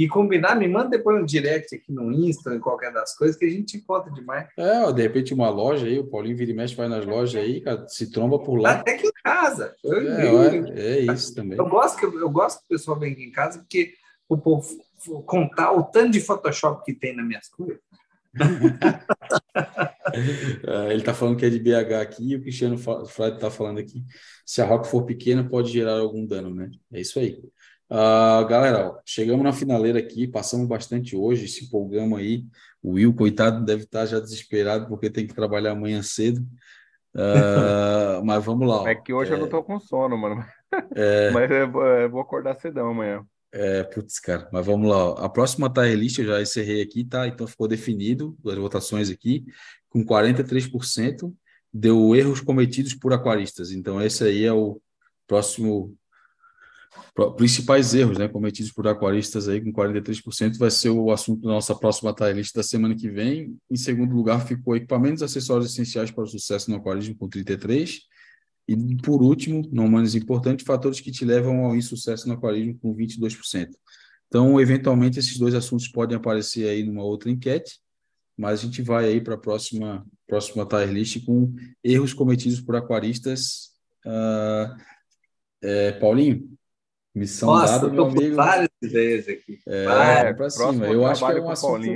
[0.00, 3.44] e combinar, me manda depois um direct aqui no Insta, em qualquer das coisas, que
[3.44, 4.48] a gente encontra demais.
[4.56, 7.42] É, ó, de repente uma loja aí, o Paulinho vira e mexe, vai nas lojas
[7.42, 8.72] aí, cara, se tromba por lá.
[8.72, 9.74] Até que em casa.
[9.84, 11.58] Eu, é, é, é, isso também.
[11.58, 13.92] Eu gosto, que, eu gosto que o pessoal venha aqui em casa, porque
[14.26, 14.66] o povo
[15.26, 17.78] contar o tanto de Photoshop que tem nas minhas coisas.
[20.12, 23.78] É, ele está falando que é de BH aqui e o Cristiano Frade está falando
[23.78, 24.02] aqui.
[24.44, 26.68] Se a rock for pequena, pode gerar algum dano, né?
[26.92, 27.38] É isso aí.
[27.90, 32.44] Uh, galera, ó, chegamos na finaleira aqui, passamos bastante hoje, se empolgamos aí.
[32.82, 36.40] O Will, coitado, deve estar já desesperado porque tem que trabalhar amanhã cedo.
[37.14, 38.82] Uh, mas vamos lá.
[38.82, 38.88] Ó.
[38.88, 39.34] É que hoje é...
[39.34, 40.44] eu não estou com sono, mano.
[40.94, 41.30] É...
[41.34, 43.24] mas eu vou acordar cedão amanhã.
[43.52, 45.10] É, putz, cara, mas vamos lá.
[45.10, 45.24] Ó.
[45.24, 47.26] A próxima tier list eu já encerrei aqui, tá?
[47.26, 49.44] Então ficou definido as votações aqui,
[49.88, 51.34] com 43%
[51.72, 53.70] deu erros cometidos por aquaristas.
[53.70, 54.80] Então, esse aí é o
[55.26, 55.96] próximo
[57.36, 61.74] principais erros né, cometidos por aquaristas aí com 43% vai ser o assunto da nossa
[61.74, 63.56] próxima list da semana que vem.
[63.70, 68.00] Em segundo lugar ficou equipamentos acessórios essenciais para o sucesso no aquarismo com 33
[68.68, 72.94] e por último, não menos importante, fatores que te levam ao insucesso no aquarismo com
[72.94, 73.70] 22%.
[74.28, 77.80] Então, eventualmente esses dois assuntos podem aparecer aí numa outra enquete,
[78.36, 81.52] mas a gente vai aí para a próxima próxima tier com
[81.82, 83.72] erros cometidos por aquaristas.
[84.06, 84.80] Uh,
[85.60, 86.56] é, Paulinho,
[87.14, 88.36] Missão Nossa, dada, meu amigo.
[88.36, 89.58] várias ideias aqui.
[89.66, 90.86] É, para cima.
[90.86, 91.86] Eu acho que é um assunto.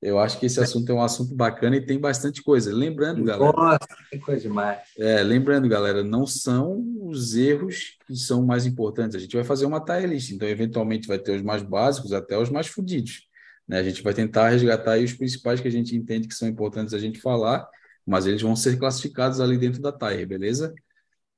[0.00, 2.70] Eu acho que esse assunto é um assunto bacana e tem bastante coisa.
[2.72, 3.50] Lembrando, galera.
[3.50, 3.78] Nossa,
[4.10, 4.80] tem coisa demais.
[4.98, 9.16] É, lembrando, galera, não são os erros que são mais importantes.
[9.16, 12.38] A gente vai fazer uma tier list, então eventualmente vai ter os mais básicos até
[12.38, 13.26] os mais fodidos.
[13.66, 13.78] Né?
[13.78, 16.98] A gente vai tentar resgatar os principais que a gente entende que são importantes a
[16.98, 17.66] gente falar,
[18.06, 20.74] mas eles vão ser classificados ali dentro da tier, beleza?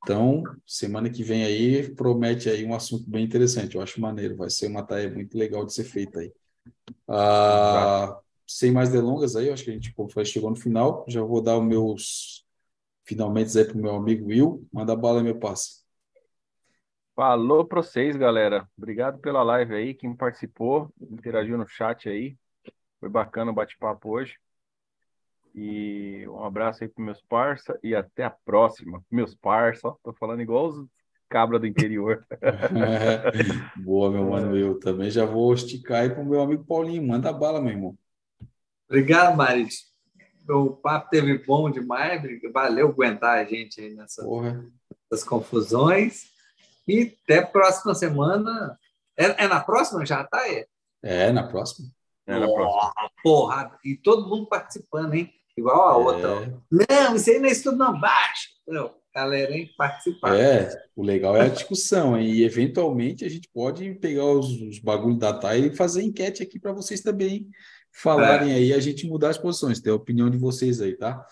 [0.02, 3.74] Então, semana que vem aí promete aí um assunto bem interessante.
[3.74, 6.32] Eu acho maneiro, vai ser uma tarefa muito legal de ser feita aí.
[7.08, 9.92] Ah, sem mais delongas aí, acho que a gente
[10.24, 11.04] chegou no final.
[11.08, 12.46] Já vou dar os meus
[13.04, 14.66] finalmente aí para o meu amigo Will.
[14.72, 15.84] Manda bala, meu passe.
[17.14, 18.68] Falou para vocês, galera.
[18.76, 22.36] Obrigado pela live aí, quem participou, interagiu no chat aí.
[23.00, 24.36] Foi bacana o bate-papo hoje.
[25.56, 29.02] E um abraço aí para meus parça e até a próxima.
[29.10, 30.86] Meus parça, tô falando igual os
[31.30, 32.26] cabra do interior.
[33.82, 37.06] Boa, meu mano, eu também já vou esticar aí pro meu amigo Paulinho.
[37.06, 37.98] Manda bala, meu irmão.
[38.86, 39.86] Obrigado, Maris.
[40.48, 42.22] O papo teve bom demais.
[42.52, 46.26] Valeu aguentar a gente aí nessa, nessas confusões.
[46.86, 48.78] E até a próxima semana.
[49.16, 50.66] É, é na próxima já, tá aí?
[51.02, 51.88] É, na próxima.
[52.26, 52.92] É na próxima.
[53.22, 55.32] Porra, e todo mundo participando, hein?
[55.56, 56.04] Igual a é.
[56.04, 56.62] outra.
[56.70, 58.48] Não, isso aí não é estudo não, baixa.
[58.66, 60.38] Não, galera, hein, participar.
[60.38, 62.28] É, o legal é a discussão, hein?
[62.28, 66.58] e eventualmente a gente pode pegar os, os bagulhos da TAI e fazer enquete aqui
[66.58, 67.48] para vocês também
[67.92, 68.56] falarem é.
[68.56, 71.24] aí, a gente mudar as posições, ter a opinião de vocês aí, tá?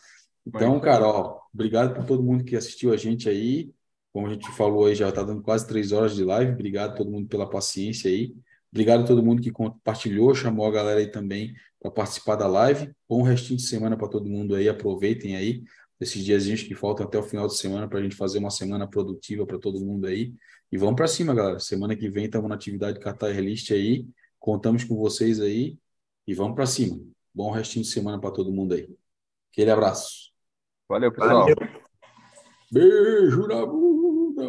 [0.46, 3.70] Então, cara, ó, obrigado por todo mundo que assistiu a gente aí.
[4.12, 6.52] Como a gente falou aí, já está dando quase três horas de live.
[6.52, 8.34] Obrigado a todo mundo pela paciência aí.
[8.70, 11.54] Obrigado a todo mundo que compartilhou, chamou a galera aí também
[11.84, 12.90] para participar da live.
[13.06, 14.70] Bom restinho de semana para todo mundo aí.
[14.70, 15.62] Aproveitem aí
[16.00, 18.88] esses diazinhos que faltam até o final de semana para a gente fazer uma semana
[18.88, 20.32] produtiva para todo mundo aí.
[20.72, 21.60] E vamos para cima, galera.
[21.60, 24.08] Semana que vem estamos na atividade Catar List aí.
[24.38, 25.76] Contamos com vocês aí
[26.26, 26.98] e vamos para cima.
[27.34, 28.88] Bom restinho de semana para todo mundo aí.
[29.52, 30.32] Aquele abraço.
[30.88, 31.40] Valeu, pessoal.
[31.40, 31.56] Valeu.
[32.72, 34.42] Beijo na bunda.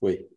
[0.00, 0.31] Foi.